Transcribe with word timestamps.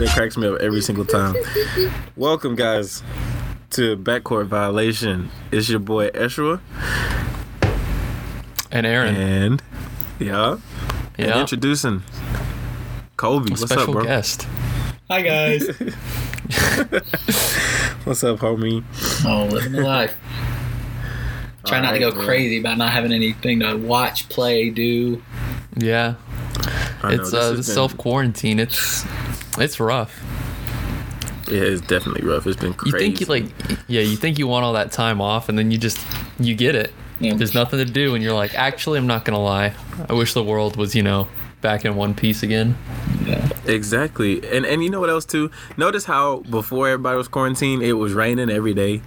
That 0.00 0.08
cracks 0.14 0.36
me 0.38 0.46
up 0.48 0.58
every 0.60 0.80
single 0.80 1.04
time. 1.04 1.36
Welcome, 2.16 2.54
guys, 2.56 3.02
to 3.70 3.96
Backcourt 3.98 4.46
Violation. 4.46 5.30
It's 5.52 5.68
your 5.68 5.78
boy 5.78 6.08
Eshua, 6.10 6.60
And 8.72 8.86
Aaron, 8.86 9.14
and 9.14 9.62
yeah, 10.18 10.56
and 11.18 11.28
yeah, 11.28 11.40
introducing 11.40 12.02
Kobe. 13.18 13.48
a 13.48 13.50
What's 13.50 13.62
special 13.66 13.90
up, 13.90 13.92
bro? 13.92 14.04
guest. 14.04 14.46
Hi 15.10 15.20
guys. 15.22 15.66
What's 18.04 18.24
up, 18.24 18.38
homie? 18.38 18.82
Oh, 19.26 19.44
living 19.52 19.72
the 19.72 19.82
life. 19.82 20.16
Try 21.66 21.80
not 21.80 21.92
to 21.92 21.98
go 21.98 22.06
Alright, 22.06 22.16
man. 22.18 22.26
crazy 22.26 22.58
about 22.58 22.78
not 22.78 22.90
having 22.92 23.12
anything 23.12 23.60
to 23.60 23.74
watch, 23.76 24.30
play, 24.30 24.70
do. 24.70 25.22
Yeah, 25.76 26.14
I 27.02 27.12
it's 27.14 27.30
this 27.32 27.34
uh, 27.34 27.52
the 27.52 27.62
self 27.62 27.96
quarantine. 27.98 28.58
It's 28.58 29.04
it's 29.58 29.80
rough. 29.80 30.22
Yeah, 31.48 31.62
it's 31.62 31.80
definitely 31.80 32.28
rough. 32.28 32.46
It's 32.46 32.60
been 32.60 32.74
crazy. 32.74 32.88
You 32.88 32.92
crazy. 32.92 33.06
think 33.06 33.20
you 33.20 33.26
like, 33.26 33.84
yeah, 33.88 34.02
you 34.02 34.16
think 34.16 34.38
you 34.38 34.46
want 34.46 34.64
all 34.64 34.74
that 34.74 34.92
time 34.92 35.20
off, 35.20 35.48
and 35.48 35.58
then 35.58 35.70
you 35.70 35.78
just 35.78 35.98
you 36.38 36.54
get 36.54 36.74
it. 36.74 36.92
Yeah. 37.18 37.34
There's 37.34 37.54
nothing 37.54 37.78
to 37.78 37.84
do, 37.84 38.14
and 38.14 38.24
you're 38.24 38.34
like, 38.34 38.54
actually, 38.54 38.98
I'm 38.98 39.06
not 39.06 39.24
gonna 39.24 39.42
lie. 39.42 39.74
I 40.08 40.12
wish 40.14 40.32
the 40.32 40.44
world 40.44 40.76
was, 40.76 40.94
you 40.94 41.02
know, 41.02 41.28
back 41.60 41.84
in 41.84 41.94
one 41.96 42.14
piece 42.14 42.42
again. 42.42 42.76
Yeah. 43.26 43.48
Exactly. 43.66 44.38
And 44.50 44.64
and 44.64 44.82
you 44.82 44.90
know 44.90 45.00
what 45.00 45.10
else 45.10 45.24
too? 45.24 45.50
Notice 45.76 46.04
how 46.06 46.38
before 46.50 46.88
everybody 46.88 47.16
was 47.16 47.28
quarantined, 47.28 47.82
it 47.82 47.92
was 47.94 48.12
raining 48.14 48.50
every 48.50 48.74
day. 48.74 49.02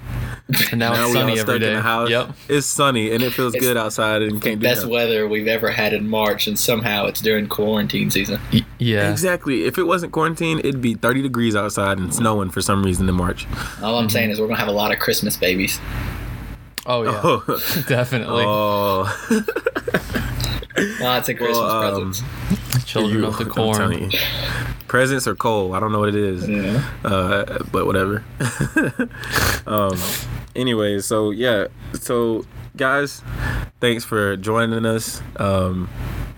And 0.72 0.80
now, 0.80 0.94
Now 0.94 1.06
it's 1.06 1.14
we 1.14 1.20
all 1.20 1.26
sunny 1.28 1.36
stuck 1.38 1.50
every 1.50 1.60
day. 1.60 1.68
in 1.70 1.76
the 1.76 1.82
house. 1.82 2.10
Yep. 2.10 2.30
It's 2.50 2.68
sunny 2.68 3.12
and 3.12 3.24
it 3.24 3.32
feels 3.34 3.56
It's 3.56 3.66
good 3.66 3.78
outside 3.78 4.22
and 4.22 4.34
you 4.34 4.40
can't 4.40 4.60
do 4.60 4.68
Best 4.68 4.82
nothing. 4.82 4.94
weather 4.94 5.28
we've 5.28 5.48
ever 5.48 5.72
had 5.72 5.94
in 5.94 6.08
March, 6.10 6.48
and 6.48 6.60
somehow 6.60 7.06
it's 7.06 7.22
during 7.22 7.48
quarantine 7.48 8.12
season. 8.12 8.40
Y- 8.52 8.62
yeah. 8.78 9.10
Exactly. 9.10 9.66
If 9.66 9.78
it 9.78 9.84
wasn't 9.84 10.12
quarantine, 10.12 10.60
it'd 10.60 10.82
be 10.82 10.94
30 10.96 11.22
degrees 11.22 11.56
outside 11.56 11.98
and 11.98 12.14
snowing 12.14 12.50
for 12.52 12.62
some 12.62 12.84
reason 12.84 13.08
in 13.10 13.16
March. 13.16 13.48
All 13.82 13.98
I'm 13.98 14.10
saying 14.10 14.30
is 14.32 14.40
we're 14.40 14.48
gonna 14.48 14.60
have 14.60 14.68
a 14.68 14.72
lot 14.72 14.92
of 14.92 15.00
Christmas 15.00 15.38
babies. 15.38 15.80
Oh 16.86 17.04
yeah. 17.04 17.22
Oh, 17.24 17.44
Definitely. 17.88 18.44
oh. 18.46 19.10
Lots 21.02 21.30
of 21.30 21.38
Christmas 21.38 21.58
Well, 21.58 21.70
um, 21.96 22.12
presents. 22.12 22.86
Children 22.86 23.20
You- 23.22 23.28
of 23.28 23.38
the 23.38 23.46
corn. 23.50 24.12
Presents 24.88 25.28
are 25.28 25.36
cold. 25.36 25.74
I 25.76 25.80
don't 25.80 25.92
know 25.92 26.00
what 26.00 26.10
it 26.10 26.16
is. 26.16 26.48
Yeah. 26.48 26.84
uh, 27.04 27.64
but 27.72 27.86
whatever. 27.88 28.24
um, 29.68 29.98
anyway, 30.56 31.00
so 31.00 31.32
yeah, 31.32 31.68
so 31.94 32.46
guys, 32.78 33.22
thanks 33.80 34.04
for 34.04 34.38
joining 34.38 34.86
us. 34.86 35.22
Um, 35.38 35.90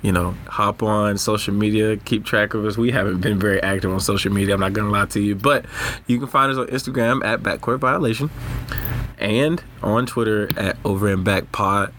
you 0.01 0.11
know, 0.11 0.35
hop 0.47 0.83
on 0.83 1.17
social 1.17 1.53
media, 1.53 1.97
keep 1.97 2.23
track 2.25 2.53
of 2.53 2.63
us. 2.65 2.77
We 2.77 2.91
haven't 2.91 3.19
been 3.21 3.39
very 3.39 3.61
active 3.61 3.91
on 3.91 3.99
social 3.99 4.31
media. 4.31 4.53
I'm 4.53 4.59
not 4.61 4.71
gonna 4.73 4.89
lie 4.91 5.07
to 5.07 5.19
you, 5.19 5.35
but 5.35 5.65
you 6.07 6.19
can 6.19 6.27
find 6.27 6.51
us 6.51 6.57
on 6.57 6.67
Instagram 6.67 7.25
at 7.25 7.41
Backcourt 7.41 7.79
Violation 7.79 8.29
and 9.17 9.61
on 9.81 10.05
Twitter 10.05 10.49
at 10.57 10.77
Over 10.85 11.09
and 11.09 11.23
Back 11.25 11.51
Pod. 11.51 11.93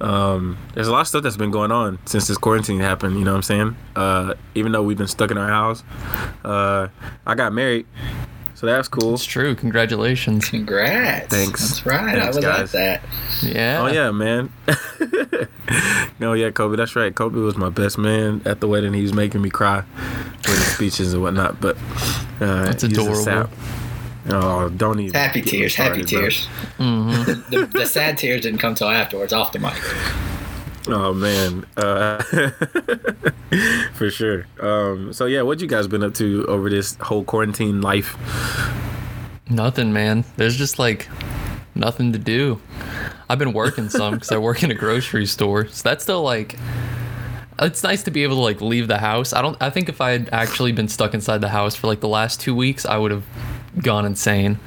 Um, 0.00 0.56
there's 0.74 0.88
a 0.88 0.92
lot 0.92 1.02
of 1.02 1.08
stuff 1.08 1.22
that's 1.22 1.36
been 1.36 1.50
going 1.50 1.70
on 1.72 1.98
since 2.06 2.26
this 2.26 2.38
quarantine 2.38 2.80
happened. 2.80 3.18
You 3.18 3.24
know 3.24 3.32
what 3.32 3.38
I'm 3.38 3.42
saying? 3.42 3.76
Uh, 3.94 4.34
even 4.54 4.72
though 4.72 4.82
we've 4.82 4.96
been 4.98 5.08
stuck 5.08 5.30
in 5.30 5.38
our 5.38 5.48
house, 5.48 5.82
uh, 6.44 6.88
I 7.26 7.34
got 7.34 7.52
married, 7.52 7.86
so 8.54 8.66
that's 8.66 8.88
cool. 8.88 9.14
It's 9.14 9.24
true. 9.24 9.54
Congratulations. 9.54 10.48
Congrats. 10.48 11.28
Thanks. 11.28 11.60
That's 11.60 11.86
right. 11.86 12.18
Thanks, 12.18 12.24
I 12.24 12.28
was 12.28 12.38
guys. 12.38 12.74
at 12.74 13.02
that. 13.02 13.08
Yeah. 13.42 13.82
Oh 13.82 13.92
yeah, 13.92 14.10
man. 14.10 14.52
no, 16.18 16.32
yeah, 16.32 16.50
Kobe. 16.50 16.76
That's 16.76 16.96
right. 16.96 17.14
Kobe 17.14 17.38
was 17.40 17.56
my 17.56 17.70
best 17.70 17.98
man 17.98 18.42
at 18.44 18.60
the 18.60 18.68
wedding. 18.68 18.92
He 18.94 19.02
was 19.02 19.12
making 19.14 19.42
me 19.42 19.50
cry 19.50 19.82
with 20.38 20.46
his 20.46 20.66
speeches 20.74 21.12
and 21.12 21.22
whatnot. 21.22 21.60
But 21.60 21.76
uh, 22.40 22.64
That's 22.64 22.82
he's 22.82 22.96
a 22.96 23.02
adorable. 23.02 23.50
Sap. 24.24 24.32
Oh, 24.32 24.68
don't 24.68 25.00
even. 25.00 25.14
Happy 25.14 25.42
tears. 25.42 25.74
Happy 25.74 26.02
started, 26.02 26.10
bro. 26.10 26.20
tears. 26.20 26.48
Mm-hmm. 26.78 27.50
The, 27.50 27.66
the 27.66 27.86
sad 27.86 28.18
tears 28.18 28.42
didn't 28.42 28.60
come 28.60 28.74
till 28.74 28.88
afterwards, 28.88 29.32
off 29.32 29.52
the 29.52 29.58
mic. 29.58 29.74
Oh 30.88 31.12
man, 31.12 31.66
uh, 31.76 32.22
for 33.94 34.10
sure. 34.10 34.46
Um, 34.58 35.12
so 35.12 35.26
yeah, 35.26 35.42
what 35.42 35.60
you 35.60 35.66
guys 35.66 35.86
been 35.86 36.02
up 36.02 36.14
to 36.14 36.46
over 36.48 36.70
this 36.70 36.96
whole 36.96 37.22
quarantine 37.22 37.80
life? 37.82 38.16
Nothing, 39.48 39.92
man. 39.92 40.24
There's 40.36 40.56
just 40.56 40.78
like 40.78 41.08
nothing 41.74 42.12
to 42.12 42.18
do. 42.18 42.60
I've 43.28 43.38
been 43.38 43.52
working 43.52 43.88
some 43.88 44.14
because 44.14 44.32
I 44.32 44.38
work 44.38 44.62
in 44.62 44.70
a 44.70 44.74
grocery 44.74 45.26
store, 45.26 45.66
so 45.68 45.88
that's 45.88 46.02
still 46.02 46.22
like. 46.22 46.56
It's 47.62 47.82
nice 47.82 48.02
to 48.04 48.10
be 48.10 48.22
able 48.22 48.36
to 48.36 48.42
like 48.42 48.62
leave 48.62 48.88
the 48.88 48.98
house. 48.98 49.34
I 49.34 49.42
don't. 49.42 49.60
I 49.60 49.68
think 49.70 49.88
if 49.90 50.00
I 50.00 50.12
had 50.12 50.30
actually 50.32 50.72
been 50.72 50.88
stuck 50.88 51.12
inside 51.12 51.42
the 51.42 51.50
house 51.50 51.74
for 51.74 51.88
like 51.88 52.00
the 52.00 52.08
last 52.08 52.40
two 52.40 52.54
weeks, 52.54 52.86
I 52.86 52.96
would 52.96 53.10
have 53.10 53.24
gone 53.82 54.04
insane. 54.06 54.58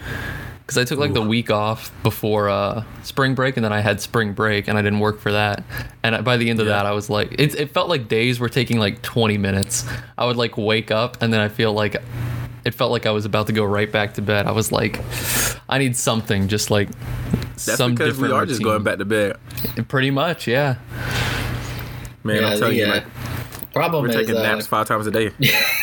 Because 0.65 0.77
I 0.77 0.85
took 0.85 0.97
like 0.97 1.13
the 1.13 1.21
week 1.21 1.51
off 1.51 1.91
before 2.03 2.47
uh, 2.49 2.85
spring 3.03 3.35
break, 3.35 3.57
and 3.57 3.65
then 3.65 3.73
I 3.73 3.81
had 3.81 3.99
spring 3.99 4.31
break, 4.33 4.69
and 4.69 4.77
I 4.77 4.81
didn't 4.81 4.99
work 5.01 5.19
for 5.19 5.33
that. 5.33 5.61
And 6.03 6.15
I- 6.15 6.21
by 6.21 6.37
the 6.37 6.49
end 6.49 6.61
of 6.61 6.67
Yeah. 6.67 6.73
that, 6.77 6.85
I 6.85 6.91
was 6.93 7.09
like, 7.09 7.33
it, 7.37 7.53
it 7.55 7.71
felt 7.73 7.89
like 7.89 8.07
days 8.07 8.39
were 8.39 8.47
taking 8.47 8.79
like 8.79 9.01
20 9.01 9.37
minutes. 9.37 9.85
I 10.17 10.25
would 10.25 10.37
like 10.37 10.57
wake 10.57 10.89
up, 10.89 11.21
and 11.21 11.33
then 11.33 11.41
I 11.41 11.49
feel 11.49 11.73
like 11.73 11.97
it 12.63 12.73
felt 12.73 12.91
like 12.91 13.05
I 13.05 13.11
was 13.11 13.25
about 13.25 13.47
to 13.47 13.53
go 13.53 13.65
right 13.65 13.91
back 13.91 14.13
to 14.13 14.21
bed. 14.21 14.47
I 14.47 14.51
was 14.51 14.71
like, 14.71 15.01
I 15.67 15.79
need 15.79 15.97
something, 15.97 16.47
just 16.47 16.71
like 16.71 16.87
That's 17.55 17.75
some 17.75 17.91
because 17.95 18.15
we 18.17 18.27
different 18.29 18.33
are 18.33 18.45
just 18.45 18.63
going 18.63 18.83
back 18.83 18.99
to 18.99 19.05
bed, 19.05 19.35
Pretty 19.89 20.11
much, 20.11 20.47
yeah. 20.47 20.75
man. 22.23 22.37
Yeah, 22.41 22.47
I'm 22.47 22.57
telling 22.59 22.73
the, 22.77 22.79
you, 22.79 22.87
like 22.87 23.03
Problem 23.73 24.03
we're 24.03 24.09
is, 24.09 24.15
taking 24.15 24.37
uh, 24.37 24.41
naps 24.43 24.67
five 24.67 24.87
times 24.87 25.07
a 25.07 25.11
day. 25.11 25.31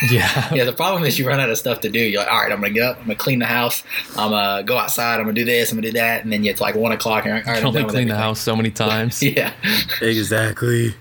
Yeah. 0.09 0.49
Yeah, 0.53 0.63
the 0.65 0.73
problem 0.73 1.03
is 1.03 1.19
you 1.19 1.27
run 1.27 1.39
out 1.39 1.49
of 1.49 1.57
stuff 1.57 1.81
to 1.81 1.89
do. 1.89 1.99
You're 1.99 2.21
like, 2.21 2.31
all 2.31 2.39
right, 2.41 2.51
I'm 2.51 2.59
gonna 2.61 2.73
get 2.73 2.83
up, 2.83 2.97
I'm 2.97 3.03
gonna 3.03 3.15
clean 3.15 3.39
the 3.39 3.45
house, 3.45 3.83
I'm 4.17 4.31
gonna 4.31 4.63
go 4.63 4.77
outside, 4.77 5.15
I'm 5.19 5.23
gonna 5.25 5.33
do 5.33 5.45
this, 5.45 5.71
I'm 5.71 5.77
gonna 5.77 5.87
do 5.89 5.93
that, 5.99 6.23
and 6.23 6.33
then 6.33 6.43
it's 6.45 6.59
like 6.61 6.73
one 6.75 6.91
o'clock, 6.91 7.25
and 7.25 7.27
you're 7.27 7.35
like, 7.37 7.47
all 7.47 7.51
I 7.51 7.53
right, 7.55 7.59
can 7.59 7.67
I'm 7.67 7.67
only 7.69 7.79
done 7.81 7.85
with 7.87 7.95
clean 7.95 8.07
the 8.07 8.17
house 8.17 8.39
so 8.39 8.55
many 8.55 8.71
times. 8.85 9.21
Yeah, 9.21 9.53
exactly. 10.01 10.95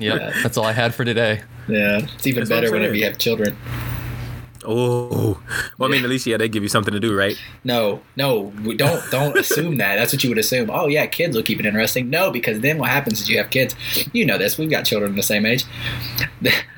yeah, 0.00 0.32
That's 0.42 0.56
all 0.56 0.64
I 0.64 0.72
had 0.72 0.94
for 0.94 1.04
today. 1.04 1.42
yeah. 1.68 2.00
It's 2.14 2.26
even 2.26 2.40
That's 2.40 2.50
better 2.50 2.72
whenever 2.72 2.94
you 2.94 3.04
have 3.04 3.18
children. 3.18 3.56
Oh, 4.64 5.40
well, 5.78 5.88
I 5.88 5.92
mean, 5.92 6.04
at 6.04 6.10
least 6.10 6.26
yeah, 6.26 6.36
they 6.36 6.48
give 6.48 6.62
you 6.62 6.68
something 6.68 6.92
to 6.92 7.00
do, 7.00 7.16
right? 7.16 7.36
No, 7.64 8.00
no, 8.16 8.52
we 8.64 8.76
don't 8.76 9.02
don't 9.10 9.36
assume 9.36 9.78
that. 9.78 9.96
That's 9.96 10.12
what 10.12 10.22
you 10.22 10.30
would 10.30 10.38
assume. 10.38 10.70
Oh 10.70 10.86
yeah, 10.86 11.06
kids 11.06 11.36
will 11.36 11.42
keep 11.42 11.60
it 11.60 11.66
interesting. 11.66 12.10
No, 12.10 12.30
because 12.30 12.60
then 12.60 12.78
what 12.78 12.90
happens 12.90 13.20
is 13.20 13.28
you 13.28 13.38
have 13.38 13.50
kids. 13.50 13.74
You 14.12 14.26
know 14.26 14.38
this. 14.38 14.58
We've 14.58 14.70
got 14.70 14.84
children 14.84 15.16
the 15.16 15.22
same 15.22 15.46
age. 15.46 15.64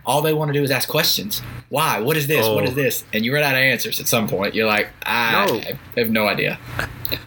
All 0.07 0.21
they 0.21 0.35
want 0.35 0.51
to 0.51 0.53
do 0.53 0.63
is 0.63 0.71
ask 0.71 0.89
questions. 0.89 1.41
Why? 1.71 1.99
What 2.01 2.17
is 2.17 2.27
this? 2.27 2.47
What 2.47 2.65
Oh. 2.65 2.69
is 2.69 2.75
this? 2.75 3.05
And 3.13 3.25
you 3.25 3.33
run 3.35 3.43
out 3.43 3.55
of 3.55 3.59
answers 3.59 3.99
at 4.01 4.07
some 4.07 4.29
point. 4.29 4.55
You're 4.55 4.67
like, 4.67 4.89
I 5.07 5.47
No. 5.47 5.61
have 5.97 6.11
no 6.11 6.27
idea. 6.27 6.59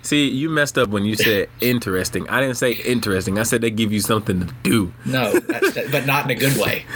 See, 0.01 0.27
you 0.29 0.49
messed 0.49 0.77
up 0.77 0.89
when 0.89 1.03
you 1.05 1.15
said 1.15 1.49
interesting. 1.61 2.27
I 2.29 2.39
didn't 2.41 2.57
say 2.57 2.73
interesting. 2.73 3.39
I 3.39 3.43
said 3.43 3.61
they 3.61 3.71
give 3.71 3.91
you 3.91 3.99
something 3.99 4.45
to 4.45 4.53
do. 4.63 4.91
No, 5.05 5.31
that, 5.33 5.87
but 5.91 6.05
not 6.05 6.25
in 6.25 6.31
a 6.31 6.35
good 6.39 6.57
way. 6.57 6.85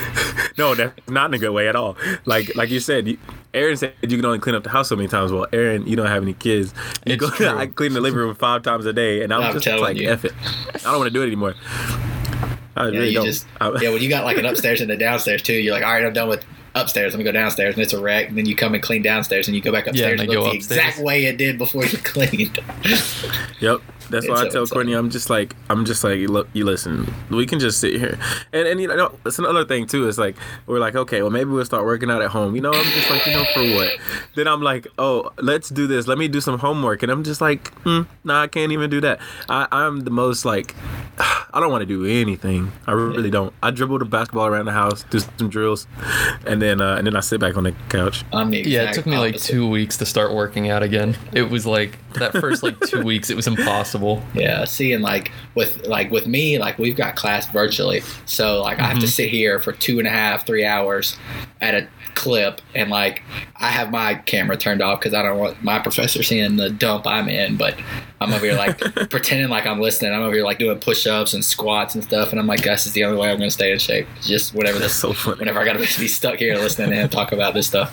No, 0.57 0.75
that's 0.75 0.91
not 1.07 1.29
in 1.29 1.33
a 1.35 1.37
good 1.39 1.51
way 1.51 1.69
at 1.69 1.77
all. 1.77 1.95
Like 2.25 2.53
like 2.57 2.69
you 2.69 2.81
said, 2.81 3.17
Aaron 3.53 3.77
said 3.77 3.93
you 4.01 4.17
can 4.17 4.25
only 4.25 4.37
clean 4.37 4.53
up 4.53 4.63
the 4.63 4.69
house 4.69 4.89
so 4.89 4.97
many 4.97 5.07
times. 5.07 5.31
Well, 5.31 5.47
Aaron, 5.53 5.87
you 5.87 5.95
don't 5.95 6.07
have 6.07 6.21
any 6.21 6.33
kids. 6.33 6.73
You 7.05 7.13
It's 7.13 7.21
go, 7.21 7.29
true. 7.29 7.47
I 7.47 7.67
clean 7.67 7.93
the 7.93 8.01
living 8.01 8.19
room 8.19 8.35
five 8.35 8.61
times 8.61 8.85
a 8.85 8.91
day, 8.91 9.23
and 9.23 9.33
I'm, 9.33 9.41
I'm 9.43 9.59
just 9.59 9.79
like, 9.79 9.95
you. 9.97 10.09
F 10.09 10.25
it. 10.25 10.33
I 10.75 10.91
don't 10.91 10.97
want 10.97 11.07
to 11.07 11.13
do 11.13 11.21
it 11.23 11.27
anymore. 11.27 11.55
I 12.75 12.85
Yeah, 12.85 12.91
really 12.91 13.07
you 13.09 13.13
don't. 13.15 13.25
just 13.25 13.45
yeah. 13.61 13.89
When 13.91 14.01
you 14.01 14.09
got 14.09 14.23
like 14.25 14.37
an 14.37 14.45
upstairs 14.45 14.81
and 14.81 14.89
a 14.91 14.97
downstairs 14.97 15.41
too, 15.41 15.53
you're 15.53 15.73
like, 15.73 15.83
all 15.83 15.91
right, 15.91 16.05
I'm 16.05 16.13
done 16.13 16.29
with 16.29 16.43
upstairs. 16.73 17.13
Let 17.13 17.17
me 17.19 17.25
go 17.25 17.31
downstairs, 17.33 17.73
and 17.75 17.83
it's 17.83 17.93
a 17.93 18.01
wreck. 18.01 18.29
And 18.29 18.37
then 18.37 18.45
you 18.45 18.55
come 18.55 18.73
and 18.73 18.81
clean 18.81 19.01
downstairs, 19.01 19.47
and 19.47 19.55
you 19.55 19.61
go 19.61 19.71
back 19.73 19.87
upstairs 19.87 20.19
and 20.19 20.21
and 20.21 20.29
they 20.29 20.35
look 20.37 20.51
the 20.51 20.57
upstairs. 20.57 20.79
exact 20.79 20.99
way 21.03 21.25
it 21.25 21.37
did 21.37 21.57
before 21.57 21.83
you 21.85 21.97
cleaned. 22.03 22.59
Yep. 23.59 23.81
That's 24.09 24.27
why 24.27 24.33
It's 24.33 24.41
I 24.41 24.47
a- 24.47 24.49
tell 24.51 24.63
it's 24.63 24.71
a- 24.71 24.73
Courtney, 24.73 24.91
I'm 24.93 25.09
just 25.09 25.29
like, 25.29 25.55
I'm 25.69 25.85
just 25.85 26.03
like, 26.03 26.19
look, 26.27 26.49
you 26.51 26.65
listen, 26.65 27.13
we 27.29 27.45
can 27.45 27.59
just 27.59 27.79
sit 27.79 27.95
here, 27.97 28.19
and 28.51 28.67
and 28.67 28.81
you 28.81 28.87
know, 28.89 29.17
it's 29.25 29.39
another 29.39 29.63
thing 29.63 29.85
too. 29.87 30.05
It's 30.09 30.17
like 30.17 30.35
we're 30.67 30.79
like, 30.79 30.95
okay, 30.97 31.21
well 31.21 31.31
maybe 31.31 31.49
we'll 31.49 31.63
start 31.63 31.85
working 31.85 32.11
out 32.11 32.21
at 32.21 32.29
home. 32.31 32.53
You 32.55 32.61
know, 32.61 32.73
I'm 32.73 32.83
just 32.91 33.09
like, 33.09 33.25
you 33.25 33.31
know, 33.31 33.45
for 33.53 33.63
what? 33.73 33.91
Then 34.35 34.47
I'm 34.49 34.61
like, 34.61 34.85
oh, 34.97 35.31
let's 35.37 35.69
do 35.69 35.87
this. 35.87 36.07
Let 36.09 36.17
me 36.17 36.27
do 36.27 36.41
some 36.41 36.59
homework, 36.59 37.03
and 37.03 37.11
I'm 37.11 37.23
just 37.23 37.39
like, 37.39 37.73
mm, 37.85 38.05
nah, 38.25 38.41
I 38.43 38.47
can't 38.47 38.73
even 38.73 38.89
do 38.89 38.99
that. 38.99 39.19
I, 39.47 39.67
I'm 39.71 40.01
the 40.01 40.11
most 40.11 40.43
like, 40.43 40.75
I 41.53 41.59
don't 41.59 41.71
want 41.71 41.81
to 41.81 41.85
do 41.85 42.05
anything. 42.05 42.71
I 42.87 42.93
really 42.93 43.29
don't. 43.29 43.53
I 43.61 43.71
dribble 43.71 43.99
the 43.99 44.05
basketball 44.05 44.45
around 44.45 44.65
the 44.65 44.71
house, 44.71 45.03
do 45.09 45.19
some 45.19 45.49
drills, 45.49 45.87
and 46.45 46.61
then 46.61 46.81
uh, 46.81 46.95
and 46.95 47.05
then 47.05 47.15
I 47.15 47.19
sit 47.19 47.39
back 47.39 47.57
on 47.57 47.63
the 47.63 47.73
couch. 47.89 48.23
I'm 48.31 48.49
the 48.51 48.61
Yeah, 48.61 48.89
it 48.89 48.93
took 48.93 49.05
me 49.05 49.17
like 49.17 49.37
two 49.37 49.69
weeks 49.69 49.97
to 49.97 50.05
start 50.05 50.33
working 50.33 50.69
out 50.69 50.83
again. 50.83 51.17
It 51.33 51.43
was 51.49 51.65
like 51.65 51.97
that 52.13 52.31
first 52.33 52.63
like 52.63 52.79
two 52.81 53.03
weeks, 53.03 53.29
it 53.29 53.35
was 53.35 53.47
impossible. 53.47 54.23
Yeah, 54.33 54.65
seeing 54.65 55.01
like 55.01 55.31
with 55.55 55.85
like 55.85 56.11
with 56.11 56.27
me, 56.27 56.57
like 56.57 56.77
we've 56.79 56.95
got 56.95 57.15
class 57.15 57.45
virtually, 57.47 58.01
so 58.25 58.61
like 58.61 58.79
I 58.79 58.87
have 58.87 58.99
to 58.99 59.07
sit 59.07 59.29
here 59.29 59.59
for 59.59 59.73
two 59.73 59.99
and 59.99 60.07
a 60.07 60.11
half, 60.11 60.45
three 60.45 60.65
hours 60.65 61.17
at 61.59 61.75
a 61.75 61.87
clip, 62.15 62.61
and 62.73 62.89
like 62.89 63.21
I 63.57 63.69
have 63.69 63.91
my 63.91 64.15
camera 64.15 64.57
turned 64.57 64.81
off 64.81 64.99
because 64.99 65.13
I 65.13 65.21
don't 65.21 65.37
want 65.37 65.63
my 65.63 65.79
professor 65.79 66.23
seeing 66.23 66.55
the 66.55 66.69
dump 66.69 67.05
I'm 67.05 67.27
in. 67.27 67.57
But 67.57 67.75
I'm 68.21 68.31
over 68.33 68.45
here 68.45 68.55
like 68.55 68.77
pretending 69.09 69.49
like 69.49 69.65
I'm 69.65 69.81
listening. 69.81 70.13
I'm 70.13 70.21
over 70.21 70.35
here 70.35 70.45
like 70.45 70.59
doing 70.59 70.79
push-ups 70.79 71.33
and 71.33 71.43
squats 71.43 71.95
and 71.95 72.03
stuff, 72.03 72.31
and 72.31 72.39
I'm 72.39 72.45
like, 72.47 72.61
this 72.61 72.85
is 72.85 72.93
the 72.93 73.03
only 73.03 73.17
way 73.17 73.31
I'm 73.31 73.37
going 73.37 73.49
to 73.49 73.53
stay 73.53 73.71
in 73.71 73.79
shape. 73.79 74.07
Just 74.21 74.53
whenever 74.53 74.77
That's 74.77 74.93
this, 74.93 75.01
so 75.01 75.13
funny. 75.13 75.39
whenever 75.39 75.59
I 75.59 75.65
got 75.65 75.73
to 75.73 75.79
be 75.79 76.07
stuck 76.07 76.35
here 76.35 76.55
listening 76.55 76.91
to 76.91 76.95
him 76.95 77.09
talk 77.09 77.31
about 77.31 77.55
this 77.55 77.67
stuff. 77.67 77.91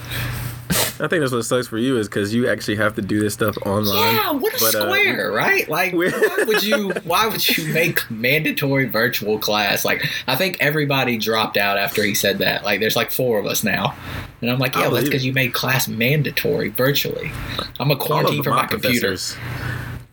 I 1.00 1.06
think 1.06 1.20
that's 1.20 1.32
what 1.32 1.42
sucks 1.44 1.68
for 1.68 1.78
you 1.78 1.96
is 1.96 2.08
because 2.08 2.34
you 2.34 2.48
actually 2.48 2.76
have 2.76 2.94
to 2.96 3.02
do 3.02 3.20
this 3.20 3.32
stuff 3.32 3.56
online. 3.64 4.14
Yeah, 4.14 4.32
what 4.32 4.52
a 4.52 4.58
But, 4.58 4.74
uh, 4.74 4.82
square, 4.82 5.32
right? 5.32 5.66
Like, 5.68 5.94
why 5.94 6.44
would 6.46 6.62
you? 6.62 6.90
Why 7.04 7.26
would 7.26 7.56
you 7.56 7.72
make 7.72 8.10
mandatory 8.10 8.86
virtual 8.86 9.38
class? 9.38 9.84
Like, 9.84 10.04
I 10.26 10.36
think 10.36 10.58
everybody 10.60 11.16
dropped 11.16 11.56
out 11.56 11.78
after 11.78 12.02
he 12.02 12.14
said 12.14 12.38
that. 12.38 12.64
Like, 12.64 12.80
there's 12.80 12.96
like 12.96 13.10
four 13.10 13.38
of 13.38 13.46
us 13.46 13.64
now, 13.64 13.94
and 14.42 14.50
I'm 14.50 14.58
like, 14.58 14.74
yeah, 14.74 14.82
well, 14.82 14.92
that's 14.92 15.04
because 15.04 15.24
you 15.24 15.32
made 15.32 15.54
class 15.54 15.88
mandatory 15.88 16.68
virtually. 16.68 17.30
I'm 17.80 17.90
a 17.90 17.96
quarantine 17.96 18.42
for 18.42 18.50
my, 18.50 18.66
computer. 18.66 19.16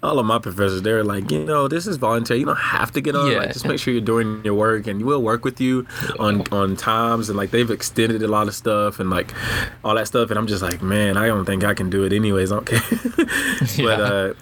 Professors, 0.06 0.12
all 0.16 0.20
of 0.20 0.26
my 0.26 0.40
professors, 0.40 0.82
they're 0.82 1.04
like, 1.04 1.32
you 1.32 1.44
know, 1.46 1.68
this 1.68 1.88
is 1.88 1.98
voluntary. 1.98 2.40
You 2.42 2.46
don't 2.46 2.56
have 2.58 2.92
to 2.94 3.02
get 3.02 3.16
on. 3.16 3.32
Yeah. 3.32 3.40
Like, 3.40 3.54
just 3.54 3.66
make 3.68 3.80
sure 3.80 3.94
you're 3.94 4.02
doing 4.02 4.42
your 4.44 4.54
work, 4.54 4.88
and 4.88 5.04
we'll 5.04 5.22
work 5.22 5.44
with 5.46 5.60
you 5.62 5.86
on 6.20 6.42
on 6.52 6.76
times. 6.76 7.30
And 7.30 7.38
like, 7.38 7.52
they've 7.52 7.70
extended 7.70 8.22
a 8.24 8.28
lot 8.28 8.48
of 8.48 8.56
stuff 8.56 9.00
and 9.00 9.10
like 9.10 9.34
all 9.84 9.96
that 9.96 10.08
stuff. 10.08 10.30
And 10.30 10.38
I'm 10.40 10.48
just 10.48 10.62
like, 10.62 10.82
man, 10.82 11.18
I 11.18 11.28
don't 11.28 11.46
think 11.46 11.64
I 11.64 11.74
can 11.74 11.90
do 11.90 12.04
it 12.04 12.14
anyways. 12.14 12.52
Okay, 12.52 12.80
but 13.18 13.78
Yeah. 13.78 13.88
uh, 13.90 14.34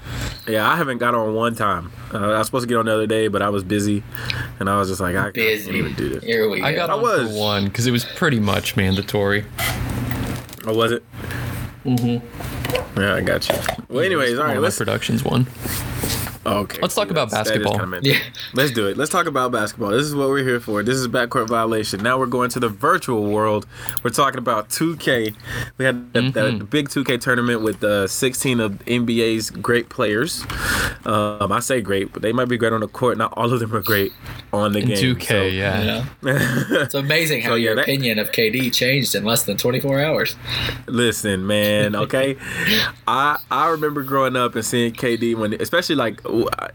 yeah, 0.48 0.69
I 0.69 0.75
haven't 0.75 0.98
got 1.00 1.15
on 1.15 1.33
one 1.33 1.56
time. 1.56 1.92
Uh, 2.13 2.18
I 2.18 2.38
was 2.39 2.48
supposed 2.48 2.63
to 2.63 2.68
get 2.68 2.77
on 2.77 2.86
the 2.86 2.94
other 2.94 3.07
day, 3.07 3.27
but 3.27 3.42
I 3.42 3.50
was 3.50 3.63
busy, 3.63 4.04
and 4.60 4.69
I 4.69 4.77
was 4.77 4.89
just 4.89 5.01
like, 5.01 5.15
I 5.15 5.31
can't 5.31 5.68
even 5.69 5.94
do 5.94 6.10
this. 6.10 6.24
Here 6.24 6.50
we 6.50 6.60
go. 6.60 6.65
I 6.65 6.74
got 6.74 6.89
I 6.89 6.94
on 6.94 7.01
was. 7.01 7.31
for 7.31 7.39
one 7.39 7.65
because 7.65 7.88
it 7.88 7.92
was 7.92 8.06
pretty 8.06 8.39
much 8.39 8.75
mandatory. 8.75 9.45
Or 10.65 10.74
was 10.74 10.92
it? 10.94 11.04
Mm-hmm. 11.85 13.00
Yeah, 13.00 13.15
I 13.15 13.21
got 13.21 13.47
you. 13.50 13.56
Well, 13.89 14.03
anyways, 14.03 14.38
all 14.39 14.45
right, 14.45 14.56
my 14.56 14.59
let's. 14.62 14.77
productions 14.77 15.24
one. 15.24 15.47
Okay. 16.45 16.79
Let's 16.81 16.93
talk 16.95 17.09
about 17.09 17.29
that's- 17.29 17.47
that 17.47 17.57
is 17.57 17.63
basketball. 17.63 17.79
kinda. 17.79 17.99
Yeah. 18.03 18.19
Let's 18.53 18.71
do 18.71 18.87
it. 18.87 18.97
Let's 18.97 19.11
talk 19.11 19.27
about 19.27 19.51
basketball. 19.51 19.91
This 19.91 20.03
is 20.05 20.13
what 20.15 20.29
we're 20.29 20.43
here 20.43 20.59
for. 20.59 20.83
This 20.83 20.97
is 20.97 21.07
backcourt 21.07 21.47
violation. 21.47 22.03
Now 22.03 22.17
we're 22.19 22.25
going 22.25 22.49
to 22.51 22.59
the 22.59 22.69
virtual 22.69 23.23
world. 23.31 23.65
We're 24.03 24.09
talking 24.09 24.37
about 24.39 24.69
2K. 24.69 25.33
We 25.77 25.85
had 25.85 26.11
the, 26.13 26.21
the- 26.21 26.43
Mm-hmm. 26.43 26.57
the 26.59 26.63
big 26.65 26.89
2K 26.89 27.19
tournament 27.21 27.61
with 27.61 27.83
uh, 27.83 28.07
16 28.07 28.59
of 28.59 28.73
NBA's 28.85 29.49
great 29.51 29.87
players. 29.89 30.43
Um, 31.05 31.51
I 31.51 31.59
say 31.61 31.79
great, 31.81 32.11
but 32.11 32.21
they 32.21 32.33
might 32.33 32.49
be 32.49 32.57
great 32.57 32.73
on 32.73 32.81
the 32.81 32.87
court. 32.87 33.17
Not 33.17 33.33
all 33.37 33.51
of 33.53 33.59
them 33.59 33.73
are 33.73 33.81
great 33.81 34.11
on 34.51 34.73
the 34.73 34.79
In 34.79 34.87
game. 34.89 35.15
2K, 35.15 35.53
yeah. 35.55 36.03
Yeah. 36.23 36.69
It's 36.83 36.93
amazing 36.93 37.41
how 37.41 37.51
So, 37.51 37.55
yeah, 37.55 37.63
your 37.67 37.75
that- 37.75 37.81
opinion 37.83 38.19
of 38.19 38.31
KD 38.31 38.73
changed 38.73 39.15
in 39.15 39.23
less 39.23 39.43
than 39.43 39.55
24 39.57 40.01
hours. 40.01 40.35
Listen, 40.87 41.47
man. 41.47 41.95
Okay, 41.95 42.35
I 43.07 43.37
I 43.49 43.69
remember 43.69 44.03
growing 44.03 44.35
up 44.35 44.55
and 44.55 44.65
seeing 44.65 44.91
KD 44.93 45.35
when, 45.35 45.53
especially 45.61 45.95
like 45.95 46.21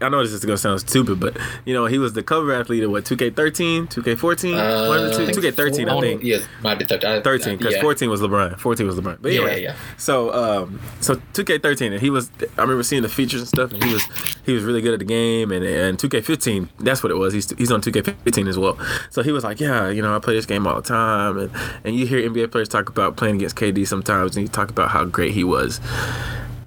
I 0.01 0.09
know 0.09 0.21
this 0.23 0.31
is 0.31 0.43
gonna 0.45 0.57
sound 0.57 0.79
stupid, 0.79 1.19
but 1.19 1.37
you 1.65 1.73
know 1.73 1.85
he 1.85 1.97
was 1.97 2.13
the 2.13 2.23
cover 2.23 2.53
athlete 2.53 2.83
of 2.83 2.91
what 2.91 3.03
2K13, 3.05 3.87
2K14, 3.89 4.87
one 4.89 4.99
of 5.03 5.09
the 5.17 5.31
two, 5.31 5.41
2K13, 5.41 5.89
I 5.89 5.99
think. 6.01 6.23
Yeah, 6.23 6.37
might 6.61 6.79
be 6.79 6.85
th- 6.85 7.03
I- 7.03 7.21
13 7.21 7.57
because 7.57 7.75
yeah. 7.75 7.81
14 7.81 8.09
was 8.09 8.21
LeBron. 8.21 8.59
14 8.59 8.87
was 8.87 8.95
LeBron. 8.95 9.17
But 9.21 9.31
Yeah, 9.31 9.41
anyway, 9.41 9.63
yeah. 9.63 9.75
so 9.97 10.33
um, 10.33 10.79
so 11.01 11.15
2K13 11.33 11.91
and 11.93 12.01
he 12.01 12.09
was. 12.09 12.31
I 12.57 12.61
remember 12.61 12.83
seeing 12.83 13.01
the 13.01 13.09
features 13.09 13.41
and 13.41 13.47
stuff, 13.47 13.71
and 13.71 13.83
he 13.83 13.93
was 13.93 14.03
he 14.45 14.53
was 14.53 14.63
really 14.63 14.81
good 14.81 14.93
at 14.93 14.99
the 14.99 15.05
game. 15.05 15.51
And 15.51 15.63
and 15.65 15.97
2K15, 15.97 16.69
that's 16.79 17.03
what 17.03 17.11
it 17.11 17.15
was. 17.15 17.33
He's 17.33 17.49
he's 17.57 17.71
on 17.71 17.81
2K15 17.81 18.47
as 18.47 18.57
well. 18.57 18.77
So 19.09 19.23
he 19.23 19.31
was 19.31 19.43
like, 19.43 19.59
yeah, 19.59 19.89
you 19.89 20.01
know, 20.01 20.15
I 20.15 20.19
play 20.19 20.35
this 20.35 20.45
game 20.45 20.65
all 20.67 20.75
the 20.75 20.81
time, 20.87 21.37
and 21.37 21.51
and 21.83 21.95
you 21.95 22.05
hear 22.07 22.27
NBA 22.29 22.51
players 22.51 22.69
talk 22.69 22.89
about 22.89 23.17
playing 23.17 23.35
against 23.35 23.55
KD 23.55 23.85
sometimes, 23.87 24.35
and 24.35 24.43
you 24.43 24.49
talk 24.49 24.69
about 24.69 24.89
how 24.89 25.05
great 25.05 25.33
he 25.33 25.43
was. 25.43 25.79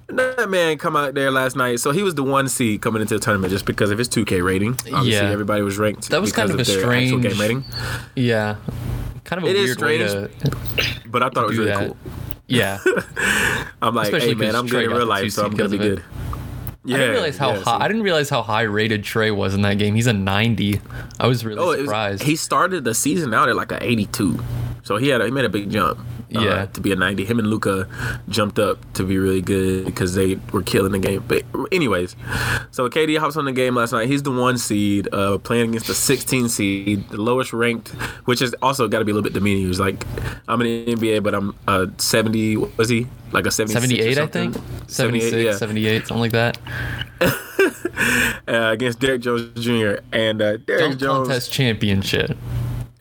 That 0.07 0.49
man 0.49 0.77
come 0.77 0.95
out 0.95 1.13
there 1.13 1.31
last 1.31 1.55
night, 1.55 1.79
so 1.79 1.91
he 1.91 2.03
was 2.03 2.15
the 2.15 2.23
one 2.23 2.47
seed 2.49 2.81
coming 2.81 3.01
into 3.01 3.13
the 3.15 3.19
tournament 3.19 3.51
just 3.51 3.65
because 3.65 3.89
of 3.89 3.97
his 3.97 4.09
2K 4.09 4.43
rating. 4.43 4.71
Obviously, 4.73 5.11
Yeah. 5.11 5.29
everybody 5.31 5.61
was 5.61 5.77
ranked. 5.77 6.09
That 6.09 6.21
was 6.21 6.31
kind 6.31 6.49
of 6.49 6.59
a 6.59 6.63
their 6.63 6.79
strange- 6.81 7.21
game 7.23 7.39
rating. 7.39 7.63
Yeah. 8.15 8.55
Kind 9.23 9.41
of 9.41 9.47
a 9.47 9.51
It 9.51 9.55
is 9.55 9.77
weird 9.77 9.81
way 9.81 9.97
to 9.99 10.29
But 11.07 11.23
I 11.23 11.29
thought 11.29 11.45
it 11.45 11.47
was 11.47 11.57
really 11.57 11.71
that. 11.71 11.87
cool. 11.87 11.97
Yeah. 12.47 12.79
I'm 13.81 13.95
like, 13.95 14.05
Especially 14.07 14.29
hey 14.29 14.33
man, 14.35 14.55
I'm 14.55 14.67
Trae 14.67 14.71
good 14.71 14.83
in 14.85 14.91
real 14.91 15.05
life, 15.05 15.31
so 15.31 15.45
I'm 15.45 15.51
gonna 15.51 15.69
be 15.69 15.77
of 15.77 15.81
good. 15.81 16.03
Yeah, 16.85 16.95
I 16.95 16.99
didn't 16.99 17.13
realize 17.13 17.37
how 17.37 17.53
yeah, 17.53 17.61
high. 17.61 17.77
I 17.79 17.87
didn't 17.87 18.03
realize 18.03 18.29
how 18.29 18.41
high 18.43 18.63
rated 18.63 19.03
Trae 19.03 19.33
was 19.33 19.53
in 19.53 19.61
that 19.61 19.77
game. 19.77 19.95
He's 19.95 20.07
a 20.07 20.11
90. 20.13 20.81
I 21.17 21.27
was 21.27 21.45
really 21.45 21.57
Oh, 21.59 21.71
it 21.71 21.77
was- 21.77 21.85
surprised. 21.85 22.23
he 22.23 22.35
started 22.35 22.83
the 22.83 22.93
season 22.93 23.33
out 23.33 23.47
at 23.47 23.55
like 23.55 23.71
a 23.71 23.81
82, 23.81 24.37
so 24.83 24.97
he 24.97 25.09
had 25.09 25.21
a, 25.21 25.25
he 25.25 25.31
made 25.31 25.45
a 25.45 25.49
big 25.49 25.69
jump. 25.71 25.99
uh, 25.99 26.41
Yeah. 26.41 26.65
to 26.65 26.81
be 26.81 26.91
a 26.91 26.95
90. 26.95 27.25
Him 27.25 27.39
and 27.39 27.47
Luka 27.47 27.87
jumped 28.29 28.59
up 28.59 28.77
to 28.93 29.03
be 29.03 29.17
really 29.17 29.41
good 29.41 29.85
because 29.85 30.15
they 30.15 30.39
were 30.51 30.61
killing 30.63 30.91
the 30.91 30.99
game. 30.99 31.23
But 31.27 31.43
anyways, 31.71 32.15
so 32.71 32.89
KD 32.89 33.17
hops 33.19 33.37
on 33.37 33.45
the 33.45 33.51
game 33.51 33.75
last 33.75 33.91
night. 33.93 34.07
He's 34.07 34.23
the 34.23 34.31
one 34.31 34.57
seed, 34.57 35.07
uh, 35.13 35.37
playing 35.37 35.69
against 35.69 35.87
the 35.87 35.93
16 35.93 36.49
seed, 36.49 37.09
the 37.09 37.17
lowest 37.21 37.53
ranked, 37.53 37.89
which 38.25 38.41
is 38.41 38.55
also 38.61 38.87
got 38.87 38.99
to 38.99 39.05
be 39.05 39.11
a 39.11 39.15
little 39.15 39.23
bit 39.29 39.33
demeaning. 39.33 39.61
He 39.63 39.67
was 39.67 39.79
like, 39.79 40.05
I'm 40.47 40.61
in 40.61 40.85
the 40.85 40.95
NBA, 40.95 41.23
but 41.23 41.33
I'm 41.35 41.55
uh, 41.67 41.87
70. 41.97 42.57
What 42.57 42.77
was 42.77 42.89
he 42.89 43.07
like 43.31 43.45
a 43.45 43.51
76 43.51 43.85
or 43.85 43.89
78, 43.89 44.17
I 44.17 44.27
think. 44.27 44.55
76, 44.87 45.33
yeah. 45.43 45.55
78, 45.55 46.07
something 46.07 46.21
like 46.21 46.31
that. 46.31 46.57
uh, 48.47 48.71
against 48.71 48.99
Derrick 48.99 49.21
Jones 49.21 49.49
Jr. 49.63 49.95
and 50.11 50.41
uh, 50.41 50.57
Derrick 50.57 50.65
Dunk 50.81 50.99
Jones. 50.99 51.27
contest 51.27 51.51
championship. 51.51 52.37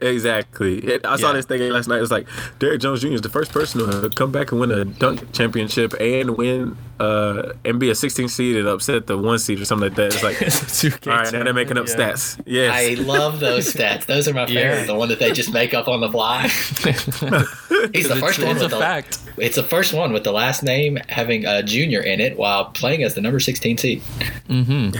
Exactly. 0.02 0.78
It, 0.78 1.06
I 1.06 1.16
saw 1.16 1.32
this 1.32 1.47
thing 1.47 1.61
last 1.71 1.88
night. 1.88 1.99
It 1.99 2.00
was 2.00 2.11
like 2.11 2.26
Derrick 2.59 2.80
Jones 2.80 3.00
Jr. 3.02 3.09
is 3.09 3.21
the 3.21 3.28
first 3.28 3.52
person 3.52 3.80
to 3.88 4.11
come 4.11 4.32
back 4.32 4.50
and 4.50 4.61
win 4.61 4.71
a 4.71 4.85
dunk 4.85 5.32
championship 5.32 5.94
and 6.00 6.37
win 6.37 6.76
uh, 7.02 7.52
and 7.64 7.80
be 7.80 7.90
a 7.90 7.94
16 7.94 8.28
seed 8.28 8.56
and 8.56 8.68
upset 8.68 9.06
the 9.09 9.18
one 9.18 9.38
seed 9.38 9.61
or 9.61 9.64
something 9.64 9.88
like 9.88 9.97
that. 9.97 10.14
It's 10.14 10.23
like, 10.23 10.40
It's 10.42 10.61
2K 10.82 11.11
all 11.11 11.18
right, 11.18 11.32
now 11.32 11.42
they're 11.42 11.52
making 11.52 11.78
up 11.78 11.87
tournament, 11.87 12.16
stats. 12.18 12.40
Yes. 12.47 12.73
I 12.75 12.94
love 13.02 13.40
those 13.40 13.73
stats. 13.73 14.06
Those 14.06 14.28
are 14.28 14.35
my 14.35 14.47
favorite. 14.47 14.62
Yeah. 14.80 14.85
The 14.85 14.94
one 14.94 15.09
that 15.09 15.18
they 15.18 15.32
just 15.32 15.52
make 15.52 15.75
up 15.75 15.88
on 15.88 16.00
the 16.00 16.11
fly. 16.11 16.42
He's 16.49 17.06
the 17.06 17.50
It's, 17.92 18.21
first 18.21 18.38
one 18.38 18.50
it's 18.52 18.61
a 18.61 18.64
with 18.64 18.71
the, 18.71 18.78
fact. 18.78 19.18
It's 19.37 19.56
the 19.56 19.62
first 19.64 19.92
one 19.92 20.12
with 20.12 20.23
the 20.23 20.32
last 20.32 20.62
name 20.62 20.99
having 21.09 21.44
a 21.44 21.62
junior 21.62 22.00
in 22.00 22.21
it 22.21 22.37
while 22.37 22.66
playing 22.66 23.02
as 23.02 23.14
the 23.14 23.21
number 23.21 23.40
16 23.40 23.78
seed. 23.78 24.02
Mm-hmm. 24.49 24.94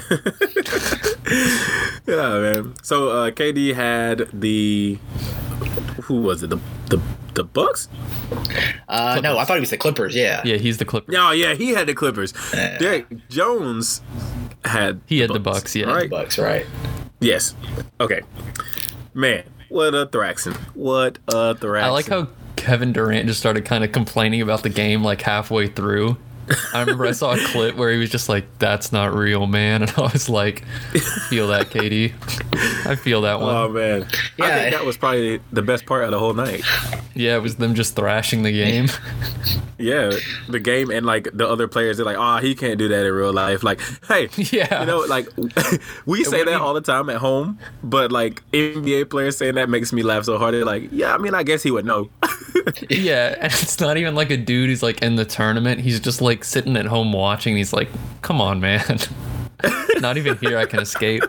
yeah, 2.11 2.41
man. 2.41 2.75
So 2.83 3.09
uh, 3.11 3.31
KD 3.31 3.75
had 3.75 4.29
the 4.33 4.99
who 6.03 6.23
was 6.23 6.43
it? 6.43 6.51
The 6.51 6.59
the 6.89 7.01
the 7.35 7.45
Bucks? 7.45 7.89
Uh, 8.89 9.21
no, 9.23 9.39
I 9.39 9.45
thought 9.45 9.55
he 9.55 9.61
was 9.61 9.71
the 9.71 9.77
Clippers. 9.77 10.15
Yeah. 10.15 10.43
Yeah, 10.45 10.57
he's 10.57 10.79
the 10.79 10.85
Clippers. 10.85 11.15
Oh 11.19 11.31
yeah, 11.31 11.55
he 11.55 11.71
had 11.71 11.87
the 11.87 11.95
Clippers. 11.95 12.35
Yeah. 12.55 12.79
Derrick 12.79 13.29
Jones 13.29 14.03
had 14.65 15.01
He 15.07 15.21
had 15.21 15.31
the 15.31 15.41
Bucks, 15.41 15.75
yeah. 15.75 15.87
Right? 15.87 16.11
Bucks, 16.11 16.39
right? 16.39 16.67
Yes. 17.21 17.55
Okay. 18.01 18.21
Man, 19.15 19.45
what 19.69 19.95
a 19.95 20.07
thraxin. 20.07 20.55
What 20.75 21.19
a 21.29 21.55
thraxin. 21.55 21.83
I 21.83 21.91
like 21.91 22.09
how 22.09 22.29
Kevin 22.57 22.93
Durant 22.93 23.27
just 23.27 23.41
started 23.41 23.65
kind 23.65 23.85
of 23.85 23.93
complaining 23.93 24.41
about 24.41 24.63
the 24.63 24.69
game 24.69 25.03
like 25.03 25.23
halfway 25.23 25.67
through. 25.67 26.17
I 26.75 26.81
remember 26.81 27.07
I 27.07 27.13
saw 27.13 27.33
a 27.35 27.39
clip 27.39 27.77
where 27.77 27.91
he 27.91 27.99
was 27.99 28.11
just 28.11 28.29
like, 28.29 28.45
"That's 28.59 28.93
not 28.93 29.15
real, 29.15 29.47
man," 29.47 29.83
and 29.83 29.91
I 29.97 30.03
was 30.13 30.29
like, 30.29 30.65
"Feel 31.29 31.49
that, 31.49 31.71
KD? 31.71 32.13
I 32.87 32.95
feel 32.97 33.23
that 33.23 33.41
one." 33.41 33.55
Oh 33.55 33.69
man. 33.69 34.03
I 34.03 34.07
Yeah. 34.39 34.59
think 34.61 34.75
that 34.75 34.85
was 34.85 34.97
probably 34.97 35.41
the 35.53 35.63
best 35.63 35.87
part 35.87 36.05
of 36.05 36.11
the 36.11 36.19
whole 36.19 36.35
night. 36.35 36.63
yeah, 37.15 37.37
it 37.37 37.43
was 37.43 37.57
them 37.57 37.75
just 37.75 37.97
thrashing 37.97 38.43
the 38.43 38.53
game. 38.53 38.89
Yeah, 39.79 40.13
the 40.49 40.61
game 40.61 40.93
and 40.93 41.05
like 41.05 41.27
the 41.33 41.49
other 41.49 41.67
players, 41.67 41.97
they're 41.97 42.07
like, 42.07 42.17
"Oh, 42.17 42.37
he 42.37 42.55
can't 42.55 42.79
do 42.79 42.87
that 42.87 43.05
in 43.05 43.13
real 43.13 43.33
life." 43.33 43.65
Like, 43.65 43.81
hey, 44.07 44.29
Yeah. 44.37 44.79
you 44.81 44.87
know, 44.87 44.99
like 45.01 45.27
we 46.07 46.23
say 46.23 46.45
that 46.45 46.61
all 46.61 46.73
the 46.73 46.81
time 46.81 47.11
at 47.11 47.17
home, 47.17 47.59
but 47.83 48.13
like 48.13 48.45
NBA 48.53 49.11
players 49.11 49.37
saying 49.39 49.57
that 49.57 49.69
makes 49.69 49.93
me 49.93 50.05
laugh 50.05 50.23
so 50.25 50.39
hard. 50.39 50.55
They're 50.55 50.65
like, 50.65 50.91
"Yeah, 50.93 51.13
I 51.13 51.19
mean, 51.19 51.35
I 51.35 51.43
guess 51.43 51.65
he 51.65 51.73
would 51.73 51.85
know." 51.85 52.11
Yeah, 52.91 53.35
and 53.41 53.53
it's 53.53 53.81
not 53.81 53.97
even 53.97 54.15
like 54.15 54.31
a 54.31 54.37
dude 54.37 54.69
who's 54.71 54.85
like 54.85 55.03
in 55.03 55.17
the 55.17 55.25
tournament. 55.25 55.81
He's 55.81 55.99
just 55.99 56.21
like 56.21 56.42
sitting 56.43 56.77
at 56.77 56.87
home 56.87 57.13
watching. 57.13 57.57
He's 57.57 57.73
like, 57.73 57.89
"Come 58.23 58.41
on, 58.41 58.61
man." 58.61 58.99
not 60.01 60.17
even 60.17 60.37
here 60.39 60.59
I 60.59 60.67
can 60.67 60.81
escape. 60.81 61.23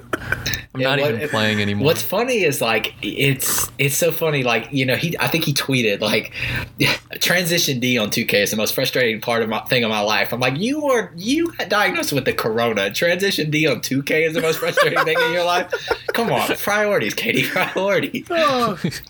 I'm 0.75 0.81
Yeah, 0.81 0.87
not 0.95 0.99
what- 1.01 1.13
even 1.15 1.29
playing 1.29 1.61
anymore. 1.61 1.85
What's 1.85 2.01
funny 2.01 2.43
is 2.43 2.59
like 2.59 2.95
it's 3.03 3.69
it's 3.77 3.95
so 3.95 4.11
funny. 4.11 4.43
Like 4.43 4.69
you 4.71 4.85
know, 4.85 4.95
he 4.95 5.15
I 5.19 5.27
think 5.27 5.43
he 5.43 5.53
tweeted 5.53 6.01
like 6.01 6.31
transition 7.19 7.79
D 7.79 7.97
on 7.97 8.09
2K 8.09 8.33
is 8.43 8.51
the 8.51 8.57
most 8.57 8.73
frustrating 8.73 9.21
part 9.21 9.43
of 9.43 9.49
my 9.49 9.59
thing 9.61 9.83
of 9.83 9.89
my 9.91 9.99
life. 9.99 10.33
I'm 10.33 10.39
like, 10.39 10.57
you 10.57 10.81
were 10.81 11.11
you 11.15 11.51
got 11.53 11.69
diagnosed 11.69 12.11
with 12.13 12.25
the 12.25 12.33
corona. 12.33 12.91
Transition 12.91 13.51
D 13.51 13.67
on 13.67 13.81
2K 13.81 14.27
is 14.27 14.33
the 14.33 14.41
most 14.41 14.59
frustrating 14.59 14.97
thing 15.03 15.17
in 15.19 15.31
your 15.33 15.43
life. 15.45 15.71
Come 16.13 16.31
on, 16.31 16.47
priorities, 16.57 17.13
KD, 17.15 17.47
priorities. 17.51 18.27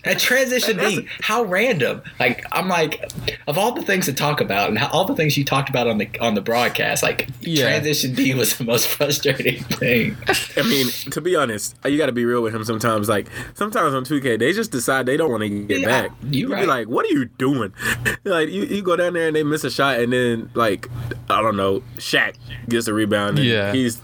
And 0.04 0.18
transition 0.18 0.76
D, 0.78 1.08
how 1.22 1.44
random. 1.44 2.02
Like 2.20 2.44
I'm 2.52 2.68
like, 2.68 3.10
of 3.46 3.56
all 3.58 3.72
the 3.72 3.82
things 3.82 4.04
to 4.06 4.12
talk 4.12 4.40
about 4.40 4.68
and 4.68 4.78
how, 4.78 4.88
all 4.88 5.04
the 5.04 5.14
things 5.14 5.36
you 5.38 5.44
talked 5.44 5.68
about 5.70 5.86
on 5.86 5.98
the 5.98 6.08
on 6.20 6.34
the 6.34 6.40
broadcast, 6.42 7.02
like 7.02 7.28
Yeah. 7.40 7.64
transition 7.64 8.14
D 8.14 8.34
was 8.34 8.56
the 8.58 8.64
most 8.64 8.86
frustrating 8.94 9.62
thing. 9.64 10.16
I 10.56 10.62
mean, 10.62 10.88
to 11.10 11.20
be 11.20 11.34
honest, 11.36 11.53
you 11.84 11.96
got 11.98 12.06
to 12.06 12.12
be 12.12 12.24
real 12.24 12.42
with 12.42 12.54
him 12.54 12.64
sometimes. 12.64 13.08
Like 13.08 13.28
sometimes 13.54 13.94
on 13.94 14.04
2K, 14.04 14.38
they 14.38 14.52
just 14.52 14.70
decide 14.70 15.06
they 15.06 15.16
don't 15.16 15.30
want 15.30 15.42
to 15.42 15.48
get 15.48 15.80
Yeah, 15.80 15.86
back. 15.86 16.10
you 16.22 16.46
be 16.48 16.52
right. 16.54 16.66
like, 16.68 16.88
"What 16.88 17.04
are 17.06 17.10
you 17.12 17.26
doing?" 17.26 17.72
Like 18.26 18.48
you, 18.48 18.62
you 18.64 18.80
go 18.82 18.96
down 18.96 19.12
there 19.12 19.26
and 19.26 19.36
they 19.36 19.42
miss 19.42 19.64
a 19.64 19.70
shot, 19.70 20.00
and 20.00 20.10
then 20.12 20.50
like 20.54 20.88
I 21.28 21.42
don't 21.42 21.56
know, 21.56 21.82
Shaq 21.96 22.36
gets 22.70 22.86
a 22.88 22.94
rebound. 22.94 23.38
And 23.38 23.46
Yeah. 23.46 23.72
he's 23.72 24.00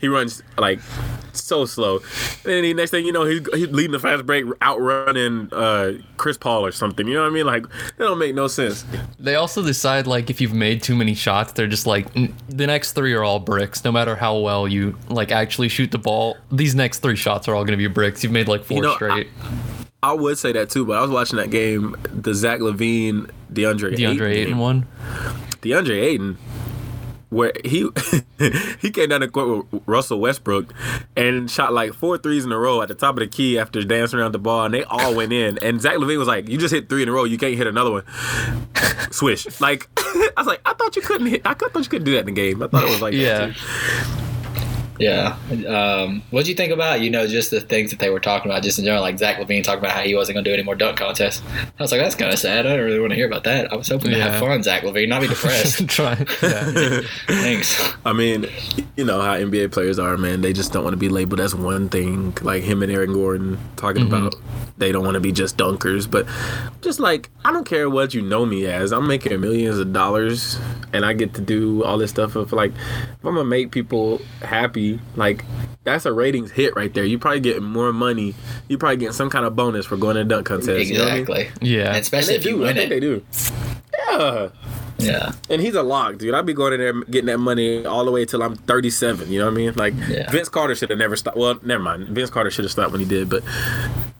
he 0.00 0.08
runs 0.08 0.42
like 0.56 0.80
so 1.34 1.66
slow. 1.66 1.96
And 1.98 2.04
then 2.44 2.62
the 2.62 2.72
next 2.74 2.90
thing 2.92 3.04
you 3.04 3.12
know, 3.12 3.24
he's, 3.24 3.40
he's 3.54 3.68
leading 3.68 3.92
the 3.92 3.98
fast 3.98 4.24
break, 4.24 4.46
outrunning 4.62 5.48
uh, 5.52 5.92
Chris 6.16 6.38
Paul 6.38 6.64
or 6.64 6.72
something. 6.72 7.06
You 7.06 7.14
know 7.14 7.22
what 7.22 7.28
I 7.30 7.34
mean? 7.34 7.46
Like 7.46 7.64
that 7.68 7.98
don't 7.98 8.18
make 8.18 8.34
no 8.34 8.48
sense. 8.48 8.86
They 9.20 9.34
also 9.34 9.62
decide 9.62 10.06
like 10.06 10.30
if 10.30 10.40
you've 10.40 10.54
made 10.54 10.82
too 10.82 10.96
many 10.96 11.14
shots, 11.14 11.52
they're 11.52 11.66
just 11.66 11.86
like 11.86 12.10
the 12.14 12.66
next 12.66 12.92
three 12.92 13.12
are 13.12 13.22
all 13.22 13.38
bricks. 13.38 13.84
No 13.84 13.92
matter 13.92 14.16
how 14.16 14.38
well 14.38 14.66
you 14.66 14.96
like 15.10 15.30
actually 15.30 15.68
shoot 15.68 15.90
the 15.90 15.98
ball, 15.98 16.38
these 16.50 16.74
next 16.74 16.87
three 16.96 17.16
shots 17.16 17.46
are 17.48 17.54
all 17.54 17.62
going 17.64 17.72
to 17.72 17.76
be 17.76 17.86
bricks. 17.86 18.22
You've 18.24 18.32
made 18.32 18.48
like 18.48 18.64
four 18.64 18.76
You 18.76 18.82
know, 18.82 18.94
straight. 18.94 19.28
I 20.02 20.12
would 20.12 20.38
say 20.38 20.52
that 20.52 20.70
too, 20.70 20.86
but 20.86 20.96
I 20.96 21.02
was 21.02 21.10
watching 21.10 21.36
that 21.36 21.50
game, 21.50 21.94
the 22.04 22.32
Zach 22.32 22.60
LaVine, 22.60 23.30
DeAndre, 23.52 23.94
DeAndre 23.96 24.12
Ayton 24.12 24.26
Ayton 24.30 24.58
one. 24.58 24.86
DeAndre 25.60 26.00
Ayton, 26.02 26.38
where 27.30 27.52
he 27.64 27.88
he 28.80 28.90
came 28.90 29.08
down 29.08 29.20
the 29.20 29.28
court 29.28 29.66
with 29.72 29.82
Russell 29.86 30.20
Westbrook 30.20 30.72
and 31.16 31.50
shot 31.50 31.72
like 31.72 31.92
four 31.94 32.16
threes 32.16 32.44
in 32.44 32.52
a 32.52 32.58
row 32.58 32.80
at 32.80 32.86
the 32.88 32.94
top 32.94 33.16
of 33.16 33.20
the 33.20 33.26
key 33.26 33.58
after 33.58 33.82
dancing 33.82 34.18
around 34.20 34.32
the 34.32 34.38
ball, 34.38 34.64
and 34.66 34.72
they 34.72 34.84
all 34.84 35.14
went 35.16 35.32
in. 35.32 35.58
And 35.62 35.80
Zach 35.82 35.96
LaVine 35.96 36.16
was 36.18 36.28
like, 36.28 36.48
"You 36.48 36.58
just 36.58 36.72
hit 36.72 36.88
three 36.88 37.02
in 37.02 37.08
a 37.08 37.12
row. 37.12 37.24
You 37.24 37.36
can't 37.36 37.56
hit 37.56 37.66
another 37.66 37.90
one." 37.90 38.04
Swish. 39.10 39.60
Like 39.60 39.88
I 39.96 40.30
was 40.38 40.46
like, 40.46 40.60
I 40.64 40.74
thought 40.74 40.94
you 40.94 41.02
couldn't 41.02 41.26
hit. 41.26 41.42
I 41.44 41.54
thought 41.54 41.74
you 41.74 41.82
couldn't 41.84 42.04
do 42.04 42.12
that 42.12 42.20
in 42.20 42.26
the 42.26 42.32
game. 42.32 42.62
I 42.62 42.68
thought 42.68 42.84
it 42.84 42.90
was 42.90 43.02
like 43.02 43.14
that, 43.14 43.18
Yeah. 43.18 43.54
Too. 44.98 45.04
Yeah. 45.04 45.36
Um, 45.68 46.22
what 46.30 46.44
do 46.44 46.50
you 46.50 46.56
think 46.56 46.72
about, 46.72 47.00
you 47.00 47.10
know, 47.10 47.26
just 47.26 47.50
the 47.50 47.60
things 47.60 47.90
that 47.90 47.98
they 47.98 48.10
were 48.10 48.20
talking 48.20 48.50
about 48.50 48.62
just 48.62 48.78
in 48.78 48.84
general, 48.84 49.02
like 49.02 49.18
Zach 49.18 49.36
LaVine 49.38 49.62
talking 49.64 49.80
about 49.80 49.92
how 49.92 50.02
he 50.02 50.14
wasn't 50.14 50.34
going 50.36 50.44
to 50.44 50.50
do 50.50 50.54
any 50.54 50.62
more 50.62 50.74
dunk 50.74 50.98
contests? 50.98 51.42
I 51.78 51.82
was 51.82 51.92
like, 51.92 52.00
that's 52.00 52.14
kind 52.14 52.32
of 52.32 52.38
sad. 52.38 52.66
I 52.66 52.76
don't 52.76 52.84
really 52.84 53.00
want 53.00 53.10
to 53.10 53.16
hear 53.16 53.26
about 53.26 53.44
that. 53.44 53.72
I 53.72 53.76
was 53.76 53.88
hoping 53.88 54.10
to 54.10 54.20
have 54.20 54.34
Yeah. 54.34 54.40
fun, 54.40 54.62
Zach 54.62 54.82
LaVine, 54.82 55.08
not 55.08 55.20
be 55.22 55.28
depressed. 55.28 55.86
Try. 55.88 56.24
Yeah. 56.42 57.00
Thanks. 57.26 57.92
I 58.04 58.12
mean, 58.12 58.46
you 58.96 59.04
know 59.04 59.20
how 59.20 59.36
NBA 59.36 59.72
players 59.72 59.98
are, 59.98 60.16
man. 60.16 60.40
They 60.40 60.52
just 60.52 60.72
don't 60.72 60.82
want 60.84 60.94
to 60.94 60.98
be 60.98 61.08
labeled 61.08 61.40
as 61.40 61.54
one 61.54 61.88
thing. 61.88 62.36
Like 62.42 62.62
him 62.62 62.82
and 62.82 62.90
Aaron 62.92 63.12
Gordon 63.12 63.58
talking 63.76 64.06
about 64.06 64.34
they 64.78 64.92
don't 64.92 65.04
want 65.04 65.14
to 65.14 65.20
be 65.20 65.32
just 65.32 65.56
dunkers. 65.56 66.10
But 66.10 66.26
just 66.82 67.00
like, 67.00 67.30
I 67.44 67.52
don't 67.52 67.64
care 67.64 67.88
what 67.90 68.14
you 68.14 68.22
know 68.22 68.46
me 68.46 68.66
as. 68.66 68.92
I'm 68.92 69.06
making 69.06 69.38
millions 69.40 69.78
of 69.78 69.92
dollars 69.92 70.58
and 70.92 71.04
I 71.04 71.12
get 71.12 71.34
to 71.34 71.40
do 71.40 71.84
all 71.84 71.98
this 71.98 72.10
stuff. 72.10 72.36
If 72.36 72.52
like, 72.52 72.72
if 72.72 73.24
I'm 73.24 73.34
going 73.34 73.36
to 73.36 73.44
make 73.44 73.70
people 73.72 74.20
happy, 74.42 74.87
like, 75.16 75.44
that's 75.84 76.06
a 76.06 76.12
ratings 76.12 76.50
hit 76.50 76.74
right 76.76 76.92
there. 76.92 77.04
You 77.04 77.18
probably 77.18 77.40
get 77.40 77.62
more 77.62 77.92
money. 77.92 78.34
You 78.68 78.78
probably 78.78 78.96
get 78.98 79.14
some 79.14 79.30
kind 79.30 79.44
of 79.44 79.56
bonus 79.56 79.86
for 79.86 79.96
going 79.96 80.16
to 80.16 80.24
dunk 80.24 80.46
contest. 80.46 80.88
You 80.88 80.98
know 80.98 81.08
I 81.08 81.10
mean? 81.12 81.20
Exactly. 81.20 81.50
Yeah. 81.60 81.86
And 81.88 81.96
And 81.98 82.02
especially 82.02 82.34
they 82.34 82.38
if 82.40 82.44
you 82.46 82.56
do. 82.58 82.62
I 82.64 82.66
win 82.68 82.76
think 82.76 82.90
they 82.90 83.00
do. 83.00 83.24
Yeah. 83.98 84.48
Yeah. 85.00 85.32
And 85.48 85.62
he's 85.62 85.74
a 85.74 85.82
lock, 85.82 86.18
dude. 86.18 86.34
I'd 86.34 86.46
be 86.46 86.52
going 86.52 86.72
in 86.72 86.80
there 86.80 86.92
getting 87.04 87.26
that 87.26 87.38
money 87.38 87.86
all 87.86 88.04
the 88.04 88.10
way 88.10 88.24
till 88.24 88.42
I'm 88.42 88.56
37. 88.56 89.30
You 89.30 89.38
know 89.38 89.44
what 89.46 89.52
I 89.52 89.54
mean? 89.54 89.72
Like 89.74 89.94
Yeah. 90.08 90.30
Vince 90.30 90.48
Carter 90.48 90.74
should 90.74 90.90
have 90.90 90.98
never 90.98 91.14
stopped. 91.16 91.36
Well, 91.36 91.58
never 91.62 91.82
mind. 91.82 92.08
Vince 92.08 92.30
Carter 92.30 92.50
should 92.50 92.64
have 92.64 92.72
stopped 92.72 92.90
when 92.90 93.00
he 93.00 93.06
did, 93.06 93.28
but 93.28 93.44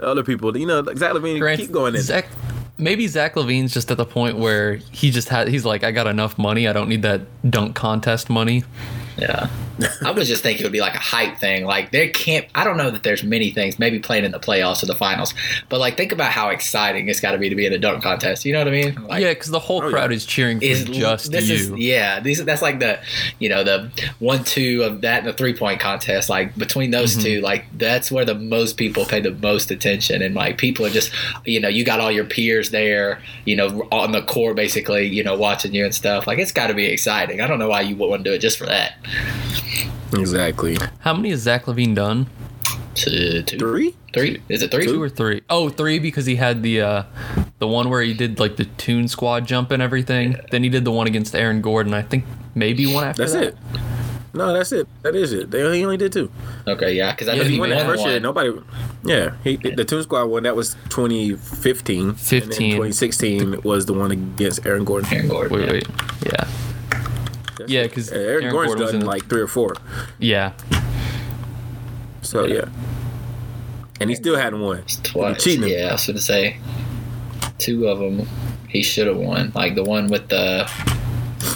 other 0.01 0.23
people, 0.23 0.57
you 0.57 0.67
know, 0.67 0.83
Zach 0.95 1.13
LaVine, 1.13 1.41
Grant, 1.41 1.61
keep 1.61 1.73
going 1.73 1.97
in. 1.97 2.01
Zach, 2.01 2.29
maybe 2.77 3.09
Zach 3.09 3.35
LaVine's 3.35 3.75
just 3.75 3.91
at 3.91 3.97
the 3.97 4.05
point 4.05 4.39
where 4.39 4.77
he 4.93 5.11
just 5.11 5.29
had. 5.29 5.49
He's 5.49 5.65
like, 5.65 5.83
I 5.83 5.91
got 5.91 6.07
enough 6.07 6.39
money. 6.39 6.69
I 6.69 6.73
don't 6.73 6.89
need 6.89 7.03
that 7.03 7.23
dunk 7.51 7.75
contest 7.75 8.31
money. 8.31 8.63
Yeah. 9.19 9.49
I 10.05 10.11
was 10.11 10.27
just 10.27 10.43
thinking 10.43 10.63
it 10.65 10.67
would 10.67 10.73
be 10.73 10.81
like 10.81 10.97
a 10.97 10.99
hype 11.01 11.39
thing. 11.39 11.65
Like 11.65 11.93
there 11.93 12.09
can't 12.09 12.47
I 12.55 12.65
don't 12.65 12.77
know 12.77 12.91
that 12.91 13.05
there's 13.05 13.23
many 13.23 13.51
things, 13.51 13.79
maybe 13.79 14.01
playing 14.01 14.25
in 14.25 14.33
the 14.33 14.41
playoffs 14.41 14.83
or 14.83 14.87
the 14.87 14.95
finals. 14.97 15.35
But 15.69 15.79
like 15.79 15.97
think 15.97 16.11
about 16.11 16.33
how 16.33 16.49
exciting 16.49 17.09
it's 17.09 17.21
gotta 17.21 17.39
be 17.39 17.49
to 17.49 17.55
be 17.55 17.65
in 17.65 17.73
a 17.73 17.79
dunk 17.79 18.03
contest. 18.03 18.45
You 18.45 18.55
know 18.55 18.59
what 18.59 18.69
I 18.69 18.71
mean? 18.73 18.95
Like, 19.07 19.23
yeah, 19.23 19.33
because 19.35 19.51
the 19.51 19.59
whole 19.61 19.83
Oh, 19.85 19.91
crowd 19.91 20.11
yeah. 20.11 20.17
is 20.17 20.27
cheering 20.27 20.59
for 20.59 20.65
is 20.67 20.85
just 20.85 21.31
this 21.31 21.49
you. 21.49 21.55
is 21.55 21.71
yeah 21.77 22.19
these 22.19 22.45
that's 22.45 22.63
like 22.63 22.81
the 22.81 22.99
you 23.39 23.49
know 23.49 23.63
the 23.63 23.91
one 24.19 24.43
two 24.43 24.83
of 24.83 25.03
that 25.03 25.19
and 25.21 25.29
the 25.29 25.33
three 25.33 25.55
point 25.55 25.79
contest 25.81 26.29
like 26.29 26.57
between 26.57 26.91
those 26.91 27.13
Mm-hmm. 27.15 27.23
two 27.23 27.41
like 27.41 27.65
that's 27.79 28.11
where 28.11 28.25
the 28.25 28.35
most 28.35 28.77
people 28.77 29.05
pay 29.05 29.21
the 29.21 29.31
most 29.31 29.71
attention 29.71 30.23
and 30.23 30.35
like 30.35 30.59
people 30.59 30.85
are 30.87 30.91
just 30.91 31.13
you 31.45 31.61
know 31.61 31.69
you 31.69 31.85
got 31.85 32.01
all 32.01 32.11
your 32.11 32.25
peers 32.25 32.71
there 32.71 33.21
you 33.45 33.55
know 33.57 33.87
on 33.93 34.11
the 34.13 34.23
court 34.23 34.57
basically 34.57 35.07
you 35.07 35.23
know 35.23 35.37
watching 35.37 35.73
you 35.73 35.85
and 35.85 35.95
stuff 35.95 36.27
like 36.27 36.39
it's 36.39 36.53
got 36.53 36.67
to 36.67 36.75
be 36.75 36.85
exciting 36.87 37.41
i 37.41 37.47
don't 37.47 37.59
know 37.61 37.69
why 37.69 37.81
you 37.81 37.95
wouldn't 37.95 38.11
want 38.11 38.25
to 38.25 38.31
do 38.31 38.35
it 38.35 38.41
just 38.41 38.59
for 38.59 38.67
that 38.67 38.95
Exactly. 40.13 40.77
How 41.01 41.15
many 41.15 41.31
has 41.31 41.41
Zach 41.41 41.65
LaVine 41.67 41.95
done? 41.95 42.27
two, 42.95 43.43
two, 43.43 43.59
Three? 43.59 43.95
three? 44.13 44.43
is 44.49 44.61
it 44.63 44.71
three 44.73 44.85
Two 44.85 45.01
or 45.01 45.09
three? 45.09 45.43
Oh, 45.49 45.69
three 45.69 45.99
because 46.01 46.27
he 46.27 46.35
had 46.37 46.63
the 46.65 46.81
uh, 46.81 47.03
the 47.61 47.69
one 47.69 47.91
where 47.91 48.03
he 48.03 48.13
did 48.15 48.41
like 48.41 48.57
the 48.57 48.65
Tune 48.65 49.07
Squad 49.07 49.47
jump 49.47 49.71
and 49.71 49.81
everything. 49.83 50.37
Then 50.51 50.63
he 50.65 50.69
did 50.69 50.85
the 50.85 50.91
one 50.91 51.07
against 51.07 51.35
Aaron 51.35 51.61
Gordon. 51.61 51.95
I 51.95 52.03
think 52.03 52.25
maybe 52.57 52.87
one 52.93 53.05
after 53.05 53.23
That's 53.23 53.35
that. 53.35 53.43
it. 53.45 53.57
No, 54.35 54.53
that's 54.53 54.73
it. 54.73 54.87
That 55.03 55.15
is 55.17 55.33
it. 55.33 55.51
They, 55.51 55.61
he 55.77 55.85
only 55.85 55.97
did 55.97 56.13
two. 56.13 56.31
okay 56.67 56.93
yeah 56.95 57.13
because 57.13 57.29
i 57.29 57.33
Yeah, 57.33 57.39
know 57.39 57.45
he 57.45 57.49
he 57.51 57.55
He 57.55 57.61
won 57.61 57.71
won 57.71 57.79
that 57.79 57.87
first 57.87 58.05
year. 58.07 58.21
Nobody. 58.21 58.53
Yeah, 59.05 59.35
he 59.45 59.57
the 59.57 59.85
Tune 59.85 60.03
Squad 60.03 60.27
one. 60.27 60.43
That 60.43 60.57
was 60.57 60.75
2015. 60.91 62.01
And 62.01 62.09
then 62.11 62.15
15. 62.17 62.71
2016 62.73 63.63
was 63.63 63.87
the 63.87 63.95
one 63.95 64.11
against 64.11 64.67
Aaron 64.67 64.85
Gordon. 64.85 65.13
Aaron 65.13 65.29
Gordon, 65.29 65.57
Wait, 65.59 65.67
yeah. 65.67 65.73
wait. 65.73 65.87
Yeah. 66.27 66.49
That's 67.59 67.71
Yeah, 67.71 67.83
because 67.85 68.11
Aaron, 68.11 68.45
Aaron 68.45 68.51
Gordon's 68.51 68.75
Gordon 68.75 68.83
was 68.85 68.93
done 68.93 69.01
in 69.03 69.07
like 69.07 69.29
three 69.29 69.41
or 69.41 69.47
four. 69.47 69.75
Yeah. 70.19 70.53
So 72.23 72.47
yeah. 72.47 72.69
And 74.01 74.11
he 74.11 74.17
still 74.17 74.37
hadn't 74.37 74.61
won. 74.61 74.85
twice. 75.03 75.43
cheating. 75.43 75.69
Yeah, 75.69 75.89
I 75.89 75.93
was 75.93 76.07
going 76.07 76.17
to 76.17 76.23
say 76.23 76.59
two 77.59 77.89
of 77.89 77.99
them 77.99 78.27
he 78.69 78.83
should 78.83 79.07
have 79.07 79.17
won. 79.17 79.53
Like 79.55 79.75
the 79.75 79.83
one 79.83 80.09
with 80.09 80.29
the 80.29 80.71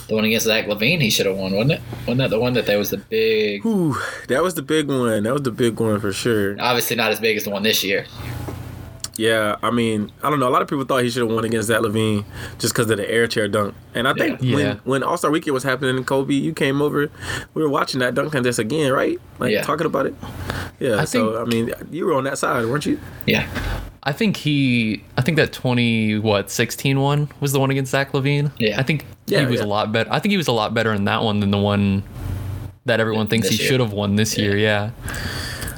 the 0.09 0.15
one 0.15 0.25
against 0.25 0.47
Zach 0.47 0.67
LaVine, 0.67 1.01
he 1.01 1.11
should 1.11 1.27
have 1.27 1.37
won, 1.37 1.53
wasn't 1.53 1.73
it? 1.73 1.81
Wasn't 2.01 2.19
that 2.19 2.31
the 2.31 2.39
one 2.39 2.55
that 2.55 2.67
there 2.67 2.79
was 2.79 2.91
the 2.91 2.99
big? 2.99 3.63
Whew, 3.63 3.97
that 4.29 4.43
was 4.43 4.55
the 4.55 4.63
big 4.63 4.89
one. 4.89 5.23
That 5.23 5.33
was 5.33 5.43
the 5.43 5.51
big 5.51 5.79
one 5.79 6.01
for 6.01 6.13
sure. 6.13 6.57
Obviously 6.61 6.97
not 6.97 7.13
as 7.13 7.21
big 7.21 7.37
as 7.37 7.45
the 7.45 7.51
one 7.51 7.63
this 7.63 7.85
year. 7.85 8.07
Yeah, 9.23 9.55
I 9.63 9.71
mean, 9.71 10.11
I 10.23 10.31
don't 10.31 10.41
know. 10.41 10.49
A 10.49 10.51
lot 10.51 10.63
of 10.63 10.69
people 10.69 10.85
thought 10.85 11.05
he 11.05 11.11
should 11.11 11.23
have 11.23 11.31
won 11.31 11.45
against 11.45 11.69
Zach 11.69 11.81
LaVine 11.81 12.25
just 12.59 12.75
because 12.75 12.91
of 12.91 12.97
the 12.97 13.09
air 13.09 13.29
chair 13.29 13.47
dunk. 13.47 13.75
And 13.95 14.09
I 14.09 14.15
think 14.15 14.41
Yeah. 14.43 14.55
when 14.57 14.67
Yeah. 14.67 14.75
when 14.83 15.03
All 15.05 15.17
Star 15.17 15.31
Weekend 15.31 15.55
was 15.55 15.63
happening, 15.63 16.03
Kobe, 16.05 16.35
you 16.35 16.53
came 16.53 16.83
over. 16.83 17.09
We 17.55 17.63
were 17.63 17.69
watching 17.69 18.01
that 18.01 18.15
dunk 18.17 18.33
contest 18.33 18.59
again, 18.59 18.91
right? 18.93 19.21
Like 19.39 19.53
Yeah. 19.53 19.63
talking 19.63 19.87
about 19.87 20.07
it. 20.07 20.15
Yeah. 20.81 21.01
I 21.01 21.05
so 21.05 21.35
think- 21.35 21.37
I 21.41 21.45
mean, 21.45 21.73
you 21.93 22.05
were 22.07 22.15
on 22.15 22.25
that 22.25 22.37
side, 22.39 22.67
weren't 22.67 22.85
you? 22.85 22.99
Yeah, 23.27 23.47
I 24.03 24.11
think 24.11 24.39
he. 24.39 25.05
I 25.17 25.21
think 25.23 25.37
that 25.37 25.53
twenty 25.53 26.19
what 26.19 26.51
sixteen 26.51 26.99
one 27.01 27.29
was 27.39 27.53
the 27.53 27.61
one 27.61 27.71
against 27.71 27.93
Zach 27.93 28.13
LaVine. 28.13 28.51
Yeah. 28.59 28.81
I 28.81 28.83
think 28.83 29.05
Yeah, 29.29 29.41
he 29.41 29.47
was 29.47 29.61
a 29.61 29.67
lot 29.67 29.93
better. 29.93 30.11
I 30.13 30.19
think 30.19 30.31
he 30.33 30.37
was 30.37 30.49
a 30.49 30.53
lot 30.53 30.75
better 30.75 30.93
in 30.93 31.05
that 31.05 31.23
one 31.23 31.39
than 31.39 31.53
the 31.53 31.59
one 31.59 32.03
that 32.87 32.99
everyone 32.99 33.29
thinks 33.29 33.49
This 33.49 33.61
he 33.61 33.65
should 33.65 33.79
have 33.79 33.93
won 33.93 34.17
this 34.17 34.37
year. 34.37 34.57
Yeah. 34.57 34.91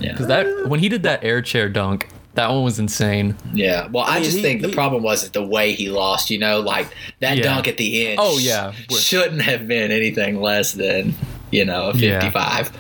yeah, 0.00 0.12
Because 0.12 0.28
that 0.28 0.46
when 0.68 0.80
he 0.80 0.88
did 0.88 1.02
that 1.02 1.20
air 1.22 1.42
chair 1.42 1.68
dunk, 1.68 2.08
that 2.35 2.50
one 2.50 2.64
was 2.64 2.79
insane. 2.79 3.37
yeah. 3.53 3.87
Well, 3.88 4.05
I, 4.05 4.14
mean, 4.17 4.25
just 4.25 4.37
he- 4.37 4.43
think 4.43 4.62
the 4.62 4.73
problem 4.73 5.03
was 5.03 5.23
that 5.23 5.33
the 5.33 5.45
way 5.47 5.73
he 5.73 5.91
lost. 5.91 6.31
You 6.31 6.38
know, 6.38 6.61
like 6.61 6.88
that 7.21 7.37
Yeah. 7.37 7.43
dunk 7.45 7.69
at 7.69 7.76
the 7.76 8.09
end. 8.09 8.19
Oh, 8.21 8.38
sh- 8.38 8.45
yeah. 8.45 8.73
shouldn't 8.91 9.43
have 9.43 9.67
been 9.69 9.91
anything 9.91 10.41
less 10.41 10.73
than 10.73 11.14
you 11.50 11.64
know 11.64 11.91
a 11.91 11.97
Yeah. 11.97 12.21
fifty-five. 12.21 12.71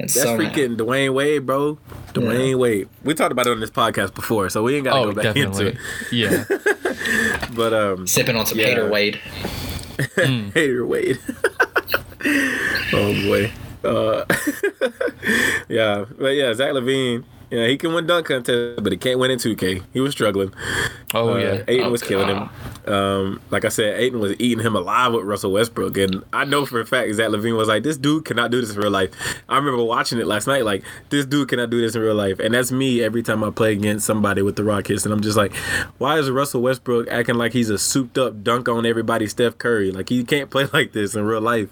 And 0.00 0.08
That's 0.08 0.14
somehow- 0.20 0.50
freaking 0.50 0.76
Dwyane 0.76 1.14
Wade, 1.14 1.46
bro. 1.46 1.78
Dwyane 2.14 2.58
Wade. 2.58 2.88
We 3.04 3.14
talked 3.14 3.32
about 3.32 3.46
it 3.46 3.50
on 3.50 3.60
this 3.60 3.70
podcast 3.70 4.14
before, 4.14 4.48
so 4.50 4.62
we 4.62 4.76
ain't 4.76 4.84
gotta 4.84 4.98
Oh, 5.00 5.12
go 5.12 5.22
back 5.22 5.36
into 5.36 5.72
definitely. 5.72 5.78
it. 6.12 6.12
Yeah. 6.12 6.44
But 7.54 7.72
um, 7.72 8.06
sipping 8.06 8.34
on 8.36 8.46
some 8.46 8.58
Yeah. 8.58 8.66
Hater 8.66 8.88
Wade. 8.90 9.20
Hater 10.16 10.86
Wade. 10.86 11.18
oh 12.92 13.22
boy. 13.26 13.52
Uh, 13.84 14.24
yeah, 15.68 16.04
but 16.18 16.28
yeah, 16.30 16.52
Zach 16.54 16.72
LaVine. 16.72 17.24
Yeah, 17.54 17.68
he 17.68 17.76
can 17.78 17.94
win 17.94 18.04
dunk 18.08 18.26
contest, 18.26 18.82
but 18.82 18.90
he 18.90 18.98
can't 18.98 19.20
win 19.20 19.30
in 19.30 19.38
2K. 19.38 19.82
He 19.92 20.00
was 20.00 20.10
struggling. 20.10 20.52
Oh 21.14 21.34
Uh, 21.34 21.36
yeah. 21.36 21.62
Ayton 21.68 21.86
Oh, 21.86 21.90
was 21.90 22.02
killing 22.02 22.26
him. 22.26 22.48
Um, 22.92 23.40
like 23.50 23.64
I 23.64 23.68
said, 23.68 24.00
Ayton 24.00 24.18
was 24.18 24.32
eating 24.40 24.58
him 24.64 24.74
alive 24.74 25.12
with 25.12 25.24
Russell 25.24 25.52
Westbrook, 25.52 25.96
and 25.98 26.24
I 26.32 26.44
know 26.46 26.66
for 26.66 26.80
a 26.80 26.84
fact 26.84 27.14
Zach 27.14 27.28
LaVine 27.28 27.56
was 27.56 27.68
like, 27.68 27.84
"This 27.84 27.96
dude 27.96 28.24
cannot 28.24 28.50
do 28.50 28.60
this 28.60 28.74
in 28.74 28.80
real 28.80 28.90
life." 28.90 29.10
I 29.48 29.54
remember 29.56 29.84
watching 29.84 30.18
it 30.18 30.26
last 30.26 30.48
night, 30.48 30.64
like, 30.64 30.82
"This 31.10 31.26
dude 31.26 31.46
cannot 31.48 31.70
do 31.70 31.80
this 31.80 31.94
in 31.94 32.02
real 32.02 32.16
life," 32.16 32.40
and 32.40 32.52
that's 32.54 32.72
me 32.72 33.00
every 33.04 33.22
time 33.22 33.44
I 33.44 33.50
play 33.50 33.72
against 33.72 34.04
somebody 34.04 34.42
with 34.42 34.56
the 34.56 34.64
Rockets, 34.64 35.04
and 35.04 35.14
I'm 35.14 35.20
just 35.22 35.36
like, 35.36 35.54
"Why 35.98 36.18
is 36.18 36.28
Russell 36.30 36.60
Westbrook 36.60 37.06
acting 37.08 37.36
like 37.36 37.52
he's 37.52 37.70
a 37.70 37.78
souped 37.78 38.18
up 38.18 38.42
dunk 38.42 38.68
on 38.68 38.84
everybody, 38.84 39.28
Steph 39.28 39.58
Curry? 39.58 39.92
Like 39.92 40.08
he 40.08 40.24
can't 40.24 40.50
play 40.54 40.66
like 40.72 40.90
this 40.92 41.14
in 41.14 41.24
real 41.24 41.40
life." 41.40 41.68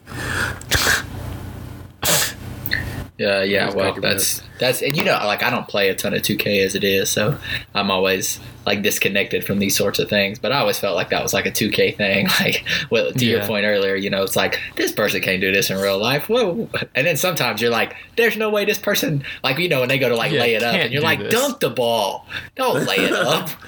Yeah, 3.18 3.42
yeah. 3.42 3.66
Well, 3.66 3.92
cracking 3.92 4.02
me 4.02 4.08
that's 4.10 4.42
that's 4.62 4.80
and 4.82 4.96
you 4.96 5.04
know, 5.04 5.12
like 5.24 5.42
I 5.42 5.50
don't 5.50 5.68
play 5.68 5.88
a 5.90 5.94
ton 5.94 6.14
of 6.14 6.22
2K 6.22 6.64
as 6.64 6.74
it 6.74 6.84
is, 6.84 7.10
so 7.10 7.36
I'm 7.74 7.90
always 7.90 8.40
like 8.64 8.82
disconnected 8.82 9.44
from 9.44 9.58
these 9.58 9.76
sorts 9.76 9.98
of 9.98 10.08
things. 10.08 10.38
But 10.38 10.52
I 10.52 10.58
always 10.60 10.78
felt 10.78 10.94
like 10.94 11.10
that 11.10 11.22
was 11.22 11.34
like 11.34 11.46
a 11.46 11.50
2K 11.50 11.96
thing. 11.96 12.28
Like, 12.40 12.64
well, 12.90 13.12
to 13.12 13.24
your 13.26 13.42
point 13.44 13.64
earlier, 13.66 13.94
you 13.94 14.08
know, 14.10 14.22
it's 14.22 14.36
like 14.36 14.58
this 14.76 14.92
person 14.92 15.20
can't 15.20 15.40
do 15.40 15.52
this 15.52 15.68
in 15.70 15.78
real 15.78 15.98
life. 15.98 16.28
Whoa! 16.28 16.70
And 16.94 17.06
then 17.06 17.16
sometimes 17.16 17.60
you're 17.60 17.70
like, 17.70 17.94
there's 18.16 18.36
no 18.36 18.48
way 18.50 18.64
this 18.64 18.78
person, 18.78 19.24
like 19.44 19.58
you 19.58 19.68
know, 19.68 19.80
when 19.80 19.88
they 19.88 19.98
go 19.98 20.08
to 20.08 20.16
like 20.16 20.32
Yeah, 20.32 20.40
lay 20.40 20.54
it 20.54 20.62
up, 20.62 20.74
and 20.74 20.92
you're 20.92 21.02
like, 21.02 21.18
this. 21.18 21.32
dunk 21.34 21.60
the 21.60 21.70
ball, 21.70 22.26
don't 22.56 22.86
lay 22.86 22.96
it 22.96 23.12
up. 23.12 23.48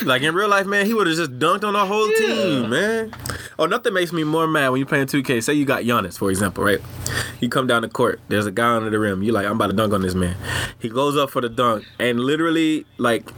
Like 0.04 0.20
in 0.22 0.34
real 0.34 0.48
life, 0.48 0.66
man, 0.66 0.84
he 0.86 0.92
would 0.92 1.06
have 1.06 1.16
just 1.16 1.38
dunked 1.38 1.64
on 1.64 1.72
the 1.72 1.86
whole 1.86 2.08
Yeah. 2.10 2.18
team, 2.34 2.68
man. 2.70 3.12
Oh, 3.58 3.64
nothing 3.66 3.94
makes 3.94 4.12
me 4.12 4.22
more 4.24 4.46
mad 4.46 4.68
when 4.70 4.78
you're 4.80 4.86
playing 4.88 5.06
2K. 5.06 5.42
Say 5.42 5.54
you 5.54 5.64
got 5.64 5.84
Giannis, 5.84 6.18
for 6.18 6.30
example, 6.30 6.62
right? 6.64 6.80
You 7.40 7.48
come 7.48 7.66
down 7.66 7.82
the 7.82 7.88
court, 7.88 8.20
there's 8.28 8.44
a 8.44 8.50
guy 8.50 8.74
under 8.76 8.90
the 8.90 8.98
rim. 8.98 9.22
You're 9.22 9.32
like, 9.32 9.46
I'm 9.46 9.52
about 9.52 9.68
to 9.68 9.72
dunk 9.72 9.92
on 9.94 10.02
this 10.02 10.14
man. 10.14 10.33
He 10.78 10.88
goes 10.88 11.16
up 11.16 11.30
for 11.30 11.40
the 11.40 11.48
dunk, 11.48 11.84
and 11.98 12.20
literally, 12.20 12.86
like, 12.98 13.30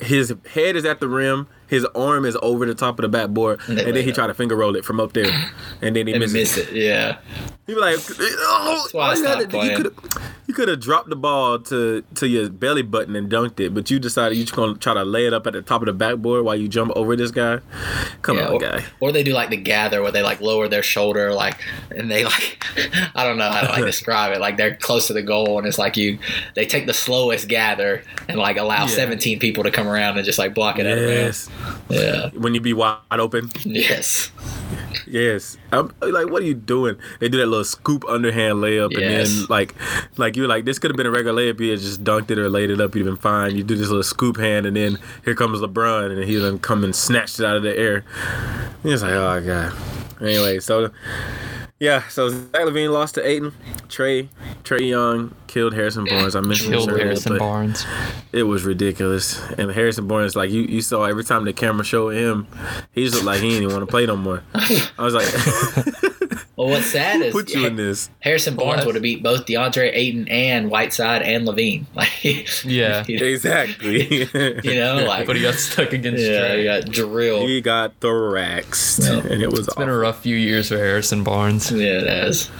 his 0.00 0.34
head 0.52 0.76
is 0.76 0.84
at 0.84 1.00
the 1.00 1.08
rim. 1.08 1.46
His 1.66 1.84
arm 1.94 2.24
is 2.26 2.36
over 2.42 2.66
the 2.66 2.74
top 2.74 2.98
of 2.98 3.02
the 3.02 3.08
backboard, 3.08 3.58
And 3.68 3.78
and, 3.80 3.96
then 3.96 4.04
he 4.04 4.12
try 4.12 4.26
to 4.26 4.34
finger 4.34 4.54
roll 4.54 4.76
it 4.76 4.84
from 4.84 5.00
up 5.00 5.12
there, 5.14 5.32
and 5.80 5.96
then 5.96 6.06
he 6.06 6.12
and 6.12 6.20
misses. 6.20 6.34
miss 6.34 6.56
it. 6.58 6.72
Yeah. 6.74 7.18
He 7.66 7.72
be 7.74 7.80
like, 7.80 7.98
oh, 8.20 8.86
I 8.98 9.14
you 9.14 9.24
had 9.24 9.50
to- 9.50 9.64
you 9.64 9.76
could 9.76 9.94
you 10.46 10.52
could 10.52 10.68
have 10.68 10.80
dropped 10.80 11.08
the 11.08 11.16
ball 11.16 11.58
to 11.58 12.04
to 12.16 12.28
your 12.28 12.50
belly 12.50 12.82
button 12.82 13.16
and 13.16 13.30
dunked 13.30 13.58
it, 13.60 13.72
but 13.72 13.90
you 13.90 13.98
decided 13.98 14.36
you 14.36 14.44
just 14.44 14.54
gonna 14.54 14.74
try 14.74 14.92
to 14.92 15.02
lay 15.04 15.26
it 15.26 15.32
up 15.32 15.46
at 15.46 15.54
the 15.54 15.62
top 15.62 15.80
of 15.80 15.86
the 15.86 15.94
backboard 15.94 16.44
while 16.44 16.54
you 16.54 16.68
jump 16.68 16.92
over 16.94 17.16
this 17.16 17.30
guy. 17.30 17.60
Come 18.20 18.36
Yeah, 18.36 18.48
on, 18.48 18.52
or, 18.54 18.60
guy. 18.60 18.84
or 19.00 19.10
they 19.12 19.22
do 19.22 19.32
like 19.32 19.48
the 19.48 19.56
gather 19.56 20.02
where 20.02 20.12
they 20.12 20.22
like 20.22 20.42
lower 20.42 20.68
their 20.68 20.82
shoulder, 20.82 21.32
like, 21.32 21.58
and 21.90 22.10
they 22.10 22.24
like, 22.34 22.62
I 23.14 23.24
don't 23.24 23.38
know 23.38 23.50
how 23.50 23.62
to 23.62 23.68
like 23.72 23.84
describe 23.86 24.34
it. 24.34 24.40
Like 24.40 24.58
they're 24.58 24.76
close 24.76 25.06
to 25.06 25.14
the 25.14 25.22
goal, 25.22 25.56
and 25.58 25.66
it's 25.66 25.78
like 25.78 25.96
you, 25.96 26.18
they 26.54 26.66
take 26.66 26.84
the 26.86 26.94
slowest 26.94 27.48
gather 27.48 28.02
and 28.28 28.38
like 28.38 28.58
allow 28.58 28.82
Yeah. 28.82 28.88
17 28.88 29.38
people 29.38 29.64
to 29.64 29.70
come 29.70 29.83
around 29.86 30.16
and 30.16 30.24
just 30.24 30.38
like 30.38 30.54
block 30.54 30.78
it 30.78 30.86
out 30.86 30.98
Yes. 30.98 31.48
Yeah. 31.88 32.30
When 32.30 32.54
you 32.54 32.60
be 32.60 32.72
wide 32.72 32.98
open. 33.12 33.50
Yes. 33.64 34.30
Yes. 35.06 35.56
I'm 35.72 35.92
like, 36.00 36.30
what 36.30 36.42
are 36.42 36.46
you 36.46 36.54
doing? 36.54 36.96
They 37.20 37.28
do 37.28 37.38
that 37.38 37.46
little 37.46 37.64
scoop 37.64 38.04
underhand 38.08 38.56
layup, 38.56 38.94
and 38.94 39.02
then 39.02 39.46
like, 39.48 39.74
like 40.16 40.36
you're 40.36 40.48
like, 40.48 40.64
this 40.64 40.78
could 40.78 40.90
have 40.90 40.96
been 40.96 41.06
a 41.06 41.10
regular 41.10 41.42
layup. 41.42 41.60
You 41.60 41.76
just 41.76 42.02
dunked 42.04 42.30
it 42.30 42.38
or 42.38 42.48
laid 42.48 42.70
it 42.70 42.80
up, 42.80 42.94
you'd 42.94 43.04
been 43.04 43.16
fine. 43.16 43.56
You 43.56 43.62
do 43.62 43.76
this 43.76 43.88
little 43.88 44.02
scoop 44.02 44.36
hand, 44.36 44.66
and 44.66 44.76
then 44.76 44.98
here 45.24 45.34
comes 45.34 45.60
LeBron, 45.60 46.10
and 46.10 46.24
he 46.24 46.36
then 46.36 46.58
come 46.58 46.84
and 46.84 46.94
snatched 46.94 47.40
it 47.40 47.46
out 47.46 47.56
of 47.56 47.62
the 47.62 47.76
air. 47.76 48.04
It's 48.82 49.02
like, 49.02 49.12
oh 49.12 49.40
god. 49.40 49.72
Anyway, 50.20 50.60
so 50.60 50.90
yeah, 51.80 52.06
so 52.08 52.28
Zach 52.28 52.52
LaVine 52.52 52.92
lost 52.92 53.16
to 53.16 53.26
Ayton. 53.26 53.52
Trae 53.88 54.28
Trae 54.62 54.88
Young 54.88 55.34
killed 55.46 55.74
Harrison 55.74 56.04
Barnes. 56.04 56.34
I 56.34 56.40
mentioned 56.40 56.74
this 56.74 56.86
earlier, 56.86 57.04
Harrison 57.04 57.38
Barnes. 57.38 57.84
it 58.32 58.44
was 58.44 58.64
ridiculous. 58.64 59.40
And 59.52 59.70
Harrison 59.70 60.06
Barnes, 60.06 60.36
like 60.36 60.50
you, 60.50 60.62
you 60.62 60.80
saw 60.82 61.04
every 61.04 61.24
time 61.24 61.44
the 61.44 61.52
camera 61.52 61.84
showed 61.84 62.10
him, 62.10 62.46
he 62.92 63.04
just 63.04 63.14
looked 63.14 63.26
like 63.26 63.40
he 63.40 63.50
didn't 63.50 63.64
even 63.64 63.76
want 63.76 63.86
to 63.86 63.90
play 63.90 64.06
no 64.06 64.16
more. 64.16 64.42
I 64.54 64.90
was 64.98 65.14
like, 65.14 65.26
Well, 66.56 66.68
what's 66.68 66.86
sad 66.86 67.20
is 67.20 67.32
put 67.32 67.52
you 67.52 67.66
in 67.66 67.74
this. 67.76 68.10
Harrison 68.20 68.54
Barnes 68.54 68.78
What? 68.78 68.86
would 68.86 68.94
have 68.94 69.02
beat 69.02 69.22
both 69.24 69.44
DeAndre 69.44 69.90
Ayton 69.92 70.28
and 70.28 70.70
Whiteside 70.70 71.22
and 71.22 71.46
LaVine. 71.48 71.84
Like, 71.96 72.64
Yeah. 72.64 73.04
you 73.08 73.18
Exactly. 73.26 74.06
You 74.64 74.74
know, 74.80 75.04
like, 75.06 75.26
But 75.26 75.34
he 75.36 75.42
got 75.42 75.54
stuck 75.54 75.92
against 75.92 76.22
yeah, 76.22 76.48
Trae. 76.50 76.58
you 76.58 76.64
got 76.64 76.84
drilled. 76.92 77.48
he 77.48 77.60
got 77.60 77.98
thoraxed, 78.00 79.02
Yeah. 79.02 79.32
and 79.32 79.42
it 79.42 79.50
was 79.50 79.66
It's 79.66 79.74
been 79.76 79.88
a 79.88 79.96
rough 79.96 80.20
few 80.22 80.36
years 80.36 80.68
for 80.68 80.76
Harrison 80.78 81.24
Barnes. 81.24 81.72
Yeah, 81.72 82.00
it 82.00 82.28
is. 82.28 82.50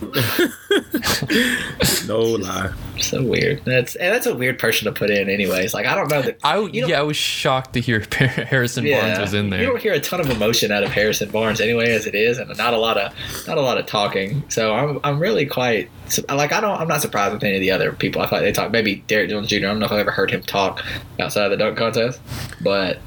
no 2.06 2.20
lie. 2.20 2.72
So 2.98 3.22
weird. 3.24 3.64
That's 3.64 3.94
and 3.96 4.12
that's 4.12 4.26
a 4.26 4.34
weird 4.34 4.58
person 4.58 4.86
to 4.86 4.92
put 4.92 5.10
in, 5.10 5.28
anyways. 5.28 5.74
Like 5.74 5.86
I 5.86 5.94
don't 5.94 6.10
know 6.10 6.22
that. 6.22 6.38
I 6.42 6.58
You 6.58 6.80
don't- 6.82 6.90
yeah, 6.90 6.98
I 6.98 7.02
was 7.02 7.16
shocked 7.16 7.74
to 7.74 7.80
hear 7.80 8.04
Harrison 8.12 8.84
Barnes 8.88 9.18
was 9.18 9.34
in 9.34 9.50
there. 9.50 9.60
You 9.60 9.66
don't 9.66 9.80
hear 9.80 9.92
a 9.92 10.00
ton 10.00 10.20
of 10.20 10.30
emotion 10.30 10.72
out 10.72 10.82
of 10.82 10.90
Harrison 10.90 11.30
Barnes 11.30 11.60
anyway, 11.60 11.92
as 11.92 12.06
it 12.06 12.14
is, 12.14 12.38
and 12.38 12.54
not 12.56 12.74
a 12.74 12.78
lot 12.78 12.96
of 12.96 13.12
not 13.46 13.58
a 13.58 13.62
lot 13.62 13.78
of 13.78 13.86
talking. 13.86 14.42
So 14.48 14.74
I'm 14.74 15.00
I'm 15.04 15.20
really 15.20 15.46
quite 15.46 15.90
like 16.28 16.52
I 16.52 16.60
don't 16.60 16.80
I'm 16.80 16.88
not 16.88 17.02
surprised 17.02 17.34
with 17.34 17.44
any 17.44 17.56
of 17.56 17.60
the 17.60 17.70
other 17.70 17.92
people. 17.92 18.22
I 18.22 18.26
thought 18.26 18.40
they 18.40 18.52
talk 18.52 18.72
maybe 18.72 18.96
Derrick 19.06 19.30
Jones 19.30 19.48
Jr. 19.48 19.56
I 19.56 19.60
don't 19.60 19.78
know 19.78 19.86
if 19.86 19.92
I've 19.92 20.00
ever 20.00 20.10
heard 20.10 20.30
him 20.30 20.42
talk 20.42 20.84
outside 21.20 21.44
of 21.44 21.50
the 21.50 21.56
dunk 21.56 21.76
contest, 21.78 22.20
but 22.60 22.98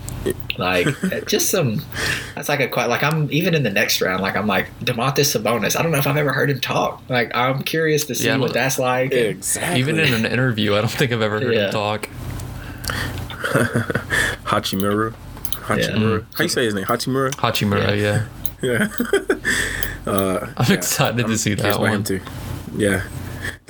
like 0.57 0.87
just 1.27 1.49
some 1.49 1.81
that's 2.35 2.47
like 2.49 2.59
a 2.59 2.67
quite 2.67 2.87
like 2.89 3.01
I'm 3.03 3.31
even 3.31 3.55
in 3.55 3.63
the 3.63 3.69
next 3.71 4.01
round 4.01 4.21
like 4.21 4.35
I'm 4.35 4.45
like 4.47 4.67
Domantas 4.79 5.35
Sabonis. 5.35 5.75
I 5.79 5.81
don't 5.81 5.91
know 5.91 5.97
if 5.97 6.05
I've 6.07 6.17
ever 6.17 6.31
heard 6.33 6.49
him 6.49 6.59
talk. 6.59 7.01
Like 7.09 7.31
I'm 7.35 7.63
curious 7.63 8.05
to 8.05 8.15
see 8.15 8.25
Yeah, 8.27 8.37
what 8.37 8.53
that's 8.53 8.77
like. 8.77 9.11
Exactly. 9.13 9.79
Even 9.79 9.99
in 9.99 10.13
an 10.13 10.25
interview, 10.25 10.75
I 10.75 10.81
don't 10.81 10.91
think 10.91 11.11
I've 11.11 11.21
ever 11.21 11.39
heard 11.39 11.53
Yeah. 11.53 11.65
him 11.67 11.71
talk. 11.71 12.09
Hachimura. 14.45 15.13
Hachimura. 15.51 16.25
How 16.35 16.43
you 16.43 16.49
say 16.49 16.65
his 16.65 16.73
name? 16.73 16.85
Hachimura. 16.85 17.31
Hachimura, 17.31 17.97
yeah. 17.99 18.25
Yeah. 18.61 18.87
uh, 20.11 20.47
I'm 20.57 20.71
excited 20.71 21.25
to 21.25 21.37
see 21.37 21.55
that 21.55 21.79
one. 21.79 22.03
too. 22.03 22.21
Yeah. 22.75 23.03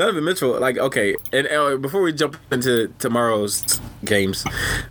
Donovan 0.01 0.23
Mitchell, 0.23 0.59
like 0.59 0.77
okay, 0.79 1.15
and 1.31 1.47
uh, 1.47 1.77
before 1.77 2.01
we 2.01 2.11
jump 2.11 2.35
into 2.51 2.87
tomorrow's 2.97 3.79
games, 4.03 4.43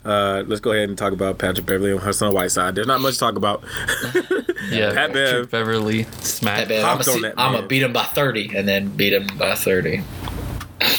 uh, 0.04 0.44
let's 0.46 0.60
go 0.60 0.70
ahead 0.70 0.88
and 0.88 0.96
talk 0.96 1.12
about 1.12 1.38
Patrick 1.38 1.66
Beverley 1.66 1.90
and 1.90 2.00
Hassan 2.00 2.32
Whiteside. 2.32 2.76
There's 2.76 2.86
not 2.86 3.00
much 3.00 3.14
to 3.14 3.20
talk 3.20 3.36
about. 3.36 3.64
Yeah, 4.70 4.92
Pat 4.92 5.12
Bev. 5.14 5.30
Patrick 5.30 5.50
Beverley 5.50 6.02
Hey, 6.02 6.10
smacked. 6.20 6.68
man, 6.68 6.84
I'm 6.84 6.96
Hopped 6.98 7.08
on 7.08 7.22
that 7.22 7.34
gonna 7.34 7.66
beat 7.66 7.82
him 7.82 7.92
by 7.94 8.04
30 8.04 8.54
and 8.54 8.68
then 8.68 8.88
beat 8.90 9.14
him 9.14 9.26
by 9.38 9.54
30. 9.54 10.02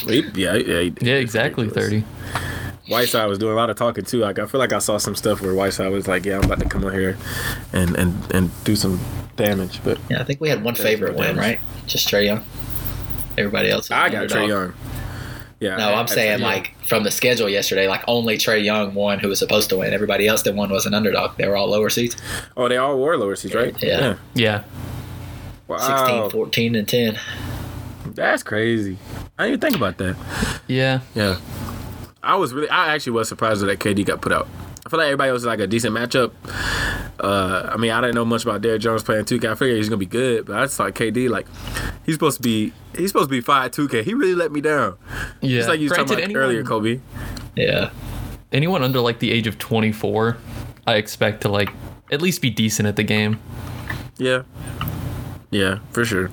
He- 0.07 0.23
yeah, 0.33 0.55
yeah, 0.55 0.79
he- 0.81 0.93
Yeah, 0.99 1.13
exactly 1.15 1.67
ridiculous. 1.67 2.03
thirty. 2.03 2.03
Whiteside 2.91 3.29
was 3.29 3.37
doing 3.37 3.53
a 3.53 3.55
lot 3.55 3.69
of 3.69 3.77
talking 3.77 4.03
too. 4.03 4.17
Like 4.19 4.39
I 4.39 4.47
feel 4.47 4.59
like 4.59 4.73
I 4.73 4.79
saw 4.79 4.97
some 4.97 5.15
stuff 5.15 5.41
where 5.41 5.53
Whiteside 5.53 5.91
was 5.91 6.07
like, 6.07 6.25
"Yeah, 6.25 6.39
I'm 6.39 6.43
about 6.43 6.59
to 6.59 6.67
come 6.67 6.83
on 6.83 6.91
here 6.91 7.15
and 7.71 7.95
and 7.95 8.15
and 8.33 8.51
do 8.65 8.75
some 8.75 8.99
damage." 9.37 9.79
But 9.83 9.99
Yeah, 10.09 10.19
I 10.19 10.23
think 10.25 10.41
we 10.41 10.49
had 10.49 10.63
one 10.63 10.75
favorite 10.75 11.15
win, 11.15 11.37
right? 11.37 11.59
Just 11.85 12.09
Trae 12.09 12.25
Young. 12.25 12.43
Everybody 13.37 13.69
else. 13.69 13.89
I 13.91 14.07
an 14.07 14.11
got 14.11 14.21
underdog. 14.23 14.39
Trae 14.43 14.47
Young. 14.47 14.73
Yeah. 15.59 15.75
No, 15.77 15.89
I- 15.89 15.99
I'm 15.99 16.03
I- 16.05 16.05
saying 16.07 16.39
yeah. 16.39 16.45
like 16.45 16.73
from 16.87 17.03
the 17.03 17.11
schedule 17.11 17.47
yesterday, 17.47 17.87
like 17.87 18.03
only 18.07 18.37
Trae 18.37 18.63
Young 18.63 18.93
won 18.93 19.19
who 19.19 19.27
was 19.29 19.39
supposed 19.39 19.69
to 19.69 19.77
win. 19.77 19.93
Everybody 19.93 20.27
else 20.27 20.41
that 20.43 20.55
won 20.55 20.69
was 20.71 20.85
an 20.85 20.93
underdog. 20.93 21.37
They 21.37 21.47
were 21.47 21.55
all 21.55 21.69
lower 21.69 21.89
seeds. 21.89 22.15
Oh, 22.57 22.67
they 22.67 22.77
all 22.77 22.99
were 22.99 23.15
lower 23.17 23.35
seeds, 23.35 23.53
right? 23.55 23.75
Yeah. 23.81 24.15
Yeah, 24.33 24.63
Wow. 25.67 25.77
16, 25.77 26.29
14, 26.31 26.75
and 26.75 26.87
10. 26.87 27.19
That's 28.13 28.43
crazy. 28.43 28.97
I 29.37 29.47
didn't 29.47 29.49
even 29.49 29.59
think 29.61 29.75
about 29.77 29.97
that. 29.99 30.61
yeah. 30.67 30.99
Yeah. 31.15 31.37
I 32.23 32.35
was 32.35 32.53
really, 32.53 32.69
I 32.69 32.93
actually 32.93 33.13
was 33.13 33.29
surprised 33.29 33.61
that 33.65 33.79
KD 33.79 34.05
got 34.05 34.21
put 34.21 34.31
out. 34.31 34.47
I 34.91 34.93
feel 34.93 34.97
like 34.99 35.05
everybody 35.05 35.31
was 35.31 35.45
like 35.45 35.59
a 35.61 35.67
decent 35.67 35.95
matchup. 35.95 36.33
Uh, 37.17 37.69
I 37.71 37.77
mean, 37.77 37.91
I 37.91 38.01
didn't 38.01 38.15
know 38.15 38.25
much 38.25 38.43
about 38.43 38.61
Derrick 38.61 38.81
Jones 38.81 39.03
playing 39.03 39.23
2K. 39.23 39.49
I 39.49 39.55
figured 39.55 39.77
he's 39.77 39.87
gonna 39.87 39.95
be 39.95 40.05
good, 40.05 40.45
but 40.47 40.57
I 40.57 40.63
just 40.65 40.75
thought 40.75 40.93
KD 40.95 41.29
like 41.29 41.47
he's 42.05 42.15
supposed 42.15 42.35
to 42.35 42.43
be 42.43 42.73
he's 42.97 43.09
supposed 43.09 43.29
to 43.29 43.31
be 43.31 43.39
five 43.39 43.71
2K. 43.71 44.03
He 44.03 44.13
really 44.13 44.35
let 44.35 44.51
me 44.51 44.59
down. 44.59 44.97
Yeah, 45.39 45.59
Just 45.59 45.69
like 45.69 45.79
you 45.79 45.87
were 45.87 45.95
talking 45.95 46.07
Granted, 46.15 46.23
anyone, 46.25 46.43
earlier, 46.43 46.63
Kobe. 46.65 46.99
Yeah. 47.55 47.91
anyone 48.51 48.83
under 48.83 48.99
like 48.99 49.19
the 49.19 49.31
age 49.31 49.47
of 49.47 49.57
24, 49.57 50.35
I 50.85 50.95
expect 50.95 51.39
to 51.43 51.47
like 51.49 51.69
at 52.11 52.21
least 52.21 52.41
be 52.41 52.49
decent 52.49 52.85
at 52.85 52.97
the 52.97 53.03
game. 53.03 53.39
Yeah. 54.17 54.43
Yeah, 55.51 55.79
for 55.91 56.03
sure. 56.03 56.29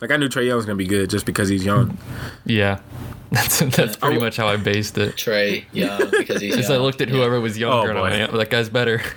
Like 0.00 0.12
I 0.12 0.16
knew 0.18 0.28
Trae 0.28 0.46
Young 0.46 0.54
was 0.56 0.66
gonna 0.66 0.76
be 0.76 0.86
good 0.86 1.10
just 1.10 1.26
because 1.26 1.48
he's 1.48 1.64
young. 1.64 1.98
Yeah, 2.44 2.78
that's 3.32 3.58
that's 3.60 3.96
pretty 3.96 4.16
Oh. 4.18 4.20
much 4.20 4.36
how 4.36 4.46
I 4.48 4.56
based 4.56 4.96
it. 4.98 5.16
Trae 5.16 5.64
Young 5.72 6.10
because 6.10 6.40
he's 6.40 6.54
Because 6.56 6.70
I 6.70 6.76
looked 6.76 7.00
at 7.00 7.08
whoever 7.08 7.40
was 7.40 7.58
younger 7.58 7.90
and 7.90 7.98
boy. 7.98 8.04
I'm 8.06 8.20
like, 8.20 8.30
"Oh, 8.32 8.38
that 8.38 8.50
guy's 8.50 8.68
better. 8.68 9.02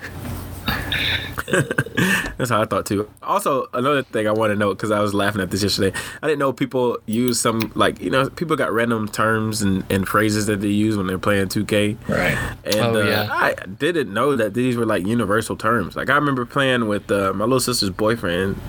That's 2.37 2.51
how 2.51 2.61
I 2.61 2.65
thought 2.65 2.85
too. 2.85 3.09
Also, 3.23 3.67
another 3.73 4.03
thing 4.03 4.27
I 4.27 4.31
want 4.31 4.51
to 4.51 4.55
note 4.55 4.77
because 4.77 4.91
I 4.91 4.99
was 4.99 5.13
laughing 5.13 5.41
at 5.41 5.49
this 5.51 5.63
yesterday. 5.63 5.97
I 6.21 6.27
didn't 6.27 6.39
know 6.39 6.53
people 6.53 6.97
use 7.05 7.39
some 7.39 7.71
like 7.75 7.99
you 7.99 8.09
know 8.09 8.29
people 8.29 8.55
got 8.55 8.71
random 8.71 9.07
terms 9.07 9.61
and, 9.61 9.83
and 9.91 10.07
phrases 10.07 10.45
that 10.45 10.61
they 10.61 10.67
use 10.67 10.95
when 10.95 11.07
they're 11.07 11.17
playing 11.19 11.47
2K. 11.47 11.97
Right. 12.07 12.37
And 12.65 12.75
Oh, 12.95 13.01
uh, 13.01 13.05
yeah. 13.05 13.27
I 13.31 13.55
didn't 13.65 14.13
know 14.13 14.35
that 14.35 14.53
these 14.53 14.75
were 14.77 14.85
like 14.85 15.05
universal 15.05 15.55
terms. 15.55 15.95
Like 15.95 16.09
I 16.09 16.15
remember 16.15 16.45
playing 16.45 16.87
with 16.87 17.09
uh, 17.11 17.33
my 17.33 17.45
little 17.45 17.59
sister's 17.59 17.89
boyfriend 17.89 18.59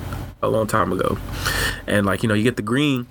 a 0.43 0.49
long 0.49 0.67
time 0.67 0.91
ago, 0.93 1.19
and 1.87 2.07
like 2.07 2.23
you 2.23 2.29
know 2.29 2.35
you 2.35 2.43
get 2.45 2.57
the 2.57 2.63
green, 2.63 3.07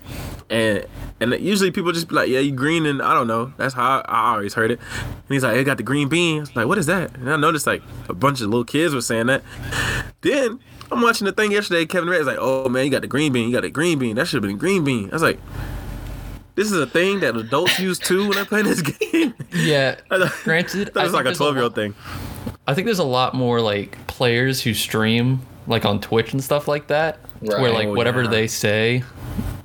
and 0.50 0.86
And 1.20 1.34
usually 1.40 1.72
people 1.72 1.92
just 1.92 2.08
be 2.08 2.16
like, 2.16 2.30
yeah, 2.30 2.40
you 2.40 2.52
green 2.52 2.86
and 2.86 3.02
I 3.02 3.14
don't 3.14 3.28
know. 3.28 3.54
That's 3.58 3.74
how 3.74 4.00
I, 4.00 4.06
I 4.08 4.32
always 4.34 4.54
heard 4.54 4.72
it. 4.72 4.80
And 5.04 5.30
he's 5.30 5.44
like, 5.44 5.58
it 5.58 5.64
got 5.66 5.78
the 5.78 5.84
green 5.84 6.08
bean. 6.10 6.38
I 6.38 6.40
was 6.42 6.56
like, 6.56 6.68
what 6.68 6.78
is 6.78 6.86
that? 6.88 7.16
And 7.16 7.30
I 7.32 7.36
noticed 7.36 7.68
like 7.68 7.82
a 8.08 8.14
bunch 8.14 8.42
of 8.42 8.48
little 8.48 8.64
kids 8.66 8.94
were 8.94 9.02
saying 9.02 9.28
that. 9.28 9.44
Then 10.22 10.60
I'm 10.92 11.02
watching 11.02 11.26
the 11.26 11.32
thing 11.32 11.52
yesterday. 11.52 11.86
Kevin 11.86 12.08
Durant's 12.08 12.28
like, 12.28 12.38
oh 12.40 12.70
man, 12.70 12.86
you 12.86 12.92
got 12.92 13.02
the 13.02 13.08
green 13.08 13.32
bean. 13.34 13.50
You 13.50 13.54
got 13.56 13.62
the 13.64 13.70
green 13.70 14.00
bean. 14.00 14.16
That 14.16 14.28
should 14.28 14.42
have 14.44 14.50
been 14.50 14.58
green 14.58 14.84
bean. 14.84 15.10
I 15.10 15.14
was 15.14 15.22
like, 15.22 15.40
this 16.56 16.72
is 16.72 16.78
a 16.78 16.88
thing 16.88 17.20
that 17.22 17.36
adults 17.38 17.80
use 17.80 18.00
too 18.00 18.24
when 18.24 18.32
they're 18.32 18.46
playing 18.46 18.66
this 18.66 18.82
game. 18.82 19.34
Yeah. 19.52 19.96
Granted, 20.44 20.94
That 20.94 21.04
was 21.04 21.14
like 21.14 21.26
a 21.26 21.34
12 21.34 21.56
year 21.56 21.64
old 21.64 21.74
thing. 21.76 21.96
I 22.68 22.76
think 22.76 22.86
there's 22.86 23.00
a 23.00 23.04
lot 23.04 23.34
more 23.34 23.62
like 23.62 23.98
players 24.06 24.62
who 24.62 24.76
stream 24.76 25.42
like 25.66 25.86
on 25.86 26.00
Twitch 26.00 26.34
and 26.34 26.44
stuff 26.44 26.68
like 26.68 26.88
that, 26.88 27.18
to 27.46 27.58
where 27.60 27.72
like 27.72 27.88
Oh, 27.88 27.94
whatever 27.94 28.24
yeah. 28.24 28.30
they 28.30 28.48
say 28.48 29.04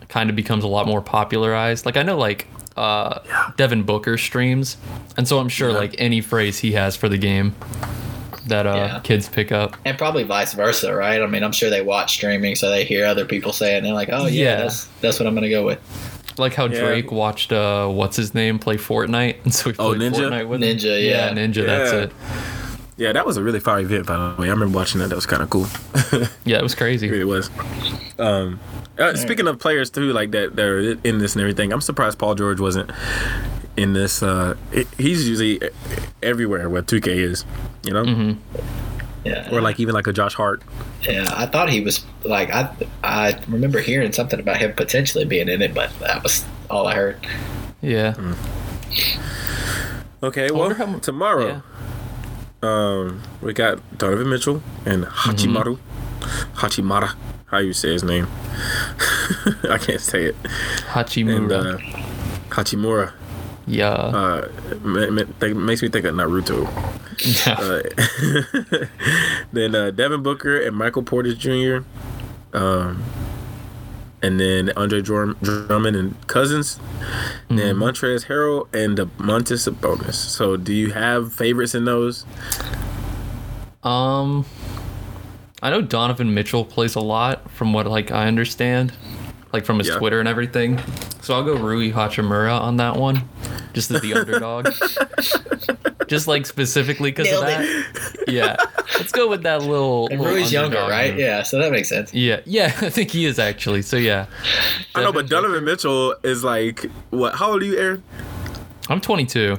kind 0.09 0.31
of 0.31 0.37
becomes 0.37 0.65
a 0.65 0.69
lot 0.69 0.87
more 0.87 1.01
popularized. 1.01 1.87
Like 1.87 1.97
I 1.97 2.03
know 2.03 2.17
like 2.19 2.47
uh, 2.77 3.21
Devin 3.57 3.85
Booker 3.85 4.19
streams, 4.19 4.77
and 5.17 5.27
so 5.29 5.39
I'm 5.39 5.49
sure 5.49 5.71
Yeah. 5.71 5.77
like 5.79 5.95
any 5.99 6.21
phrase 6.21 6.59
he 6.59 6.73
has 6.73 6.97
for 6.97 7.09
the 7.09 7.19
game 7.19 7.55
that 8.49 8.67
uh, 8.67 8.75
Yeah. 8.75 9.01
kids 9.05 9.29
pick 9.29 9.53
up. 9.53 9.77
And 9.85 9.97
probably 9.97 10.25
vice 10.25 10.53
versa, 10.55 10.93
right? 10.95 11.23
I 11.23 11.27
mean, 11.27 11.43
I'm 11.45 11.53
sure 11.53 11.71
they 11.71 11.83
watch 11.83 12.15
streaming, 12.15 12.57
so 12.57 12.71
they 12.71 12.85
hear 12.85 13.07
other 13.07 13.25
people 13.25 13.53
say 13.53 13.75
it, 13.75 13.79
and 13.79 13.87
they're 13.87 13.95
like, 13.95 14.11
"Oh 14.13 14.27
yeah, 14.27 14.43
Yeah. 14.45 14.57
that's 14.63 14.87
that's 15.01 15.19
what 15.21 15.27
I'm 15.27 15.35
gonna 15.35 15.49
go 15.51 15.65
with." 15.65 15.79
Like 16.37 16.55
how 16.55 16.67
Yeah. 16.67 16.81
Drake 16.81 17.13
watched 17.13 17.53
uh, 17.53 17.87
what's 17.87 18.17
his 18.17 18.35
name 18.35 18.59
play 18.59 18.77
Fortnite, 18.77 19.37
and 19.45 19.55
so 19.55 19.71
he 19.71 19.77
Oh, 19.79 19.95
played 19.95 20.13
Ninja? 20.13 20.29
Fortnite 20.29 20.49
with 20.49 20.61
Ninja, 20.63 21.01
yeah. 21.09 21.31
Ninja. 21.31 21.65
That's 21.65 21.93
it. 21.93 22.13
Yeah, 22.97 23.13
that 23.13 23.27
was 23.27 23.37
a 23.37 23.43
really 23.43 23.59
fire 23.61 23.81
event, 23.81 24.07
by 24.07 24.17
the 24.17 24.41
way. 24.41 24.47
I 24.49 24.51
remember 24.53 24.77
watching 24.79 25.01
that. 25.01 25.09
That 25.09 25.17
was 25.17 25.27
kind 25.27 25.43
of 25.43 25.51
cool. 25.51 25.67
Yeah, 26.45 26.59
it 26.59 26.63
was 26.63 26.75
crazy. 26.75 27.09
It 27.09 27.25
was. 27.27 27.51
Um, 28.19 28.61
uh, 28.99 29.17
speaking 29.17 29.49
of 29.49 29.59
players 29.59 29.91
too, 29.91 30.13
like 30.13 30.31
that, 30.33 30.55
that 30.57 30.65
are 30.65 30.79
in 31.03 31.19
this 31.19 31.35
and 31.35 31.41
everything. 31.43 31.73
I'm 31.73 31.81
surprised 31.81 32.19
Paul 32.19 32.35
George 32.37 32.61
wasn't 32.61 32.93
in 33.77 33.95
this. 33.95 34.23
Uh, 34.23 34.55
it, 34.71 34.87
he's 34.99 35.29
usually 35.29 35.61
everywhere 36.23 36.69
where 36.71 36.83
2K 36.83 37.09
is, 37.09 37.45
you 37.83 37.93
know, 37.93 38.05
hmm 38.05 38.33
Yeah. 39.25 39.49
or 39.51 39.61
like 39.61 39.81
even 39.81 39.95
like 39.95 40.07
a 40.07 40.13
Josh 40.13 40.35
Hart. 40.35 40.63
yeah, 41.03 41.33
I 41.35 41.47
thought 41.47 41.71
he 41.71 41.81
was 41.81 42.05
like 42.25 42.51
I 42.53 42.71
I 43.03 43.41
remember 43.49 43.81
hearing 43.81 44.13
something 44.13 44.39
about 44.39 44.59
him 44.59 44.73
potentially 44.75 45.25
being 45.25 45.49
in 45.49 45.63
it, 45.63 45.75
but 45.75 45.91
that 45.99 46.23
was 46.23 46.45
all 46.71 46.87
I 46.87 46.95
heard. 46.95 47.19
Yeah. 47.83 48.15
Okay, 50.23 50.51
wonder 50.51 50.75
well 50.77 50.87
how 50.87 50.87
mu- 50.87 51.01
tomorrow, 51.01 51.63
um, 52.65 53.23
we 53.43 53.53
got 53.53 53.79
Donovan 53.99 54.29
Mitchell 54.31 54.63
and 54.87 55.05
Hachimaru, 55.05 55.79
Hachimara. 56.57 57.15
How 57.47 57.59
you 57.59 57.73
say 57.73 57.93
his 57.93 58.03
name? 58.03 58.27
I 59.71 59.79
can't 59.81 60.01
say 60.01 60.25
it. 60.25 60.37
Hachimura. 60.93 61.37
And 61.37 61.53
uh, 61.53 61.79
Hachimura. 62.51 63.13
yeah. 63.67 63.93
Uh, 63.93 64.49
ma- 64.83 65.11
ma- 65.11 65.55
makes 65.55 65.83
me 65.83 65.89
think 65.89 66.05
of 66.07 66.15
Naruto. 66.15 66.69
yeah. 67.47 67.55
Uh, 67.61 68.87
then 69.53 69.75
uh, 69.75 69.91
Devin 69.93 70.23
Booker 70.23 70.61
and 70.61 70.77
Michael 70.77 71.03
Porter 71.05 71.35
Jr. 71.35 71.79
Um, 72.53 73.03
and 74.25 74.41
then 74.41 74.73
Andre 74.77 75.03
Drum- 75.03 75.37
Drummond 75.43 75.97
and 75.97 76.27
Cousins. 76.27 76.81
Then 77.49 77.77
Montrezl 77.77 78.27
Harrell 78.27 78.67
and 78.75 78.97
the 78.97 79.09
Montes 79.19 79.67
Sabonis. 79.69 80.15
So, 80.15 80.57
do 80.57 80.73
you 80.73 80.93
have 80.93 81.33
favorites 81.33 81.75
in 81.75 81.85
those? 81.85 82.25
Um, 83.83 84.47
I 85.63 85.71
know 85.71 85.83
Donovan 85.83 86.33
Mitchell 86.33 86.65
plays 86.65 86.95
a 86.95 87.01
lot, 87.01 87.51
from 87.51 87.73
what 87.73 87.87
like 87.87 88.11
I 88.11 88.27
understand, 88.27 88.93
like 89.53 89.65
from 89.65 89.79
his 89.79 89.89
Yeah. 89.89 89.99
Twitter 89.99 90.19
and 90.21 90.29
everything. 90.29 90.81
So 91.21 91.35
I'll 91.35 91.45
go 91.45 91.55
Rui 91.55 91.91
Hachimura 91.93 92.59
on 92.61 92.77
that 92.79 92.97
one, 92.97 93.29
just 93.75 93.91
as 93.91 94.01
the 94.01 94.15
underdog. 94.21 94.69
just 96.09 96.27
like 96.29 96.47
specifically 96.47 97.11
because 97.11 97.27
of 97.33 97.45
Nailed 97.45 97.65
that. 97.67 98.25
Yeah, 98.29 98.57
let's 98.99 99.13
go 99.13 99.29
with 99.29 99.43
that 99.43 99.63
little. 99.63 100.09
And 100.11 100.21
little 100.21 100.35
Rui's 100.37 100.53
younger, 100.53 100.77
underdog 100.79 100.91
right? 100.91 101.11
move. 101.13 101.21
Yeah, 101.21 101.43
so 101.43 101.59
that 101.59 101.71
makes 101.73 101.89
sense. 101.89 102.13
Yeah, 102.15 102.41
yeah, 102.45 102.67
I 102.81 102.91
think 102.91 103.11
he 103.11 103.25
is 103.27 103.39
actually. 103.39 103.83
So 103.83 103.97
yeah, 103.97 104.27
I 104.95 105.03
know, 105.03 105.13
but 105.13 105.29
Devin 105.29 105.45
Donovan 105.45 105.65
Mitchell 105.65 106.15
is 106.23 106.43
like, 106.45 106.85
what? 107.11 107.35
How 107.37 107.53
old 107.53 107.63
are 107.63 107.67
you, 107.67 107.79
Aaron? 107.79 108.03
I'm 108.89 109.01
22. 109.01 109.57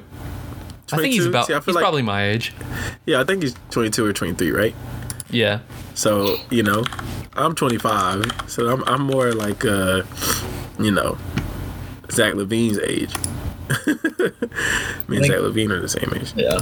I 0.94 0.98
think 0.98 1.14
he's 1.14 1.26
about. 1.26 1.48
See, 1.48 1.54
he's 1.54 1.68
like- 1.68 1.82
probably 1.82 2.04
my 2.04 2.28
age. 2.28 2.54
Yeah, 3.06 3.20
I 3.22 3.24
think 3.24 3.42
he's 3.42 3.56
22 3.72 4.06
or 4.06 4.14
23, 4.14 4.52
right? 4.52 4.76
Yeah. 5.32 5.60
So, 5.96 6.36
you 6.52 6.62
know, 6.62 6.84
I'm 7.34 7.56
25. 7.56 8.26
So 8.48 8.70
I'm, 8.70 8.84
I'm 8.86 9.02
more 9.02 9.32
like, 9.34 9.66
uh, 9.66 10.04
you 10.80 10.92
know, 10.92 11.18
Zach 12.12 12.34
LaVine's 12.36 12.78
age. 12.80 13.12
Me 15.08 15.18
and 15.18 15.26
Think- 15.26 15.26
Zach 15.28 15.40
LaVine 15.40 15.72
are 15.72 15.82
the 15.82 15.90
same 15.90 16.12
age. 16.16 16.34
Yeah. 16.36 16.60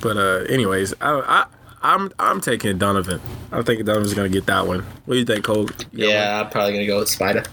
But 0.00 0.16
uh, 0.16 0.44
anyways, 0.48 0.94
I, 1.00 1.20
I 1.20 1.46
I'm 1.82 2.10
I'm 2.18 2.40
taking 2.40 2.78
Donovan. 2.78 3.20
I 3.52 3.62
think 3.62 3.84
Donovan's 3.84 4.14
gonna 4.14 4.28
get 4.28 4.46
that 4.46 4.66
one. 4.66 4.80
What 5.06 5.14
do 5.14 5.18
you 5.20 5.24
think, 5.24 5.44
Cole? 5.44 5.68
You 5.92 6.06
got 6.06 6.08
Yeah, 6.08 6.40
I'm 6.40 6.50
probably 6.50 6.72
gonna 6.72 6.86
go 6.86 6.98
with 7.00 7.08
Spider. 7.08 7.44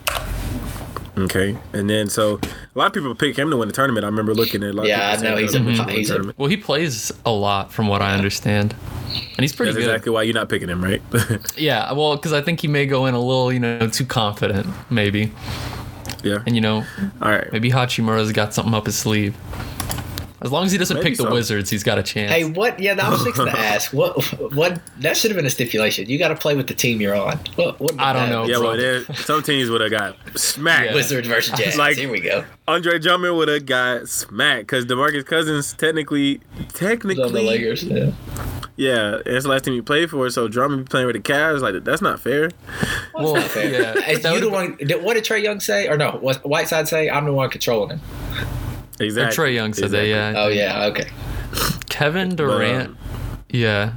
Okay. 1.18 1.58
And 1.74 1.90
then 1.90 2.10
so 2.10 2.40
a 2.44 2.78
lot 2.78 2.88
of 2.88 2.94
people 2.94 3.16
pick 3.16 3.38
him 3.38 3.50
to 3.50 3.56
win 3.58 3.70
the 3.70 3.74
tournament. 3.74 4.04
I 4.04 4.08
remember 4.10 4.34
looking 4.36 4.64
at 4.64 4.72
a 4.72 4.74
lot 4.74 4.84
of 4.84 4.90
Yeah, 4.90 5.12
people 5.16 5.28
I 5.28 5.32
know, 5.32 5.38
he's 5.38 5.54
a- 5.54 5.60
Donovan 5.60 5.76
should 5.76 5.90
he's 5.90 6.08
the 6.08 6.14
tournament. 6.14 6.38
Well, 6.40 6.50
he 6.50 6.58
plays 6.58 7.12
a 7.26 7.32
lot, 7.32 7.72
from 7.72 7.88
what 7.88 8.02
I 8.02 8.14
understand, 8.16 8.76
and 9.14 9.40
he's 9.40 9.56
pretty 9.56 9.72
That's 9.72 9.86
good. 9.86 9.90
exactly 9.92 10.12
why 10.12 10.24
you're 10.24 10.34
not 10.34 10.50
picking 10.50 10.68
him, 10.70 10.84
right? 10.84 11.02
Yeah, 11.58 11.94
well, 11.94 12.16
because 12.18 12.34
I 12.34 12.42
think 12.42 12.60
he 12.60 12.68
may 12.68 12.86
go 12.86 13.06
in 13.06 13.14
a 13.14 13.20
little, 13.20 13.54
you 13.54 13.60
know, 13.62 13.88
too 13.88 14.06
confident, 14.06 14.68
maybe. 14.90 15.32
Yeah. 16.26 16.44
And 16.46 16.56
you 16.56 16.62
know, 16.62 16.84
All 17.22 17.30
right. 17.30 17.52
maybe 17.54 17.70
Hachimura's 17.72 18.32
got 18.34 18.54
something 18.54 18.74
up 18.74 18.86
his 18.88 18.98
sleeve. 18.98 19.36
As 20.46 20.52
long 20.52 20.64
as 20.66 20.72
he 20.72 20.78
doesn't 20.78 20.98
Maybe 20.98 21.10
pick 21.10 21.18
the. 21.18 21.30
Wizards, 21.30 21.70
he's 21.72 21.84
got 21.84 21.98
a 21.98 22.04
chance. 22.04 22.32
Hey, 22.32 22.46
what? 22.46 22.80
Yeah, 22.80 22.96
I 23.02 23.10
was 23.10 23.24
fixing 23.26 23.46
to 23.46 23.52
ask. 23.60 23.92
What? 23.92 24.14
What? 24.54 24.80
That 25.00 25.18
should 25.18 25.32
have 25.32 25.36
been 25.36 25.46
a 25.46 25.50
stipulation. 25.50 26.08
You 26.08 26.20
got 26.20 26.28
to 26.30 26.36
play 26.36 26.56
with 26.56 26.68
the 26.68 26.74
team 26.76 27.02
you're 27.02 27.16
on. 27.16 27.40
What? 27.56 27.80
what 27.80 28.00
I 28.00 28.14
don't 28.14 28.30
know. 28.30 28.46
Yeah, 28.46 28.60
well, 28.60 28.78
there, 28.78 29.04
some 29.16 29.42
teams 29.44 29.70
would 29.72 29.82
have 29.82 29.90
got 29.92 30.16
smacked. 30.38 30.86
Yeah. 30.90 30.94
Wizards 30.94 31.28
versus 31.28 31.58
Jazz. 31.60 31.78
Like- 31.78 31.98
Here 31.98 32.12
we 32.12 32.22
go. 32.22 32.46
Andre 32.68 33.00
Drummond 33.00 33.36
would 33.38 33.48
have 33.48 33.66
got 33.66 34.08
smacked 34.08 34.62
because 34.68 34.86
Demarcus 34.86 35.26
Cousins 35.26 35.74
technically, 35.74 36.42
technically, 36.74 37.24
On 37.24 37.32
the 37.34 37.40
technically, 37.40 37.44
Lakers. 37.48 37.84
Yeah. 37.84 38.12
yeah, 38.76 39.18
it's 39.26 39.46
the 39.46 39.50
last 39.52 39.66
team 39.66 39.74
he 39.74 39.82
played 39.82 40.10
for. 40.12 40.30
So 40.30 40.48
Drummond 40.48 40.90
playing 40.90 41.08
with 41.08 41.16
the 41.16 41.22
Cavs, 41.22 41.62
like 41.62 41.84
that's 41.84 42.02
not 42.02 42.20
fair. 42.20 42.52
well, 43.14 43.34
Not 43.36 43.44
fair. 43.46 43.72
yeah. 43.96 44.10
You 44.34 44.40
the 44.40 44.50
one. 44.50 44.76
did- 44.78 45.04
What 45.04 45.16
did 45.16 45.24
Trae 45.26 45.42
Young 45.44 45.60
say? 45.60 45.88
Or 45.88 45.98
no? 45.98 46.12
What 46.22 46.46
Whiteside 46.48 46.88
say? 46.88 47.10
I'm 47.10 47.26
the 47.26 47.34
one 47.34 47.50
controlling 47.50 47.98
him. 47.98 48.02
Exactly. 49.00 49.36
Trae 49.46 49.54
Young 49.54 49.74
said 49.74 49.92
that, 49.92 50.06
yeah. 50.08 50.34
Oh 50.36 50.48
yeah. 50.48 50.86
Okay. 50.86 51.10
Kevin 51.90 52.36
Durant, 52.36 52.90
um, 52.90 52.98
yeah. 53.50 53.94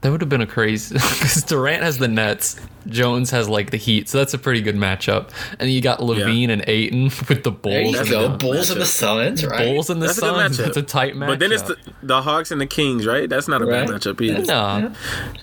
That 0.00 0.10
would 0.12 0.20
have 0.20 0.28
been 0.28 0.42
a 0.42 0.46
crazy 0.46 0.92
because 0.94 1.42
Durant 1.44 1.82
has 1.82 1.96
the 1.96 2.08
Nets, 2.08 2.60
Jones 2.86 3.30
has 3.30 3.48
like 3.48 3.70
the 3.70 3.78
Heat, 3.78 4.06
so 4.10 4.18
that's 4.18 4.34
a 4.34 4.38
pretty 4.38 4.60
good 4.60 4.76
matchup. 4.76 5.30
And 5.58 5.70
you 5.70 5.80
got 5.80 6.00
LaVine 6.00 6.50
and 6.50 6.62
Ayton 6.66 7.04
with 7.28 7.42
the 7.42 7.50
Bulls. 7.50 7.72
There 7.72 7.80
you 7.80 7.92
Bulls. 7.92 7.94
That's 7.94 8.10
go. 8.10 8.36
Bulls 8.36 8.70
and 8.70 8.80
the. 8.82 8.84
Suns. 8.86 9.46
Right. 9.46 9.64
Bulls 9.72 9.88
and 9.88 10.02
the 10.02 10.06
That's 10.08 10.18
a 10.18 10.20
good 10.20 10.34
Suns. 10.36 10.58
matchup. 10.58 10.66
It's 10.68 10.76
a 10.76 10.82
tight 10.82 11.14
matchup. 11.14 11.26
But 11.28 11.38
then 11.38 11.52
it's 11.52 11.62
the, 11.62 11.76
the 12.02 12.20
Hawks 12.20 12.50
and 12.50 12.60
the 12.60 12.66
Kings, 12.66 13.06
right? 13.06 13.30
That's 13.30 13.48
not 13.48 13.62
a 13.62 13.66
bad 13.66 13.88
matchup 13.88 14.20
either. 14.20 14.44
no. 14.44 14.92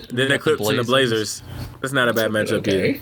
Then 0.10 0.15
the 0.15 0.28
got 0.28 0.30
the 0.30 0.38
Clips 0.39 0.70
and 0.70 0.78
the 0.80 0.84
Blazers. 0.84 1.41
Blazers. 1.41 1.44
That's 1.82 1.94
not 1.94 2.08
a 2.10 2.13
bad 2.13 2.30
matchup 2.30 2.60
Okay. 2.60 2.89
either. 2.89 3.02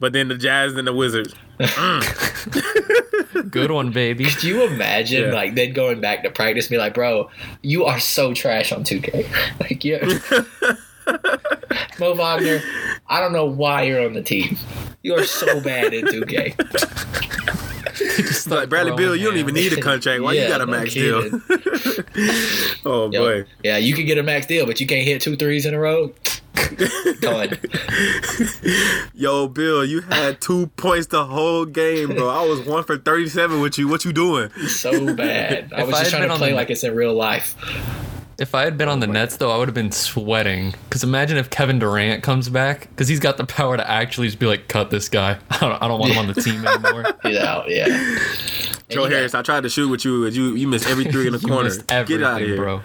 But 0.00 0.12
then 0.12 0.26
the 0.26 0.36
Jazz 0.36 0.74
and 0.74 0.84
the 0.88 0.92
Wizards. 0.92 1.32
Good 3.50 3.70
one, 3.70 3.90
baby. 3.90 4.24
Could 4.26 4.44
you 4.44 4.64
imagine 4.64 5.24
Yeah. 5.26 5.32
like 5.34 5.54
then 5.54 5.72
going 5.72 6.00
back 6.00 6.22
to 6.24 6.30
practice, 6.30 6.68
be 6.68 6.78
like, 6.78 6.94
bro, 6.94 7.30
you 7.62 7.84
are 7.84 8.00
so 8.00 8.34
trash 8.34 8.72
on 8.72 8.84
2K. 8.84 9.26
like 9.60 9.84
you 9.84 9.98
Mo 12.00 12.14
Wagner, 12.14 12.60
I 13.08 13.20
don't 13.20 13.32
know 13.32 13.46
why 13.46 13.82
you're 13.84 14.04
on 14.04 14.12
the 14.12 14.22
team. 14.22 14.56
You 15.02 15.14
are 15.14 15.24
so 15.24 15.60
bad 15.60 15.94
in 15.94 16.04
2K. 16.06 16.54
Just 17.96 18.46
Like 18.50 18.68
Bradley 18.68 18.90
throwing 18.90 18.96
Beal, 18.96 19.16
you 19.16 19.28
don't 19.28 19.38
even 19.38 19.54
need 19.54 19.72
a 19.72 19.80
contract. 19.80 20.22
Why 20.22 20.34
you 20.34 20.46
got 20.48 20.60
a 20.60 20.66
no 20.66 20.72
max 20.72 20.92
deal? 20.94 21.22
oh 22.84 23.10
Yo, 23.10 23.24
boy. 23.42 23.48
Yeah, 23.64 23.78
you 23.78 23.94
can 23.94 24.06
get 24.06 24.18
a 24.18 24.22
max 24.22 24.46
deal, 24.46 24.66
but 24.66 24.80
you 24.80 24.86
can't 24.86 25.06
hit 25.06 25.20
two 25.22 25.36
threes 25.36 25.66
in 25.66 25.74
a 25.74 25.78
row. 25.78 26.12
Done. 27.20 27.58
Yo, 29.14 29.48
Beal, 29.48 29.84
you 29.84 30.00
had 30.02 30.40
two 30.40 30.66
points 30.76 31.08
the 31.08 31.24
whole 31.24 31.64
game, 31.64 32.14
bro. 32.14 32.28
I 32.28 32.46
was 32.46 32.60
one 32.66 32.84
for 32.84 32.96
thirty-seven 32.98 33.60
with 33.60 33.78
you. 33.78 33.88
What 33.88 34.04
you 34.04 34.12
doing? 34.12 34.50
So 34.68 35.14
bad. 35.14 35.72
I 35.72 35.80
If 35.82 35.86
was 35.88 35.96
I 35.96 35.98
just 36.00 36.10
trying 36.12 36.28
to 36.28 36.36
play 36.36 36.50
the- 36.50 36.56
like 36.56 36.70
it's 36.70 36.84
in 36.84 36.94
real 36.94 37.14
life. 37.14 37.56
If 38.38 38.54
I 38.54 38.62
had 38.62 38.78
been 38.78 38.88
on 38.88 39.00
the 39.00 39.08
Nets, 39.08 39.36
though, 39.36 39.50
I 39.50 39.58
would 39.58 39.66
have 39.66 39.74
been 39.74 39.90
sweating. 39.90 40.72
Because 40.84 41.02
imagine 41.02 41.38
if 41.38 41.50
Kevin 41.50 41.80
Durant 41.80 42.22
comes 42.22 42.48
back, 42.48 42.88
because 42.90 43.08
he's 43.08 43.18
got 43.18 43.36
the 43.36 43.44
power 43.44 43.76
to 43.76 43.90
actually 43.90 44.28
just 44.28 44.38
be 44.38 44.46
like, 44.46 44.68
cut 44.68 44.90
this 44.90 45.08
guy. 45.08 45.38
I 45.50 45.58
don't, 45.58 45.82
I 45.82 45.88
don't 45.88 45.98
want 45.98 46.12
him 46.12 46.18
on 46.18 46.28
the 46.28 46.40
team 46.40 46.64
anymore. 46.64 47.04
He's 47.24 47.36
out, 47.38 47.68
yeah. 47.68 47.88
And 48.90 48.94
Joe 48.94 49.04
you 49.04 49.10
got- 49.10 49.16
Harris, 49.16 49.34
I 49.34 49.42
tried 49.42 49.62
to 49.64 49.68
shoot 49.68 49.88
with 49.88 50.04
you, 50.04 50.24
and 50.26 50.34
you 50.34 50.54
you 50.54 50.66
missed 50.66 50.88
every 50.88 51.04
three 51.04 51.26
in 51.26 51.32
the 51.32 51.38
You 51.42 51.48
corner. 51.48 51.64
missed 51.64 51.86
Get 51.86 52.22
out 52.22 52.40
of 52.40 52.46
here, 52.48 52.56
bro. 52.56 52.80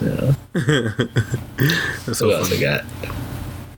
That's 0.52 2.18
so 2.18 2.26
Who 2.26 2.32
else 2.32 2.50
we 2.50 2.56
funny. 2.56 2.60
got? 2.60 2.84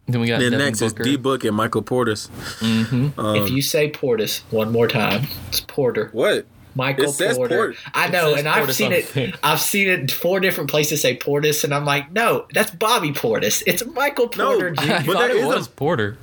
Then 0.08 0.20
we 0.20 0.26
got 0.26 0.40
Then 0.40 0.50
Devin 0.52 0.58
next 0.66 0.80
Booker. 0.80 1.02
is 1.02 1.06
D 1.06 1.16
Book 1.16 1.44
and 1.44 1.54
Michael 1.56 1.82
Portis. 1.82 2.28
mm-hmm. 2.58 3.18
Um, 3.20 3.36
if 3.36 3.50
you 3.50 3.62
say 3.62 3.90
Portis 3.90 4.40
one 4.50 4.72
more 4.72 4.88
time, 4.88 5.26
it's 5.48 5.60
Porter. 5.60 6.08
what? 6.12 6.46
Michael 6.74 7.06
It 7.06 7.12
says 7.12 7.36
Porter. 7.36 7.56
Port- 7.56 7.76
I 7.94 8.06
it 8.06 8.12
know, 8.12 8.30
says 8.30 8.38
and 8.40 8.48
I've 8.48 8.68
Portis 8.68 8.72
seen 8.74 8.92
it. 8.92 9.04
thing. 9.04 9.32
I've 9.42 9.60
seen 9.60 9.88
it 9.88 10.10
four 10.10 10.38
different 10.40 10.70
places 10.70 11.00
say 11.02 11.16
Portis, 11.16 11.62
and 11.64 11.74
I'm 11.74 11.84
like, 11.84 12.10
no, 12.12 12.46
that's 12.54 12.70
Bobby 12.72 13.10
Portis. 13.12 13.62
It's 13.66 13.84
Michael 13.86 14.30
No, 14.36 14.52
Porter 14.52 14.70
but 14.74 14.84
Jr. 14.84 14.92
I 14.92 15.02
there 15.02 15.14
thought 15.14 15.30
it 15.30 15.36
is 15.58 15.66
a- 15.66 15.70
Porter. 15.70 16.16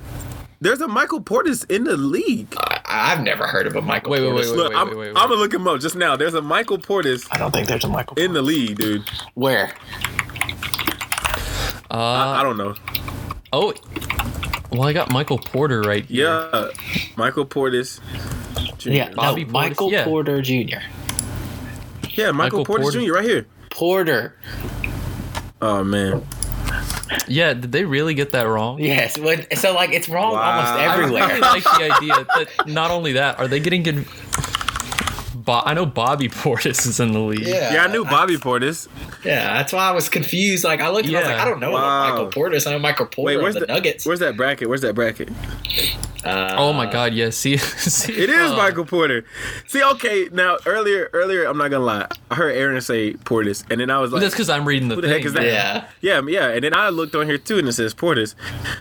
There's 0.60 0.80
a 0.80 0.88
Michael 0.88 1.20
Portis 1.22 1.70
in 1.70 1.84
the 1.84 1.96
league. 1.96 2.48
I, 2.58 2.80
I've 2.84 3.22
never 3.22 3.46
heard 3.46 3.66
of 3.68 3.76
a 3.76 3.80
Michael 3.80 4.10
Wait, 4.10 4.22
wait, 4.22 4.30
Portis. 4.30 4.34
wait, 4.34 4.50
wait. 4.50 4.56
Look, 4.56 4.74
I'm, 4.74 4.88
wait, 4.88 4.96
wait. 4.96 5.08
I'm 5.10 5.28
gonna 5.28 5.34
look 5.36 5.54
him 5.54 5.68
up 5.68 5.80
just 5.80 5.94
now. 5.94 6.16
There's 6.16 6.34
a 6.34 6.42
Michael 6.42 6.78
Portis 6.78 7.28
I 7.30 7.38
don't 7.38 7.52
think 7.52 7.68
there's 7.68 7.84
a 7.84 7.88
Michael. 7.88 8.18
in 8.18 8.32
the 8.32 8.42
league, 8.42 8.76
dude. 8.78 9.08
Where? 9.34 9.72
Uh, 11.90 11.94
I, 11.94 12.40
I 12.40 12.42
don't 12.42 12.56
know. 12.58 12.74
oh, 13.52 13.72
well, 14.70 14.82
I 14.82 14.92
got 14.92 15.12
Michael 15.12 15.38
Porter 15.38 15.80
right 15.82 16.04
here. 16.04 16.26
Yeah, 16.52 16.68
Michael 17.16 17.46
Portis. 17.46 18.00
Jr. 18.78 18.90
Yeah, 18.90 19.12
Bobby 19.14 19.44
no, 19.44 19.50
Portis? 19.50 19.52
Michael 19.52 19.92
Yeah. 19.92 20.04
Porter 20.04 20.42
Jr. 20.42 20.52
yeah, 22.10 22.30
Michael, 22.32 22.32
Michael 22.32 22.64
Porter. 22.64 23.00
Jr. 23.00 23.12
right 23.12 23.24
here. 23.24 23.46
Porter. 23.70 24.34
Oh 25.62 25.82
man, 25.84 26.26
Yeah, 27.26 27.54
did 27.54 27.72
they 27.72 27.84
really 27.84 28.14
get 28.14 28.32
that 28.32 28.42
wrong? 28.42 28.78
Yes. 28.80 29.18
When, 29.18 29.46
so 29.56 29.72
like 29.74 29.90
it's 29.92 30.08
wrong 30.08 30.32
Wow. 30.34 30.58
almost 30.58 30.80
everywhere. 30.80 31.22
I 31.22 31.28
really 31.28 31.40
like 31.40 31.64
the 31.64 31.90
idea 31.94 32.26
that 32.36 32.66
not 32.66 32.90
only 32.90 33.12
that, 33.12 33.38
are 33.38 33.48
they 33.48 33.60
getting 33.60 33.82
good? 33.82 34.06
Bo- 35.34 35.62
I 35.64 35.72
know 35.72 35.86
Bobby 35.86 36.28
Portis 36.28 36.86
is 36.86 37.00
in 37.00 37.12
the 37.12 37.20
league. 37.20 37.40
Yeah. 37.46 37.72
yeah, 37.72 37.84
I 37.84 37.86
knew 37.92 38.04
Bobby 38.04 38.36
Portis. 38.36 38.88
Yeah, 39.24 39.54
that's 39.54 39.72
why 39.72 39.88
I 39.88 39.92
was 39.92 40.08
confused. 40.10 40.64
Like 40.64 40.80
I 40.80 40.90
looked, 40.90 41.06
and 41.06 41.16
I 41.16 41.20
was 41.20 41.28
Yeah. 41.28 41.34
like, 41.36 41.46
I 41.46 41.48
don't 41.48 41.60
know 41.60 41.70
Wow. 41.70 41.78
about 41.78 42.10
Michael 42.26 42.42
Portis. 42.42 42.66
I 42.66 42.72
know 42.72 42.78
Michael 42.78 43.06
Porter 43.06 43.26
Wait, 43.26 43.36
of 43.36 43.42
where's 43.42 43.54
the, 43.54 43.60
the 43.60 43.66
Nuggets. 43.66 44.04
Where's 44.04 44.18
that 44.20 44.36
bracket? 44.36 44.68
Where's 44.68 44.82
that 44.82 44.94
bracket? 44.94 45.30
Uh, 46.28 46.56
Oh 46.58 46.72
my 46.72 46.86
God! 46.90 47.14
Yeah. 47.14 47.30
See, 47.30 47.56
see 47.56 48.12
It 48.12 48.30
is 48.30 48.50
uh, 48.52 48.56
Michael 48.56 48.84
Porter. 48.84 49.24
See, 49.66 49.82
okay, 49.82 50.28
now 50.32 50.58
earlier, 50.66 51.08
earlier, 51.12 51.44
I'm 51.44 51.56
not 51.58 51.70
gonna 51.70 51.84
lie. 51.84 52.06
I 52.30 52.34
heard 52.34 52.54
Aaron 52.56 52.80
say 52.80 53.14
Portis, 53.14 53.64
and 53.70 53.80
then 53.80 53.90
I 53.90 53.98
was 53.98 54.12
like, 54.12 54.20
That's 54.22 54.34
because 54.34 54.50
I'm 54.50 54.66
reading 54.66 54.88
the, 54.88 54.94
Who 54.96 55.00
the 55.00 55.08
thing. 55.08 55.16
heck 55.18 55.26
is 55.26 55.32
that? 55.34 55.44
Yeah. 55.44 55.88
Yeah, 56.00 56.22
yeah, 56.28 56.48
and 56.50 56.62
then 56.64 56.74
I 56.74 56.88
looked 56.90 57.14
on 57.14 57.26
here 57.26 57.38
too, 57.38 57.58
and 57.58 57.68
it 57.68 57.72
says 57.72 57.94
Portis. 57.94 58.34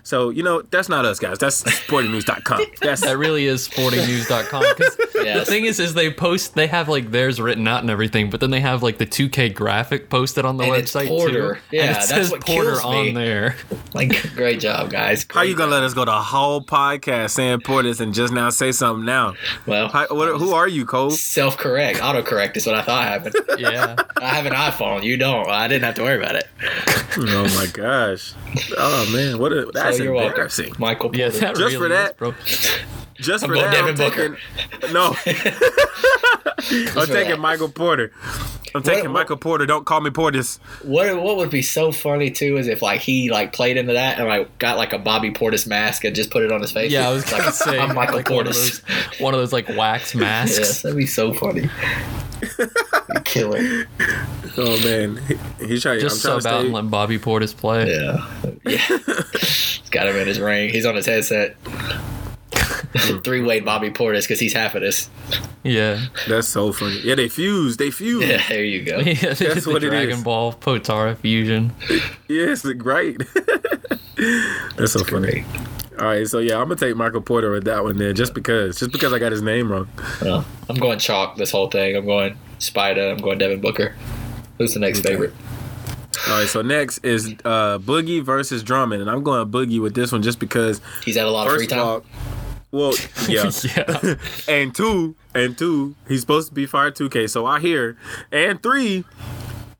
So 0.04 0.30
you 0.30 0.44
know, 0.44 0.62
that's 0.62 0.90
not 0.90 1.06
us 1.06 1.20
guys. 1.20 1.38
That's 1.40 1.64
sportingnews.com. 1.88 2.62
That's 2.82 3.02
That 3.02 3.18
really 3.18 3.46
is 3.46 3.68
sportingnews.com. 3.68 4.64
Because 4.78 4.96
the 5.14 5.44
thing 5.46 5.66
is, 5.66 5.80
is 5.80 5.94
they 5.94 6.12
post, 6.12 6.56
they 6.56 6.68
have 6.68 6.90
like 6.90 7.12
theirs 7.12 7.40
written 7.42 7.68
out 7.68 7.82
and 7.82 7.90
everything, 7.90 8.30
but 8.30 8.40
then 8.40 8.52
they 8.52 8.60
have 8.62 8.84
like 8.84 8.98
the 8.98 9.06
2K 9.06 9.54
graphic 9.54 10.10
posted 10.10 10.46
on 10.46 10.58
the 10.58 10.64
And 10.66 10.76
it's 10.76 10.92
website 10.94 11.08
Porter. 11.08 11.56
too. 11.56 11.76
Yeah, 11.76 11.82
and 11.84 11.92
it 11.92 11.94
that's 11.96 12.08
says 12.10 12.32
what 12.32 12.46
Porter 12.46 12.72
kills 12.72 12.84
on 12.84 13.14
there. 13.14 13.56
Like 13.94 14.34
great 14.36 14.60
job, 14.60 14.90
guys. 14.92 15.26
how 15.30 15.42
Great 15.42 15.50
you 15.50 15.56
gonna 15.56 15.72
job. 15.72 15.82
let 15.82 15.84
us 15.84 15.94
go 15.94 16.06
the 16.06 16.12
whole 16.12 16.62
podcast 16.62 17.37
saying 17.38 17.60
Portis 17.60 18.02
and 18.02 18.14
just 18.14 18.34
now 18.34 18.50
say 18.50 18.72
something 18.72 19.06
now? 19.06 19.36
Well, 19.68 19.88
How, 19.90 20.08
what, 20.10 20.38
who 20.40 20.54
are 20.54 20.68
you, 20.68 20.86
Cole? 20.86 21.12
self 21.12 21.56
correct, 21.56 22.02
auto 22.04 22.24
correct 22.24 22.58
is 22.58 22.66
what 22.66 22.76
I 22.76 22.82
thought 22.82 23.04
happened. 23.04 23.36
Yeah. 23.58 23.96
I 24.18 24.28
have 24.36 24.46
an 24.46 24.54
iPhone. 24.54 25.02
You 25.04 25.18
don't. 25.18 25.48
I 25.50 25.68
didn't 25.68 25.84
have 25.86 25.96
to 25.96 26.04
worry 26.04 26.18
about 26.18 26.36
it. 26.36 26.48
Oh 27.18 27.44
my 27.56 27.66
gosh! 27.74 28.34
Oh 28.78 29.10
man, 29.12 29.40
what 29.40 29.52
a 29.52 29.66
that's 29.74 29.98
so 29.98 30.04
you're 30.04 30.14
welcome, 30.14 30.30
embarrassing. 30.34 30.74
Michael 30.78 31.10
Porter. 31.10 31.20
Yeah, 31.20 31.30
that 31.30 31.56
Just 31.56 31.60
really 31.60 31.76
for 31.78 31.88
that, 31.90 32.12
is, 32.12 32.18
bro. 32.18 32.34
Just 33.20 33.44
I'm 33.44 33.50
for 33.50 33.56
going 33.56 33.72
that, 33.72 33.74
Devin 33.74 33.90
I'm 34.02 34.10
Booker. 34.10 34.38
taking 34.80 34.94
no. 34.94 35.16
I'm 37.02 37.08
taking 37.08 37.30
that. 37.32 37.40
Michael 37.40 37.70
Porter. 37.70 38.12
I'm 38.76 38.84
taking 38.84 39.06
what- 39.06 39.12
Michael 39.14 39.38
Porter. 39.38 39.66
Don't 39.66 39.86
call 39.86 40.02
me 40.02 40.10
Portis. 40.12 40.60
What 40.84 41.22
what 41.22 41.38
would 41.38 41.50
be 41.50 41.62
so 41.62 41.92
funny 41.92 42.30
too 42.32 42.58
is 42.58 42.68
if 42.68 42.82
like 42.82 43.02
he 43.02 43.32
like 43.32 43.54
played 43.54 43.78
into 43.78 43.94
that 43.94 44.20
and 44.20 44.28
like 44.28 44.56
got 44.60 44.78
like 44.78 44.94
a 44.94 45.00
Bobby 45.00 45.32
Portis 45.32 45.66
mask 45.66 46.04
and 46.04 46.16
just 46.16 46.30
put 46.30 46.44
it 46.44 46.52
on 46.52 46.62
his 46.62 46.72
face. 46.72 46.92
Yeah, 46.92 47.10
I 47.10 47.14
was 47.14 47.24
gonna 47.24 47.46
like, 47.46 47.54
say 47.54 47.80
I'm 47.80 47.96
Michael 47.96 48.18
like 48.18 48.30
one 48.30 48.46
of 48.48 48.54
Portis. 48.54 48.82
those, 49.10 49.20
one 49.20 49.34
of 49.34 49.40
those 49.40 49.54
like 49.54 49.68
wax 49.70 50.14
masks. 50.16 50.58
Yes, 50.60 50.82
that'd 50.84 50.98
be 50.98 51.06
so 51.08 51.34
funny. 51.34 51.70
Killer. 53.26 53.88
Oh 54.60 54.76
man, 54.84 55.18
he, 55.28 55.68
he's 55.68 55.84
trying. 55.84 56.00
Just 56.00 56.26
I'm 56.26 56.42
trying 56.42 56.42
sub 56.42 56.50
to 56.52 56.58
out 56.58 56.66
and 56.66 56.74
let 56.74 56.90
Bobby 56.90 57.20
Portis 57.20 57.56
play. 57.56 57.92
Yeah. 57.92 58.26
Yeah. 58.66 58.78
he's 59.40 59.90
got 59.92 60.08
him 60.08 60.16
in 60.16 60.26
his 60.28 60.40
ring. 60.40 60.72
He's 60.72 60.84
on 60.84 60.96
his 60.96 61.06
headset. 61.06 61.56
Three 63.24 63.42
way 63.42 63.60
Bobby 63.60 63.90
Portis 63.92 64.22
because 64.24 64.40
he's 64.40 64.54
half 64.54 64.74
of 64.76 64.82
this. 64.82 65.10
Yeah. 65.64 66.06
That's 66.28 66.48
so 66.48 66.72
funny. 66.72 67.00
Yeah, 67.04 67.16
they 67.16 67.28
fused. 67.30 67.80
They 67.80 67.92
fused. 67.92 68.28
Yeah, 68.28 68.42
there 68.48 68.64
you 68.64 68.84
go. 68.84 69.00
Yeah, 69.00 69.14
That's 69.34 69.40
the 69.66 69.72
what 69.72 69.84
it 69.84 69.88
is. 69.88 69.90
Dragon 69.92 70.18
is. 70.18 70.24
Ball 70.24 70.54
Potara 70.54 71.18
fusion. 71.18 71.74
Yes, 72.28 72.62
great. 72.74 73.22
That's 74.78 74.94
so 74.94 75.04
funny. 75.04 75.44
All 76.00 76.06
right, 76.06 76.28
so 76.28 76.38
yeah, 76.40 76.58
I'm 76.58 76.68
gonna 76.68 76.76
take 76.76 76.96
Michael 76.96 77.22
Porter 77.22 77.52
with 77.52 77.66
that 77.66 77.84
one 77.84 77.98
there, 77.98 78.14
just 78.14 78.34
because, 78.36 78.78
just 78.80 78.92
because 78.92 79.14
I 79.14 79.20
got 79.20 79.32
his 79.32 79.42
name 79.42 79.72
wrong. 79.72 79.88
Well, 80.22 80.46
I'm 80.70 80.76
going 80.78 81.00
chalk 81.00 81.38
this 81.38 81.52
whole 81.52 81.70
thing. 81.70 81.96
I'm 81.96 82.06
going 82.06 82.38
Spider. 82.60 83.10
I'm 83.10 83.18
going 83.18 83.38
Devin 83.40 83.62
Booker. 83.62 83.96
Who's 84.60 84.74
the 84.76 84.80
next 84.80 85.00
Okay. 85.00 85.10
favorite? 85.10 85.34
All 86.30 86.40
right, 86.40 86.48
so 86.48 86.62
next 86.62 87.00
is 87.00 87.34
uh, 87.46 87.78
Boogie 87.80 88.22
versus 88.24 88.62
Drummond, 88.62 89.02
and 89.02 89.10
I'm 89.10 89.24
going 89.24 89.48
Boogie 89.50 89.82
with 89.82 89.96
this 89.96 90.12
one 90.12 90.22
just 90.22 90.40
because. 90.40 90.82
He's 91.04 91.16
had 91.16 91.26
a 91.26 91.32
lot 91.32 91.48
of 91.48 91.54
free 91.54 91.62
First 91.66 91.70
time. 91.72 91.80
all, 91.80 92.04
well, 92.72 92.94
yeah, 93.28 93.50
yeah. 93.76 94.16
and 94.48 94.74
two, 94.76 95.16
and 95.34 95.58
two, 95.58 95.96
he's 96.08 96.22
supposed 96.22 96.50
to 96.50 96.54
be 96.54 96.66
fired 96.66 96.96
2K, 96.96 97.30
so 97.30 97.46
I 97.46 97.60
hear, 97.60 97.98
and 98.32 98.62
three. 98.62 99.06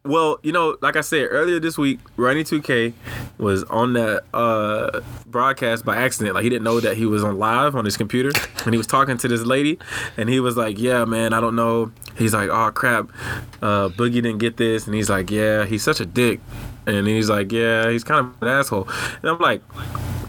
Well, 0.06 0.40
you 0.42 0.54
know, 0.54 0.78
like 0.82 0.96
I 0.96 1.02
said 1.02 1.28
earlier 1.32 1.60
this 1.60 1.78
week, 1.78 2.00
Ronnie 2.16 2.46
2K 2.46 2.94
was 3.38 3.66
on 3.66 3.92
that 3.94 4.24
uh, 4.34 5.02
broadcast 5.26 5.84
by 5.84 5.98
accident. 5.98 6.34
Like 6.34 6.46
he 6.46 6.50
didn't 6.50 6.64
know 6.64 6.80
that 6.80 6.96
he 6.96 7.06
was 7.06 7.26
on 7.26 7.38
live 7.38 7.76
on 7.76 7.84
his 7.84 7.98
computer, 7.98 8.32
and 8.64 8.74
he 8.74 8.78
was 8.78 8.88
talking 8.88 9.18
to 9.18 9.28
this 9.28 9.42
lady, 9.42 9.78
and 10.16 10.30
he 10.30 10.40
was 10.40 10.56
like, 10.56 10.80
"Yeah, 10.80 11.04
man, 11.04 11.34
I 11.34 11.42
don't 11.42 11.58
know." 11.58 11.92
He's 12.18 12.34
like, 12.34 12.50
"Oh 12.50 12.72
crap, 12.72 13.10
uh, 13.62 13.90
Boogie 13.90 14.14
didn't 14.14 14.38
get 14.38 14.56
this," 14.56 14.86
and 14.86 14.96
he's 14.96 15.10
like, 15.10 15.30
"Yeah, 15.30 15.66
he's 15.66 15.84
such 15.84 16.00
a 16.00 16.06
dick," 16.06 16.40
and 16.86 17.06
he's 17.06 17.30
like, 17.30 17.52
"Yeah, 17.52 17.90
he's 17.90 18.06
kind 18.06 18.28
of 18.28 18.42
an 18.42 18.48
asshole," 18.48 18.88
and 19.22 19.32
I'm 19.32 19.40
like. 19.40 19.62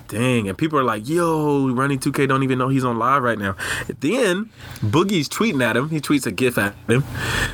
Dang, 0.08 0.48
and 0.48 0.56
people 0.56 0.78
are 0.78 0.84
like, 0.84 1.06
yo, 1.08 1.68
Ronnie 1.68 1.98
2K 1.98 2.26
don't 2.26 2.42
even 2.42 2.58
know 2.58 2.68
he's 2.68 2.82
on 2.84 2.98
live 2.98 3.22
right 3.22 3.38
now. 3.38 3.56
Then 4.00 4.50
Boogie's 4.80 5.28
tweeting 5.28 5.62
at 5.62 5.76
him. 5.76 5.90
He 5.90 6.00
tweets 6.00 6.26
a 6.26 6.30
gif 6.32 6.56
at 6.58 6.74
him, 6.88 7.04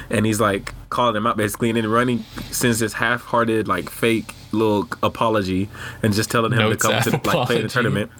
and 0.08 0.24
he's 0.24 0.40
like 0.40 0.72
calling 0.88 1.16
him 1.16 1.26
out 1.26 1.36
basically. 1.36 1.70
And 1.70 1.76
then 1.76 1.88
Ronnie 1.90 2.24
sends 2.52 2.78
this 2.78 2.92
half-hearted, 2.92 3.66
like 3.66 3.90
fake 3.90 4.32
little 4.52 4.88
apology, 5.02 5.68
and 6.02 6.14
just 6.14 6.30
telling 6.30 6.52
him 6.52 6.58
Notes 6.58 6.82
to 6.86 6.88
come 6.90 7.02
to 7.02 7.10
like 7.28 7.46
play 7.48 7.60
the 7.62 7.68
tournament. 7.68 8.10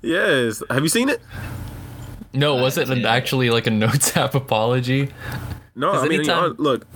Yes, 0.00 0.62
have 0.70 0.82
you 0.82 0.88
seen 0.88 1.08
it? 1.10 1.20
No, 2.32 2.56
was 2.56 2.76
it 2.78 2.90
actually 3.04 3.50
like 3.50 3.66
a 3.66 3.70
notes 3.70 4.16
app 4.16 4.34
apology? 4.34 5.10
No, 5.74 5.92
I 5.92 6.02
mean, 6.08 6.20
anytime- 6.20 6.52
uh, 6.52 6.54
look, 6.56 6.86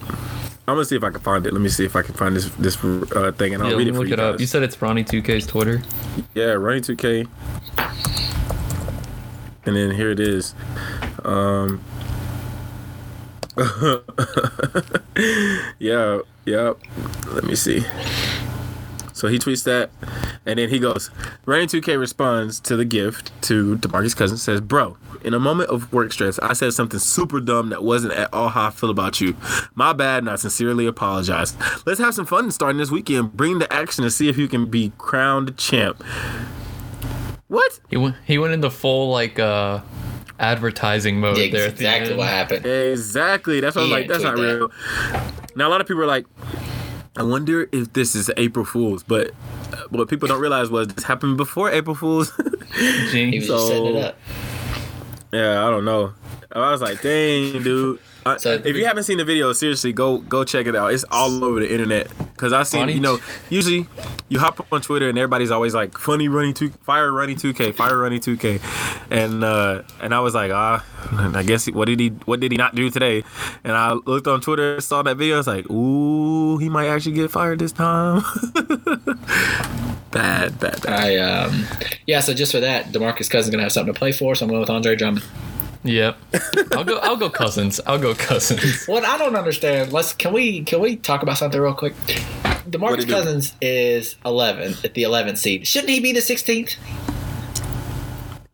I'm 0.70 0.76
gonna 0.76 0.84
see 0.84 0.96
if 0.96 1.02
I 1.04 1.10
can 1.10 1.20
find 1.20 1.44
it. 1.46 1.52
Let 1.52 1.60
me 1.60 1.68
see 1.68 1.84
if 1.84 1.96
I 1.96 2.02
can 2.02 2.14
find 2.14 2.36
this 2.36 2.48
this 2.50 2.76
uh, 2.84 3.32
thing, 3.32 3.54
and 3.54 3.62
I'll 3.62 3.70
yeah, 3.70 3.76
read 3.76 3.88
it 3.88 3.92
me 3.92 3.96
for 3.96 4.00
look 4.00 4.08
you 4.08 4.14
it 4.14 4.20
up. 4.20 4.34
guys. 4.34 4.40
You 4.40 4.46
said 4.46 4.62
it's 4.62 4.80
Ronnie 4.80 5.04
2K's 5.04 5.46
Twitter. 5.46 5.82
Yeah, 6.34 6.54
Ronnie2K. 6.54 7.26
And 9.66 9.76
then 9.76 9.90
here 9.90 10.10
it 10.10 10.20
is. 10.20 10.54
Um 11.24 11.80
Yeah, 15.78 16.20
yeah. 16.44 16.72
Let 17.32 17.44
me 17.44 17.54
see. 17.56 17.84
So 19.20 19.28
he 19.28 19.38
tweets 19.38 19.64
that, 19.64 19.90
and 20.46 20.58
then 20.58 20.70
he 20.70 20.78
goes. 20.78 21.10
Ronnie 21.44 21.66
2K 21.66 21.98
responds 22.00 22.58
to 22.60 22.74
the 22.74 22.86
gift 22.86 23.30
to 23.42 23.76
DeMarcus 23.76 24.16
Cousins. 24.16 24.40
Says, 24.42 24.62
"Bro, 24.62 24.96
in 25.22 25.34
a 25.34 25.38
moment 25.38 25.68
of 25.68 25.92
work 25.92 26.10
stress, 26.14 26.38
I 26.38 26.54
said 26.54 26.72
something 26.72 26.98
super 26.98 27.38
dumb 27.38 27.68
that 27.68 27.84
wasn't 27.84 28.14
at 28.14 28.32
all 28.32 28.48
how 28.48 28.68
I 28.68 28.70
feel 28.70 28.88
about 28.88 29.20
you. 29.20 29.36
My 29.74 29.92
bad, 29.92 30.22
and 30.22 30.30
I 30.30 30.36
sincerely 30.36 30.86
apologize. 30.86 31.54
Let's 31.84 32.00
have 32.00 32.14
some 32.14 32.24
fun 32.24 32.50
starting 32.50 32.78
this 32.78 32.90
weekend. 32.90 33.36
Bring 33.36 33.58
the 33.58 33.70
action 33.70 34.04
to 34.04 34.10
see 34.10 34.30
if 34.30 34.38
you 34.38 34.48
can 34.48 34.64
be 34.70 34.92
crowned 34.96 35.58
champ." 35.58 36.02
What? 37.48 37.78
He 37.90 37.98
went 37.98 38.16
he 38.26 38.38
went 38.38 38.54
into 38.54 38.70
full 38.70 39.10
like 39.10 39.38
uh 39.38 39.80
advertising 40.38 41.20
mode 41.20 41.36
Yeah, 41.36 41.50
there. 41.50 41.68
at 41.68 41.76
the 41.76 41.84
exactly 41.84 42.16
what 42.16 42.28
happened. 42.28 42.64
Exactly. 42.64 43.60
That's 43.60 43.76
what 43.76 43.84
I'm 43.84 43.90
like. 43.90 44.08
That's 44.08 44.22
not 44.24 44.36
that. 44.36 44.42
real. 44.42 44.70
Now 45.56 45.68
a 45.68 45.70
lot 45.70 45.82
of 45.82 45.86
people 45.86 46.02
are 46.02 46.06
like, 46.06 46.24
I 47.20 47.22
wonder 47.22 47.68
if 47.70 47.92
this 47.92 48.14
is 48.14 48.30
April 48.38 48.64
Fool's, 48.64 49.02
but 49.02 49.32
uh, 49.74 49.76
what 49.90 50.08
people 50.08 50.26
don't 50.26 50.40
realize 50.40 50.70
was 50.70 50.88
this 50.88 51.04
happened 51.04 51.36
before 51.36 51.70
April 51.70 51.94
Fool's. 51.94 52.32
He 53.12 53.38
was 53.38 53.46
just 53.48 53.66
setting 53.66 53.86
it 53.86 53.92
So- 53.92 54.08
up. 54.08 54.16
yeah, 55.32 55.66
I 55.66 55.70
don't 55.70 55.84
know. 55.84 56.14
I 56.52 56.70
was 56.72 56.80
like, 56.80 57.02
dang, 57.02 57.62
dude. 57.62 57.98
I, 58.26 58.36
So- 58.36 58.52
if 58.64 58.76
you 58.76 58.84
haven't 58.84 59.04
seen 59.04 59.18
the 59.18 59.24
video, 59.24 59.52
seriously, 59.52 59.92
go 59.92 60.18
go 60.18 60.44
check 60.44 60.66
it 60.66 60.76
out. 60.76 60.92
It's 60.92 61.04
all 61.10 61.42
over 61.44 61.60
the 61.60 61.70
internet. 61.72 62.08
Cause 62.36 62.54
I 62.54 62.62
seen, 62.62 62.80
Funny. 62.80 62.94
you 62.94 63.00
know, 63.00 63.18
usually 63.50 63.86
you 64.30 64.38
hop 64.38 64.66
on 64.72 64.80
Twitter 64.80 65.10
and 65.10 65.18
everybody's 65.18 65.50
always 65.50 65.74
like, 65.74 65.98
funny 65.98 66.26
running 66.28 66.54
two, 66.54 66.70
fire 66.84 67.12
Ronnie 67.12 67.34
two 67.34 67.52
K, 67.52 67.70
fire 67.70 67.98
Ronnie 67.98 68.18
two 68.18 68.38
K, 68.38 68.60
and 69.10 69.44
uh, 69.44 69.82
and 70.00 70.14
I 70.14 70.20
was 70.20 70.34
like, 70.34 70.50
ah, 70.50 70.82
I 71.34 71.42
guess 71.42 71.66
he- 71.66 71.72
what 71.72 71.84
did 71.84 72.00
he 72.00 72.08
what 72.24 72.40
did 72.40 72.50
he 72.52 72.56
not 72.56 72.74
do 72.74 72.88
today? 72.90 73.24
And 73.62 73.74
I 73.76 73.92
looked 73.92 74.26
on 74.26 74.40
Twitter, 74.40 74.80
saw 74.80 75.02
that 75.02 75.18
video. 75.18 75.34
I 75.34 75.38
was 75.38 75.46
like, 75.46 75.70
ooh, 75.70 76.56
he 76.56 76.70
might 76.70 76.86
actually 76.88 77.12
get 77.12 77.30
fired 77.30 77.58
this 77.58 77.72
time. 77.72 78.22
bad, 80.10 80.58
bad, 80.58 80.80
bad. 80.82 80.86
I 80.86 81.16
um, 81.16 81.66
yeah. 82.06 82.20
So 82.20 82.32
just 82.34 82.52
for 82.52 82.60
that, 82.60 82.86
Demarcus 82.86 83.28
Cousins 83.30 83.50
gonna 83.50 83.62
have 83.64 83.72
something 83.72 83.92
to 83.92 83.98
play 83.98 84.12
for. 84.12 84.34
So 84.34 84.44
I'm 84.46 84.48
going 84.50 84.60
with 84.60 84.70
Andre 84.70 84.96
Drummond. 84.96 85.24
Yep. 85.82 86.18
I'll 86.72 86.84
go. 86.84 86.98
I'll 86.98 87.16
go 87.16 87.30
Cousins. 87.30 87.80
I'll 87.86 87.98
go 87.98 88.14
Cousins. 88.14 88.84
What 88.86 89.04
I 89.04 89.16
don't 89.18 89.36
understand. 89.36 89.92
Let's 89.92 90.12
can 90.12 90.32
we 90.32 90.62
can 90.62 90.80
we 90.80 90.96
talk 90.96 91.22
about 91.22 91.38
something 91.38 91.60
real 91.60 91.74
quick? 91.74 91.94
What'd 91.94 92.70
Demarcus 92.70 92.98
he 93.00 93.04
do? 93.06 93.12
Cousins 93.12 93.54
is 93.60 94.16
11 94.24 94.74
at 94.84 94.94
the 94.94 95.02
11th 95.04 95.38
seed. 95.38 95.66
Shouldn't 95.66 95.90
he 95.90 96.00
be 96.00 96.12
the 96.12 96.20
16th? 96.20 96.76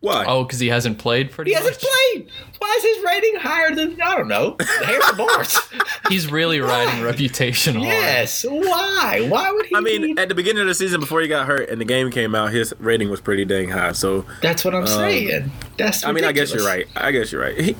Why? 0.07 0.25
Oh, 0.25 0.45
because 0.45 0.61
he 0.61 0.69
hasn't 0.69 0.99
played 0.99 1.33
pretty 1.33 1.51
He 1.51 1.57
hasn't 1.57 1.79
played. 1.81 2.29
Why 2.61 2.75
is 2.79 2.85
his 2.85 3.05
rating 3.05 3.41
higher 3.41 3.75
than 3.75 4.01
I 4.01 4.17
don't 4.17 4.29
know 4.29 4.57
Harrison 4.61 5.17
Barnes? 5.17 5.59
He's 6.09 6.31
really 6.31 6.61
riding 6.61 7.03
reputation 7.03 7.75
hard. 7.75 7.89
yes. 7.89 8.45
Why? 8.49 9.27
Why 9.29 9.51
would 9.51 9.67
he? 9.67 9.75
I 9.75 9.81
mean, 9.81 10.15
be- 10.15 10.23
at 10.23 10.29
the 10.29 10.37
beginning 10.37 10.61
of 10.61 10.69
the 10.69 10.75
season, 10.75 11.01
before 11.01 11.23
he 11.23 11.27
got 11.27 11.49
hurt 11.49 11.69
and 11.71 11.81
the 11.81 11.85
game 11.85 12.13
came 12.13 12.37
out, 12.37 12.53
his 12.53 12.73
rating 12.79 13.11
was 13.11 13.21
pretty 13.21 13.45
dang 13.45 13.71
high. 13.71 13.91
So, 13.93 14.25
that's 14.43 14.65
what 14.65 14.77
I'm 14.77 14.83
um, 14.83 14.87
saying. 14.87 15.51
That's. 15.77 16.05
I 16.05 16.13
mean, 16.13 16.23
I 16.23 16.31
guess 16.31 16.55
you're 16.55 16.65
right. 16.65 16.87
I 16.95 17.11
guess 17.11 17.33
you're 17.33 17.43
right. 17.43 17.59
He, 17.59 17.77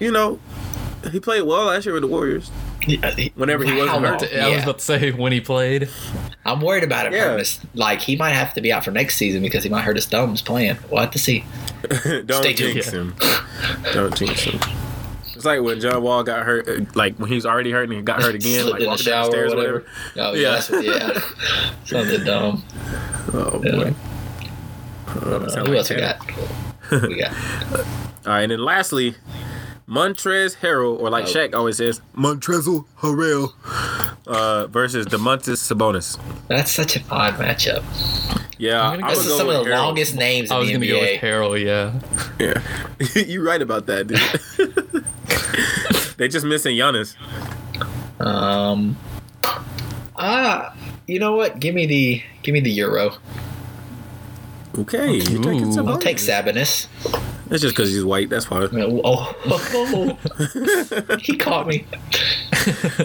you 0.00 0.10
know, 0.10 0.40
he 1.10 1.20
played 1.20 1.42
well 1.42 1.66
last 1.66 1.84
year 1.84 1.92
with 1.92 2.02
the 2.02 2.08
Warriors. 2.08 2.50
Yeah, 2.86 3.14
Whenever 3.36 3.64
he 3.64 3.72
wasn't 3.72 4.04
hurt. 4.04 4.22
long? 4.32 4.40
I 4.40 4.54
was 4.54 4.62
about 4.64 4.78
to 4.78 4.84
say 4.84 5.10
when 5.12 5.30
he 5.32 5.40
played. 5.40 5.88
I'm 6.44 6.60
worried 6.60 6.82
about 6.84 7.06
him 7.06 7.12
Yeah. 7.12 7.36
his. 7.38 7.60
Like 7.74 8.00
he 8.00 8.16
might 8.16 8.32
have 8.32 8.54
to 8.54 8.60
be 8.60 8.72
out 8.72 8.84
for 8.84 8.90
next 8.90 9.16
season 9.16 9.40
because 9.42 9.62
he 9.62 9.70
might 9.70 9.82
hurt 9.82 9.94
his 9.96 10.06
thumbs 10.06 10.42
playing. 10.42 10.78
We'll 10.90 11.00
have 11.02 11.12
to 11.12 11.18
see. 11.18 11.44
Don't 12.26 12.32
Stay 12.42 12.54
tuned. 12.54 12.74
jinx 12.74 12.90
him. 12.90 13.14
Don't 13.92 14.16
jinx 14.16 14.42
him. 14.42 14.58
It's 15.34 15.44
like 15.44 15.60
when 15.62 15.80
John 15.80 16.02
Wall 16.02 16.22
got 16.24 16.44
hurt, 16.44 16.68
uh, 16.68 16.84
like 16.94 17.16
when 17.16 17.28
he 17.28 17.34
was 17.36 17.46
already 17.46 17.70
hurt 17.70 17.84
and 17.84 17.92
he 17.92 18.02
got 18.02 18.20
hurt 18.22 18.34
again, 18.36 18.66
like 18.66 18.74
in 18.74 18.80
the 18.82 18.88
walking 18.88 19.04
down 19.06 19.24
shower 19.24 19.30
the 19.30 19.36
or 19.36 19.48
stairs 19.48 19.52
or 19.52 19.56
whatever. 19.56 19.84
whatever. 20.14 20.30
Oh 20.30 20.34
Yeah. 20.34 20.40
yeah, 20.40 20.50
that's 20.54 20.70
what, 20.70 20.84
yeah. 20.84 21.74
Something 21.84 22.24
dumb. 22.24 22.64
Oh 23.32 23.58
boy. 23.60 23.94
Yeah. 23.94 25.12
Uh, 25.20 25.48
sound 25.48 25.68
Who 25.68 25.74
like 25.74 25.78
else 25.78 25.90
we 25.90 25.96
got? 25.96 27.08
we 27.08 27.16
got. 27.20 27.32
All 28.26 28.32
right, 28.32 28.42
and 28.42 28.52
then 28.52 28.64
lastly, 28.64 29.14
Montrez 29.92 30.56
Harrell, 30.62 30.98
or 30.98 31.10
like 31.10 31.26
Oh. 31.26 31.28
Shaq 31.28 31.54
always 31.54 31.76
says, 31.76 32.00
Montrezl 32.16 32.86
Harrell, 33.00 33.52
uh, 34.26 34.66
versus 34.68 35.04
Domantas 35.06 35.58
Sabonis. 35.60 36.18
That's 36.48 36.70
such 36.72 36.96
an 36.96 37.02
odd 37.10 37.34
matchup. 37.34 37.82
Yeah, 38.58 38.80
I'm 38.80 38.92
I'm 38.94 39.00
gonna 39.00 39.02
gonna 39.02 39.14
This 39.16 39.26
is 39.26 39.36
some 39.36 39.48
of 39.50 39.64
the 39.64 39.70
Harrell. 39.70 39.76
longest 39.84 40.14
names 40.14 40.50
in 40.50 40.56
I 40.56 40.58
was 40.60 40.68
the 40.68 40.74
gonna 40.74 40.86
NBA. 40.86 40.88
go 40.88 41.00
with 41.00 41.20
Harrell. 41.20 41.62
Yeah. 41.62 42.00
Yeah, 43.16 43.22
you're 43.26 43.44
right 43.44 43.60
about 43.60 43.86
that, 43.86 44.06
dude. 44.06 44.18
they 46.16 46.28
just 46.28 46.46
missing 46.46 46.76
Giannis. 46.76 47.14
Um. 48.20 48.96
Ah, 50.16 50.74
you 51.06 51.18
know 51.18 51.34
what? 51.34 51.58
Give 51.60 51.74
me 51.74 51.86
the 51.86 52.22
give 52.42 52.52
me 52.52 52.60
the 52.60 52.70
euro. 52.70 53.14
Okay, 54.78 55.14
you 55.16 55.20
taking 55.42 55.76
Ooh. 55.78 55.86
I'll 55.88 55.98
take 55.98 56.16
Sabonis. 56.18 56.86
It's 57.52 57.60
just 57.60 57.76
because 57.76 57.90
he's 57.90 58.04
white. 58.04 58.30
That's 58.30 58.50
why. 58.50 58.62
Oh, 58.72 59.36
oh, 59.44 60.18
oh. 60.24 61.16
he 61.20 61.36
caught 61.36 61.66
me. 61.66 61.84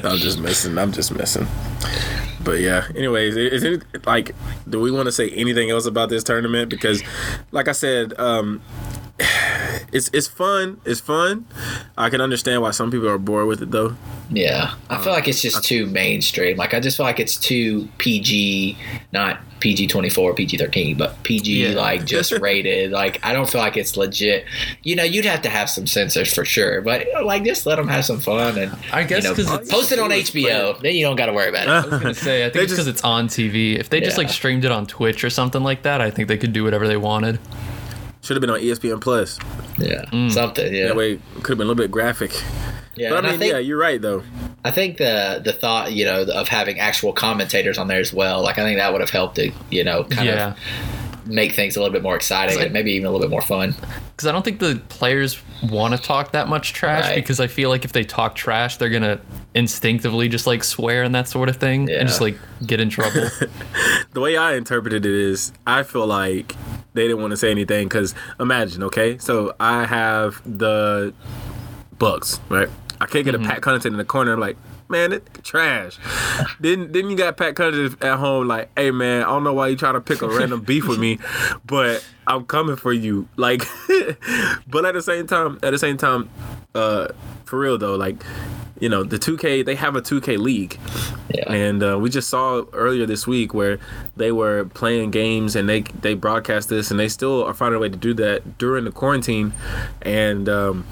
I'm 0.03 0.17
just 0.17 0.39
messing. 0.39 0.77
I'm 0.77 0.93
just 0.93 1.13
messing. 1.13 1.47
But 2.43 2.60
yeah. 2.62 2.88
Anyways, 2.95 3.36
is 3.36 3.63
it 3.63 3.83
like? 4.05 4.33
Do 4.69 4.79
we 4.79 4.89
want 4.89 5.07
to 5.07 5.12
say 5.12 5.29
anything 5.31 5.69
else 5.69 5.86
about 5.86 6.07
this 6.10 6.23
tournament? 6.23 6.69
Because, 6.69 7.03
like 7.51 7.67
I 7.67 7.73
said, 7.73 8.17
um, 8.19 8.62
it's 9.91 10.10
it's 10.13 10.28
fun. 10.28 10.80
It's 10.86 11.00
fun. 11.00 11.45
I 11.97 12.10
can 12.10 12.21
understand 12.21 12.62
why 12.62 12.71
some 12.71 12.91
people 12.91 13.08
are 13.10 13.17
bored 13.17 13.47
with 13.47 13.62
it 13.62 13.71
though. 13.71 13.95
Yeah, 14.30 14.73
I 14.89 15.02
feel 15.02 15.13
like 15.13 15.28
it's 15.28 15.41
just 15.41 15.56
um, 15.58 15.62
too 15.62 15.86
mainstream. 15.86 16.58
Like 16.58 16.73
I 16.73 16.80
just 16.80 16.97
feel 16.97 17.06
like 17.06 17.19
it's 17.19 17.38
too 17.38 17.88
PG, 17.97 18.78
not 19.13 19.39
PG 19.62 19.88
twenty 19.88 20.10
four, 20.10 20.34
PG 20.34 20.58
thirteen, 20.58 20.97
but 20.97 21.21
PG 21.23 21.69
Yeah. 21.69 21.76
like 21.80 22.06
just 22.06 22.32
rated. 22.41 22.91
Like 22.91 23.23
I 23.26 23.32
don't 23.34 23.50
feel 23.50 23.62
like 23.62 23.78
it's 23.78 23.95
legit. 23.95 24.43
You 24.84 24.95
know, 24.97 25.04
you'd 25.04 25.23
have 25.26 25.41
to 25.43 25.50
have 25.50 25.69
some 25.69 25.88
censors 25.88 26.34
for 26.34 26.43
sure, 26.43 26.82
but 26.82 27.06
like 27.23 27.43
just 27.45 27.65
let 27.65 27.78
them 27.78 27.88
have 27.88 28.04
some 28.04 28.19
fun 28.19 28.58
and 28.58 28.76
I 28.91 29.04
guess 29.04 29.23
you 29.23 29.30
know, 29.30 29.36
'cause 29.36 29.45
it's- 29.54 29.71
post 29.71 29.91
it 29.93 30.00
on 30.00 30.12
All 30.12 30.17
you 30.17 30.23
have 30.23 30.26
to 30.28 30.32
do 30.34 30.39
is 30.39 30.45
HBO. 30.54 30.82
Then 30.82 30.95
you 30.95 31.06
don't 31.06 31.15
got 31.15 31.28
to 31.28 31.34
worry 31.34 31.50
about 31.50 31.63
it. 31.67 31.69
I 31.69 31.82
was 31.88 32.02
gonna 32.02 32.13
say. 32.13 32.43
I 32.43 32.50
They 32.50 32.54
think 32.60 32.63
it's 32.63 32.71
just- 32.71 32.71
because 32.73 32.88
it's 32.88 33.04
on 33.04 33.28
TV. 33.30 33.80
If 33.80 33.89
they 33.89 34.02
just 34.02 34.17
like 34.17 34.30
streamed 34.30 34.65
it 34.65 34.71
on 34.71 34.86
Twitch 34.86 35.23
or 35.23 35.30
something 35.30 35.63
like 35.63 35.84
that, 35.84 36.02
I 36.02 36.12
think 36.12 36.28
they 36.28 36.38
could 36.38 36.52
do 36.52 36.63
whatever 36.65 36.86
they 36.88 36.97
wanted. 36.97 37.39
Should 38.27 38.35
have 38.35 38.41
been 38.41 38.49
on 38.49 38.59
ESPN 38.59 38.99
Plus. 38.99 39.39
Yeah, 39.77 40.03
Mm. 40.11 40.29
something. 40.29 40.73
Yeah, 40.75 40.87
That 40.87 40.97
way, 40.97 41.17
could 41.35 41.47
have 41.49 41.57
been 41.59 41.67
a 41.67 41.71
little 41.71 41.75
bit 41.75 41.91
graphic. 41.91 42.31
yeah. 42.97 43.09
But 43.09 43.25
I 43.25 43.29
mean, 43.31 43.39
think, 43.39 43.53
yeah, 43.53 43.59
you're 43.59 43.77
right 43.77 44.01
though. 44.01 44.21
I 44.65 44.71
think 44.71 44.97
the 44.97 45.39
the 45.43 45.53
thought, 45.53 45.93
you 45.93 46.03
know, 46.03 46.23
of 46.23 46.49
having 46.49 46.77
actual 46.77 47.13
commentators 47.13 47.77
on 47.77 47.87
there 47.87 48.01
as 48.01 48.11
well, 48.11 48.43
like 48.43 48.57
I 48.59 48.63
think 48.63 48.79
that 48.79 48.91
would 48.91 48.99
have 48.99 49.11
helped 49.11 49.35
to, 49.35 49.49
you 49.71 49.85
know, 49.85 50.03
kind 50.03 50.27
yeah. 50.27 50.47
of 50.49 50.57
make 51.29 51.53
things 51.53 51.77
a 51.77 51.79
little 51.79 51.93
bit 51.93 52.03
more 52.03 52.15
exciting 52.17 52.55
like- 52.57 52.65
and 52.65 52.73
maybe 52.73 52.91
even 52.93 53.05
a 53.05 53.11
little 53.11 53.21
bit 53.25 53.29
more 53.29 53.41
fun. 53.41 53.75
Because 54.15 54.27
I 54.27 54.31
don't 54.33 54.43
think 54.43 54.59
the 54.59 54.81
players 54.89 55.37
want 55.61 55.95
to 55.95 56.01
talk 56.01 56.31
that 56.33 56.47
much 56.49 56.73
trash 56.73 57.05
Right. 57.05 57.15
because 57.15 57.39
I 57.39 57.47
feel 57.47 57.69
like 57.69 57.85
if 57.85 57.91
they 57.93 58.03
talk 58.03 58.35
trash, 58.35 58.75
they're 58.77 58.89
gonna 58.89 59.19
instinctively 59.53 60.27
just 60.27 60.47
like 60.47 60.63
swear 60.63 61.03
and 61.03 61.13
that 61.15 61.27
sort 61.29 61.49
of 61.49 61.57
thing 61.57 61.87
Yeah. 61.87 61.99
and 61.99 62.07
just 62.09 62.19
like 62.21 62.37
get 62.65 62.79
in 62.81 62.89
trouble. 62.89 63.29
The 64.13 64.21
way 64.21 64.35
I 64.35 64.55
interpreted 64.55 65.05
it 65.05 65.13
is, 65.13 65.51
I 65.67 65.83
feel 65.83 66.07
like 66.07 66.55
they 66.97 67.07
didn't 67.07 67.21
want 67.21 67.31
to 67.31 67.38
say 67.38 67.51
anything 67.51 67.88
because 67.88 68.13
imagine, 68.39 68.83
okay, 68.83 69.17
so 69.17 69.55
I 69.60 69.86
have 69.86 70.41
the 70.45 71.13
Bucks, 71.99 72.39
right? 72.49 72.69
I 72.99 73.05
can't 73.05 73.25
get 73.25 73.36
a 73.36 73.39
mm-hmm. 73.39 73.47
Pat 73.47 73.62
Connaughton 73.62 73.88
in 73.88 73.97
the 73.97 74.05
corner. 74.05 74.33
I'm 74.33 74.39
like, 74.39 74.57
man, 74.89 75.13
it 75.13 75.43
trash. 75.43 75.97
then 76.60 76.91
then 76.91 77.10
you 77.10 77.17
got 77.17 77.38
Pat 77.38 77.56
Connaughton 77.56 78.04
at 78.04 78.19
home, 78.19 78.47
like, 78.47 78.69
hey 78.78 78.91
man, 78.91 79.23
I 79.23 79.28
don't 79.28 79.43
know 79.43 79.54
why 79.54 79.67
you 79.67 79.76
trying 79.76 79.95
to 79.95 80.02
pick 80.02 80.21
a 80.21 80.28
random 80.28 80.62
beef 80.62 80.88
with 80.88 81.00
me, 81.00 81.19
but 81.65 82.06
I'm 82.26 82.45
coming 82.45 82.76
for 82.76 82.93
you. 82.93 83.28
Like, 83.36 83.63
but 84.67 84.86
at 84.86 84.93
the 84.93 85.02
same 85.02 85.28
time, 85.28 85.60
at 85.63 85.71
the 85.71 85.80
same 85.80 85.97
time, 85.97 86.30
uh, 86.76 87.10
for 87.45 87.60
real 87.60 87.78
though, 87.78 87.95
like, 87.95 88.23
you 88.80 88.89
know, 88.89 89.04
the 89.04 89.17
2K 89.17 89.65
they 89.65 89.76
have 89.76 89.95
a 89.95 90.02
2K 90.02 90.38
league. 90.38 90.80
Yeah. 91.34 91.52
And 91.52 91.84
uh, 91.84 91.97
we 92.00 92.10
just 92.10 92.30
saw 92.30 92.63
earlier 92.73 93.06
this 93.06 93.28
week 93.28 93.54
where 93.54 93.80
they 94.15 94.32
were 94.32 94.65
playing 94.65 95.12
games 95.12 95.56
and 95.56 95.67
they 95.67 95.82
they 95.82 96.13
broadcast 96.13 96.69
this 96.69 96.91
and 96.91 97.00
they 97.00 97.10
still 97.10 97.43
are 97.43 97.54
finding 97.54 97.78
a 97.78 97.80
way 97.80 97.89
to 97.89 97.97
do 97.97 98.13
that 98.15 98.58
during 98.58 98.86
the 98.86 98.91
quarantine, 98.91 99.54
and 100.02 100.47
um, 100.47 100.86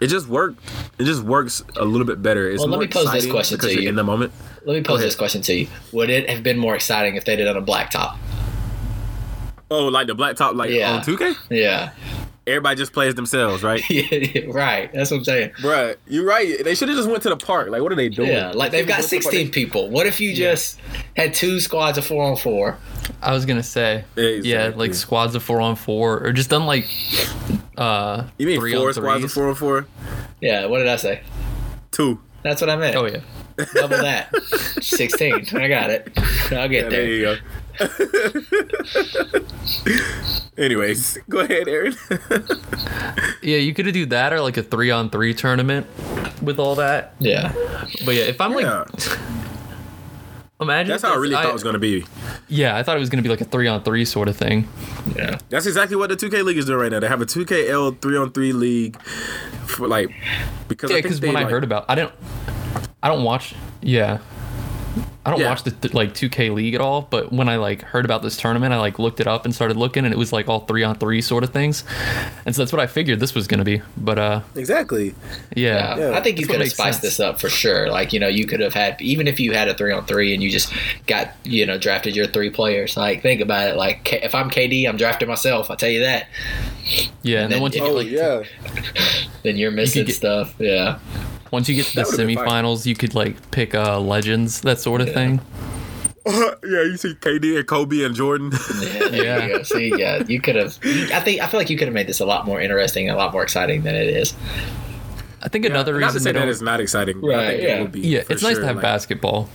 it 0.00 0.08
just 0.08 0.28
worked. 0.28 0.60
It 0.98 1.04
just 1.04 1.22
works 1.22 1.62
a 1.76 1.84
little 1.84 2.06
bit 2.06 2.22
better. 2.22 2.50
It's 2.50 2.60
Well, 2.60 2.68
let 2.68 2.80
me 2.80 2.86
pose 2.86 3.12
this 3.12 3.30
question 3.30 3.58
to 3.58 3.72
you're 3.72 3.88
in 3.88 3.96
the 3.96 4.04
moment. 4.04 4.32
Let 4.64 4.74
me 4.74 4.82
pose 4.82 5.00
this 5.00 5.14
question 5.14 5.42
to 5.42 5.54
you: 5.54 5.68
Would 5.92 6.10
it 6.10 6.28
have 6.30 6.42
been 6.42 6.58
more 6.58 6.74
exciting 6.74 7.16
if 7.16 7.24
they 7.24 7.36
did 7.36 7.46
it 7.46 7.56
on 7.56 7.56
a 7.56 7.64
blacktop? 7.64 8.16
Oh, 9.70 9.88
like 9.88 10.06
the 10.06 10.14
black 10.14 10.36
top, 10.36 10.54
like 10.54 10.70
Yeah. 10.70 10.92
on 10.92 11.02
2K. 11.02 11.34
Yeah, 11.50 11.90
Everybody 12.46 12.76
just 12.76 12.92
plays 12.92 13.14
themselves, 13.16 13.62
right? 13.64 13.82
Yeah, 13.90 14.42
right. 14.48 14.92
That's 14.92 15.10
what 15.10 15.16
I'm 15.18 15.24
saying. 15.24 15.50
Bruh, 15.60 15.96
you're 16.06 16.24
right. 16.24 16.62
They 16.62 16.74
should 16.76 16.88
have 16.88 16.96
just 16.96 17.08
went 17.10 17.22
to 17.24 17.28
the 17.30 17.36
park. 17.36 17.70
Like, 17.70 17.82
what 17.82 17.90
are 17.90 17.96
they 17.96 18.08
doing? 18.08 18.28
Yeah, 18.30 18.52
like 18.52 18.70
they've 18.70 18.86
got 18.86 18.98
They 19.02 19.02
should've 19.08 19.24
16 19.24 19.50
people. 19.50 19.90
What 19.90 20.06
if 20.06 20.20
you 20.20 20.32
just 20.34 20.78
had 21.16 21.34
two 21.34 21.58
squads 21.58 21.98
of 21.98 22.06
four 22.06 22.22
on 22.22 22.36
four? 22.36 22.78
I 23.20 23.32
was 23.32 23.46
gonna 23.46 23.62
say, 23.64 24.04
yeah, 24.16 24.22
Exactly. 24.24 24.86
like 24.88 24.94
squads 24.94 25.34
of 25.34 25.42
four 25.42 25.60
on 25.60 25.74
four, 25.76 26.20
or 26.24 26.32
just 26.32 26.50
done 26.50 26.66
like 26.66 26.86
uh 27.76 28.24
You 28.38 28.46
mean 28.46 28.60
three 28.60 28.74
four 28.74 28.88
on 28.88 28.94
squads 28.94 29.24
of 29.24 29.32
four 29.32 29.48
on 29.48 29.54
four? 29.54 29.86
Yeah, 30.40 30.66
what 30.66 30.78
did 30.78 30.88
I 30.88 30.96
say? 30.96 31.22
Two. 31.90 32.20
That's 32.42 32.60
what 32.60 32.70
I 32.70 32.76
meant. 32.76 32.94
Oh 32.96 33.06
yeah, 33.06 33.20
Double 33.74 33.96
that. 33.96 34.32
16. 34.80 35.48
I 35.56 35.66
got 35.68 35.90
it. 35.90 36.12
I'll 36.52 36.68
get 36.68 36.84
Yeah, 36.84 36.88
there 36.88 36.90
there. 36.90 37.04
you 37.06 37.22
go. 37.22 37.36
Anyways, 40.58 41.18
go 41.28 41.40
ahead, 41.40 41.68
Aaron. 41.68 41.94
yeah. 43.42 43.58
You 43.58 43.74
could 43.74 43.92
do 43.92 44.06
that 44.06 44.32
or 44.32 44.40
like 44.40 44.56
a 44.56 44.62
three 44.62 44.90
on 44.90 45.10
three 45.10 45.34
tournament 45.34 45.86
with 46.42 46.58
all 46.58 46.74
that. 46.76 47.14
Yeah. 47.18 47.52
But 48.04 48.14
yeah, 48.14 48.22
if 48.24 48.40
I'm 48.40 48.52
yeah, 48.58 48.84
like, 48.88 48.90
imagine 50.60 50.88
that's 50.88 51.04
if 51.04 51.08
how 51.10 51.14
I 51.14 51.18
really 51.18 51.34
I- 51.34 51.42
thought 51.42 51.50
it 51.50 51.54
was 51.54 51.62
gonna 51.62 51.78
be. 51.78 52.04
Yeah, 52.48 52.76
I 52.76 52.82
thought 52.82 52.96
it 52.96 53.00
was 53.00 53.10
gonna 53.10 53.22
be 53.22 53.28
like 53.28 53.40
a 53.42 53.44
three 53.44 53.68
on 53.68 53.82
three 53.82 54.04
sort 54.04 54.28
of 54.28 54.36
thing. 54.36 54.68
Yeah. 55.14 55.38
That's 55.50 55.66
exactly 55.66 55.96
what 55.96 56.08
the 56.08 56.16
2K 56.16 56.42
league 56.44 56.56
is 56.58 56.66
doing 56.66 56.80
right 56.80 56.92
now. 56.92 57.00
They 57.00 57.08
have 57.08 57.20
a 57.20 57.26
2KL 57.26 58.00
three 58.00 58.16
on 58.16 58.32
three 58.32 58.52
league 58.52 59.00
for 59.66 59.86
like 59.86 60.10
because 60.68 60.90
Yeah, 60.90 60.96
I 60.96 61.02
think 61.02 61.04
because 61.04 61.20
they, 61.20 61.28
when 61.28 61.36
I 61.36 61.44
heard 61.44 61.64
about, 61.64 61.84
I 61.88 61.94
didn't, 61.96 62.12
I 63.02 63.08
don't 63.08 63.24
watch. 63.24 63.54
Yeah, 63.82 64.18
I 65.24 65.30
don't 65.30 65.40
Yeah. 65.40 65.48
watch 65.48 65.64
the 65.64 65.72
th- 65.72 65.92
like 65.92 66.14
2K 66.14 66.50
League 66.54 66.74
at 66.74 66.80
all, 66.80 67.06
but 67.10 67.32
when 67.32 67.48
I 67.48 67.56
like 67.56 67.82
heard 67.82 68.04
about 68.04 68.22
this 68.22 68.36
tournament, 68.36 68.72
I 68.72 68.78
like 68.78 68.98
looked 68.98 69.18
it 69.20 69.26
up 69.26 69.44
and 69.44 69.52
started 69.54 69.76
looking, 69.76 70.04
and 70.04 70.14
it 70.14 70.16
was 70.16 70.32
like 70.32 70.48
all 70.48 70.60
three 70.60 70.84
on 70.84 70.94
three 70.96 71.20
sort 71.20 71.42
of 71.44 71.50
things, 71.50 71.82
and 72.46 72.54
so 72.54 72.62
that's 72.62 72.72
what 72.72 72.80
I 72.80 72.86
figured 72.86 73.18
this 73.20 73.34
was 73.34 73.46
gonna 73.48 73.64
be. 73.64 73.82
But 73.96 74.18
uh, 74.18 74.40
Exactly. 74.54 75.14
yeah, 75.56 75.98
Yeah, 75.98 76.10
I 76.16 76.20
think 76.22 76.38
you 76.38 76.46
could 76.46 76.60
have 76.60 76.70
spiced 76.70 77.00
sense. 77.00 77.16
this 77.16 77.20
up 77.20 77.40
for 77.40 77.48
sure. 77.48 77.90
Like, 77.90 78.12
you 78.12 78.20
know, 78.20 78.28
you 78.28 78.46
could 78.46 78.60
have 78.60 78.74
had 78.74 79.00
even 79.02 79.26
if 79.26 79.40
you 79.40 79.52
had 79.52 79.68
a 79.68 79.74
three 79.74 79.92
on 79.92 80.06
three 80.06 80.32
and 80.32 80.42
you 80.42 80.50
just 80.50 80.72
got, 81.08 81.30
you 81.44 81.66
know, 81.66 81.76
drafted 81.76 82.14
your 82.14 82.26
three 82.28 82.50
players. 82.50 82.96
Like, 82.96 83.22
think 83.22 83.40
about 83.40 83.70
it. 83.70 83.76
Like, 83.76 84.04
K- 84.04 84.20
if 84.22 84.34
I'm 84.34 84.48
KD, 84.50 84.88
I'm 84.88 84.96
drafting 84.96 85.28
myself. 85.28 85.70
I'll 85.70 85.76
tell 85.76 85.90
you 85.90 86.00
that. 86.00 86.26
yeah. 87.22 87.42
And 87.42 87.50
then 87.52 87.56
then 87.56 87.62
once 87.62 87.74
you 87.74 87.82
if- 87.82 87.88
get 87.88 87.92
Oh 87.92 87.96
like 87.96 88.08
yeah. 88.08 88.42
Then 89.42 89.56
you're 89.56 89.70
missing 89.72 90.04
get- 90.06 90.14
stuff. 90.16 90.54
Yeah. 90.58 90.98
Once 91.50 91.68
you 91.68 91.74
get 91.76 91.86
to 91.86 91.94
the 91.94 92.00
That 92.02 92.10
would've 92.10 92.26
been 92.26 92.36
fine. 92.36 92.64
semifinals, 92.64 92.86
you 92.86 92.94
could 92.94 93.14
like 93.14 93.50
pick 93.50 93.74
uh 93.74 93.98
legends 94.00 94.60
that 94.62 94.80
sort 94.80 95.00
of 95.00 95.08
Yeah. 95.08 95.14
thing. 95.14 95.40
yeah, 96.26 96.82
you 96.82 96.96
see 96.96 97.14
KD 97.14 97.56
and 97.58 97.66
Kobe 97.68 98.02
and 98.02 98.14
Jordan. 98.14 98.50
Yeah. 98.80 99.06
Yeah. 99.10 99.46
You. 99.46 99.64
See, 99.64 99.92
yeah, 99.96 100.24
you 100.26 100.40
could 100.40 100.56
have. 100.56 100.76
I 100.84 101.20
think 101.20 101.40
I 101.40 101.46
feel 101.46 101.60
like 101.60 101.70
you 101.70 101.76
could 101.78 101.86
have 101.86 101.94
made 101.94 102.08
this 102.08 102.18
a 102.20 102.26
lot 102.26 102.46
more 102.46 102.60
interesting, 102.60 103.08
and 103.08 103.14
a 103.16 103.18
lot 103.18 103.32
more 103.32 103.44
exciting 103.44 103.82
than 103.82 103.94
it 103.94 104.08
is. 104.08 104.34
I 105.42 105.48
think 105.48 105.64
another 105.64 106.00
not 106.00 106.14
to 106.14 106.18
say 106.18 106.24
they 106.24 106.32
that 106.32 106.40
don't. 106.40 106.48
it's 106.48 106.60
not 106.60 106.80
exciting. 106.80 107.20
but 107.20 107.30
I 107.30 107.34
Right, 107.36 107.46
think 107.50 107.62
yeah. 107.62 107.76
it 107.76 107.82
would 107.82 107.92
be. 107.92 108.00
yeah, 108.00 108.22
for 108.24 108.32
it's 108.32 108.42
nice 108.42 108.56
to 108.56 108.66
have 108.66 108.76
like- 108.76 108.82
basketball. 108.82 109.48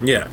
Yeah. 0.00 0.26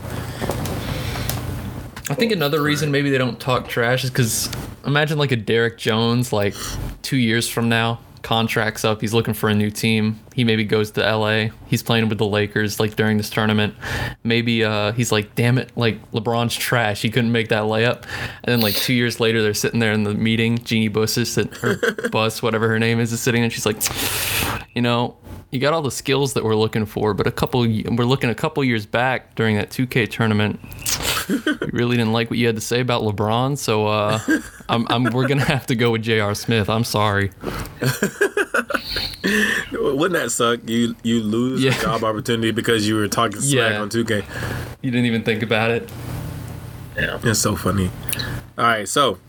I 2.09 2.13
think 2.13 2.31
another 2.31 2.61
reason 2.61 2.89
maybe 2.89 3.09
they 3.09 3.17
don't 3.17 3.37
talk 3.37 3.67
trash 3.67 4.05
is 4.05 4.09
because 4.09 4.49
imagine 4.85 5.17
like 5.17 5.33
a 5.33 5.35
Derrick 5.35 5.77
Jones, 5.77 6.31
like 6.31 6.55
two 7.01 7.17
years 7.17 7.49
from 7.49 7.67
now, 7.67 7.99
contracts 8.27 8.83
up, 8.83 8.99
he's 8.99 9.13
looking 9.13 9.33
for 9.33 9.47
a 9.47 9.55
new 9.55 9.71
team. 9.71 10.19
He 10.35 10.43
maybe 10.43 10.65
goes 10.65 10.91
to 10.91 10.99
LA. 10.99 11.47
He's 11.67 11.81
playing 11.81 12.09
with 12.09 12.17
the 12.17 12.27
Lakers 12.27 12.77
like 12.77 12.97
during 12.97 13.15
this 13.15 13.29
tournament. 13.29 13.73
Maybe 14.25 14.65
uh, 14.65 14.91
he's 14.91 15.13
like, 15.13 15.33
damn 15.35 15.57
it, 15.57 15.71
like 15.77 16.11
LeBron's 16.11 16.53
trash. 16.53 17.01
He 17.01 17.09
couldn't 17.09 17.31
make 17.31 17.47
that 17.47 17.63
layup. 17.63 18.03
And 18.43 18.47
then 18.47 18.59
like 18.59 18.75
two 18.75 18.91
years 18.91 19.21
later, 19.21 19.41
they're 19.41 19.53
sitting 19.53 19.79
there 19.79 19.93
in 19.93 20.03
the 20.03 20.13
meeting. 20.13 20.57
Jeanie 20.57 20.89
Buss 20.89 21.17
is 21.17 21.31
sit- 21.31 21.63
or 21.63 21.79
Bus, 22.11 22.43
whatever 22.43 22.67
her 22.67 22.79
name 22.79 22.99
is, 22.99 23.13
is 23.13 23.21
sitting, 23.21 23.43
and 23.43 23.53
she's 23.53 23.65
like, 23.65 23.81
you 24.75 24.81
know. 24.81 25.15
You 25.49 25.61
got 25.61 25.71
all 25.71 25.81
the 25.81 25.91
skills 25.91 26.33
that 26.33 26.43
we're 26.43 26.57
looking 26.57 26.85
for, 26.85 27.13
but 27.13 27.25
a 27.25 27.31
couple 27.31 27.61
we're 27.61 28.03
looking 28.03 28.29
a 28.29 28.35
couple 28.35 28.61
years 28.65 28.85
back 28.85 29.33
during 29.35 29.55
that 29.55 29.69
2K 29.69 30.11
tournament 30.11 30.59
you 31.27 31.57
really 31.73 31.97
didn't 31.97 32.13
like 32.13 32.29
what 32.29 32.39
you 32.39 32.45
had 32.47 32.55
to 32.55 32.61
say 32.61 32.79
about 32.79 33.01
LeBron, 33.03 33.57
so 33.57 33.87
uh, 33.87 34.19
I'm, 34.69 34.85
I'm, 34.89 35.03
we're 35.05 35.27
gonna 35.27 35.43
have 35.45 35.67
to 35.67 35.75
go 35.75 35.91
with 35.91 36.01
J.R. 36.03 36.33
Smith. 36.35 36.69
I'm 36.69 36.83
sorry. 36.83 37.31
Wouldn't 39.71 40.13
that 40.13 40.29
suck? 40.31 40.59
You 40.67 40.95
you 41.03 41.21
lose 41.21 41.63
Yeah. 41.63 41.77
a 41.77 41.81
job 41.81 42.03
opportunity 42.03 42.51
because 42.51 42.87
you 42.87 42.95
were 42.95 43.07
talking 43.07 43.39
smack 43.41 43.71
Yeah. 43.73 43.81
on 43.81 43.89
2K. 43.89 44.23
You 44.81 44.91
didn't 44.91 45.05
even 45.05 45.23
think 45.23 45.43
about 45.43 45.71
it. 45.71 45.89
Yeah. 46.95 47.19
It's 47.23 47.39
so 47.39 47.55
funny. 47.55 47.91
All 48.57 48.65
right, 48.65 48.87
so 48.87 49.19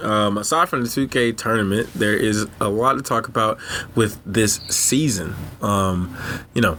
um, 0.00 0.38
aside 0.38 0.68
from 0.70 0.82
the 0.82 0.88
2K 0.88 1.36
tournament, 1.36 1.90
there 1.94 2.16
is 2.16 2.46
a 2.60 2.68
lot 2.68 2.94
to 2.94 3.02
talk 3.02 3.28
about 3.28 3.58
with 3.94 4.18
this 4.24 4.60
season. 4.68 5.34
Um, 5.60 6.16
you 6.54 6.62
know, 6.62 6.78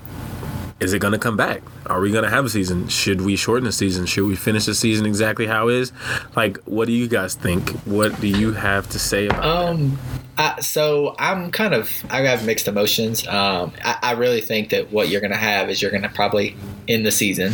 is 0.80 0.94
it 0.94 1.00
going 1.00 1.14
to 1.14 1.20
come 1.20 1.36
back? 1.36 1.62
Are 1.88 2.00
we 2.00 2.12
going 2.12 2.24
to 2.24 2.30
have 2.30 2.46
a 2.46 2.50
season? 2.50 2.88
Should 2.88 3.22
we 3.22 3.36
shorten 3.36 3.66
the 3.66 3.72
season? 3.72 4.06
Should 4.06 4.26
we 4.26 4.36
finish 4.36 4.66
the 4.66 4.76
season 4.76 5.06
exactly 5.06 5.46
how 5.46 5.68
it 5.68 5.76
is? 5.76 5.92
Like, 6.36 6.58
what 6.64 6.86
do 6.86 6.94
you 6.94 7.08
guys 7.08 7.36
think? 7.36 7.72
What 7.80 8.20
do 8.22 8.28
you 8.28 8.54
have 8.54 8.90
to 8.90 9.00
say 9.00 9.28
about 9.28 9.44
Um, 9.44 9.98
I, 10.38 10.62
so 10.62 11.16
I'm 11.20 11.52
kind 11.52 11.74
of 11.74 11.92
I 12.10 12.22
have 12.22 12.46
mixed 12.46 12.68
emotions. 12.68 13.28
Um, 13.28 13.74
I, 13.84 13.98
I 14.02 14.12
really 14.14 14.40
think 14.42 14.70
that 14.70 14.92
what 14.92 15.10
you're 15.10 15.22
going 15.22 15.32
to 15.32 15.38
have 15.38 15.70
is 15.70 15.82
you're 15.82 15.92
going 15.92 16.04
to 16.04 16.10
probably 16.10 16.56
end 16.88 17.06
the 17.06 17.12
season, 17.12 17.54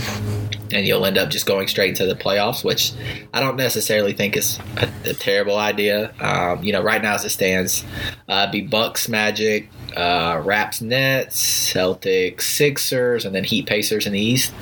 and 0.72 0.86
you'll 0.86 1.04
end 1.04 1.18
up 1.18 1.30
just 1.30 1.48
going 1.48 1.68
straight 1.68 1.90
into 1.90 2.06
the 2.06 2.14
playoffs, 2.16 2.64
which 2.64 2.94
I 3.34 3.40
don't 3.40 3.56
necessarily 3.56 4.14
think 4.14 4.38
is 4.38 4.60
a, 4.78 4.88
a 5.06 5.14
terrible 5.14 5.58
idea. 5.58 6.14
Um, 6.20 6.64
you 6.64 6.72
know, 6.74 6.84
right 6.84 7.02
now 7.02 7.16
as 7.16 7.26
it 7.26 7.32
stands, 7.32 7.84
uh, 8.30 8.52
be 8.52 8.62
Bucks, 8.62 9.10
Magic, 9.10 9.68
uh, 9.96 10.42
Raps, 10.44 10.82
Nets, 10.82 11.74
Celtics, 11.74 12.42
Sixers, 12.42 13.26
and 13.26 13.34
then 13.34 13.44
Heat, 13.44 13.66
Pacers 13.68 14.06
in 14.06 14.14
the 14.14 14.20
East. 14.20 14.54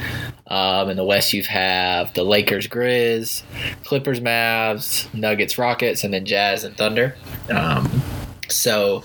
Um, 0.47 0.89
in 0.89 0.97
the 0.97 1.05
West, 1.05 1.34
you 1.34 1.41
have 1.43 2.13
the 2.13 2.23
Lakers, 2.23 2.67
Grizz, 2.67 3.43
Clippers, 3.84 4.19
Mavs, 4.19 5.11
Nuggets, 5.13 5.57
Rockets, 5.57 6.03
and 6.03 6.13
then 6.13 6.25
Jazz 6.25 6.63
and 6.63 6.77
Thunder. 6.77 7.15
Um, 7.49 7.89
so 8.49 9.03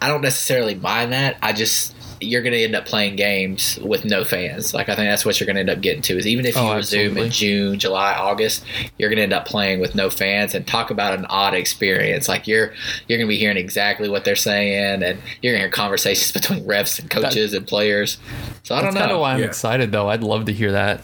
I 0.00 0.08
don't 0.08 0.22
necessarily 0.22 0.74
mind 0.74 1.12
that. 1.12 1.36
I 1.42 1.52
just 1.52 1.94
you're 2.24 2.42
going 2.42 2.52
to 2.52 2.62
end 2.62 2.74
up 2.74 2.86
playing 2.86 3.16
games 3.16 3.78
with 3.82 4.04
no 4.04 4.24
fans. 4.24 4.72
Like 4.74 4.88
I 4.88 4.94
think 4.96 5.08
that's 5.08 5.24
what 5.24 5.38
you're 5.40 5.46
going 5.46 5.56
to 5.56 5.60
end 5.60 5.70
up 5.70 5.80
getting 5.80 6.02
to. 6.02 6.16
Is 6.16 6.26
even 6.26 6.46
if 6.46 6.54
you 6.56 6.60
Oh, 6.62 6.74
resume 6.74 7.16
in 7.18 7.30
June, 7.30 7.78
July, 7.78 8.14
August, 8.14 8.64
you're 8.98 9.08
going 9.08 9.16
to 9.18 9.22
end 9.22 9.32
up 9.32 9.46
playing 9.46 9.80
with 9.80 9.94
no 9.94 10.10
fans. 10.10 10.54
And 10.54 10.66
talk 10.66 10.90
about 10.90 11.18
an 11.18 11.26
odd 11.26 11.54
experience. 11.54 12.28
Like 12.28 12.46
you're 12.46 12.72
you're 13.08 13.18
going 13.18 13.26
to 13.28 13.32
be 13.32 13.38
hearing 13.38 13.56
exactly 13.56 14.08
what 14.08 14.24
they're 14.24 14.36
saying, 14.36 15.02
and 15.02 15.18
you're 15.42 15.52
going 15.52 15.60
to 15.60 15.66
hear 15.66 15.70
conversations 15.70 16.32
between 16.40 16.64
refs 16.64 16.98
and 17.00 17.08
coaches 17.10 17.54
and 17.54 17.66
players. 17.66 18.18
So 18.62 18.74
I 18.74 18.82
don't 18.82 18.92
kind 18.92 19.04
of 19.04 19.10
know. 19.10 19.18
why 19.20 19.32
I'm 19.34 19.40
Yeah. 19.40 19.46
excited, 19.46 19.92
though. 19.92 20.08
I'd 20.08 20.22
love 20.22 20.44
to 20.46 20.52
hear 20.52 20.72
that. 20.72 21.00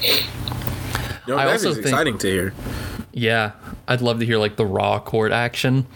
it? 0.00 0.24
You 1.26 1.34
I 1.36 1.50
also 1.52 1.68
is 1.70 1.74
think- 1.76 1.86
exciting 1.86 2.18
to 2.18 2.26
hear. 2.26 2.54
Yeah, 3.14 3.52
I'd 3.86 4.00
love 4.00 4.20
to 4.20 4.26
hear 4.26 4.38
like 4.38 4.56
the 4.56 4.64
raw 4.66 4.98
court 4.98 5.32
action. 5.32 5.86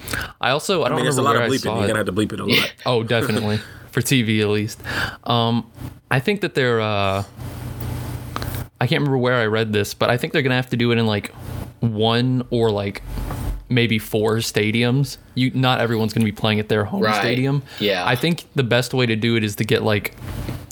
I 0.41 0.51
also 0.51 0.83
I 0.83 0.87
I 0.87 0.89
don't 0.91 0.97
mean, 0.97 1.05
there's 1.07 1.17
a 1.17 1.23
remember 1.23 1.39
lot 1.41 1.45
of 1.47 1.51
where 1.51 1.57
I 1.57 1.59
bleeping. 1.59 1.63
saw 1.63 1.75
You're 1.79 1.89
going 1.89 1.95
to 1.95 1.97
have 1.97 2.07
to 2.07 2.13
bleep 2.13 2.33
it 2.35 2.41
a 2.41 2.45
lot. 2.45 2.75
Oh, 2.87 3.03
definitely. 3.03 3.59
For 3.97 4.03
TV 4.03 4.43
at 4.43 4.49
least. 4.49 4.79
Um, 5.25 5.71
I 6.11 6.21
think 6.21 6.43
that 6.43 6.55
they're 6.55 6.83
uh 6.83 7.25
I 8.79 8.87
can't 8.87 9.01
remember 9.01 9.17
where 9.17 9.37
I 9.37 9.47
read 9.47 9.73
this, 9.73 9.95
but 9.95 10.11
I 10.11 10.19
think 10.19 10.35
they're 10.35 10.43
gonna 10.43 10.55
have 10.55 10.69
to 10.69 10.77
do 10.77 10.93
it 10.93 10.99
in 10.99 11.07
like 11.07 11.29
one 11.81 12.47
or 12.51 12.71
like 12.71 13.01
maybe 13.71 13.99
four 13.99 14.37
stadiums. 14.37 15.17
You 15.35 15.51
not 15.55 15.81
everyone's 15.81 16.13
gonna 16.13 16.27
be 16.27 16.33
playing 16.33 16.61
at 16.61 16.69
their 16.69 16.85
home 16.85 17.05
Right. 17.05 17.15
stadium. 17.19 17.63
Yeah. 17.81 18.05
I 18.07 18.17
think 18.17 18.45
the 18.55 18.63
best 18.63 18.93
way 18.93 19.07
to 19.07 19.17
do 19.17 19.35
it 19.37 19.43
is 19.43 19.57
to 19.57 19.65
get 19.65 19.83
like 19.83 20.15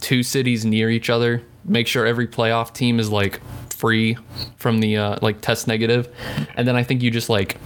two 0.03 0.23
cities 0.23 0.67
near 0.67 0.91
each 0.91 1.09
other. 1.09 1.41
Make 1.65 1.87
sure 1.87 2.05
every 2.05 2.27
playoff 2.27 2.75
team 2.75 3.01
is 3.01 3.09
like 3.09 3.41
free 3.71 4.19
from 4.57 4.81
the 4.81 4.99
uh, 4.99 5.17
like 5.23 5.41
test 5.41 5.67
negative, 5.67 6.15
and 6.57 6.69
then 6.69 6.77
I 6.77 6.83
think 6.83 7.03
you 7.03 7.11
just 7.11 7.31
like 7.31 7.57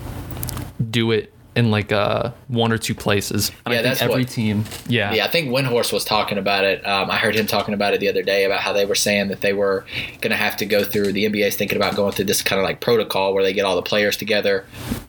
do 0.89 1.11
it 1.11 1.33
in 1.59 1.71
like 1.71 1.91
uh 1.93 2.31
one 2.49 2.73
or 2.73 2.79
two 2.79 2.95
places. 2.95 3.51
And 3.67 3.75
Yeah, 3.75 3.81
I 3.81 3.83
think 3.83 3.85
that's 3.85 4.03
every 4.03 4.23
what- 4.23 4.29
team. 4.31 4.65
Yeah. 4.89 5.13
Yeah, 5.13 5.25
I 5.25 5.29
think 5.29 5.49
Windhorst 5.51 5.93
was 5.93 6.05
talking 6.05 6.39
about 6.39 6.65
it. 6.65 6.87
Um, 6.87 7.11
I 7.11 7.17
heard 7.17 7.35
him 7.35 7.47
talking 7.47 7.75
about 7.75 7.93
it 7.95 8.01
the 8.01 8.09
other 8.09 8.23
day 8.23 8.45
about 8.45 8.61
how 8.61 8.73
they 8.73 8.87
were 8.87 8.95
saying 8.95 9.29
that 9.29 9.41
they 9.41 9.53
were 9.53 9.85
going 10.21 10.31
to 10.31 10.37
have 10.37 10.57
to 10.59 10.67
go 10.67 10.85
through 10.85 11.13
the 11.13 11.25
NBA's 11.25 11.57
thinking 11.57 11.77
about 11.77 11.97
going 11.97 12.13
through 12.13 12.27
this 12.27 12.43
kind 12.43 12.61
of 12.61 12.65
like 12.65 12.81
protocol 12.81 13.35
where 13.35 13.43
they 13.43 13.53
get 13.53 13.65
all 13.65 13.77
the 13.77 13.83
players 13.83 14.17
together 14.17 14.65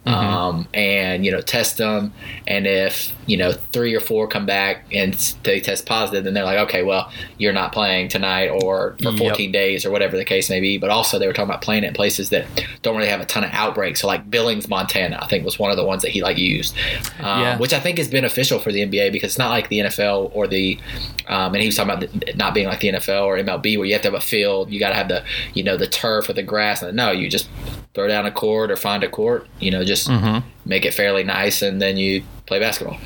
um, 0.05 0.67
and 0.73 1.25
you 1.25 1.31
know 1.31 1.41
test 1.41 1.77
them, 1.77 2.13
and 2.47 2.65
if 2.65 3.13
you 3.29 3.37
know 3.37 3.51
three 3.51 3.93
or 3.95 3.99
four 3.99 4.27
come 4.27 4.45
back 4.45 4.85
and 4.91 5.13
they 5.43 5.59
test 5.59 5.85
positive, 5.85 6.23
then 6.23 6.33
they're 6.33 6.43
like, 6.43 6.57
okay, 6.67 6.83
well 6.83 7.11
you're 7.37 7.53
not 7.53 7.71
playing 7.71 8.07
tonight 8.09 8.47
or 8.49 8.95
for 9.01 9.09
Yep. 9.11 9.17
14 9.19 9.51
days 9.51 9.85
or 9.85 9.91
whatever 9.91 10.17
the 10.17 10.25
case 10.25 10.49
may 10.49 10.59
be. 10.59 10.77
But 10.77 10.89
also 10.89 11.19
they 11.19 11.27
were 11.27 11.33
talking 11.33 11.49
about 11.49 11.61
playing 11.61 11.83
it 11.83 11.87
in 11.87 11.93
places 11.93 12.29
that 12.31 12.45
don't 12.81 12.95
really 12.97 13.09
have 13.09 13.21
a 13.21 13.25
ton 13.25 13.43
of 13.43 13.51
outbreaks. 13.53 14.01
So 14.01 14.07
like 14.07 14.29
Billings, 14.29 14.67
Montana, 14.67 15.19
I 15.21 15.27
think 15.27 15.45
was 15.45 15.59
one 15.59 15.71
of 15.71 15.77
the 15.77 15.85
ones 15.85 16.01
that 16.01 16.11
he 16.11 16.21
like 16.23 16.37
used, 16.37 16.75
um, 17.19 17.41
Yeah. 17.41 17.57
which 17.57 17.73
I 17.73 17.79
think 17.79 17.99
is 17.99 18.07
beneficial 18.07 18.59
for 18.59 18.71
the 18.71 18.81
NBA 18.81 19.11
because 19.11 19.31
it's 19.31 19.37
not 19.37 19.49
like 19.51 19.69
the 19.69 19.79
NFL 19.79 20.31
or 20.33 20.47
the, 20.47 20.79
um, 21.27 21.53
and 21.53 21.61
he 21.61 21.67
was 21.67 21.75
talking 21.75 21.91
about 21.93 22.35
not 22.35 22.53
being 22.53 22.67
like 22.67 22.79
the 22.79 22.89
NFL 22.89 23.25
or 23.25 23.37
MLB 23.37 23.77
where 23.77 23.85
you 23.85 23.93
have 23.93 24.01
to 24.01 24.07
have 24.07 24.15
a 24.15 24.21
field, 24.21 24.71
you 24.71 24.79
got 24.79 24.89
to 24.89 24.95
have 24.95 25.07
the, 25.07 25.23
you 25.53 25.63
know, 25.63 25.77
the 25.77 25.87
turf 25.87 26.27
or 26.29 26.33
the 26.33 26.43
grass. 26.43 26.81
And 26.81 26.95
no, 26.97 27.11
you 27.11 27.29
just 27.29 27.47
throw 27.93 28.07
down 28.07 28.25
a 28.25 28.31
court 28.31 28.71
or 28.71 28.75
find 28.75 29.03
a 29.03 29.09
court, 29.09 29.47
you 29.59 29.71
know, 29.71 29.83
just 29.83 30.07
Mm-hmm. 30.07 30.47
make 30.65 30.85
it 30.85 30.93
fairly 30.93 31.23
nice 31.23 31.61
and 31.61 31.81
then 31.81 31.97
you 31.97 32.23
play 32.45 32.59
basketball. 32.59 32.97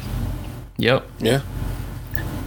Yep. 0.77 1.05
Yeah. 1.19 1.41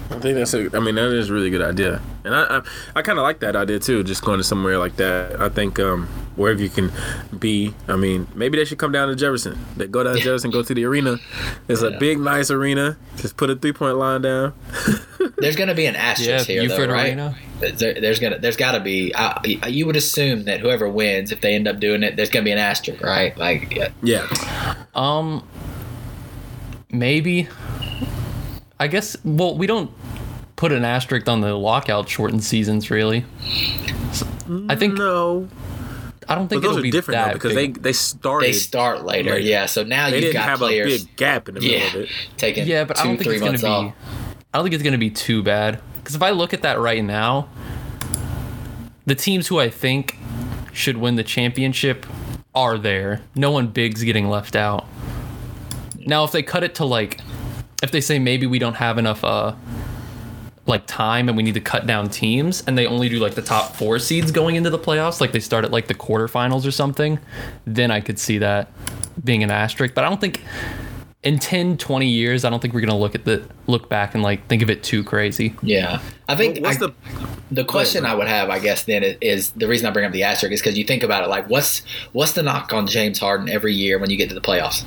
I 0.09 0.19
think 0.21 0.37
that's 0.37 0.55
a. 0.55 0.71
I 0.77 0.81
mean, 0.81 0.95
that 0.95 1.13
is 1.13 1.31
a 1.31 1.33
really 1.35 1.51
good 1.51 1.61
idea, 1.63 2.01
and 2.25 2.33
I 2.33 2.59
I, 2.59 2.63
I 2.95 3.03
kind 3.03 3.19
of 3.19 3.25
like 3.25 3.41
that 3.41 3.57
idea 3.57 3.81
too. 3.81 4.05
Just 4.05 4.23
going 4.23 4.39
to 4.39 4.45
somewhere 4.45 4.79
like 4.79 4.95
that. 4.97 5.41
I 5.41 5.49
think 5.49 5.81
um, 5.81 6.07
wherever 6.37 6.63
you 6.63 6.69
can 6.69 6.93
be. 7.37 7.75
I 7.89 7.97
mean, 7.97 8.29
maybe 8.33 8.57
they 8.57 8.65
should 8.65 8.79
come 8.79 8.93
down 8.93 9.09
to 9.09 9.17
Jefferson. 9.17 9.59
They 9.77 9.89
go 9.89 10.05
down 10.05 10.15
to 10.15 10.21
Jefferson, 10.23 10.53
go 10.53 10.63
to 10.63 10.73
the 10.75 10.85
arena. 10.85 11.19
It's 11.67 11.83
a 11.83 11.91
big, 11.91 12.21
nice 12.21 12.53
arena. 12.53 12.97
Just 13.17 13.37
put 13.37 13.51
a 13.51 13.57
three 13.57 13.73
point 13.73 13.97
line 13.97 14.23
down. 14.23 14.55
There's 15.39 15.57
going 15.57 15.69
to 15.69 15.75
be 15.75 15.87
an 15.87 15.95
Yeah. 15.95 16.01
asterisk 16.01 16.47
here, 16.47 16.63
Buford 16.63 16.91
though, 16.91 16.95
right? 16.95 17.07
Arena. 17.09 17.37
There, 17.61 17.95
there's 17.95 18.19
gonna, 18.21 18.39
there's 18.39 18.57
got 18.57 18.73
to 18.73 18.81
be. 18.81 19.15
Uh, 19.15 19.41
you 19.67 19.87
would 19.87 19.97
assume 19.97 20.45
that 20.45 20.61
whoever 20.61 20.89
wins, 20.89 21.33
if 21.33 21.41
they 21.41 21.55
end 21.55 21.67
up 21.67 21.81
doing 21.81 22.03
it, 22.03 22.17
there's 22.17 22.29
gonna 22.31 22.45
be 22.45 22.53
an 22.53 22.59
asterisk, 22.59 23.03
right? 23.03 23.37
Like, 23.39 23.75
yeah, 23.75 23.89
Yeah. 24.03 24.75
Um, 24.95 25.47
maybe. 26.91 27.49
I 28.79 28.89
guess. 28.89 29.17
Well, 29.25 29.57
we 29.57 29.67
don't 29.67 29.91
put 30.57 30.73
an 30.73 30.85
asterisk 30.85 31.29
on 31.29 31.41
the 31.41 31.55
lockout 31.55 32.09
shortened 32.09 32.45
seasons, 32.45 32.91
really. 32.91 33.25
So, 34.13 34.27
I 34.69 34.77
think. 34.77 34.99
No. 34.99 35.49
I 36.29 36.35
don't 36.35 36.45
But 36.45 36.51
think 36.51 36.63
those 36.63 36.71
it'll 36.71 36.79
are 36.81 36.83
be 36.83 36.91
different 36.91 37.17
that 37.17 37.27
though 37.29 37.33
because 37.35 37.55
big. 37.55 37.75
they 37.77 37.81
they 37.81 37.93
started. 37.93 38.49
they 38.49 38.53
start 38.53 39.05
later. 39.05 39.31
later. 39.31 39.41
Yeah, 39.47 39.67
so 39.67 39.85
now 39.85 40.11
they 40.11 40.17
you've 40.17 40.23
didn't 40.25 40.33
got 40.35 40.45
have 40.49 40.59
players. 40.59 41.03
a 41.03 41.07
big 41.07 41.17
gap 41.17 41.49
in 41.49 41.55
the 41.55 41.61
middle 41.61 41.79
yeah, 41.79 41.87
of 41.87 41.95
it. 41.95 42.09
taking 42.37 42.67
Yeah, 42.67 42.83
but 42.85 42.97
two, 42.97 43.03
I 43.03 43.07
don't 43.07 43.17
think 43.17 43.29
three 43.29 43.37
it's 43.37 43.63
gonna 43.63 43.83
months 43.83 43.97
be. 43.97 44.26
I 44.57 44.59
don't 44.59 44.65
think 44.65 44.75
it's 44.75 44.85
gonna 44.85 44.97
be 44.97 45.11
too 45.11 45.43
bad. 45.43 45.83
Because 45.97 46.15
if 46.15 46.23
I 46.23 46.31
look 46.31 46.55
at 46.55 46.63
that 46.63 46.81
right 46.81 47.05
now, 47.05 47.51
the 49.05 49.15
teams 49.15 49.49
who 49.49 49.61
I 49.61 49.69
think 49.69 50.17
should 50.73 50.97
win 50.97 51.17
the 51.17 51.23
championship 51.23 52.07
are 52.55 52.79
there. 52.79 53.21
No 53.35 53.51
one 53.51 53.67
big's 53.67 54.03
getting 54.03 54.31
left 54.31 54.57
out. 54.57 54.87
Now, 56.07 56.25
if 56.25 56.33
they 56.33 56.43
cut 56.43 56.65
it 56.65 56.77
to 56.77 56.87
like, 56.87 57.21
if 57.83 57.91
they 57.91 58.01
say 58.01 58.19
maybe 58.19 58.47
we 58.47 58.59
don't 58.59 58.77
have 58.77 58.97
enough 58.97 59.23
uh 59.25 59.55
like 60.65 60.87
time 60.87 61.29
and 61.29 61.37
we 61.37 61.43
need 61.43 61.53
to 61.53 61.61
cut 61.61 61.87
down 61.87 62.09
teams 62.09 62.65
and 62.67 62.79
they 62.79 62.87
only 62.87 63.11
do 63.11 63.19
like 63.19 63.35
the 63.35 63.43
top 63.43 63.77
four 63.77 63.99
seeds 63.99 64.31
going 64.31 64.57
into 64.57 64.71
the 64.71 64.79
playoffs, 64.79 65.21
like 65.21 65.33
they 65.33 65.41
start 65.41 65.67
at 65.67 65.71
like 65.71 65.87
the 65.87 65.95
quarterfinals 65.95 66.67
or 66.67 66.71
something, 66.71 67.19
then 67.67 67.91
I 67.91 68.01
could 68.01 68.19
see 68.19 68.39
that 68.39 68.73
being 69.23 69.43
an 69.43 69.51
asterisk. 69.51 69.93
But 69.93 70.05
I 70.05 70.09
don't 70.09 70.21
think 70.21 70.43
in 71.27 71.39
10, 71.39 71.77
20 71.77 72.07
years, 72.07 72.45
I 72.45 72.51
don't 72.51 72.61
think 72.63 72.73
we're 72.73 72.81
gonna 72.81 72.97
look 72.99 73.15
at 73.15 73.25
the 73.25 73.43
look 73.67 73.89
back 73.89 74.15
and 74.15 74.23
like 74.23 74.47
think 74.47 74.63
of 74.63 74.71
it 74.71 74.83
too 74.83 75.03
crazy. 75.05 75.55
Yeah, 75.63 76.01
I 76.29 76.37
think 76.37 76.61
What's 76.61 76.77
I- 76.77 76.87
the 76.87 76.93
the 77.51 77.65
question 77.65 78.05
I 78.07 78.15
would 78.15 78.29
have, 78.29 78.49
I 78.49 78.59
guess, 78.59 78.85
then 78.85 79.03
is, 79.03 79.17
is 79.21 79.51
the 79.51 79.69
reason 79.69 79.87
I 79.87 79.91
bring 79.91 80.05
up 80.05 80.13
the 80.13 80.23
asterisk 80.23 80.53
is 80.53 80.61
because 80.63 80.79
you 80.79 80.85
think 80.85 81.03
about 81.03 81.25
it, 81.25 81.29
like 81.29 81.49
what's 81.51 81.83
what's 82.13 82.33
the 82.33 82.43
knock 82.43 82.73
on 82.73 82.87
James 82.87 83.19
Harden 83.19 83.49
every 83.49 83.75
year 83.75 83.99
when 83.99 84.09
you 84.11 84.17
get 84.17 84.29
to 84.29 84.35
the 84.35 84.41
playoffs? 84.41 84.85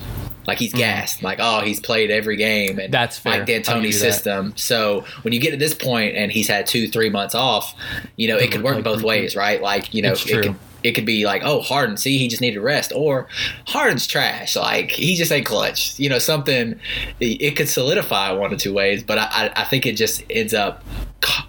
Like 0.47 0.57
he's 0.57 0.73
gassed, 0.73 1.21
like 1.21 1.39
oh 1.41 1.61
he's 1.61 1.79
played 1.79 2.09
every 2.09 2.35
game, 2.37 2.79
and 2.79 2.79
Mm-hmm. 2.79 2.91
That's 2.91 3.19
fair. 3.19 3.31
Mike 3.33 3.39
I'll 3.41 3.45
give 3.45 3.63
D'Antoni's 3.65 4.01
that. 4.01 4.13
system. 4.13 4.53
So 4.55 5.05
when 5.21 5.33
you 5.33 5.39
get 5.39 5.51
to 5.51 5.57
this 5.57 5.73
point 5.75 6.15
and 6.15 6.31
he's 6.31 6.47
had 6.47 6.65
two 6.65 6.87
three 6.87 7.09
months 7.09 7.35
off, 7.35 7.75
you 8.15 8.27
know 8.27 8.37
it 8.37 8.51
could 8.51 8.63
work 8.63 8.75
Like, 8.75 8.83
both 8.85 9.03
ways, 9.03 9.35
right? 9.35 9.61
Like 9.61 9.93
you 9.93 10.01
know 10.01 10.13
It's 10.13 10.25
it 10.25 10.43
true. 10.43 10.55
It 10.83 10.93
could 10.93 11.05
be 11.05 11.25
like 11.25 11.41
oh 11.43 11.61
Harden, 11.61 11.97
see 11.97 12.17
he 12.17 12.27
just 12.27 12.41
needed 12.41 12.59
rest, 12.59 12.91
or 12.95 13.27
Harden's 13.67 14.07
trash, 14.07 14.55
like 14.55 14.91
he 14.91 15.15
just 15.15 15.31
ain't 15.31 15.45
clutch. 15.45 15.99
You 15.99 16.09
know 16.09 16.19
something 16.19 16.79
it 17.19 17.55
could 17.55 17.69
solidify 17.69 18.31
one 18.31 18.53
or 18.53 18.57
two 18.57 18.73
ways, 18.73 19.03
but 19.03 19.17
I 19.17 19.51
I, 19.55 19.63
think 19.65 19.85
it 19.85 19.95
just 19.95 20.23
ends 20.29 20.53
up 20.53 20.83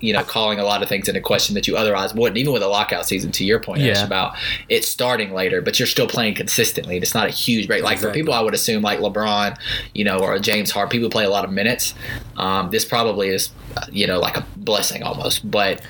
you 0.01 0.13
know, 0.13 0.23
calling 0.25 0.59
a 0.59 0.65
lot 0.65 0.83
of 0.83 0.89
things 0.89 1.09
into 1.09 1.21
question 1.21 1.55
that 1.55 1.69
you 1.69 1.77
otherwise 1.77 2.15
wouldn't, 2.15 2.39
even 2.39 2.53
with 2.53 2.63
a 2.63 2.67
lockout 2.69 3.07
season. 3.07 3.31
To 3.33 3.45
your 3.45 3.61
point, 3.61 3.83
Ash, 3.83 4.03
about 4.03 4.37
it 4.69 4.85
starting 4.85 5.33
later, 5.33 5.63
but 5.63 5.79
you're 5.79 5.87
still 5.87 6.09
playing 6.09 6.35
consistently. 6.35 6.97
It's 6.97 7.15
not 7.15 7.29
a 7.29 7.31
huge 7.31 7.67
break. 7.67 7.83
Like 7.83 7.99
for 7.99 8.11
people, 8.13 8.35
I 8.35 8.41
would 8.41 8.55
assume 8.55 8.83
like 8.83 8.99
LeBron, 8.99 9.57
you 9.95 10.05
know, 10.05 10.19
or 10.19 10.39
James 10.39 10.71
Harden, 10.71 10.91
people 10.91 11.09
play 11.11 11.25
a 11.25 11.31
lot 11.31 11.45
of 11.45 11.53
minutes. 11.53 11.95
Um, 12.37 12.71
this 12.71 12.85
probably 12.85 13.29
is, 13.29 13.51
you 13.91 14.07
know, 14.07 14.19
like 14.19 14.37
a 14.37 14.45
blessing 14.57 15.03
almost. 15.03 15.49
But 15.49 15.83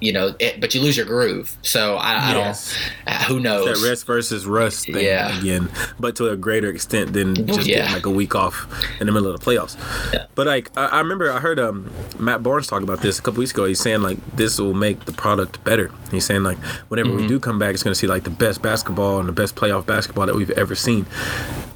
you 0.00 0.12
know, 0.12 0.34
it, 0.38 0.60
but 0.60 0.74
you 0.74 0.80
lose 0.80 0.96
your 0.96 1.06
groove. 1.06 1.56
So 1.62 1.96
I, 1.96 2.30
I 2.30 2.34
Yes. 2.34 2.72
don't. 2.72 2.83
Uh, 3.06 3.24
who 3.24 3.40
knows? 3.40 3.64
that 3.80 3.88
rest 3.88 4.06
versus 4.06 4.46
rust 4.46 4.86
thing 4.86 5.04
Yeah. 5.04 5.38
again, 5.38 5.68
but 6.00 6.16
to 6.16 6.28
a 6.28 6.36
greater 6.36 6.68
extent 6.68 7.12
than 7.12 7.34
just 7.46 7.66
Yeah. 7.66 7.76
getting 7.78 7.92
like 7.94 8.06
a 8.06 8.10
week 8.10 8.34
off 8.34 8.66
in 9.00 9.06
the 9.06 9.12
middle 9.12 9.30
of 9.30 9.38
the 9.38 9.44
playoffs. 9.44 9.76
Yeah. 10.12 10.26
But 10.34 10.46
like 10.46 10.70
I, 10.76 10.86
I 10.86 10.98
remember 11.00 11.30
I 11.30 11.40
heard 11.40 11.58
um 11.60 11.90
Matt 12.18 12.42
Barnes 12.42 12.66
talk 12.66 12.82
about 12.82 13.00
this 13.02 13.18
a 13.18 13.22
couple 13.22 13.38
weeks 13.40 13.52
ago. 13.52 13.64
He's 13.66 13.80
saying 13.80 14.02
like 14.02 14.18
this 14.36 14.58
will 14.58 14.74
make 14.74 15.04
the 15.04 15.12
product 15.12 15.62
better. 15.64 15.90
He's 16.10 16.24
saying 16.26 16.42
like 16.42 16.58
whenever 16.88 17.04
Mm-hmm. 17.10 17.22
we 17.22 17.26
do 17.28 17.38
come 17.38 17.58
back, 17.58 17.74
it's 17.74 17.82
going 17.82 17.92
to 17.92 17.98
see 17.98 18.06
like 18.06 18.24
the 18.24 18.30
best 18.30 18.62
basketball 18.62 19.18
and 19.20 19.28
the 19.28 19.32
best 19.32 19.54
playoff 19.56 19.84
basketball 19.86 20.26
that 20.26 20.34
we've 20.34 20.50
ever 20.52 20.74
seen. 20.74 21.06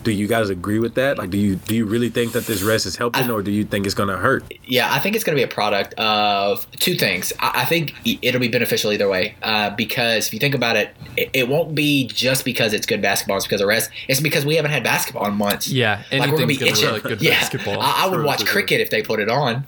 Do 0.05 0.13
you 0.13 0.27
guys 0.27 0.49
agree 0.49 0.79
with 0.79 0.95
that? 0.95 1.19
Like, 1.19 1.29
do 1.31 1.37
you 1.37 1.57
do 1.57 1.75
you 1.75 1.85
really 1.85 2.09
think 2.09 2.33
that 2.33 2.47
this 2.47 2.63
rest 2.63 2.87
is 2.87 2.97
helping, 2.97 3.31
or 3.31 3.43
do 3.43 3.51
you 3.51 3.65
think 3.65 3.85
it's 3.85 3.95
going 3.95 4.09
to 4.09 4.17
hurt? 4.17 4.45
Yeah, 4.65 4.91
I 4.93 5.01
think 5.01 5.17
it's 5.17 5.25
going 5.25 5.37
to 5.37 5.41
be 5.41 5.45
a 5.45 5.53
product 5.53 5.93
of 5.95 6.67
two 6.79 6.95
things. 6.95 7.33
I, 7.41 7.63
I 7.63 7.65
think 7.67 7.93
it'll 8.23 8.41
be 8.41 8.49
beneficial 8.49 8.91
either 8.93 9.09
way 9.09 9.35
uh, 9.43 9.71
because 9.71 10.29
if 10.29 10.33
you 10.33 10.39
think 10.39 10.55
about 10.55 10.77
it, 10.77 10.95
it, 11.17 11.31
it 11.33 11.49
won't 11.49 11.75
be 11.75 12.07
just 12.07 12.45
because 12.45 12.73
it's 12.73 12.87
good 12.87 13.03
basketball. 13.03 13.37
It's 13.37 13.47
because 13.47 13.61
of 13.61 13.69
rest. 13.69 13.91
It's 14.09 14.21
because 14.21 14.45
we 14.45 14.57
haven't 14.57 14.71
had 14.71 14.85
basketball 14.85 15.27
in 15.27 15.35
months. 15.35 15.69
Yeah, 15.69 16.03
like 16.13 16.31
we're 16.31 16.37
gonna 16.37 16.47
be 16.47 16.57
gonna 16.57 16.73
itching. 16.73 16.85
look 16.85 17.05
like 17.05 17.19
good 17.19 17.23
yeah, 17.23 17.31
basketball. 17.31 17.81
I, 17.81 18.05
I 18.05 18.07
would 18.09 18.25
watch 18.25 18.39
true, 18.39 18.47
true. 18.47 18.53
cricket 18.53 18.81
if 18.81 18.91
they 18.91 19.03
put 19.03 19.21
it 19.21 19.29
on. 19.29 19.65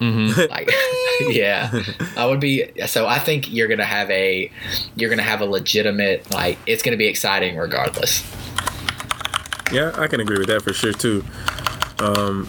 Mm-hmm. 0.00 0.50
Like, 0.50 0.70
yeah, 1.34 1.82
I 2.16 2.26
would 2.26 2.40
be. 2.40 2.70
So 2.86 3.06
I 3.06 3.18
think 3.18 3.50
you're 3.52 3.68
gonna 3.68 3.84
have 3.84 4.10
a, 4.10 4.50
you're 4.96 5.10
gonna 5.10 5.22
have 5.22 5.40
a 5.40 5.46
legitimate 5.46 6.30
like. 6.32 6.58
It's 6.66 6.82
gonna 6.82 6.96
be 6.96 7.06
exciting 7.06 7.56
regardless. 7.56 8.22
Yeah, 9.72 9.92
I 9.96 10.06
can 10.08 10.20
agree 10.20 10.38
with 10.38 10.48
that 10.48 10.62
for 10.62 10.72
sure 10.72 10.92
too. 10.92 11.24
Um, 11.98 12.48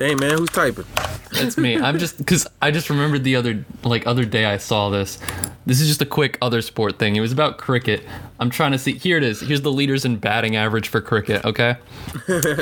dang 0.00 0.18
man, 0.18 0.38
who's 0.38 0.48
typing? 0.48 0.86
It's 1.32 1.56
me. 1.56 1.78
I'm 1.78 1.98
just 1.98 2.18
because 2.18 2.46
I 2.60 2.70
just 2.70 2.90
remembered 2.90 3.22
the 3.22 3.36
other 3.36 3.64
like 3.84 4.06
other 4.06 4.24
day 4.24 4.46
I 4.46 4.56
saw 4.56 4.90
this. 4.90 5.18
This 5.66 5.80
is 5.80 5.86
just 5.86 6.02
a 6.02 6.06
quick 6.06 6.38
other 6.42 6.62
sport 6.62 6.98
thing. 6.98 7.14
It 7.14 7.20
was 7.20 7.30
about 7.32 7.58
cricket. 7.58 8.02
I'm 8.40 8.50
trying 8.50 8.72
to 8.72 8.78
see. 8.78 8.94
Here 8.96 9.16
it 9.18 9.22
is. 9.22 9.40
Here's 9.40 9.60
the 9.60 9.70
leaders 9.70 10.04
in 10.04 10.16
batting 10.16 10.56
average 10.56 10.88
for 10.88 11.00
cricket. 11.00 11.44
Okay. 11.44 11.76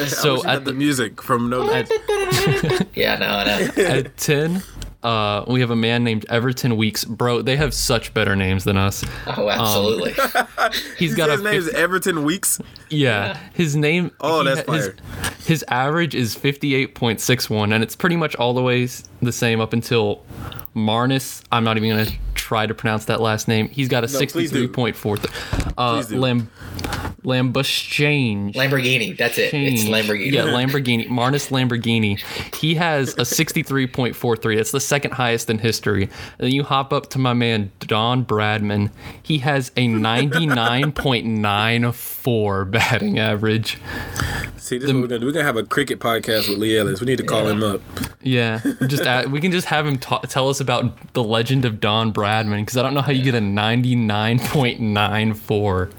So 0.09 0.45
at 0.45 0.57
at 0.57 0.65
the 0.65 0.73
the 0.73 0.79
music 0.79 1.23
from 1.23 1.49
No 1.49 1.73
at, 1.73 1.89
Yeah, 2.97 3.17
no, 3.17 3.45
no. 3.45 3.83
at 3.85 4.17
ten, 4.17 4.63
uh, 5.03 5.45
we 5.47 5.61
have 5.61 5.71
a 5.71 5.77
man 5.77 6.03
named 6.05 6.27
Everton 6.29 6.77
Weekes. 6.77 7.05
Bro, 7.05 7.43
they 7.43 7.57
have 7.57 7.73
such 7.73 8.13
better 8.15 8.35
names 8.35 8.65
than 8.65 8.77
us. 8.77 9.05
Oh, 9.27 9.49
absolutely. 9.49 10.15
He's 10.99 11.15
got 11.15 11.29
a 11.29 11.33
His 11.33 11.43
name's 11.43 11.65
50 11.67 11.79
Everton 11.79 12.25
Weekes. 12.25 12.61
Yeah, 12.91 13.39
his 13.55 13.77
name. 13.77 14.11
Oh, 14.21 14.41
he 14.41 14.49
that's 14.49 14.67
ha- 14.67 14.73
his, 14.73 14.93
his 15.47 15.65
average 15.69 16.15
is 16.15 16.35
fifty-eight 16.35 16.95
point 16.95 17.21
six 17.21 17.49
one, 17.49 17.73
and 17.73 17.83
it's 17.85 17.95
pretty 17.95 18.17
much 18.17 18.35
all 18.37 18.55
the 18.55 18.63
ways 18.63 19.05
the 19.23 19.33
same 19.33 19.61
up 19.61 19.73
until 19.73 20.25
Marnus. 20.75 21.43
I'm 21.53 21.65
not 21.65 21.77
even 21.77 21.91
gonna 21.91 22.11
try 22.49 22.67
to 22.67 22.75
pronounce 22.75 23.05
that 23.05 23.21
last 23.21 23.47
name. 23.47 23.69
He's 23.69 23.89
got 23.89 24.05
a 24.05 24.07
please 24.07 24.13
do. 24.13 24.19
sixty-three 24.21 24.69
point 24.69 24.97
four. 24.97 25.19
Uh, 25.77 25.97
Please 25.97 26.07
do. 26.07 26.19
Lam, 26.19 26.51
Lambuschange. 27.25 28.55
Lamborghini. 28.55 29.15
That's 29.17 29.37
it. 29.37 29.53
It's 29.53 29.85
Lamborghini. 29.85 30.33
Yeah, 30.33 30.45
Lamborghini. 30.45 31.07
Marnus 31.09 31.51
Lamborghini. 31.51 32.19
He 32.57 32.75
has 32.77 33.13
a 33.15 33.23
63.43. 33.23 34.57
That's 34.57 34.71
the 34.71 34.81
second 34.81 35.11
highest 35.13 35.51
in 35.51 35.59
history. 35.59 36.05
And 36.05 36.13
then 36.47 36.53
you 36.53 36.63
hop 36.65 36.93
up 36.93 37.11
to 37.11 37.19
my 37.19 37.35
man 37.35 37.71
Don 37.81 38.25
Bradman. 38.25 38.91
He 39.23 39.39
has 39.39 39.69
a 39.77 39.89
99.94 39.89 42.71
batting 42.71 43.19
average. 43.19 43.79
See, 44.57 44.79
this 44.79 44.89
is 44.89 44.95
what 44.95 45.03
we're 45.03 45.09
gonna 45.09 45.19
do. 45.21 45.27
We're 45.27 45.33
gonna 45.33 45.45
have 45.45 45.57
a 45.57 45.65
cricket 45.65 45.99
podcast 46.01 46.49
with 46.49 46.59
Lee 46.59 46.77
Ellis. 46.79 47.01
We 47.01 47.07
need 47.07 47.19
to 47.19 47.25
call 47.25 47.47
him 47.47 47.63
up. 47.63 47.81
Yeah, 48.23 48.61
just 48.87 49.03
add, 49.05 49.31
we 49.33 49.41
can 49.41 49.51
just 49.53 49.67
have 49.69 49.87
him 49.87 49.97
ta- 49.99 50.21
tell 50.21 50.49
us 50.51 50.61
about 50.61 51.13
the 51.15 51.23
legend 51.25 51.65
of 51.65 51.81
Don 51.81 52.11
Bradman 52.47 52.61
because 52.63 52.77
I 52.77 52.83
don't 52.83 52.95
know 52.95 53.03
how 53.03 53.13
you 53.13 53.23
get 53.23 53.35
a 53.35 53.41
99.94. 53.41 55.93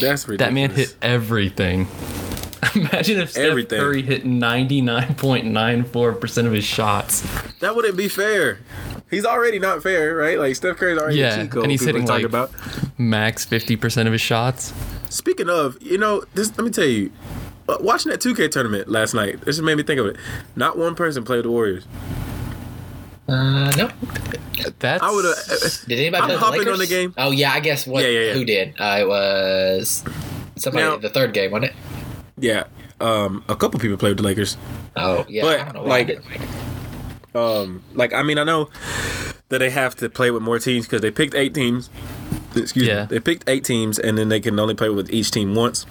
That's 0.00 0.28
ridiculous. 0.28 0.38
That 0.38 0.52
man 0.52 0.70
hit 0.70 0.94
everything. 1.02 1.86
Imagine 2.74 3.20
if 3.20 3.30
Steph 3.30 3.44
Everything. 3.50 3.78
Curry 3.78 4.02
hit 4.02 4.24
99.94% 4.24 6.46
of 6.46 6.52
his 6.52 6.64
shots. 6.64 7.20
That 7.60 7.76
wouldn't 7.76 7.96
be 7.96 8.08
fair. 8.08 8.58
He's 9.10 9.24
already 9.26 9.58
not 9.58 9.82
fair, 9.82 10.16
right? 10.16 10.38
Like 10.38 10.56
Steph 10.56 10.76
Curry's 10.78 10.98
already 10.98 11.18
Yeah, 11.18 11.34
a 11.34 11.42
cheat 11.42 11.50
code. 11.52 11.62
and 11.64 11.70
he's 11.70 11.84
hitting, 11.84 12.06
like- 12.06 12.24
about. 12.24 12.50
Max 12.98 13.44
50% 13.46 14.06
of 14.06 14.12
his 14.12 14.20
shots. 14.22 14.72
Speaking 15.10 15.48
of, 15.48 15.76
you 15.80 15.96
know, 15.98 16.24
this. 16.34 16.48
Let 16.58 16.64
me 16.64 16.70
tell 16.70 16.84
you. 16.86 17.12
uh, 17.68 17.76
Watching 17.80 18.10
that 18.10 18.20
2K 18.20 18.50
tournament 18.50 18.88
last 18.88 19.14
night, 19.14 19.40
this 19.42 19.56
just 19.56 19.62
made 19.62 19.76
me 19.76 19.82
think 19.84 20.00
of 20.00 20.06
it. 20.06 20.16
Not 20.56 20.76
one 20.78 20.94
person 20.96 21.22
played 21.24 21.44
the 21.44 21.50
Warriors. 21.50 21.84
Uh, 23.28 23.70
no. 23.76 23.90
That's 24.78 25.02
I 25.02 25.10
would 25.10 25.24
have. 25.24 25.36
Did 25.88 25.98
anybody 25.98 26.22
I'm 26.22 26.28
play 26.28 26.36
hopping 26.36 26.60
the 26.64 26.66
Lakers? 26.66 26.72
on 26.74 26.78
the 26.78 26.86
game. 26.86 27.14
Oh 27.16 27.30
yeah, 27.30 27.52
I 27.52 27.60
guess 27.60 27.86
what? 27.86 28.02
Yeah, 28.04 28.10
yeah, 28.10 28.20
yeah. 28.26 28.32
Who 28.34 28.44
did? 28.44 28.74
Uh, 28.78 28.96
it 29.00 29.08
was 29.08 30.04
somebody. 30.56 30.84
Now- 30.84 30.96
the 30.96 31.08
third 31.08 31.32
game, 31.32 31.50
wasn't 31.50 31.72
it? 31.72 31.76
Yeah, 32.38 32.64
um, 33.00 33.44
a 33.48 33.56
couple 33.56 33.78
people 33.80 33.96
played 33.96 34.10
with 34.10 34.18
the 34.18 34.24
Lakers. 34.24 34.56
Oh 34.96 35.24
yeah. 35.28 35.42
But, 35.42 35.60
I 35.60 35.64
don't 35.64 35.74
know 35.74 35.82
like, 35.84 36.06
didn't. 36.08 36.24
Um, 37.34 37.82
like 37.94 38.12
I 38.12 38.22
mean, 38.22 38.38
I 38.38 38.44
know 38.44 38.68
that 39.48 39.58
they 39.58 39.70
have 39.70 39.94
to 39.96 40.08
play 40.10 40.30
with 40.30 40.42
more 40.42 40.58
teams 40.58 40.86
because 40.86 41.00
they 41.00 41.10
picked 41.10 41.34
eight 41.34 41.54
teams. 41.54 41.90
Excuse 42.56 42.86
Yeah. 42.86 43.02
me. 43.02 43.06
They 43.08 43.20
picked 43.20 43.48
eight 43.48 43.64
teams, 43.64 43.98
and 43.98 44.16
then 44.18 44.28
they 44.28 44.40
can 44.40 44.58
only 44.60 44.74
play 44.74 44.88
with 44.90 45.10
each 45.10 45.30
team 45.30 45.54
once. 45.54 45.86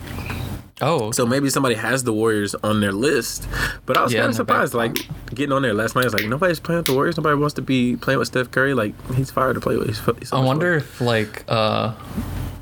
Oh, 0.81 1.11
So 1.11 1.25
maybe 1.25 1.49
somebody 1.49 1.75
has 1.75 2.03
the 2.03 2.11
Warriors 2.13 2.55
on 2.55 2.79
their 2.81 2.91
list. 2.91 3.47
But 3.85 3.95
I 3.97 4.03
was 4.03 4.11
Yeah, 4.13 4.21
kind 4.21 4.31
of 4.31 4.35
surprised, 4.35 4.73
like 4.73 4.97
getting 5.33 5.51
on 5.53 5.61
there 5.61 5.73
last 5.73 5.95
night. 5.95 6.05
It's 6.05 6.13
like 6.13 6.25
nobody's 6.25 6.59
playing 6.59 6.79
with 6.79 6.87
the 6.87 6.93
Warriors. 6.93 7.15
Nobody 7.15 7.35
wants 7.35 7.53
to 7.55 7.61
be 7.61 7.95
playing 7.95 8.19
with 8.19 8.27
Steph 8.29 8.49
Curry. 8.51 8.73
Like 8.73 8.93
he's 9.13 9.29
fired 9.31 9.53
to 9.53 9.59
play 9.61 9.77
with. 9.77 9.87
He's, 9.87 9.99
he's 10.19 10.29
so 10.29 10.37
I 10.37 10.39
much 10.39 10.47
wonder 10.47 10.73
if 10.75 10.99
like 10.99 11.43
uh 11.47 11.93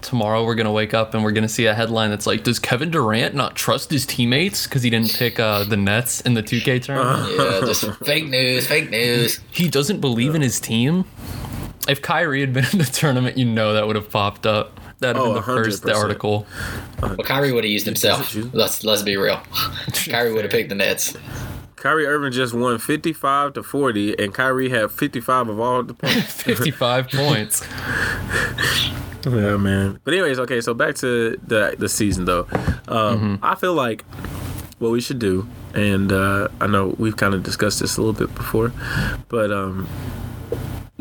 tomorrow 0.01 0.43
we're 0.43 0.55
gonna 0.55 0.71
wake 0.71 0.93
up 0.93 1.13
and 1.13 1.23
we're 1.23 1.31
gonna 1.31 1.47
see 1.47 1.67
a 1.67 1.73
headline 1.73 2.09
that's 2.09 2.27
like, 2.27 2.43
does 2.43 2.59
Kevin 2.59 2.91
Durant 2.91 3.33
not 3.33 3.55
trust 3.55 3.91
his 3.91 4.05
teammates 4.05 4.65
because 4.67 4.83
he 4.83 4.89
didn't 4.89 5.13
pick 5.13 5.39
uh, 5.39 5.63
the 5.63 5.77
Nets 5.77 6.21
in 6.21 6.33
the 6.33 6.43
2K 6.43 6.81
tournament? 6.83 7.31
Yeah, 7.37 7.61
just 7.65 7.85
fake 8.05 8.27
news. 8.27 8.67
Fake 8.67 8.89
news. 8.89 9.39
He 9.51 9.69
doesn't 9.69 10.01
believe 10.01 10.35
in 10.35 10.41
his 10.41 10.59
team. 10.59 11.05
If 11.87 12.01
Kyrie 12.01 12.41
had 12.41 12.51
been 12.51 12.65
in 12.73 12.79
the 12.79 12.83
tournament, 12.85 13.37
you 13.37 13.45
know 13.45 13.73
that 13.73 13.87
would 13.87 13.95
have 13.95 14.09
popped 14.09 14.45
up. 14.45 14.79
That'd 15.01 15.17
have 15.17 15.25
Oh, 15.25 15.33
been 15.33 15.35
the 15.35 15.41
first 15.41 15.83
100%. 15.83 15.95
article. 15.95 16.47
Well, 17.01 17.17
Kyrie 17.17 17.51
would 17.51 17.63
have 17.65 17.71
used 17.71 17.85
himself. 17.85 18.33
Let's 18.53 18.83
let's 18.85 19.01
be 19.03 19.17
real. 19.17 19.41
Kyrie 20.09 20.31
would 20.33 20.43
have 20.45 20.51
picked 20.51 20.69
the 20.69 20.75
Nets. 20.75 21.17
Kyrie 21.75 22.05
Irving 22.05 22.31
just 22.31 22.53
won 22.53 22.77
55 22.77 23.53
to 23.53 23.63
40, 23.63 24.17
and 24.23 24.31
Kyrie 24.33 24.69
had 24.69 24.91
55 24.91 25.49
of 25.49 25.59
all 25.59 25.81
the 25.83 25.95
points. 25.95 26.31
55 26.43 27.09
points. 27.09 27.67
Yeah, 29.25 29.57
man. 29.57 29.99
But 30.03 30.13
anyways, 30.13 30.39
okay. 30.39 30.61
So 30.61 30.73
back 30.73 30.95
to 30.95 31.37
the 31.45 31.75
the 31.77 31.89
season 31.89 32.25
though. 32.25 32.47
Um, 32.87 33.39
I 33.43 33.55
feel 33.55 33.73
like 33.73 34.03
what 34.79 34.91
we 34.91 34.99
should 35.01 35.19
do, 35.19 35.47
and 35.73 36.11
uh, 36.11 36.47
I 36.59 36.67
know 36.67 36.95
we've 36.97 37.17
kind 37.17 37.33
of 37.33 37.43
discussed 37.43 37.79
this 37.79 37.97
a 37.97 38.01
little 38.01 38.13
bit 38.27 38.33
before, 38.35 38.71
but 39.29 39.51
um, 39.51 39.87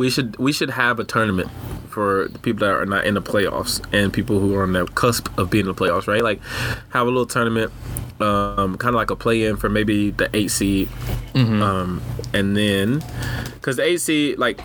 we 0.01 0.09
should 0.09 0.34
we 0.38 0.51
should 0.51 0.70
have 0.70 0.98
a 0.98 1.05
tournament 1.05 1.51
for 1.90 2.28
the 2.28 2.38
people 2.38 2.66
that 2.66 2.72
are 2.72 2.86
not 2.86 3.05
in 3.05 3.12
the 3.12 3.20
playoffs 3.20 3.84
and 3.92 4.11
people 4.11 4.40
who 4.40 4.55
are 4.55 4.62
on 4.62 4.72
the 4.72 4.86
cusp 4.86 5.28
of 5.38 5.51
being 5.51 5.66
in 5.66 5.74
the 5.74 5.74
playoffs, 5.74 6.07
right? 6.07 6.22
Like 6.22 6.40
have 6.88 7.07
a 7.07 7.11
little 7.11 7.26
tournament, 7.26 7.70
um, 8.18 8.78
kind 8.78 8.94
of 8.94 8.98
like 8.98 9.11
a 9.11 9.16
play-in 9.16 9.59
for 9.59 9.68
maybe 9.68 10.11
the 10.11 10.30
eight 10.34 10.51
seed, 10.51 10.88
um, 11.34 12.01
and 12.32 12.57
then 12.57 13.03
because 13.53 13.76
the 13.76 13.82
eight 13.82 14.01
seed, 14.01 14.38
like 14.38 14.62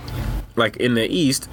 like 0.55 0.77
in 0.77 0.93
the 0.93 1.05
East, 1.07 1.49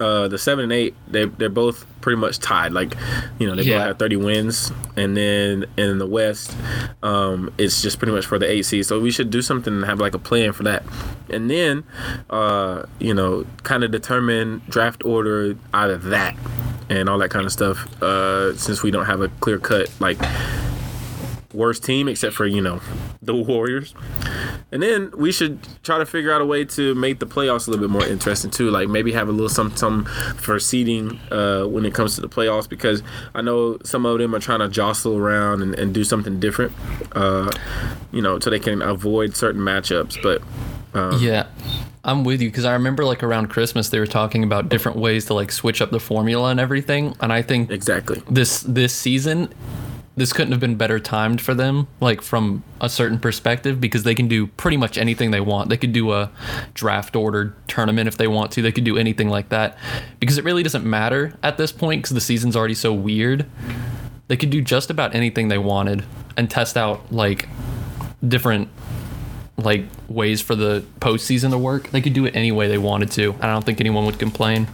uh, 0.00 0.28
the 0.28 0.38
seven 0.38 0.64
and 0.64 0.72
eight, 0.72 0.94
they 1.08 1.26
they're 1.26 1.48
both 1.48 1.84
pretty 2.00 2.20
much 2.20 2.38
tied. 2.38 2.72
Like, 2.72 2.94
you 3.38 3.46
know, 3.48 3.54
they 3.56 3.62
Yeah. 3.62 3.78
both 3.78 3.86
have 3.88 3.98
thirty 3.98 4.16
wins, 4.16 4.72
and 4.96 5.16
then 5.16 5.66
in 5.76 5.98
the 5.98 6.06
West, 6.06 6.56
um, 7.02 7.52
it's 7.58 7.82
just 7.82 7.98
pretty 7.98 8.12
much 8.12 8.24
for 8.26 8.38
the 8.38 8.50
eight 8.50 8.62
seed. 8.64 8.86
So 8.86 9.00
we 9.00 9.10
should 9.10 9.30
do 9.30 9.42
something 9.42 9.74
and 9.74 9.84
have 9.84 9.98
like 10.00 10.14
a 10.14 10.18
plan 10.18 10.52
for 10.52 10.62
that, 10.64 10.84
and 11.30 11.50
then, 11.50 11.84
uh, 12.30 12.82
you 12.98 13.12
know, 13.14 13.44
kind 13.62 13.84
of 13.84 13.90
determine 13.90 14.62
draft 14.68 15.04
order 15.04 15.56
out 15.74 15.90
of 15.90 16.04
that, 16.04 16.36
and 16.88 17.08
all 17.08 17.18
that 17.18 17.30
kind 17.30 17.44
of 17.44 17.52
stuff. 17.52 17.86
Uh, 18.02 18.54
since 18.56 18.82
we 18.82 18.90
don't 18.90 19.06
have 19.06 19.20
a 19.20 19.28
clear 19.40 19.58
cut 19.58 19.90
like 20.00 20.18
worst 21.52 21.82
team 21.84 22.06
except 22.08 22.34
for 22.34 22.46
you 22.46 22.60
know 22.60 22.80
the 23.22 23.34
Warriors. 23.50 23.94
And 24.72 24.82
then 24.82 25.12
we 25.16 25.30
should 25.30 25.60
try 25.84 25.98
to 25.98 26.06
figure 26.06 26.32
out 26.32 26.40
a 26.40 26.44
way 26.46 26.64
to 26.64 26.94
make 26.96 27.20
the 27.20 27.26
playoffs 27.26 27.68
a 27.68 27.70
little 27.70 27.86
bit 27.86 27.90
more 27.90 28.04
interesting 28.04 28.50
too. 28.50 28.70
Like 28.70 28.88
maybe 28.88 29.12
have 29.12 29.28
a 29.28 29.32
little 29.32 29.48
some 29.48 29.76
some 29.76 30.06
for 30.36 30.58
seeding 30.58 31.20
uh, 31.30 31.64
when 31.64 31.86
it 31.86 31.94
comes 31.94 32.16
to 32.16 32.20
the 32.20 32.28
playoffs 32.28 32.68
because 32.68 33.02
I 33.34 33.42
know 33.42 33.78
some 33.84 34.04
of 34.04 34.18
them 34.18 34.34
are 34.34 34.40
trying 34.40 34.58
to 34.58 34.68
jostle 34.68 35.16
around 35.16 35.62
and, 35.62 35.74
and 35.76 35.94
do 35.94 36.02
something 36.02 36.40
different, 36.40 36.72
uh, 37.12 37.50
you 38.10 38.20
know, 38.20 38.40
so 38.40 38.50
they 38.50 38.58
can 38.58 38.82
avoid 38.82 39.36
certain 39.36 39.60
matchups. 39.60 40.20
But 40.20 40.42
Yeah, 41.20 41.46
I'm 42.04 42.24
with 42.24 42.42
you 42.42 42.48
because 42.48 42.64
I 42.64 42.72
remember 42.72 43.04
like 43.04 43.22
around 43.22 43.48
Christmas 43.48 43.90
they 43.90 44.00
were 44.00 44.06
talking 44.06 44.42
about 44.42 44.68
different 44.68 44.98
ways 44.98 45.26
to 45.26 45.34
like 45.34 45.52
switch 45.52 45.80
up 45.80 45.92
the 45.92 46.00
formula 46.00 46.50
and 46.50 46.58
everything, 46.58 47.14
and 47.20 47.32
I 47.32 47.42
think 47.42 47.70
exactly, 47.70 48.20
this 48.28 48.62
this 48.62 48.92
season 48.92 49.52
this 50.16 50.32
couldn't 50.32 50.52
have 50.52 50.60
been 50.60 50.76
better 50.76 50.98
timed 50.98 51.42
for 51.42 51.54
them 51.54 51.86
like 52.00 52.22
from 52.22 52.64
a 52.80 52.88
certain 52.88 53.18
perspective 53.18 53.80
because 53.80 54.02
they 54.02 54.14
can 54.14 54.28
do 54.28 54.46
pretty 54.46 54.78
much 54.78 54.96
anything 54.96 55.30
they 55.30 55.40
want. 55.40 55.68
They 55.68 55.76
could 55.76 55.92
do 55.92 56.12
a 56.12 56.30
draft 56.72 57.14
ordered 57.14 57.54
tournament 57.68 58.08
if 58.08 58.16
they 58.16 58.26
want 58.26 58.50
to. 58.52 58.62
They 58.62 58.72
could 58.72 58.84
do 58.84 58.96
anything 58.96 59.28
like 59.28 59.50
that. 59.50 59.76
Because 60.18 60.38
it 60.38 60.44
really 60.44 60.62
doesn't 60.62 60.84
matter 60.84 61.34
at 61.42 61.58
this 61.58 61.70
point 61.70 62.02
because 62.02 62.14
the 62.14 62.20
season's 62.20 62.56
already 62.56 62.74
so 62.74 62.94
weird. 62.94 63.44
They 64.28 64.38
could 64.38 64.50
do 64.50 64.62
just 64.62 64.90
about 64.90 65.14
anything 65.14 65.48
they 65.48 65.58
wanted 65.58 66.04
and 66.36 66.50
test 66.50 66.78
out 66.78 67.12
like 67.12 67.48
different 68.26 68.68
like 69.58 69.84
ways 70.08 70.40
for 70.40 70.54
the 70.54 70.82
postseason 71.00 71.50
to 71.50 71.58
work. 71.58 71.90
They 71.90 72.00
could 72.00 72.14
do 72.14 72.24
it 72.24 72.34
any 72.34 72.52
way 72.52 72.68
they 72.68 72.78
wanted 72.78 73.10
to. 73.12 73.34
I 73.40 73.48
don't 73.48 73.64
think 73.64 73.80
anyone 73.80 74.06
would 74.06 74.18
complain. 74.18 74.66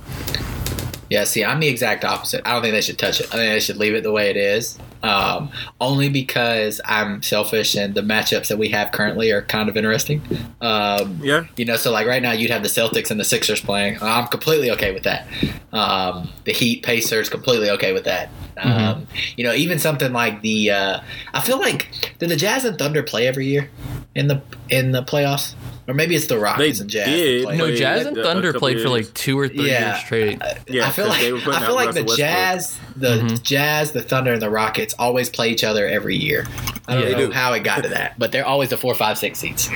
Yeah, 1.10 1.24
see, 1.24 1.44
I'm 1.44 1.60
the 1.60 1.68
exact 1.68 2.04
opposite. 2.04 2.42
I 2.46 2.52
don't 2.52 2.62
think 2.62 2.72
they 2.72 2.80
should 2.80 2.98
touch 2.98 3.20
it. 3.20 3.26
I 3.26 3.36
think 3.36 3.52
they 3.52 3.60
should 3.60 3.76
leave 3.76 3.94
it 3.94 4.02
the 4.02 4.12
way 4.12 4.30
it 4.30 4.36
is. 4.36 4.78
Um, 5.02 5.50
only 5.80 6.08
because 6.08 6.80
I'm 6.84 7.22
selfish 7.22 7.74
and 7.74 7.94
the 7.94 8.02
matchups 8.02 8.48
that 8.48 8.58
we 8.58 8.68
have 8.68 8.92
currently 8.92 9.30
are 9.32 9.42
kind 9.42 9.68
of 9.68 9.76
interesting. 9.76 10.22
Um, 10.60 11.18
yeah. 11.22 11.44
you 11.56 11.64
know, 11.64 11.76
so 11.76 11.90
like 11.90 12.06
right 12.06 12.22
now 12.22 12.32
you'd 12.32 12.50
have 12.50 12.62
the 12.62 12.68
Celtics 12.68 13.10
and 13.10 13.18
the 13.18 13.24
Sixers 13.24 13.60
playing. 13.60 13.98
I'm 14.00 14.28
completely 14.28 14.70
okay 14.72 14.92
with 14.92 15.02
that. 15.02 15.26
Um, 15.72 16.30
the 16.44 16.52
Heat, 16.52 16.82
Pacers, 16.82 17.28
completely 17.28 17.70
okay 17.70 17.92
with 17.92 18.04
that. 18.04 18.30
Um, 18.58 19.06
you 19.36 19.44
know, 19.44 19.54
even 19.54 19.78
something 19.78 20.12
like 20.12 20.42
the 20.42 20.70
uh, 20.70 21.00
I 21.32 21.40
feel 21.40 21.58
like 21.58 21.88
did 22.18 22.28
the 22.28 22.36
Jazz 22.36 22.64
and 22.64 22.78
Thunder 22.78 23.02
play 23.02 23.26
every 23.26 23.46
year 23.46 23.70
in 24.14 24.28
the 24.28 24.42
in 24.68 24.92
the 24.92 25.02
playoffs, 25.02 25.54
or 25.88 25.94
maybe 25.94 26.14
it's 26.14 26.26
the 26.26 26.38
Rockets 26.38 26.80
and 26.80 26.90
Jazz. 26.90 27.06
that 27.06 27.12
did. 27.16 27.44
play. 27.44 27.56
no 27.56 27.64
Played 27.64 27.76
jazz 27.78 28.06
and 28.06 28.16
thunder 28.16 28.48
couple 28.52 28.60
played 28.68 28.80
for 28.82 28.88
like 28.90 29.12
two 29.14 29.38
or 29.38 29.48
three 29.48 29.70
Yeah. 29.70 29.92
years 29.94 30.04
straight 30.04 30.42
Yeah, 30.68 30.88
I 30.88 30.90
feel 30.92 31.06
'cause 31.06 31.14
like 31.14 31.20
they 31.22 31.32
were 31.32 31.38
I 31.38 31.60
feel 31.66 31.74
like 31.74 31.94
the 31.94 32.02
Russell 32.02 32.04
Westbrook. 32.04 32.18
Jazz, 32.18 32.78
the 32.96 33.40
Jazz, 33.42 33.92
the 33.92 34.02
Thunder, 34.02 34.32
and 34.32 34.42
the 34.42 34.50
Rockets 34.50 34.94
always 34.98 35.28
play 35.30 35.50
each 35.50 35.64
other 35.64 35.86
every 35.86 36.16
year. 36.16 36.46
I 36.86 36.94
don't 36.94 37.02
Yeah. 37.04 37.08
know 37.10 37.18
They 37.18 37.26
do. 37.26 37.32
how 37.32 37.52
it 37.54 37.60
got 37.64 37.82
to 37.84 37.88
that, 37.90 38.18
but 38.18 38.32
they're 38.32 38.46
always 38.46 38.68
the 38.68 38.76
four, 38.76 38.94
five, 38.94 39.16
six 39.18 39.38
seeds. 39.38 39.70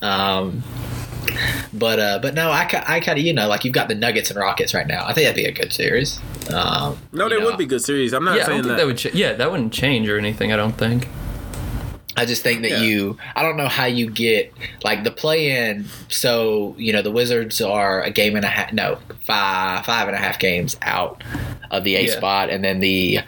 Um, 0.00 0.62
but 1.72 1.98
uh, 1.98 2.18
but 2.20 2.34
no, 2.34 2.50
I, 2.50 2.62
I 2.86 3.00
kind 3.00 3.18
of 3.18 3.24
you 3.24 3.32
know 3.32 3.48
like 3.48 3.64
you've 3.64 3.74
got 3.74 3.88
the 3.88 3.94
Nuggets 3.94 4.30
and 4.30 4.38
Rockets 4.38 4.74
right 4.74 4.86
now. 4.86 5.04
I 5.06 5.12
think 5.12 5.26
that'd 5.26 5.36
be 5.36 5.44
a 5.46 5.52
good 5.52 5.72
series. 5.72 6.20
Um, 6.52 6.98
No, 7.12 7.28
they 7.28 7.38
know, 7.38 7.46
would 7.46 7.56
be 7.58 7.66
good 7.66 7.82
series. 7.82 8.12
I'm 8.12 8.24
not 8.24 8.36
yeah, 8.36 8.42
I 8.44 8.46
don't 8.46 8.46
saying 8.46 8.62
think 8.64 8.70
that. 8.72 8.76
that 8.78 8.86
would. 8.86 8.98
Ch- 8.98 9.14
yeah, 9.14 9.32
that 9.34 9.50
wouldn't 9.50 9.72
change 9.72 10.08
or 10.08 10.18
anything. 10.18 10.52
I 10.52 10.56
don't 10.56 10.76
think. 10.76 11.08
I 12.16 12.26
just 12.26 12.42
think 12.42 12.62
that 12.62 12.70
Yeah. 12.72 12.82
you, 12.82 13.16
I 13.34 13.42
don't 13.42 13.56
know 13.56 13.68
how 13.68 13.86
you 13.86 14.10
get 14.10 14.52
like 14.84 15.02
the 15.04 15.10
play 15.10 15.50
in. 15.68 15.86
So 16.08 16.74
you 16.78 16.92
know 16.92 17.00
the 17.02 17.10
Wizards 17.10 17.60
are 17.60 18.02
a 18.02 18.10
game 18.10 18.36
and 18.36 18.44
a 18.44 18.48
half, 18.48 18.72
no, 18.72 18.98
five 19.26 19.84
five 19.86 20.08
and 20.08 20.16
a 20.16 20.20
half 20.20 20.38
games 20.38 20.76
out 20.82 21.22
of 21.70 21.84
the 21.84 21.96
eighth 21.96 22.10
Yeah. 22.10 22.16
spot, 22.18 22.50
and 22.50 22.62
then 22.62 22.80
the 22.80 23.20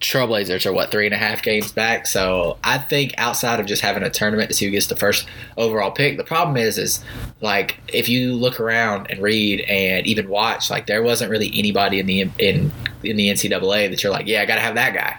Trailblazers 0.00 0.66
are 0.66 0.72
what 0.72 0.90
three 0.90 1.06
and 1.06 1.14
a 1.14 1.18
half 1.18 1.42
games 1.42 1.72
back. 1.72 2.06
So 2.06 2.58
I 2.62 2.76
think 2.76 3.14
outside 3.16 3.58
of 3.58 3.64
just 3.64 3.80
having 3.80 4.02
a 4.02 4.10
tournament 4.10 4.50
to 4.50 4.54
see 4.54 4.66
who 4.66 4.70
gets 4.70 4.88
the 4.88 4.96
first 4.96 5.26
overall 5.56 5.90
pick, 5.90 6.18
the 6.18 6.24
problem 6.24 6.58
is 6.58 6.76
is 6.76 7.02
like 7.40 7.80
if 7.88 8.06
you 8.08 8.34
look 8.34 8.60
around 8.60 9.06
and 9.08 9.22
read 9.22 9.60
and 9.62 10.06
even 10.06 10.28
watch, 10.28 10.68
like 10.68 10.86
there 10.86 11.02
wasn't 11.02 11.30
really 11.30 11.50
anybody 11.54 12.00
in 12.00 12.06
the 12.06 12.20
in 12.38 12.70
in 13.02 13.16
the 13.16 13.30
NCAA 13.30 13.88
that 13.90 14.02
you're 14.02 14.12
like, 14.12 14.26
yeah, 14.26 14.42
I 14.42 14.46
got 14.46 14.56
to 14.56 14.60
have 14.60 14.74
that 14.74 14.92
guy. 14.92 15.16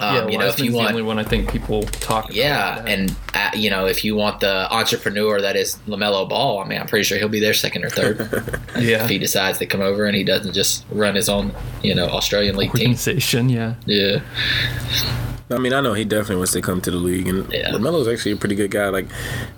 Um, 0.00 0.14
yeah, 0.14 0.28
you 0.28 0.38
know, 0.38 0.46
if 0.46 0.58
you 0.58 0.72
want 0.72 0.88
the 0.88 0.94
only 0.94 1.02
one 1.02 1.18
I 1.18 1.24
think 1.24 1.50
people 1.50 1.82
talk. 1.82 2.24
About 2.24 2.34
yeah, 2.34 2.76
like 2.76 2.88
and 2.88 3.16
uh, 3.34 3.50
you 3.54 3.68
know, 3.68 3.86
if 3.86 4.04
you 4.04 4.16
want 4.16 4.40
the 4.40 4.72
entrepreneur 4.72 5.40
that 5.40 5.56
is 5.56 5.76
LaMelo 5.86 6.28
Ball, 6.28 6.60
I 6.60 6.66
mean, 6.66 6.80
I'm 6.80 6.86
pretty 6.86 7.04
sure 7.04 7.18
he'll 7.18 7.28
be 7.28 7.40
there 7.40 7.54
second 7.54 7.84
or 7.84 7.90
third. 7.90 8.60
yeah, 8.78 9.04
if 9.04 9.10
he 9.10 9.18
decides 9.18 9.58
to 9.58 9.66
come 9.66 9.82
over 9.82 10.06
and 10.06 10.16
he 10.16 10.24
doesn't 10.24 10.54
just 10.54 10.86
run 10.90 11.14
his 11.14 11.28
own, 11.28 11.52
you 11.82 11.94
know, 11.94 12.06
Australian 12.06 12.56
league 12.58 12.72
team. 12.72 12.90
organization. 12.90 13.50
Yeah, 13.50 13.74
Yeah, 13.84 14.20
I 15.50 15.58
mean, 15.58 15.72
I 15.72 15.80
know 15.80 15.94
he 15.94 16.04
definitely 16.04 16.36
wants 16.36 16.52
to 16.52 16.60
come 16.62 16.80
to 16.82 16.90
the 16.90 16.96
league, 16.96 17.26
and 17.26 17.52
Yeah. 17.52 17.70
LaMelo's 17.72 18.06
actually 18.06 18.32
a 18.32 18.36
pretty 18.36 18.54
good 18.54 18.70
guy. 18.70 18.88
Like, 18.88 19.06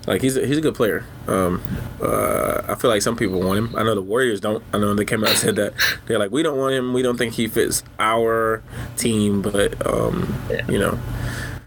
like 0.07 0.21
he's 0.21 0.35
a, 0.37 0.45
he's 0.45 0.57
a 0.57 0.61
good 0.61 0.75
player. 0.75 1.05
Um, 1.27 1.61
uh, 2.01 2.61
I 2.67 2.75
feel 2.75 2.89
like 2.89 3.01
some 3.01 3.15
people 3.15 3.39
want 3.41 3.59
him. 3.59 3.75
I 3.75 3.83
know 3.83 3.93
the 3.95 4.01
Warriors 4.01 4.39
don't. 4.39 4.63
I 4.73 4.79
know 4.79 4.93
they 4.95 5.05
came 5.05 5.23
out 5.23 5.29
and 5.31 5.37
said 5.39 5.55
that 5.57 5.73
they're 6.07 6.19
like, 6.19 6.31
we 6.31 6.41
don't 6.43 6.57
want 6.57 6.73
him. 6.73 6.93
We 6.93 7.01
don't 7.03 7.17
think 7.17 7.33
he 7.33 7.47
fits 7.47 7.83
our 7.99 8.63
team. 8.97 9.41
But 9.43 9.85
um, 9.85 10.33
Yeah. 10.49 10.65
you 10.69 10.79
know, 10.79 10.97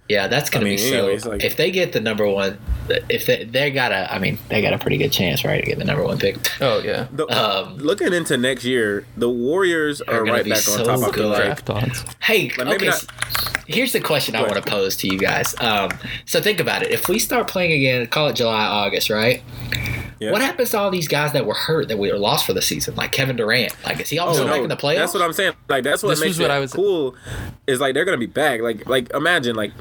yeah, 0.09 0.29
that's 0.29 0.51
gonna 0.51 0.67
I 0.67 0.69
mean, 0.71 0.79
be 0.79 1.19
so. 1.19 1.29
like- 1.31 1.45
if 1.45 1.57
they 1.57 1.71
get 1.71 1.93
the 1.93 2.01
number 2.01 2.27
one, 2.29 2.59
if 3.09 3.27
they 3.27 3.45
they 3.45 3.71
got 3.71 3.91
a, 3.93 4.13
I 4.13 4.19
mean, 4.19 4.39
they 4.49 4.63
got 4.63 4.73
a 4.73 4.79
pretty 4.79 4.97
good 4.99 5.11
chance, 5.13 5.45
right, 5.45 5.61
to 5.61 5.67
get 5.67 5.79
the 5.79 5.85
number 5.85 6.05
one 6.05 6.19
pick. 6.19 6.37
Oh 6.61 6.81
yeah. 6.81 7.07
the, 7.13 7.27
Um, 7.27 7.79
looking 7.79 8.13
into 8.13 8.37
next 8.37 8.65
year, 8.65 9.05
the 9.17 9.29
Warriors 9.31 10.03
They're 10.07 10.21
are 10.21 10.25
right 10.25 10.49
back 10.49 10.59
so 10.59 10.81
on 10.81 10.85
top. 10.87 10.99
I 10.99 11.03
feel 11.03 11.11
good. 11.13 11.27
like. 11.31 11.45
Draft 11.45 11.71
odds. 11.71 12.05
Hey, 12.21 12.51
Like, 12.57 12.67
maybe 12.69 12.75
okay. 12.77 12.87
not- 12.87 12.95
s- 12.95 13.07
Here's 13.67 13.93
the 13.93 14.01
question 14.01 14.37
I 14.37 14.43
want 14.43 14.55
to 14.55 14.63
pose 14.63 14.97
to 14.99 15.09
you 15.09 15.19
guys. 15.19 15.55
Um, 15.61 15.91
so 16.25 16.41
think 16.41 16.61
about 16.61 16.83
it. 16.83 16.91
If 16.93 17.09
we 17.09 17.19
start 17.19 17.49
playing 17.49 17.73
again, 17.73 18.07
call 18.07 18.29
it 18.29 18.37
July, 18.37 18.65
August, 18.65 19.11
right? 19.11 19.43
Yeah. 20.19 20.31
What 20.33 20.41
happens 20.41 20.71
to 20.71 20.79
all 20.79 20.91
these 20.91 21.09
guys 21.09 21.33
that 21.33 21.45
were 21.45 21.55
hurt 21.55 21.89
that 21.89 21.99
we 21.99 22.11
were 22.11 22.19
lost 22.19 22.47
for 22.47 22.55
the 22.55 22.63
season, 22.63 22.95
like 22.95 23.13
Kevin 23.13 23.37
Durant? 23.37 23.75
Like, 23.85 24.01
is 24.01 24.09
he 24.09 24.19
also 24.19 24.47
back 24.47 24.63
in 24.63 24.69
the 24.69 24.77
playoffs? 24.77 24.95
Oh, 24.95 24.99
That's 25.01 25.15
what 25.15 25.23
I'm 25.23 25.33
saying. 25.35 25.53
Like 25.69 25.85
that's 25.85 26.03
what 26.03 26.11
This 26.11 26.21
makes 26.21 26.29
was 26.39 26.41
what 26.41 26.51
it 26.51 26.55
I 26.55 26.59
was- 26.59 26.73
cool. 26.73 27.15
Is 27.67 27.81
like 27.81 27.93
they're 27.95 28.05
gonna 28.07 28.17
be 28.17 28.25
back. 28.27 28.61
Like 28.63 28.89
like 28.89 29.11
imagine 29.13 29.57
like 29.57 29.73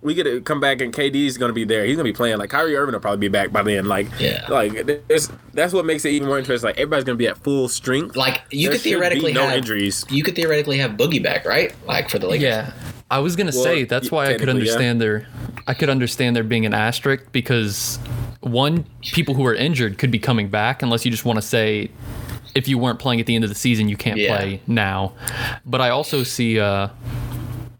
we 0.00 0.12
get 0.14 0.24
to 0.24 0.40
come 0.42 0.60
back 0.60 0.80
and 0.82 0.92
KD's 0.92 1.38
gonna 1.38 1.52
be 1.54 1.64
there. 1.64 1.84
He's 1.86 1.96
gonna 1.96 2.04
be 2.04 2.12
playing. 2.12 2.36
Like 2.38 2.50
Kyrie 2.50 2.76
Irving 2.76 2.92
will 2.92 3.00
probably 3.00 3.18
be 3.26 3.28
back 3.32 3.50
by 3.50 3.62
then. 3.62 3.86
Like 3.86 4.06
Yeah. 4.20 4.46
like 4.48 4.74
it's, 5.08 5.28
that's 5.54 5.72
what 5.72 5.84
makes 5.86 6.04
it 6.04 6.10
even 6.10 6.28
more 6.28 6.38
interesting. 6.38 6.68
Like 6.68 6.76
everybody's 6.76 7.04
gonna 7.04 7.16
be 7.16 7.26
at 7.26 7.38
full 7.38 7.66
strength. 7.68 8.14
like 8.14 8.42
you 8.50 8.68
There 8.68 8.72
could 8.74 8.80
should 8.82 8.84
be 8.84 8.90
theoretically 8.90 9.32
no 9.32 9.48
have 9.48 9.56
injuries. 9.58 10.04
You 10.08 10.22
could 10.22 10.36
theoretically 10.36 10.78
have 10.78 10.92
Boogie 10.92 11.22
back, 11.22 11.44
right? 11.46 11.74
Like 11.86 12.10
for 12.10 12.18
the 12.20 12.28
Lakers. 12.28 12.42
Yeah, 12.44 12.72
I 13.14 13.20
was 13.20 13.36
gonna 13.36 13.52
Well, 13.54 13.62
say 13.62 13.84
that's 13.84 14.10
why 14.10 14.24
I 14.24 14.26
could 14.32 14.38
technically, 14.40 14.62
yeah. 14.66 14.72
understand 14.72 15.00
there. 15.00 15.26
I 15.68 15.74
could 15.74 15.88
understand 15.88 16.34
there 16.34 16.42
being 16.42 16.66
an 16.66 16.74
asterisk 16.74 17.24
because 17.30 17.98
one, 18.40 18.84
people 19.02 19.34
who 19.34 19.46
are 19.46 19.54
injured 19.54 19.98
could 19.98 20.10
be 20.10 20.18
coming 20.18 20.48
back 20.48 20.82
unless 20.82 21.04
you 21.04 21.12
just 21.12 21.24
want 21.24 21.36
to 21.36 21.42
say 21.42 21.90
if 22.56 22.66
you 22.66 22.76
weren't 22.76 22.98
playing 22.98 23.20
at 23.20 23.26
the 23.26 23.36
end 23.36 23.44
of 23.44 23.50
the 23.50 23.54
season, 23.56 23.88
you 23.88 23.96
can't 23.96 24.18
Yeah. 24.18 24.36
play 24.36 24.60
now. 24.66 25.12
But 25.64 25.80
I 25.80 25.90
also 25.90 26.24
see. 26.24 26.58
Uh, 26.58 26.88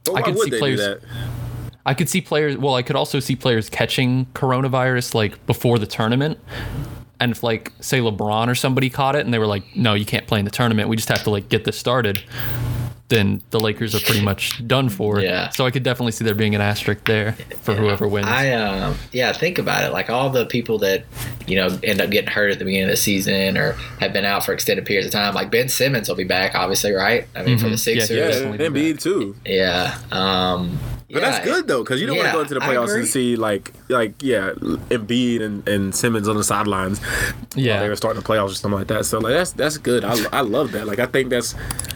But 0.04 0.10
I 0.10 0.14
why 0.14 0.22
could 0.22 0.34
would 0.36 0.44
see 0.44 0.50
they 0.50 0.58
players- 0.60 0.80
do 0.80 0.86
that? 0.86 1.00
I 1.86 1.94
could 1.94 2.08
see 2.08 2.20
players. 2.20 2.56
Well, 2.56 2.76
I 2.76 2.82
could 2.82 2.96
also 2.96 3.18
see 3.20 3.34
players 3.36 3.68
catching 3.68 4.26
coronavirus 4.34 5.14
like 5.14 5.44
before 5.46 5.78
the 5.80 5.86
tournament. 5.86 6.38
And 7.20 7.32
if 7.32 7.42
like 7.42 7.72
say 7.80 7.98
LeBron 7.98 8.48
or 8.48 8.54
somebody 8.54 8.88
caught 8.88 9.16
it 9.16 9.24
and 9.24 9.34
they 9.34 9.38
were 9.38 9.46
like, 9.46 9.64
"No, 9.76 9.94
you 9.94 10.04
can't 10.04 10.26
play 10.28 10.38
in 10.38 10.44
the 10.44 10.50
tournament. 10.50 10.88
We 10.88 10.96
just 10.96 11.08
have 11.08 11.24
to 11.24 11.30
like 11.30 11.48
get 11.48 11.64
this 11.64 11.76
started." 11.76 12.22
Then 13.08 13.42
the 13.50 13.60
Lakers 13.60 13.94
are 13.94 14.00
pretty 14.00 14.22
much 14.22 14.66
done 14.66 14.88
for. 14.88 15.20
Yeah. 15.20 15.50
So 15.50 15.66
I 15.66 15.70
could 15.70 15.82
definitely 15.82 16.12
see 16.12 16.24
there 16.24 16.34
being 16.34 16.54
an 16.54 16.60
asterisk 16.62 17.04
there 17.04 17.32
for 17.60 17.74
whoever 17.74 18.08
wins. 18.08 18.26
I 18.26 18.52
um 18.52 18.96
yeah, 19.12 19.32
think 19.32 19.58
about 19.58 19.84
it. 19.84 19.92
Like 19.92 20.08
all 20.08 20.30
the 20.30 20.46
people 20.46 20.78
that 20.78 21.04
you 21.46 21.56
know 21.56 21.78
end 21.82 22.00
up 22.00 22.10
getting 22.10 22.30
hurt 22.30 22.50
at 22.50 22.58
the 22.58 22.64
beginning 22.64 22.84
of 22.84 22.90
the 22.90 22.96
season 22.96 23.58
or 23.58 23.72
have 24.00 24.12
been 24.12 24.24
out 24.24 24.44
for 24.44 24.52
extended 24.52 24.86
periods 24.86 25.06
of 25.06 25.12
time. 25.12 25.34
Like 25.34 25.50
Ben 25.50 25.68
Simmons 25.68 26.08
will 26.08 26.16
be 26.16 26.24
back, 26.24 26.54
obviously, 26.54 26.92
right? 26.92 27.26
I 27.36 27.42
mean, 27.42 27.58
for 27.58 27.68
the. 27.68 27.70
Yeah, 27.70 27.76
Sixers, 27.76 28.10
Yeah, 28.10 28.28
definitely 28.28 28.68
be 28.70 28.94
Embiid 28.94 29.00
too. 29.00 29.36
Yeah. 29.44 29.98
Um, 30.10 30.78
But 31.14 31.20
that's 31.22 31.44
good 31.44 31.68
though, 31.68 31.82
because 31.82 32.00
you 32.00 32.06
don't 32.06 32.16
yeah, 32.16 32.22
want 32.22 32.32
to 32.32 32.36
go 32.36 32.40
into 32.42 32.54
the 32.54 32.60
playoffs 32.60 32.94
and 32.94 33.06
see 33.06 33.36
like 33.36 33.72
like 33.88 34.22
yeah, 34.22 34.50
Embiid 34.50 35.40
and, 35.42 35.66
and 35.68 35.94
Simmons 35.94 36.28
on 36.28 36.36
the 36.36 36.44
sidelines. 36.44 37.00
Yeah. 37.56 37.74
while 37.74 37.82
they 37.82 37.88
were 37.88 37.96
starting 37.96 38.20
the 38.20 38.26
playoffs 38.26 38.50
or 38.50 38.54
something 38.54 38.78
like 38.78 38.88
that. 38.88 39.06
So 39.06 39.18
like 39.18 39.32
that's 39.32 39.52
that's 39.52 39.78
good. 39.78 40.04
I, 40.04 40.16
I 40.32 40.40
love 40.40 40.72
that. 40.72 40.86
Like 40.86 40.98
I 40.98 41.06
think 41.06 41.30
that's 41.30 41.54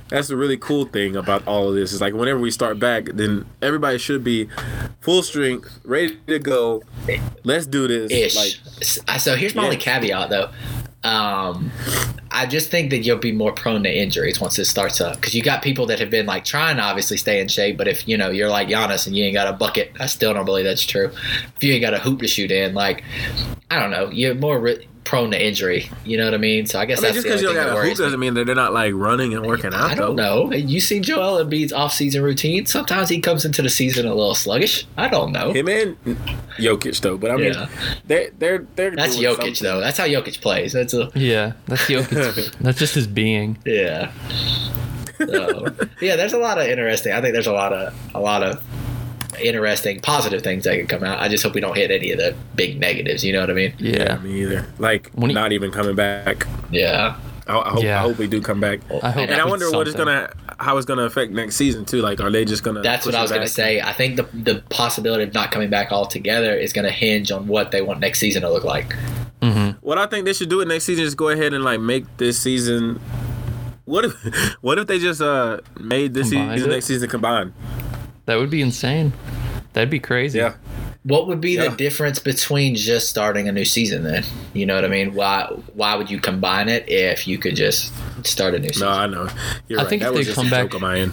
that's 0.08 0.28
the 0.28 0.36
really 0.36 0.56
cool 0.56 0.86
thing 0.86 1.16
about 1.16 1.46
all 1.46 1.68
of 1.68 1.74
this 1.74 1.92
is 1.92 2.00
like 2.00 2.14
whenever 2.14 2.38
we 2.38 2.50
start 2.50 2.78
back, 2.78 3.06
then 3.06 3.44
everybody 3.60 3.98
should 3.98 4.24
be 4.24 4.48
full 5.00 5.22
strength, 5.22 5.80
ready 5.84 6.16
to 6.28 6.38
go. 6.38 6.82
Let's 7.44 7.66
do 7.66 7.88
this. 7.88 8.12
ish. 8.12 8.62
Like 9.08 9.20
so 9.20 9.36
here's 9.36 9.54
my 9.54 9.64
only 9.64 9.76
caveat 9.76 10.30
though. 10.30 10.50
Um, 11.04 11.70
I 12.30 12.46
just 12.46 12.70
think 12.70 12.90
that 12.90 12.98
you'll 12.98 13.18
be 13.18 13.32
more 13.32 13.52
prone 13.52 13.82
to 13.84 13.90
injuries 13.90 14.40
once 14.40 14.56
this 14.56 14.68
starts 14.68 15.00
up 15.00 15.16
because 15.16 15.34
you 15.34 15.42
got 15.42 15.62
people 15.62 15.86
that 15.86 15.98
have 16.00 16.10
been 16.10 16.26
like 16.26 16.44
trying 16.44 16.76
to 16.76 16.82
obviously 16.82 17.16
stay 17.16 17.40
in 17.40 17.48
shape, 17.48 17.76
but 17.76 17.88
if 17.88 18.06
you 18.08 18.16
know 18.16 18.30
you're 18.30 18.50
like 18.50 18.68
Giannis 18.68 19.06
and 19.06 19.16
you 19.16 19.24
ain't 19.24 19.34
got 19.34 19.48
a 19.48 19.52
bucket, 19.52 19.92
I 20.00 20.06
still 20.06 20.34
don't 20.34 20.44
believe 20.44 20.64
that's 20.64 20.84
true. 20.84 21.10
If 21.56 21.64
you 21.64 21.72
ain't 21.72 21.82
got 21.82 21.94
a 21.94 21.98
hoop 21.98 22.20
to 22.20 22.28
shoot 22.28 22.50
in, 22.50 22.74
like 22.74 23.04
I 23.70 23.78
don't 23.78 23.90
know, 23.90 24.10
you're 24.10 24.34
more 24.34 24.60
prone 25.08 25.30
to 25.30 25.42
injury. 25.42 25.90
You 26.04 26.18
know 26.18 26.24
what 26.26 26.34
I 26.34 26.36
mean? 26.36 26.66
So 26.66 26.78
I 26.78 26.84
guess 26.84 26.98
I 26.98 27.00
mean, 27.00 27.14
that's 27.14 27.16
just 27.16 27.26
because 27.26 27.40
you 27.40 27.48
don't 27.48 27.56
got 27.56 27.74
a 27.76 27.80
hoop 27.88 27.96
doesn't 27.96 28.20
mean 28.20 28.34
that 28.34 28.44
they're 28.44 28.54
not 28.54 28.74
like 28.74 28.92
running 28.94 29.32
and 29.34 29.46
working 29.46 29.72
out. 29.72 29.90
I 29.90 29.94
don't 29.94 30.16
though. 30.16 30.48
know. 30.48 30.52
You 30.54 30.80
see 30.80 31.00
Joel 31.00 31.42
Embiid's 31.42 31.72
off-season 31.72 32.22
routine. 32.22 32.66
Sometimes 32.66 33.08
he 33.08 33.18
comes 33.20 33.46
into 33.46 33.62
the 33.62 33.70
season 33.70 34.04
a 34.06 34.14
little 34.14 34.34
sluggish. 34.34 34.86
I 34.98 35.08
don't 35.08 35.32
know. 35.32 35.50
Him 35.52 35.68
and 35.68 35.96
Jokic 36.58 37.00
though, 37.00 37.16
but 37.16 37.30
I 37.30 37.36
mean, 37.36 37.54
Yeah. 37.54 37.68
they're 38.06 38.30
they're 38.38 38.66
they're 38.76 38.94
That's 38.94 39.16
doing 39.16 39.34
Jokic 39.34 39.36
something. 39.36 39.54
though. 39.62 39.80
That's 39.80 39.96
how 39.96 40.04
Jokic 40.04 40.40
plays. 40.42 40.74
That's 40.74 40.92
a 40.92 41.10
Yeah, 41.14 41.52
that's 41.66 41.82
Jokic. 41.88 42.54
that's 42.60 42.78
just 42.78 42.94
his 42.94 43.06
being. 43.06 43.56
Yeah. 43.64 44.12
So, 45.18 45.66
yeah, 46.00 46.14
there's 46.16 46.32
a 46.32 46.38
lot 46.38 46.58
of 46.58 46.66
interesting. 46.68 47.12
I 47.12 47.20
think 47.20 47.32
there's 47.32 47.48
a 47.48 47.52
lot 47.52 47.72
of 47.72 47.92
a 48.14 48.20
lot 48.20 48.42
of 48.44 48.62
interesting 49.40 50.00
positive 50.00 50.42
things 50.42 50.64
that 50.64 50.76
could 50.78 50.88
come 50.88 51.04
out. 51.04 51.20
I 51.20 51.28
just 51.28 51.42
hope 51.44 51.54
we 51.54 51.60
don't 51.60 51.76
hit 51.76 51.90
any 51.90 52.10
of 52.12 52.18
the 52.18 52.34
big 52.54 52.78
negatives. 52.80 53.24
You 53.24 53.32
know 53.32 53.40
what 53.40 53.50
I 53.50 53.54
mean? 53.54 53.74
Yeah, 53.78 53.96
Yeah. 53.96 54.16
me 54.18 54.42
either. 54.42 54.66
Like 54.78 55.10
When 55.14 55.30
he- 55.30 55.34
not 55.34 55.52
even 55.52 55.70
coming 55.70 55.94
back. 55.96 56.46
Yeah. 56.70 57.16
I, 57.46 57.58
I 57.58 57.68
hope 57.70 57.82
Yeah. 57.82 57.98
I 57.98 58.02
hope 58.02 58.18
we 58.18 58.26
do 58.26 58.42
come 58.42 58.60
back. 58.60 58.80
I 59.02 59.10
hope 59.10 59.22
And 59.30 59.40
I 59.40 59.44
wonder 59.46 59.70
what 59.70 59.86
it's 59.88 59.96
gonna 59.96 60.30
how 60.60 60.76
it's 60.76 60.84
gonna 60.86 61.04
affect 61.04 61.32
next 61.32 61.56
season 61.56 61.84
too. 61.84 62.02
Like, 62.02 62.20
are 62.20 62.30
they 62.30 62.44
just 62.44 62.62
gonna? 62.62 62.82
That's 62.82 63.06
what 63.06 63.14
I 63.14 63.22
was 63.22 63.30
going 63.30 63.42
to 63.42 63.48
say. 63.48 63.80
I 63.80 63.92
think 63.92 64.16
the 64.16 64.24
the 64.34 64.62
possibility 64.70 65.22
of 65.22 65.32
not 65.32 65.50
coming 65.52 65.70
back 65.70 65.92
altogether 65.92 66.52
is 66.54 66.72
going 66.72 66.84
to 66.84 66.90
hinge 66.90 67.30
on 67.30 67.46
what 67.46 67.70
they 67.70 67.80
want 67.80 68.00
next 68.00 68.18
season 68.18 68.42
to 68.42 68.50
look 68.50 68.64
like. 68.64 68.92
hmm 69.42 69.70
What 69.80 69.96
I 69.98 70.06
think 70.06 70.24
they 70.26 70.32
should 70.34 70.48
do 70.50 70.60
it 70.60 70.68
next 70.68 70.84
season 70.84 71.04
is 71.04 71.14
go 71.14 71.28
ahead 71.30 71.54
and 71.54 71.62
like 71.64 71.80
make 71.80 72.04
this 72.18 72.38
season. 72.38 73.00
What 73.86 74.04
if 74.04 74.14
what 74.60 74.78
if 74.78 74.86
they 74.88 74.98
just 74.98 75.22
uh 75.22 75.60
made 75.80 76.12
this 76.12 76.28
Combined 76.30 76.54
season 76.58 76.70
it? 76.70 76.74
next 76.74 76.84
season 76.86 77.08
combined? 77.08 77.52
That 78.28 78.38
would 78.38 78.50
be 78.50 78.60
insane. 78.60 79.14
That'd 79.72 79.88
be 79.88 80.00
crazy. 80.00 80.38
Yeah. 80.38 80.52
What 81.04 81.28
would 81.28 81.40
be 81.40 81.52
Yeah. 81.52 81.68
the 81.70 81.76
difference 81.76 82.18
between 82.18 82.74
just 82.74 83.08
starting 83.08 83.48
a 83.48 83.52
new 83.52 83.64
season 83.64 84.04
then? 84.04 84.22
You 84.52 84.66
know 84.66 84.74
what 84.74 84.84
I 84.84 84.88
mean? 84.88 85.14
Why 85.14 85.44
why 85.72 85.94
would 85.94 86.10
you 86.10 86.20
combine 86.20 86.68
it 86.68 86.84
if 86.88 87.26
you 87.26 87.38
could 87.38 87.56
just 87.56 87.90
start 88.26 88.54
a 88.54 88.58
new 88.58 88.68
season? 88.68 88.86
No, 88.86 88.92
I 88.92 89.06
know. 89.06 89.28
You're 89.68 89.80
I 89.80 89.84
right. 89.84 89.88
think 89.88 90.02
that 90.02 90.10
if 90.12 90.18
was 90.18 90.26
they 90.26 90.34
come 90.34 90.50
back- 90.50 90.64
joke 90.70 90.74
on 90.74 90.80
my 90.82 90.98
end. 90.98 91.12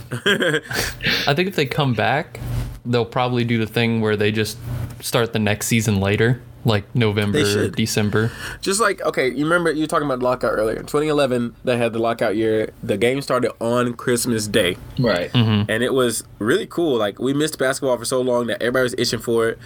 I 1.25 1.33
think 1.33 1.47
if 1.47 1.55
they 1.55 1.65
come 1.65 1.93
back, 1.93 2.37
they'll 2.85 3.05
probably 3.05 3.45
do 3.45 3.57
the 3.59 3.67
thing 3.67 4.01
where 4.01 4.17
they 4.17 4.33
just 4.33 4.57
start 4.99 5.31
the 5.31 5.39
next 5.39 5.67
season 5.67 6.01
later, 6.01 6.41
like 6.65 6.93
November, 6.95 7.43
They. 7.43 7.69
December. 7.69 8.31
Just 8.61 8.81
like 8.81 9.01
okay, 9.03 9.29
you 9.29 9.43
remember 9.45 9.71
you 9.71 9.81
were 9.81 9.87
talking 9.87 10.05
about 10.05 10.19
lockout 10.19 10.51
earlier. 10.53 10.77
In 10.77 10.85
2011, 10.85 11.55
they 11.63 11.77
had 11.77 11.93
the 11.93 11.99
lockout 11.99 12.35
year. 12.35 12.71
The 12.83 12.97
game 12.97 13.21
started 13.21 13.51
on 13.61 13.93
Christmas 13.93 14.47
Day, 14.47 14.77
right. 14.99 15.31
Mm-hmm. 15.31 15.69
and 15.71 15.83
it 15.83 15.93
was 15.93 16.23
really 16.39 16.65
cool. 16.67 16.97
Like 16.97 17.19
we 17.19 17.33
missed 17.33 17.57
basketball 17.59 17.97
for 17.97 18.05
so 18.05 18.19
long 18.21 18.47
that 18.47 18.61
everybody 18.61 18.83
was 18.83 18.95
itching 18.97 19.19
for 19.19 19.49
it. 19.49 19.59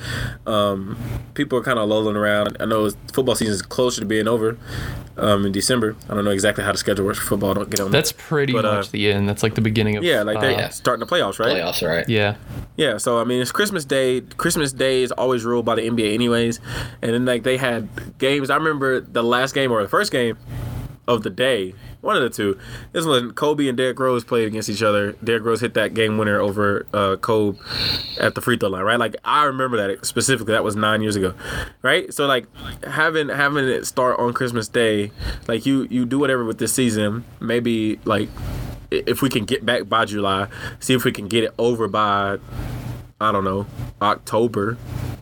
Um, 0.45 0.97
people 1.33 1.57
were 1.57 1.63
kind 1.63 1.79
of 1.79 1.87
lolling 1.89 2.15
around. 2.15 2.57
I 2.59 2.65
know 2.65 2.89
football 3.13 3.35
season 3.35 3.53
is 3.53 3.61
closer 3.61 4.01
to 4.01 4.05
being 4.05 4.27
over 4.27 4.57
um, 5.17 5.45
in 5.45 5.51
December. 5.51 5.95
I 6.09 6.13
don't 6.15 6.25
know 6.25 6.31
exactly 6.31 6.63
how 6.63 6.71
the 6.71 6.77
schedule 6.77 7.05
works 7.05 7.19
for 7.19 7.25
football. 7.25 7.51
I 7.51 7.53
don't 7.55 7.69
get 7.69 7.79
on. 7.79 7.91
That's 7.91 8.11
pretty 8.11 8.53
But, 8.53 8.65
uh, 8.65 8.75
much 8.75 8.91
the 8.91 9.11
end. 9.11 9.27
That's 9.29 9.43
like 9.43 9.55
the 9.55 9.61
beginning 9.61 9.95
of 9.97 10.03
yeah, 10.03 10.23
like 10.23 10.39
they 10.41 10.55
uh, 10.55 10.69
starting 10.69 11.05
the 11.05 11.05
playoffs, 11.13 11.39
right? 11.39 11.55
Playoffs, 11.55 11.87
right? 11.87 12.07
yeah. 12.09 12.35
Yeah, 12.77 12.97
so 12.97 13.19
I 13.19 13.23
mean, 13.25 13.41
it's 13.41 13.51
Christmas 13.51 13.83
Day. 13.85 14.21
Christmas 14.21 14.71
Day 14.71 15.03
is 15.03 15.11
always 15.11 15.43
ruled 15.43 15.65
by 15.65 15.75
the 15.75 15.81
NBA, 15.81 16.13
anyways. 16.13 16.59
And 17.01 17.13
then 17.13 17.25
like 17.25 17.43
they 17.43 17.57
had 17.57 18.17
games. 18.17 18.49
I 18.49 18.55
remember 18.55 18.99
the 18.99 19.23
last 19.23 19.53
game 19.53 19.71
or 19.71 19.81
the 19.81 19.89
first 19.89 20.11
game 20.11 20.37
of 21.09 21.23
the 21.23 21.29
day, 21.29 21.73
one 22.01 22.15
of 22.15 22.21
the 22.21 22.29
two. 22.29 22.57
This 22.91 23.03
when 23.03 23.31
Kobe 23.31 23.67
and 23.67 23.75
Derrick 23.75 23.99
Rose 23.99 24.23
played 24.23 24.47
against 24.47 24.69
each 24.69 24.83
other. 24.83 25.13
Derrick 25.23 25.43
Rose 25.43 25.59
hit 25.59 25.73
that 25.73 25.95
game 25.95 26.19
winner 26.19 26.39
over 26.39 26.85
uh, 26.93 27.15
Kobe 27.15 27.57
at 28.19 28.35
the 28.35 28.41
free 28.41 28.57
throw 28.57 28.69
line, 28.69 28.83
right? 28.83 28.99
Like 28.99 29.15
I 29.25 29.45
remember 29.45 29.87
that 29.87 30.05
specifically. 30.05 30.53
That 30.53 30.63
was 30.63 30.75
nine 30.75 31.01
years 31.01 31.15
ago, 31.15 31.33
right? 31.81 32.13
So 32.13 32.27
like 32.27 32.45
having 32.83 33.29
having 33.29 33.65
it 33.65 33.85
start 33.85 34.19
on 34.19 34.33
Christmas 34.33 34.67
Day, 34.67 35.11
like 35.47 35.65
you 35.65 35.87
you 35.89 36.05
do 36.05 36.19
whatever 36.19 36.45
with 36.45 36.59
this 36.59 36.73
season. 36.73 37.25
Maybe 37.39 37.99
like 38.05 38.29
if 38.91 39.23
we 39.23 39.29
can 39.29 39.45
get 39.45 39.65
back 39.65 39.89
by 39.89 40.05
July, 40.05 40.47
see 40.79 40.93
if 40.93 41.03
we 41.03 41.11
can 41.11 41.27
get 41.27 41.43
it 41.43 41.53
over 41.57 41.87
by 41.87 42.37
I 43.21 43.31
don't 43.33 43.43
know, 43.43 43.65
October, 44.01 44.77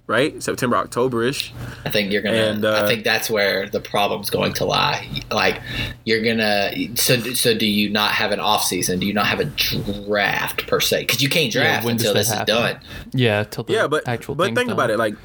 right? 0.06 0.41
September, 0.43 0.78
October 0.78 1.24
ish. 1.24 1.52
I 1.84 1.89
think 1.89 2.12
you're 2.12 2.22
gonna. 2.22 2.38
And, 2.38 2.64
uh, 2.66 2.84
I 2.84 2.88
think 2.88 3.04
that's 3.04 3.28
where 3.30 3.68
the 3.68 3.80
problem's 3.80 4.30
going 4.30 4.54
to 4.54 4.66
lie. 4.66 5.08
Like 5.32 5.60
you're 6.06 6.22
gonna. 6.24 6.72
So 6.95 7.18
so 7.34 7.58
do 7.58 7.66
you 7.66 7.89
not 7.89 8.12
have 8.12 8.32
an 8.32 8.39
off 8.39 8.64
season? 8.64 9.00
Do 9.00 9.08
you 9.08 9.14
not 9.14 9.26
have 9.26 9.39
a 9.39 9.45
draft 9.45 10.68
per 10.68 10.80
se? 10.80 11.02
Because 11.04 11.24
you 11.24 11.30
can't 11.30 11.52
draft 11.52 11.86
when 11.86 11.98
does 11.98 12.06
until 12.08 12.14
this 12.20 12.30
happen? 12.30 12.56
is 12.56 12.62
done. 12.74 12.80
Yeah, 13.14 13.43
till 13.45 13.64
the 13.64 13.74
Yeah, 13.74 13.88
but 13.88 14.08
actual 14.08 14.36
but 14.36 14.45
think 14.45 14.58
done. 14.58 14.70
about 14.72 14.89
it. 14.91 14.98
Like, 15.00 15.16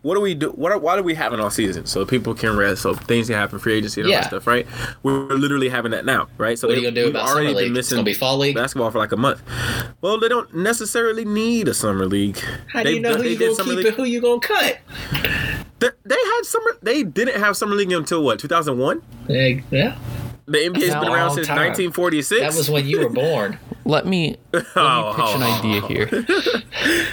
what 0.00 0.14
do 0.14 0.20
we 0.22 0.34
do? 0.34 0.50
What 0.52 0.72
are, 0.72 0.78
why 0.78 0.96
do 0.96 1.02
we 1.02 1.14
have 1.14 1.32
an 1.34 1.40
off 1.40 1.52
season 1.52 1.84
so 1.86 2.06
people 2.06 2.34
can 2.34 2.56
rest, 2.56 2.80
so 2.82 2.94
things 2.94 3.26
can 3.26 3.36
happen, 3.36 3.58
free 3.58 3.74
agency 3.74 4.00
and 4.00 4.08
all 4.10 4.16
that 4.16 4.26
stuff, 4.28 4.46
right? 4.46 4.66
We're 5.02 5.28
literally 5.34 5.68
having 5.68 5.90
that 5.92 6.06
now, 6.06 6.28
right? 6.38 6.58
So 6.58 6.66
What 6.66 6.78
are 6.78 6.80
you 6.80 6.86
gonna 6.86 6.94
do 6.94 7.04
we've 7.06 7.14
about 7.14 7.28
summer 7.28 7.42
league? 7.50 7.76
It's 7.76 7.90
gonna 7.90 8.02
be 8.02 8.14
fall 8.14 8.38
league. 8.38 8.54
basketball 8.54 8.90
for 8.90 8.98
like 8.98 9.12
a 9.12 9.16
month. 9.18 9.42
Well, 10.00 10.18
they 10.18 10.28
don't 10.28 10.54
necessarily 10.54 11.24
need 11.26 11.68
a 11.68 11.74
summer 11.74 12.06
league. 12.06 12.21
How 12.72 12.82
do 12.82 12.88
They- 12.88 12.94
you 12.96 13.00
know 13.00 13.14
who 13.16 13.22
you 13.24 13.36
did 13.36 13.56
gonna 13.56 13.64
keep 13.68 13.76
league- 13.76 13.86
and 13.86 13.96
who 13.96 14.04
you 14.04 14.20
gonna 14.20 14.40
cut? 14.40 14.78
They, 15.80 15.88
they 16.04 16.14
had 16.14 16.40
summer. 16.44 16.76
They 16.82 17.02
didn't 17.02 17.40
have 17.40 17.56
summer 17.56 17.74
league 17.74 17.90
until 17.92 18.22
what? 18.22 18.38
2001. 18.38 19.02
Eh, 19.28 19.60
Yeah, 19.70 19.96
The 20.46 20.58
NBA's 20.58 20.88
That's 20.90 21.04
been 21.04 21.12
around 21.12 21.30
since 21.34 21.46
time. 21.48 21.56
1946. 21.56 22.40
that 22.40 22.56
was 22.56 22.70
when 22.70 22.86
you 22.86 23.00
were 23.00 23.08
born. 23.10 23.58
Let 23.84 24.06
me 24.06 24.36
let 24.52 24.62
me 24.62 24.68
Oh, 24.76 25.12
pitch 25.16 25.34
an 25.34 25.42
oh, 25.42 25.58
idea 25.58 25.80
here. 25.88 26.26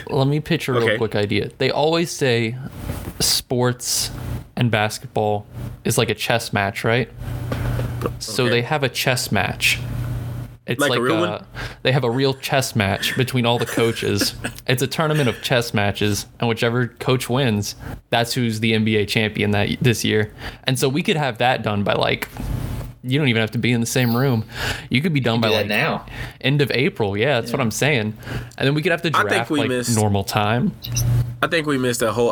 let 0.08 0.28
me 0.28 0.40
pitch 0.40 0.68
a 0.68 0.74
real 0.74 0.84
Okay. 0.84 0.98
quick 0.98 1.16
idea. 1.16 1.50
They 1.58 1.72
always 1.72 2.12
say 2.12 2.56
sports 3.20 4.12
and 4.56 4.70
basketball 4.70 5.48
is 5.84 5.98
like 5.98 6.10
a 6.12 6.14
chess 6.16 6.54
match, 6.54 6.84
right? 6.84 7.10
So 8.20 8.44
Okay. 8.44 8.52
they 8.52 8.62
have 8.62 8.84
a 8.84 8.90
chess 8.90 9.32
match. 9.32 9.80
It's 10.70 10.80
Like 10.80 10.92
like, 10.92 11.00
a 11.00 11.16
uh, 11.16 11.20
one? 11.32 11.46
they 11.82 11.92
have 11.92 12.04
a 12.04 12.12
real 12.12 12.34
chess 12.36 12.76
match 12.76 13.18
between 13.18 13.46
all 13.46 13.58
the 13.58 13.66
coaches. 13.66 14.36
it's 14.68 14.82
a 14.84 14.88
tournament 14.88 15.28
of 15.28 15.42
chess 15.42 15.74
matches, 15.74 16.28
and 16.40 16.48
whichever 16.48 16.88
coach 16.88 17.28
wins, 17.30 17.76
that's 18.12 18.34
who's 18.34 18.60
the 18.60 18.74
NBA 18.74 19.08
champion 19.08 19.52
that 19.52 19.70
this 19.82 20.06
year. 20.06 20.32
And 20.66 20.78
so 20.78 20.88
we 20.88 21.02
could 21.02 21.18
have 21.18 21.40
that 21.40 21.64
done 21.64 21.84
by 21.84 21.94
like 21.94 22.30
you 23.02 23.18
don't 23.18 23.30
even 23.30 23.40
have 23.40 23.52
to 23.52 23.58
be 23.58 23.72
in 23.72 23.80
the 23.80 23.88
same 23.88 24.16
room. 24.16 24.46
You 24.90 25.02
could 25.02 25.14
be 25.14 25.22
done 25.22 25.42
by 25.42 25.48
like 25.50 25.68
now. 25.68 26.06
end 26.42 26.62
of 26.62 26.70
April. 26.72 27.18
Yeah, 27.18 27.40
that's 27.40 27.52
what 27.52 27.62
I'm 27.62 27.72
saying. 27.72 28.16
And 28.58 28.68
then 28.68 28.74
we 28.76 28.82
could 28.82 28.92
have 28.92 29.02
to 29.04 29.10
draft 29.10 29.50
like 29.50 29.70
missed- 29.70 29.96
normal 29.96 30.24
time. 30.24 30.76
I 31.42 31.48
think 31.48 31.66
we 31.66 31.78
missed 31.78 32.02
that 32.02 32.12
whole 32.12 32.30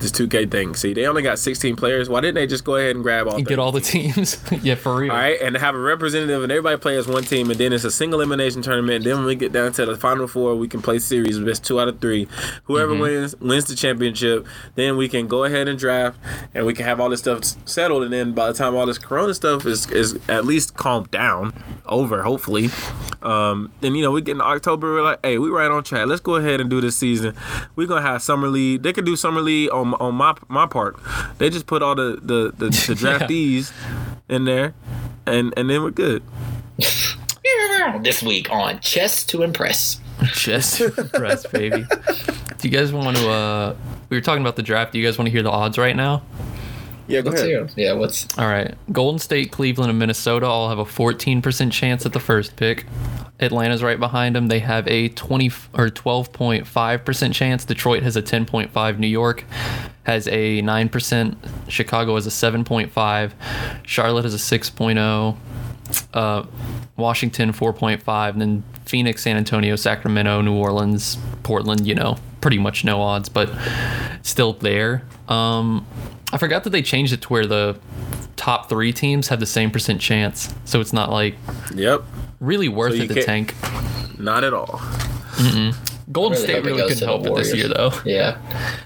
this 0.00 0.12
2K 0.12 0.50
thing. 0.50 0.74
See, 0.74 0.94
they 0.94 1.06
only 1.06 1.22
got 1.22 1.38
16 1.38 1.76
players. 1.76 2.08
Why 2.08 2.20
didn't 2.20 2.34
they 2.36 2.46
just 2.46 2.64
go 2.64 2.76
ahead 2.76 2.94
and 2.96 3.02
grab 3.02 3.26
all? 3.28 3.36
and 3.36 3.46
get 3.46 3.58
all 3.58 3.72
the 3.72 3.80
teams. 3.80 4.36
yeah, 4.62 4.74
for 4.74 4.96
real. 4.96 5.10
All 5.12 5.16
right, 5.18 5.40
and 5.40 5.56
have 5.56 5.74
a 5.74 5.78
representative, 5.78 6.42
and 6.42 6.50
everybody 6.52 6.76
play 6.78 6.96
as 6.96 7.06
one 7.06 7.24
team, 7.24 7.50
and 7.50 7.58
then 7.58 7.72
it's 7.72 7.84
a 7.84 7.90
single 7.90 8.20
elimination 8.20 8.62
tournament. 8.62 9.04
Then 9.04 9.16
when 9.16 9.26
we 9.26 9.34
get 9.34 9.52
down 9.52 9.72
to 9.72 9.86
the 9.86 9.96
final 9.96 10.26
four, 10.26 10.54
we 10.56 10.68
can 10.68 10.82
play 10.82 10.98
series, 10.98 11.38
best 11.38 11.64
two 11.64 11.80
out 11.80 11.88
of 11.88 12.00
three. 12.00 12.28
Whoever 12.64 12.92
Mm-hmm. 12.92 13.00
wins 13.02 13.36
wins 13.40 13.64
the 13.66 13.74
championship. 13.76 14.46
Then 14.74 14.96
we 14.96 15.08
can 15.08 15.26
go 15.28 15.44
ahead 15.44 15.68
and 15.68 15.78
draft, 15.78 16.18
and 16.54 16.64
we 16.66 16.74
can 16.74 16.84
have 16.86 17.00
all 17.00 17.10
this 17.10 17.20
stuff 17.20 17.42
settled. 17.66 18.02
And 18.04 18.12
then 18.12 18.32
by 18.32 18.48
the 18.48 18.54
time 18.54 18.74
all 18.74 18.86
this 18.86 18.98
Corona 18.98 19.34
stuff 19.34 19.66
is 19.66 19.90
is 19.90 20.18
at 20.28 20.44
least 20.44 20.74
calmed 20.74 21.10
down, 21.10 21.52
over 21.86 22.22
hopefully, 22.22 22.70
um, 23.22 23.72
then 23.80 23.94
you 23.94 24.02
know 24.02 24.10
we 24.10 24.20
get 24.22 24.32
in 24.36 24.40
October. 24.40 24.92
We're 24.94 25.02
like, 25.02 25.20
hey, 25.22 25.38
we 25.38 25.48
right 25.50 25.70
on 25.70 25.82
track. 25.84 26.06
Let's 26.06 26.20
go 26.20 26.36
ahead 26.36 26.60
and 26.60 26.70
do 26.70 26.80
this 26.80 26.96
season. 26.96 27.34
We're 27.76 27.86
gonna 27.86 28.02
have 28.02 28.22
summer 28.22 28.48
league. 28.48 28.82
They 28.82 28.92
could 28.92 29.04
do 29.04 29.16
summer 29.16 29.40
league 29.40 29.70
on 29.72 29.87
on 29.94 30.14
my 30.14 30.34
my 30.48 30.66
part. 30.66 30.96
They 31.38 31.50
just 31.50 31.66
put 31.66 31.82
all 31.82 31.94
the 31.94 32.18
the 32.22 32.52
the, 32.56 32.66
the 32.70 32.94
draftees 32.94 33.72
in 34.28 34.44
there, 34.44 34.74
and 35.26 35.52
and 35.56 35.68
then 35.70 35.82
we're 35.82 35.90
good. 35.90 36.22
This 38.02 38.22
week 38.22 38.50
on 38.50 38.80
Chess 38.80 39.24
to 39.26 39.42
Impress. 39.42 40.00
Chess 40.32 40.76
to 40.78 40.92
Impress, 40.98 41.46
baby. 41.46 41.86
Do 42.58 42.68
you 42.68 42.70
guys 42.70 42.92
want 42.92 43.16
to? 43.16 43.30
uh 43.30 43.76
We 44.10 44.16
were 44.16 44.20
talking 44.20 44.42
about 44.42 44.56
the 44.56 44.62
draft. 44.62 44.92
Do 44.92 44.98
you 44.98 45.04
guys 45.06 45.16
want 45.18 45.26
to 45.26 45.32
hear 45.32 45.42
the 45.42 45.50
odds 45.50 45.78
right 45.78 45.96
now? 45.96 46.22
Yeah, 47.08 47.22
go 47.22 47.30
Let's 47.30 47.40
ahead. 47.40 47.50
hear 47.50 47.60
'em. 47.62 47.68
Yeah, 47.74 47.92
what's 47.94 48.26
All 48.38 48.46
right. 48.46 48.74
Golden 48.92 49.18
State, 49.18 49.50
Cleveland, 49.50 49.90
and 49.90 49.98
Minnesota 49.98 50.46
all 50.46 50.68
have 50.68 50.78
a 50.78 50.84
14% 50.84 51.72
chance 51.72 52.04
at 52.06 52.12
the 52.12 52.20
first 52.20 52.54
pick. 52.56 52.86
Atlanta's 53.40 53.82
right 53.82 53.98
behind 53.98 54.34
them. 54.36 54.48
They 54.48 54.58
have 54.58 54.86
a 54.88 55.08
20 55.10 55.46
or 55.74 55.88
12.5% 55.90 57.32
chance. 57.34 57.64
Detroit 57.64 58.02
has 58.02 58.16
a 58.16 58.22
10.5. 58.22 58.98
New 58.98 59.06
York 59.06 59.44
has 60.04 60.26
a 60.28 60.60
9%. 60.62 61.36
Chicago 61.68 62.14
has 62.16 62.26
a 62.26 62.30
7.5. 62.30 63.32
Charlotte 63.84 64.24
has 64.24 64.34
a 64.34 64.38
6.0. 64.38 65.36
Uh, 66.12 66.44
Washington 66.96 67.52
4.5. 67.52 68.32
And 68.32 68.40
then 68.40 68.62
Phoenix, 68.84 69.22
San 69.22 69.36
Antonio, 69.36 69.76
Sacramento, 69.76 70.40
New 70.42 70.54
Orleans, 70.54 71.16
Portland, 71.42 71.86
you 71.86 71.94
know, 71.94 72.18
pretty 72.40 72.58
much 72.58 72.84
no 72.84 73.00
odds, 73.00 73.28
but 73.28 73.50
still 74.22 74.54
there. 74.54 75.04
Um, 75.28 75.86
I 76.32 76.38
forgot 76.38 76.64
that 76.64 76.70
they 76.70 76.82
changed 76.82 77.12
it 77.12 77.22
to 77.22 77.28
where 77.28 77.46
the 77.46 77.78
top 78.36 78.68
three 78.68 78.92
teams 78.92 79.28
have 79.28 79.40
the 79.40 79.46
same 79.46 79.70
percent 79.70 80.00
chance. 80.00 80.54
So 80.64 80.80
it's 80.80 80.92
not 80.92 81.10
like 81.10 81.34
Yep. 81.74 82.02
really 82.40 82.68
worth 82.68 82.94
you 82.94 83.04
it 83.04 83.08
to 83.08 83.22
tank. 83.24 83.54
Not 84.18 84.44
at 84.44 84.52
all. 84.52 84.80
Golden 86.10 86.32
really 86.38 86.48
State 86.52 86.64
really 86.64 86.78
goes 86.78 86.92
couldn't 86.94 87.08
help 87.08 87.26
it 87.26 87.34
this 87.34 87.54
year, 87.54 87.68
though. 87.68 87.92
yeah. 88.04 88.38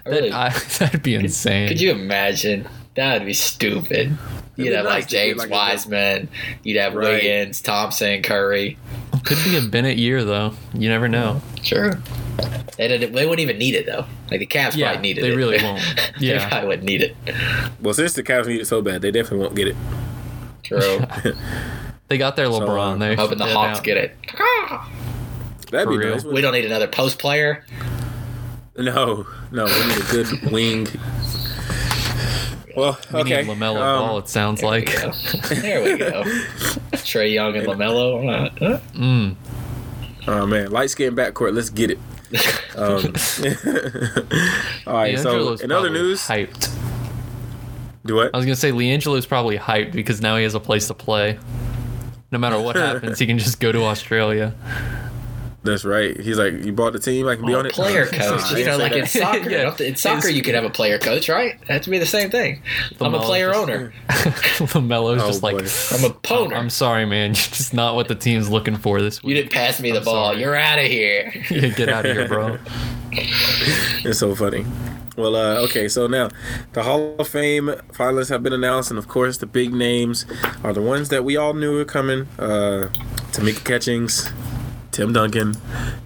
I 0.04 0.10
That, 0.10 0.16
really, 0.16 0.32
I, 0.32 0.48
that'd 0.78 1.02
be 1.02 1.14
insane. 1.14 1.68
could 1.68 1.80
you 1.80 1.90
imagine? 1.92 2.68
That 2.94 3.18
would 3.20 3.26
be 3.26 3.32
stupid. 3.34 4.16
You'd 4.56 4.74
have 4.74 4.84
nice 4.84 5.04
like 5.04 5.08
James 5.08 5.38
like 5.38 5.50
Wiseman. 5.50 6.28
You'd 6.62 6.78
have 6.78 6.94
Right. 6.94 7.14
Wiggins, 7.22 7.60
Thompson, 7.62 8.22
Curry. 8.22 8.76
Could 9.24 9.38
be 9.44 9.56
a 9.56 9.60
Bennett 9.62 9.98
year, 9.98 10.24
though. 10.24 10.52
You 10.74 10.88
never 10.88 11.08
know. 11.08 11.40
Sure. 11.62 11.94
They, 12.76 12.88
didn't, 12.88 13.12
they 13.12 13.24
wouldn't 13.26 13.40
even 13.40 13.58
need 13.58 13.74
it 13.74 13.84
though. 13.86 14.06
Like 14.30 14.40
the 14.40 14.46
Cavs 14.46 14.74
Yeah, 14.74 14.88
probably 14.92 15.02
needed 15.08 15.24
they 15.24 15.32
it. 15.32 15.36
really 15.36 15.58
won't. 15.62 15.80
they 16.18 16.28
Yeah. 16.28 16.48
probably 16.48 16.68
wouldn't 16.68 16.86
need 16.88 17.02
it. 17.02 17.16
Well, 17.80 17.94
since 17.94 18.14
the 18.14 18.22
Cavs 18.22 18.46
need 18.46 18.60
it 18.62 18.66
so 18.66 18.80
bad, 18.82 19.02
they 19.02 19.10
definitely 19.10 19.40
won't 19.40 19.54
get 19.54 19.68
it. 19.68 19.76
True. 20.62 21.00
They 22.08 22.18
got 22.18 22.36
their 22.36 22.46
LeBron. 22.48 22.96
uh, 22.96 22.98
they 22.98 23.14
Hoping 23.14 23.38
the 23.38 23.46
Hawks 23.46 23.80
get 23.80 23.96
it. 23.96 24.14
That'd 25.70 25.86
For 25.86 25.90
be 25.92 25.96
real. 25.96 26.10
nice. 26.16 26.24
We 26.24 26.42
don't 26.42 26.52
need 26.52 26.66
another 26.66 26.86
post 26.86 27.18
player. 27.18 27.64
No, 28.76 29.26
no, 29.50 29.64
we 29.64 29.86
need 29.86 29.96
a 29.96 30.06
good 30.10 30.42
wing. 30.52 30.86
Well, 32.76 32.98
We 33.12 33.20
okay. 33.20 33.42
need 33.42 33.50
LaMelo 33.50 33.76
um, 33.80 34.08
Ball. 34.08 34.18
It 34.18 34.28
sounds 34.28 34.60
There 34.60 34.70
like. 34.70 34.86
we 34.88 34.92
go. 34.94 35.12
There 35.60 35.82
we 35.84 35.98
go. 35.98 36.22
Trae 37.02 37.32
Young 37.32 37.56
and 37.56 37.66
LaMelo. 37.66 38.50
Uh, 38.60 38.78
Mm. 38.94 39.36
Oh 40.28 40.46
man, 40.46 40.70
light 40.70 40.90
skin 40.90 41.14
backcourt. 41.16 41.54
Let's 41.54 41.70
get 41.70 41.90
it. 41.90 41.98
Um, 42.76 43.12
all 44.86 44.94
right. 44.94 45.18
So 45.18 45.54
in 45.54 45.70
other 45.72 45.90
news, 45.90 46.20
hyped. 46.20 46.70
do 48.06 48.14
what? 48.16 48.30
I 48.32 48.36
was 48.36 48.46
gonna 48.46 48.56
say 48.56 48.70
LiAngelo's 48.72 49.26
probably 49.26 49.58
hyped 49.58 49.92
because 49.92 50.20
now 50.20 50.36
he 50.36 50.44
has 50.44 50.54
a 50.54 50.60
place 50.60 50.86
to 50.88 50.94
play. 50.94 51.38
No 52.30 52.38
matter 52.38 52.58
what 52.60 52.76
happens, 52.88 53.18
he 53.18 53.26
can 53.26 53.38
just 53.38 53.60
go 53.60 53.72
to 53.72 53.82
Australia. 53.84 54.54
That's 55.64 55.84
right. 55.84 56.18
He's 56.18 56.38
like, 56.38 56.64
you 56.64 56.72
bought 56.72 56.92
the 56.92 56.98
team. 56.98 57.28
I 57.28 57.36
can 57.36 57.46
be 57.46 57.54
Oh, 57.54 57.60
on 57.60 57.66
it. 57.66 57.72
player 57.72 58.06
coach. 58.12 58.52
I 58.52 58.58
You 58.58 58.64
know, 58.66 58.78
like 58.78 58.92
say 58.94 58.98
in 59.00 59.06
soccer. 59.06 59.48
Yeah. 59.50 59.76
In 59.78 59.94
soccer, 59.94 60.28
you 60.28 60.42
could 60.42 60.56
have 60.56 60.64
a 60.64 60.70
player 60.70 60.98
coach, 60.98 61.28
right? 61.28 61.54
It 61.62 61.68
has 61.68 61.82
to 61.82 61.90
be 61.90 61.98
the 61.98 62.06
same 62.06 62.30
thing. 62.30 62.60
I'm 63.00 63.14
a 63.14 63.20
player 63.20 63.48
just- 63.52 63.60
owner. 63.60 63.92
LaMelo's 64.10 65.22
Oh, 65.22 65.26
just 65.28 65.42
like, 65.44 65.56
boy. 65.58 65.96
I'm 65.96 66.04
a 66.10 66.14
poner. 66.14 66.56
I'm 66.56 66.68
sorry, 66.70 67.06
man. 67.06 67.30
You're 67.30 67.34
just 67.34 67.72
not 67.74 67.94
what 67.94 68.08
the 68.08 68.14
team's 68.16 68.50
looking 68.50 68.76
for 68.76 69.00
this 69.00 69.22
week. 69.22 69.36
you 69.36 69.42
didn't 69.42 69.52
pass 69.52 69.78
me 69.80 69.92
the 69.92 69.98
I'm 69.98 70.04
ball. 70.04 70.30
sorry. 70.30 70.40
You're 70.40 70.56
out 70.56 70.78
of 70.80 70.86
here. 70.86 71.32
Yeah, 71.50 71.68
get 71.68 71.88
out 71.88 72.06
of 72.06 72.16
here, 72.16 72.26
bro. 72.26 72.58
It's 73.12 74.18
so 74.18 74.34
funny. 74.34 74.64
Well, 75.16 75.36
uh, 75.36 75.60
okay, 75.66 75.88
so 75.88 76.06
now 76.06 76.30
the 76.72 76.82
Hall 76.82 77.16
of 77.18 77.28
Fame 77.28 77.66
finalists 77.92 78.30
have 78.30 78.42
been 78.42 78.54
announced, 78.54 78.90
and 78.90 78.98
of 78.98 79.08
course, 79.08 79.36
the 79.38 79.46
big 79.46 79.72
names 79.74 80.24
are 80.64 80.72
the 80.72 80.80
ones 80.80 81.10
that 81.10 81.22
we 81.22 81.36
all 81.36 81.52
knew 81.52 81.74
were 81.76 81.84
coming: 81.84 82.26
uh, 82.38 82.88
Tamika 83.32 83.62
Catchings, 83.62 84.32
Tim 84.92 85.12
Duncan, 85.12 85.54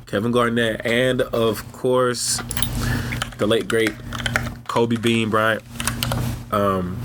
Kevin 0.06 0.32
Garnett, 0.32 0.80
and 0.86 1.20
of 1.20 1.70
course, 1.72 2.40
the 3.38 3.46
late 3.46 3.68
great 3.68 3.92
Kobe 4.68 4.96
Bean 4.96 5.28
Bryant. 5.28 5.62
Um, 6.52 6.96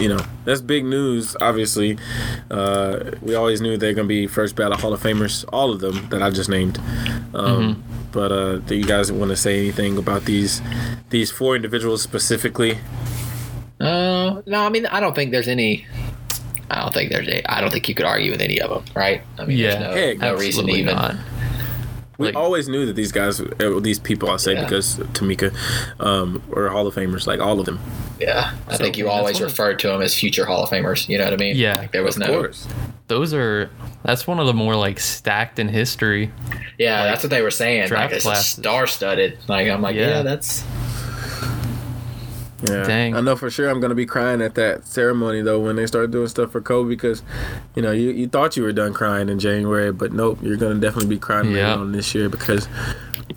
you 0.00 0.08
know, 0.08 0.20
that's 0.44 0.60
big 0.60 0.84
news. 0.84 1.36
Obviously, 1.40 1.98
uh, 2.50 3.12
we 3.20 3.34
always 3.34 3.60
knew 3.60 3.76
they're 3.76 3.92
gonna 3.94 4.08
be 4.08 4.26
first 4.26 4.56
ballot 4.56 4.80
Hall 4.80 4.92
of 4.92 5.02
Famers, 5.02 5.44
all 5.52 5.70
of 5.72 5.80
them 5.80 6.08
that 6.08 6.22
I 6.22 6.30
just 6.30 6.48
named. 6.48 6.80
Um, 7.34 7.82
But 8.12 8.30
uh, 8.30 8.56
do 8.58 8.76
you 8.76 8.84
guys 8.84 9.10
want 9.10 9.30
to 9.32 9.36
say 9.36 9.58
anything 9.58 9.98
about 9.98 10.24
these 10.24 10.62
these 11.10 11.32
four 11.32 11.56
individuals 11.56 12.00
specifically? 12.00 12.78
Uh, 13.80 14.40
no, 14.46 14.64
I 14.64 14.68
mean, 14.68 14.86
I 14.86 15.00
don't 15.00 15.16
think 15.16 15.32
there's 15.32 15.48
any. 15.48 15.84
I 16.70 16.80
don't 16.80 16.94
think 16.94 17.10
there's. 17.12 17.28
A, 17.28 17.42
I 17.52 17.60
don't 17.60 17.70
think 17.70 17.88
you 17.88 17.94
could 17.94 18.06
argue 18.06 18.30
with 18.30 18.40
any 18.40 18.60
of 18.60 18.70
them, 18.70 18.84
right? 18.94 19.22
I 19.38 19.44
mean, 19.44 19.58
Yeah, 19.58 19.76
there's 19.78 19.94
Heck, 19.94 20.18
no, 20.18 20.32
no 20.32 20.38
reason 20.38 20.66
to 20.66 20.72
Absolutely 20.72 20.80
even. 20.80 20.94
not. 20.96 21.14
We 22.16 22.26
Like- 22.28 22.36
always 22.36 22.68
knew 22.68 22.86
that 22.86 22.94
these 22.94 23.10
guys, 23.10 23.40
uh, 23.40 23.46
these 23.80 23.98
people, 23.98 24.30
I 24.30 24.36
say 24.36 24.54
Yeah. 24.54 24.62
because 24.62 24.98
Tamika, 25.14 25.52
um, 26.00 26.42
were 26.48 26.68
Hall 26.68 26.86
of 26.86 26.94
Famers, 26.94 27.26
like 27.26 27.40
all 27.40 27.58
of 27.58 27.66
them. 27.66 27.80
Yeah, 28.20 28.52
I 28.68 28.76
think 28.76 28.96
you 28.96 29.06
I 29.06 29.08
mean, 29.08 29.16
that's 29.16 29.20
always 29.20 29.34
one 29.40 29.44
referred 29.44 29.78
to 29.80 29.88
them 29.88 30.00
as 30.00 30.14
future 30.14 30.46
Hall 30.46 30.62
of 30.62 30.70
Famers. 30.70 31.08
You 31.08 31.18
know 31.18 31.24
what 31.24 31.32
I 31.32 31.36
mean? 31.36 31.56
Yeah, 31.56 31.76
Like, 31.76 31.90
there 31.92 32.04
was 32.04 32.14
of 32.16 32.20
no. 32.20 32.26
course. 32.28 32.68
Those 33.08 33.34
are 33.34 33.68
that's 34.04 34.26
one 34.28 34.38
of 34.38 34.46
the 34.46 34.54
more 34.54 34.76
like 34.76 35.00
stacked 35.00 35.58
in 35.58 35.68
history. 35.68 36.30
Yeah, 36.78 37.00
like, 37.00 37.10
that's 37.10 37.22
what 37.24 37.30
they 37.30 37.42
were 37.42 37.50
saying. 37.50 37.88
draft 37.88 38.12
Like 38.12 38.16
it's 38.16 38.24
classes. 38.24 38.46
star 38.62 38.86
studded. 38.86 39.38
Like 39.48 39.68
I'm 39.68 39.82
like, 39.82 39.96
Yeah. 39.96 40.08
yeah, 40.08 40.22
that's 40.22 40.62
Yeah, 42.64 42.84
Dang. 42.84 43.14
I 43.14 43.20
know 43.20 43.36
for 43.36 43.50
sure 43.50 43.68
I'm 43.68 43.80
gonna 43.80 43.94
be 43.94 44.06
crying 44.06 44.40
at 44.40 44.54
that 44.54 44.86
ceremony 44.86 45.42
though 45.42 45.60
when 45.60 45.76
they 45.76 45.86
start 45.86 46.10
doing 46.10 46.28
stuff 46.28 46.52
for 46.52 46.60
Kobe 46.60 46.88
because, 46.88 47.22
you 47.74 47.82
know, 47.82 47.92
you, 47.92 48.10
you 48.10 48.26
thought 48.28 48.56
you 48.56 48.62
were 48.62 48.72
done 48.72 48.94
crying 48.94 49.28
in 49.28 49.38
January, 49.38 49.92
but 49.92 50.12
nope, 50.12 50.38
you're 50.42 50.56
gonna 50.56 50.80
definitely 50.80 51.10
be 51.10 51.18
crying 51.18 51.52
later 51.52 51.66
on 51.66 51.92
this 51.92 52.14
year 52.14 52.28
because 52.28 52.68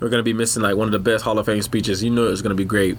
we're 0.00 0.08
gonna 0.08 0.22
be 0.22 0.32
missing 0.32 0.62
like 0.62 0.76
one 0.76 0.88
of 0.88 0.92
the 0.92 0.98
best 0.98 1.24
Hall 1.24 1.38
of 1.38 1.46
Fame 1.46 1.62
speeches. 1.62 2.02
You 2.02 2.10
know 2.10 2.26
it 2.26 2.30
was 2.30 2.42
gonna 2.42 2.54
be 2.54 2.64
great. 2.64 2.96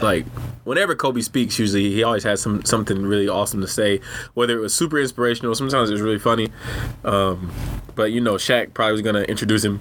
Like 0.00 0.26
whenever 0.64 0.94
Kobe 0.94 1.20
speaks, 1.20 1.58
usually 1.58 1.90
he 1.90 2.02
always 2.02 2.22
has 2.24 2.40
some 2.40 2.64
something 2.64 3.02
really 3.02 3.28
awesome 3.28 3.60
to 3.60 3.66
say. 3.68 4.00
Whether 4.34 4.56
it 4.56 4.60
was 4.60 4.74
super 4.74 5.00
inspirational, 5.00 5.54
sometimes 5.54 5.90
it 5.90 5.94
was 5.94 6.02
really 6.02 6.18
funny. 6.18 6.48
Um, 7.04 7.52
but 7.94 8.12
you 8.12 8.20
know, 8.20 8.34
Shaq 8.34 8.74
probably 8.74 8.92
was 8.92 9.02
gonna 9.02 9.22
introduce 9.22 9.64
him, 9.64 9.80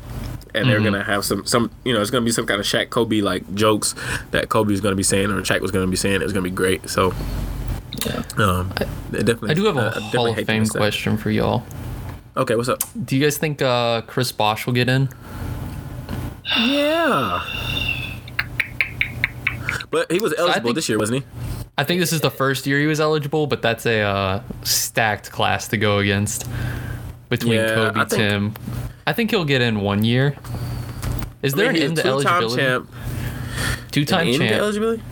and 0.53 0.69
they're 0.69 0.81
gonna 0.81 1.03
have 1.03 1.23
some 1.25 1.45
some 1.45 1.71
you 1.83 1.93
know 1.93 2.01
it's 2.01 2.11
gonna 2.11 2.25
be 2.25 2.31
some 2.31 2.45
kind 2.45 2.59
of 2.59 2.65
Shaq 2.65 2.89
Kobe 2.89 3.21
like 3.21 3.53
jokes 3.55 3.95
that 4.31 4.49
Kobe's 4.49 4.81
gonna 4.81 4.95
be 4.95 5.03
saying 5.03 5.31
or 5.31 5.41
Shaq 5.41 5.61
was 5.61 5.71
gonna 5.71 5.87
be 5.87 5.95
saying. 5.97 6.15
It 6.21 6.23
was 6.23 6.33
gonna 6.33 6.43
be 6.43 6.49
great. 6.49 6.89
So. 6.89 7.13
Yeah. 8.05 8.23
Um, 8.37 8.71
it 9.11 9.25
definitely. 9.25 9.51
I 9.51 9.53
do 9.53 9.65
have 9.65 9.77
uh, 9.77 9.81
a 9.81 9.83
definitely 9.93 10.17
Hall 10.17 10.39
of 10.39 10.45
Fame 10.45 10.65
question 10.65 11.17
for 11.17 11.29
y'all. 11.29 11.63
Okay, 12.35 12.55
what's 12.55 12.69
up? 12.69 12.81
Do 13.05 13.15
you 13.17 13.23
guys 13.23 13.37
think 13.37 13.61
uh, 13.61 14.01
Chris 14.01 14.31
Bosh 14.31 14.65
will 14.65 14.73
get 14.73 14.87
in? 14.89 15.09
Yeah. 16.57 17.43
But 19.91 20.11
he 20.11 20.19
was 20.19 20.33
eligible 20.37 20.69
think- 20.69 20.75
this 20.75 20.89
year, 20.89 20.97
wasn't 20.97 21.23
he? 21.23 21.27
I 21.77 21.83
think 21.83 21.99
this 21.99 22.13
is 22.13 22.21
the 22.21 22.31
first 22.31 22.65
year 22.67 22.79
he 22.79 22.85
was 22.85 22.99
eligible, 22.99 23.47
but 23.47 23.61
that's 23.61 23.85
a 23.85 24.01
uh, 24.01 24.43
stacked 24.63 25.31
class 25.31 25.67
to 25.69 25.77
go 25.77 25.99
against 25.99 26.49
between 27.29 27.53
Yeah, 27.53 27.75
Kobe, 27.75 27.99
I 27.99 28.05
think- 28.05 28.21
Tim. 28.21 28.53
I 29.07 29.13
think 29.13 29.31
he'll 29.31 29.45
get 29.45 29.61
in 29.61 29.81
one 29.81 30.03
year. 30.03 30.35
Is 31.41 31.53
there 31.53 31.69
I 31.69 31.73
mean, 31.73 31.75
an 31.75 31.81
he's 31.81 31.89
end 31.89 31.95
to 31.97 32.03
two-time 32.03 32.43
eligibility? 32.43 32.61
champ. 32.61 32.89
Two-time 33.91 34.21
An 34.21 34.33
end 34.33 34.37
champ. 34.43 34.51
eligibility? 34.61 35.03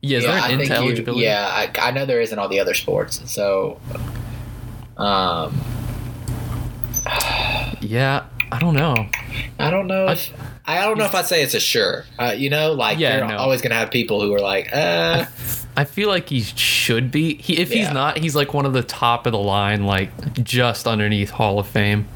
yeah, 0.00 0.18
is 0.18 0.24
yeah, 0.24 0.30
there 0.30 0.38
an 0.44 0.50
end 0.52 0.60
think 0.60 0.72
to 0.72 0.74
you, 0.80 0.86
eligibility? 0.86 1.22
yeah, 1.24 1.46
I, 1.50 1.88
I 1.88 1.90
know 1.90 2.06
there 2.06 2.20
is 2.20 2.32
in 2.32 2.38
all 2.38 2.48
the 2.48 2.60
other 2.60 2.74
sports. 2.74 3.20
So, 3.30 3.80
um, 4.96 5.60
Yeah, 7.80 8.24
I 8.52 8.58
don't 8.60 8.74
know. 8.74 9.08
I 9.58 9.70
don't 9.70 9.86
know 9.88 10.06
I- 10.06 10.12
if 10.12 10.32
I 10.64 10.80
don't 10.82 10.96
know 10.96 11.04
if 11.06 11.14
I'd 11.14 11.26
say 11.26 11.42
it's 11.42 11.54
a 11.54 11.60
sure. 11.60 12.04
Uh, 12.20 12.34
you 12.38 12.48
know, 12.48 12.72
like 12.72 12.96
Yeah, 12.98 13.18
you're 13.18 13.26
no. 13.26 13.36
always 13.36 13.60
gonna 13.60 13.74
have 13.74 13.90
people 13.90 14.20
who 14.20 14.32
are 14.32 14.38
like, 14.40 14.68
uh, 14.72 15.24
I 15.76 15.82
feel 15.84 16.08
like 16.08 16.28
he 16.28 16.42
should 16.42 17.10
be. 17.10 17.34
He, 17.34 17.58
if 17.58 17.72
he's 17.72 17.90
not, 17.90 18.18
he's 18.18 18.36
like 18.36 18.54
one 18.54 18.64
of 18.64 18.72
the 18.72 18.84
top 18.84 19.26
of 19.26 19.32
the 19.32 19.38
line, 19.40 19.86
like 19.86 20.10
just 20.44 20.86
underneath 20.86 21.30
Hall 21.30 21.58
of 21.58 21.66
Fame. 21.66 22.06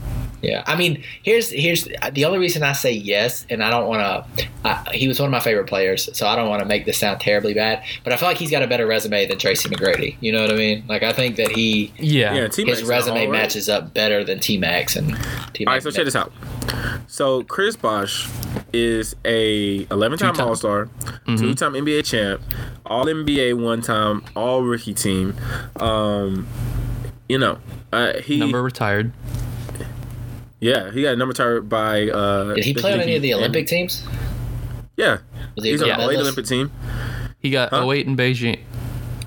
Yeah, 0.46 0.62
I 0.64 0.76
mean, 0.76 1.02
here's 1.24 1.50
here's 1.50 1.88
the 2.12 2.24
only 2.24 2.38
reason 2.38 2.62
I 2.62 2.72
say 2.72 2.92
yes, 2.92 3.44
and 3.50 3.64
I 3.64 3.70
don't 3.70 3.88
want 3.88 4.26
to. 4.64 4.92
He 4.92 5.08
was 5.08 5.18
one 5.18 5.26
of 5.26 5.32
my 5.32 5.40
favorite 5.40 5.66
players, 5.66 6.08
so 6.16 6.24
I 6.24 6.36
don't 6.36 6.48
want 6.48 6.62
to 6.62 6.68
make 6.68 6.84
this 6.84 6.98
sound 6.98 7.20
terribly 7.20 7.52
bad. 7.52 7.82
But 8.04 8.12
I 8.12 8.16
feel 8.16 8.28
like 8.28 8.38
he's 8.38 8.52
got 8.52 8.62
a 8.62 8.68
better 8.68 8.86
resume 8.86 9.26
than 9.26 9.38
Tracy 9.38 9.68
McGrady. 9.68 10.16
You 10.20 10.30
know 10.30 10.42
what 10.42 10.52
I 10.52 10.56
mean? 10.56 10.84
Like 10.86 11.02
I 11.02 11.12
think 11.12 11.34
that 11.36 11.50
he 11.50 11.92
Yeah. 11.98 12.32
Yeah, 12.32 12.46
T-Mac's 12.46 12.78
his 12.78 12.88
resume 12.88 13.22
right? 13.22 13.30
matches 13.30 13.68
up 13.68 13.92
better 13.92 14.22
than 14.22 14.38
T 14.38 14.56
Max 14.56 14.94
and 14.94 15.16
T 15.52 15.66
All 15.66 15.72
right, 15.72 15.82
Max. 15.82 15.84
so 15.84 15.90
check 15.90 16.04
this 16.04 16.14
out. 16.14 16.32
So 17.08 17.42
Chris 17.42 17.74
Bosh 17.74 18.28
is 18.72 19.16
a 19.24 19.84
11-time 19.86 20.34
Two-time. 20.34 20.48
All-Star, 20.48 20.88
two-time 21.26 21.72
NBA 21.72 22.04
champ, 22.04 22.40
All 22.84 23.04
NBA 23.06 23.60
one-time, 23.60 24.24
All 24.36 24.62
Rookie 24.62 24.94
team. 24.94 25.34
Um, 25.76 26.46
you 27.28 27.38
know, 27.38 27.58
uh, 27.92 28.20
he 28.20 28.38
Number 28.38 28.62
retired. 28.62 29.12
Yeah 30.60 30.90
he 30.90 31.02
got 31.02 31.16
number 31.18 31.34
tired 31.34 31.68
by. 31.68 32.08
Uh, 32.08 32.54
Did 32.54 32.64
he 32.64 32.74
play 32.74 32.92
on 32.92 33.00
any 33.00 33.16
of 33.16 33.22
the 33.22 33.32
and- 33.32 33.40
Olympic 33.40 33.66
teams? 33.66 34.04
Yeah, 34.96 35.18
Was 35.54 35.64
he 35.64 35.72
he's 35.72 35.82
a 35.82 35.90
on 35.92 35.98
gold 35.98 36.00
the 36.10 36.14
late? 36.14 36.20
Olympic 36.20 36.46
team. 36.46 36.72
He 37.38 37.50
got 37.50 37.68
Huh? 37.70 37.86
08 37.90 38.06
in 38.06 38.16
Beijing. 38.16 38.60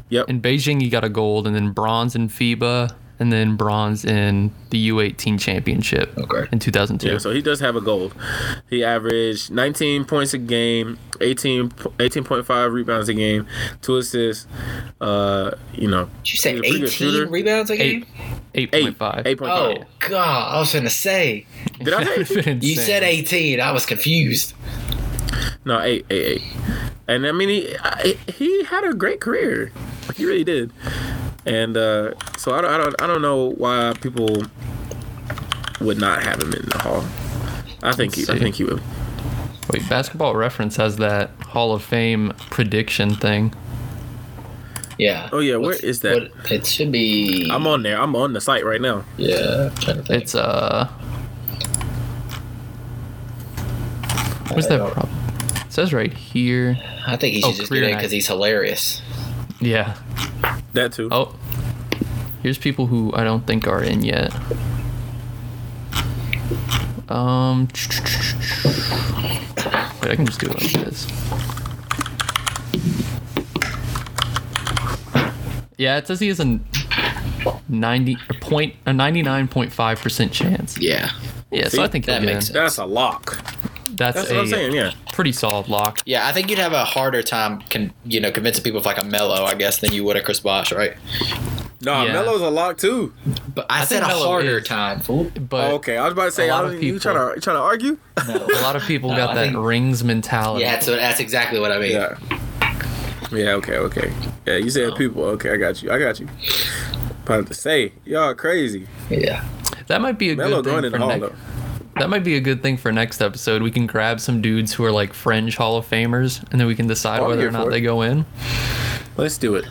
Yep. 0.10 0.28
In 0.30 0.42
Beijing, 0.42 0.82
he 0.82 0.90
got 0.90 1.04
a 1.04 1.10
gold, 1.10 1.46
and 1.46 1.56
then 1.56 1.72
bronze 1.72 2.16
in 2.16 2.28
FIBA, 2.30 2.92
and 3.20 3.32
then 3.34 3.56
bronze 3.56 4.06
in 4.06 4.52
the 4.70 4.90
U18 4.90 5.40
championship 5.40 6.18
Okay. 6.18 6.48
in 6.52 6.60
2002. 6.60 7.08
Yeah, 7.08 7.18
so 7.18 7.32
he 7.32 7.42
does 7.42 7.60
have 7.60 7.76
a 7.76 7.82
gold. 7.82 8.14
He 8.70 8.84
averaged 8.84 9.52
19 9.52 10.06
points 10.06 10.34
a 10.34 10.38
game, 10.38 10.98
18 11.22 11.70
18.5 11.70 12.72
rebounds 12.72 13.10
a 13.10 13.14
game, 13.14 13.46
two 13.82 13.98
assists. 13.98 14.48
Uh, 15.02 15.52
you 15.74 15.88
know, 15.90 16.06
Did 16.24 16.32
you 16.32 16.38
say 16.38 16.52
he's 16.54 16.60
a 16.60 16.62
pretty 16.62 16.80
good 16.80 17.20
18 17.24 17.32
rebounds 17.32 17.70
a 17.72 17.78
game? 17.78 18.06
Eight, 18.56 18.72
8.5. 18.72 19.24
8.5. 19.26 19.38
Oh 19.42 19.84
God, 20.00 20.56
I 20.56 20.60
was 20.60 20.74
gonna 20.74 20.90
say. 20.90 21.46
Did 21.84 21.94
I 21.94 22.24
say? 22.24 22.58
You 22.62 22.76
said 22.76 23.04
18. 23.04 23.60
I 23.60 23.72
was 23.72 23.86
confused. 23.86 24.54
No, 25.66 25.80
eight, 25.82 26.06
eight, 26.10 26.26
eight. 26.26 26.42
And 27.08 27.26
I 27.28 27.32
mean, 27.32 27.50
he 27.50 27.76
I, 27.84 28.18
he 28.28 28.64
had 28.66 28.84
a 28.86 28.94
great 28.94 29.20
career. 29.20 29.72
He 30.16 30.26
really 30.26 30.44
did. 30.44 30.72
And 31.50 31.76
uh, 31.76 32.14
so 32.38 32.54
I 32.54 32.62
don't, 32.62 32.72
I 32.72 32.78
don't, 32.78 33.02
I 33.02 33.08
don't 33.08 33.22
know 33.22 33.52
why 33.58 33.94
people 34.00 34.44
would 35.82 35.98
not 36.00 36.22
have 36.24 36.42
him 36.42 36.54
in 36.54 36.66
the 36.70 36.78
hall. 36.78 37.04
I 37.82 37.92
think 37.94 38.16
he, 38.16 38.24
I 38.30 38.38
think 38.38 38.56
he 38.56 38.64
would. 38.66 38.82
Wait, 39.74 39.88
Basketball 39.90 40.36
Reference 40.36 40.76
has 40.78 40.98
that 40.98 41.30
Hall 41.42 41.74
of 41.74 41.84
Fame 41.84 42.34
prediction 42.50 43.16
thing. 43.16 43.54
Yeah. 44.98 45.30
Oh, 45.32 45.40
yeah, 45.40 45.56
where 45.56 45.70
What's- 45.70 45.80
is 45.84 46.02
that? 46.02 46.32
what- 46.34 46.52
it 46.52 46.66
should 46.68 46.92
be. 46.92 47.50
I'm 47.52 47.66
on 47.68 47.84
there. 47.84 48.00
I'm 48.00 48.16
on 48.16 48.34
the 48.34 48.42
site 48.42 48.66
right 48.66 48.82
now. 48.82 49.06
Yeah. 49.18 49.70
I'm 49.72 49.76
trying 49.76 49.98
to 49.98 50.04
think. 50.04 50.24
It's 50.24 50.36
uh. 50.36 50.88
Where's 54.52 54.66
I 54.68 54.78
that? 54.78 54.96
don't- 54.96 55.10
it 55.66 55.72
says 55.74 55.94
right 55.94 56.14
here. 56.14 56.78
I 57.08 57.16
think 57.16 57.36
he 57.36 57.44
Oh, 57.44 57.50
should 57.50 57.58
just 57.58 57.70
career 57.70 57.82
get 57.84 57.92
in 57.92 57.98
because 57.98 58.12
he's 58.12 58.28
hilarious. 58.28 59.02
Yeah. 59.62 59.96
That 60.74 60.94
too. 60.94 61.10
Oh. 61.12 61.36
Here's 62.44 62.58
people 62.58 62.86
who 62.86 63.12
I 63.14 63.24
don't 63.24 63.46
think 63.46 63.68
are 63.68 63.84
in 63.84 64.02
yet. 64.04 64.34
Um. 67.10 67.68
Wait, 70.02 70.12
I 70.12 70.16
can 70.16 70.26
just 70.26 70.40
do 70.40 70.48
it 70.50 70.62
like 70.62 70.72
this. 70.86 71.08
Yeah, 75.78 75.98
it 75.98 76.08
says 76.08 76.20
he 76.20 76.28
has 76.28 76.40
a 76.40 76.60
ninety 77.68 78.18
a 78.30 78.34
point 78.36 78.76
a 78.86 78.94
ninety 78.94 79.22
nine 79.22 79.48
point 79.48 79.72
five 79.74 80.00
percent 80.00 80.32
chance. 80.32 80.78
Yeah. 80.78 81.12
Yeah, 81.52 81.68
so 81.68 81.82
I 81.84 81.88
think 81.88 82.06
that 82.06 82.22
makes 82.22 82.50
in. 82.50 82.54
That's 82.54 82.78
a 82.78 82.86
lock. 82.86 83.42
That's, 83.92 84.16
That's 84.18 84.32
a 84.32 84.34
what 84.36 84.42
I'm 84.42 84.48
saying. 84.48 84.74
Yeah. 84.74 84.92
pretty 85.14 85.32
solid 85.32 85.68
lock. 85.68 86.02
Yeah, 86.06 86.28
I 86.28 86.32
think 86.32 86.50
you'd 86.50 86.60
have 86.60 86.74
a 86.74 86.86
harder 86.86 87.22
time, 87.24 87.62
con- 87.70 87.92
you 88.06 88.20
know, 88.20 88.32
convincing 88.32 88.64
people 88.64 88.80
of 88.80 88.86
like 88.86 88.98
a 88.98 89.04
Melo, 89.04 89.44
I 89.46 89.56
guess, 89.56 89.80
than 89.80 89.92
you 89.94 90.04
would 90.06 90.16
a 90.18 90.22
Chris 90.24 90.40
Bosh, 90.40 90.72
right? 90.72 90.96
No, 91.82 92.04
Yeah. 92.04 92.14
Melo's 92.14 92.42
a 92.42 92.50
lock 92.50 92.78
too. 92.78 93.14
But 93.56 93.66
I, 93.70 93.82
I 93.82 93.86
said 93.86 94.04
a 94.04 94.08
Melo 94.08 94.28
harder 94.28 94.58
is. 94.60 94.68
time. 94.68 95.00
But 95.50 95.72
oh, 95.72 95.76
okay, 95.76 95.98
I 95.98 96.04
was 96.04 96.14
about 96.14 96.26
to 96.26 96.32
say, 96.32 96.50
a 96.50 96.52
lot 96.52 96.66
I 96.66 96.68
of 96.68 96.74
don't- 96.74 96.84
you 96.84 96.94
people- 96.94 97.14
trying 97.14 97.30
to 97.30 97.36
you 97.36 97.42
trying 97.42 97.56
to 97.58 97.62
argue? 97.62 97.98
No, 98.28 98.36
a 98.60 98.62
lot 98.62 98.76
of 98.76 98.84
people 98.84 99.10
No, 99.12 99.16
got 99.18 99.30
I 99.32 99.36
that 99.36 99.42
think- 99.54 99.58
rings 99.58 100.04
mentality. 100.04 100.64
Yeah, 100.66 100.80
so 100.80 100.96
that's 100.96 101.20
exactly 101.20 101.60
what 101.60 101.72
I 101.72 101.80
mean. 101.80 101.92
Yeah. 101.94 102.18
Yeah. 103.32 103.52
Okay. 103.54 103.78
Okay. 103.78 104.12
Yeah. 104.46 104.58
You 104.58 104.70
said 104.70 104.90
Oh. 104.92 104.96
people. 104.96 105.24
Okay. 105.24 105.52
I 105.54 105.58
got 105.58 105.82
you. 105.84 105.92
I 105.92 106.00
got 106.00 106.20
you. 106.20 106.28
About 107.26 107.48
to 107.48 107.54
say, 107.54 107.94
y'all 108.06 108.34
crazy. 108.34 108.88
Yeah. 109.10 109.46
That 109.88 110.02
might 110.02 110.18
be 110.18 110.32
a 110.32 110.36
Melo 110.36 110.62
good 110.62 110.66
going 110.66 110.78
thing 110.84 110.86
in 110.86 110.92
for 110.92 110.98
the 110.98 111.06
hall 111.06 111.18
next. 111.20 111.34
though. 111.34 111.59
That 112.00 112.10
might 112.10 112.24
be 112.24 112.36
a 112.36 112.40
good 112.40 112.62
thing 112.64 112.78
for 112.78 112.92
next 112.92 113.22
episode. 113.22 113.62
We 113.62 113.72
can 113.72 113.86
grab 113.86 114.20
some 114.20 114.42
dudes 114.42 114.74
who 114.74 114.84
are 114.86 114.92
like 114.92 115.14
fringe 115.14 115.56
Hall 115.58 115.78
of 115.78 115.86
Famers, 115.90 116.42
and 116.52 116.60
then 116.60 116.68
we 116.68 116.76
can 116.76 116.88
decide 116.88 117.20
Oh, 117.20 117.26
I'm 117.26 117.30
whether 117.32 117.48
or 117.48 117.52
not 117.52 117.68
it. 117.68 117.72
they 117.72 117.82
go 117.82 118.02
in. 118.02 118.26
Let's 119.18 119.38
do 119.38 119.56
it. 119.56 119.66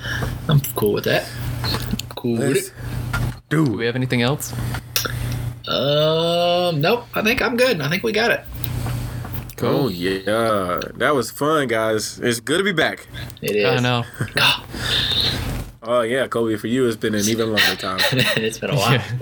I'm 0.49 0.61
cool 0.77 0.93
with 0.93 1.05
that. 1.05 1.29
Cool 2.17 2.33
with 2.39 2.55
Let's 2.57 2.69
it. 2.69 2.75
Do 3.49 3.65
do 3.67 3.73
we 3.73 3.87
have 3.87 3.97
anything 3.97 4.21
else? 4.23 4.53
Um, 5.67 6.81
nope. 6.81 7.07
I 7.15 7.23
think 7.23 7.41
I'm 7.43 7.57
good. 7.57 7.81
I 7.81 7.89
think 7.89 8.03
we 8.03 8.13
got 8.13 8.31
it. 8.31 8.41
Oh 9.61 9.89
yeah, 9.89 10.79
that 10.95 11.15
was 11.15 11.31
fun, 11.33 11.67
guys. 11.67 12.21
It's 12.21 12.39
good 12.41 12.59
to 12.59 12.65
be 12.65 12.73
back. 12.73 13.09
It 13.43 13.57
is. 13.57 13.65
I 13.67 13.81
know. 13.81 14.05
Oh 15.91 16.03
yeah, 16.03 16.27
Kobe, 16.27 16.55
for 16.57 16.67
you 16.67 16.87
it's 16.87 16.99
been 16.99 17.15
an 17.15 17.25
even 17.27 17.47
longer 17.49 17.75
time. 17.75 17.99
it's 18.37 18.59
been 18.59 18.69
a 18.69 18.77
while. 18.77 18.93
Yeah. 18.93 19.19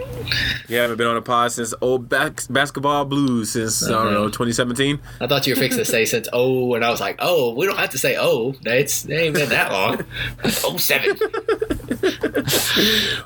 You 0.67 0.77
haven't 0.79 0.97
been 0.97 1.07
on 1.07 1.17
a 1.17 1.23
pod 1.23 1.53
since 1.53 1.73
old 1.81 2.09
back, 2.09 2.43
basketball 2.51 3.05
blues 3.05 3.53
since 3.53 3.87
I 3.87 3.93
don't 3.93 4.13
know 4.13 4.23
uh-huh. 4.23 4.47
2017. 4.47 4.99
I 5.21 5.29
thought 5.29 5.47
you 5.47 5.55
were 5.55 5.61
fixing 5.61 5.79
to 5.79 5.85
say 5.85 6.05
since 6.07 6.29
oh, 6.33 6.75
and 6.75 6.85
I 6.85 6.91
was 6.91 7.01
like, 7.01 7.19
oh, 7.21 7.55
we 7.55 7.67
don't 7.67 7.79
have 7.79 7.91
to 7.91 7.99
say 7.99 8.17
oh. 8.19 8.53
It's 8.65 9.05
it 9.05 9.15
ain't 9.15 9.35
been 9.37 9.49
that 9.51 9.71
long. 9.71 10.05
oh 10.65 10.77
seven. 10.77 11.17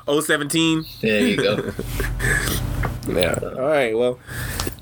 017. 0.05 0.85
There 1.01 1.25
you 1.25 1.37
go. 1.37 1.73
Yeah. 3.07 3.39
All 3.41 3.67
right. 3.67 3.97
Well, 3.97 4.19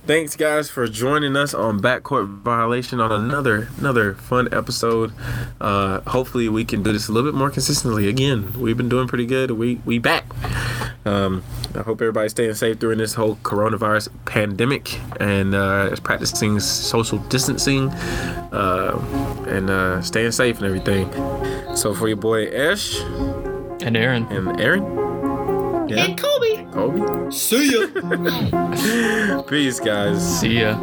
thanks 0.09 0.35
guys 0.35 0.71
for 0.71 0.87
joining 0.87 1.35
us 1.35 1.53
on 1.53 1.79
Backcourt 1.79 2.27
Violation 2.41 2.99
on 2.99 3.11
another 3.11 3.69
another 3.77 4.15
fun 4.15 4.51
episode. 4.51 5.13
Uh, 5.61 6.01
hopefully 6.07 6.49
we 6.49 6.65
can 6.65 6.81
do 6.81 6.91
this 6.91 7.07
a 7.07 7.11
little 7.11 7.31
bit 7.31 7.37
more 7.37 7.51
consistently. 7.51 8.09
Again, 8.09 8.51
we've 8.59 8.75
been 8.75 8.89
doing 8.89 9.07
pretty 9.07 9.27
good. 9.27 9.51
We 9.51 9.75
we 9.85 9.99
back. 9.99 10.25
Um, 11.05 11.43
I 11.75 11.81
hope 11.83 12.01
everybody's 12.01 12.31
staying 12.31 12.55
safe 12.55 12.79
during 12.79 12.97
this 12.97 13.13
whole 13.13 13.35
coronavirus 13.43 14.09
pandemic 14.25 14.99
and 15.19 15.53
uh, 15.53 15.89
is 15.91 15.99
practicing 15.99 16.59
social 16.59 17.19
distancing 17.29 17.89
uh, 18.51 19.45
and 19.47 19.69
uh, 19.69 20.01
staying 20.01 20.31
safe 20.31 20.57
and 20.57 20.65
everything. 20.65 21.07
So 21.75 21.93
for 21.93 22.07
your 22.07 22.17
boy 22.17 22.47
Esh 22.47 22.99
And 23.81 23.95
Aaron. 23.95 24.25
and 24.31 24.59
Aaron. 24.59 24.81
Yeah. 25.87 26.05
And 26.05 26.17
Kobe. 26.17 26.38
Kobe. 26.71 27.31
See 27.31 27.73
ya. 27.73 29.41
Peace, 29.47 29.79
guys. 29.79 30.21
See 30.39 30.61
ya. 30.61 30.77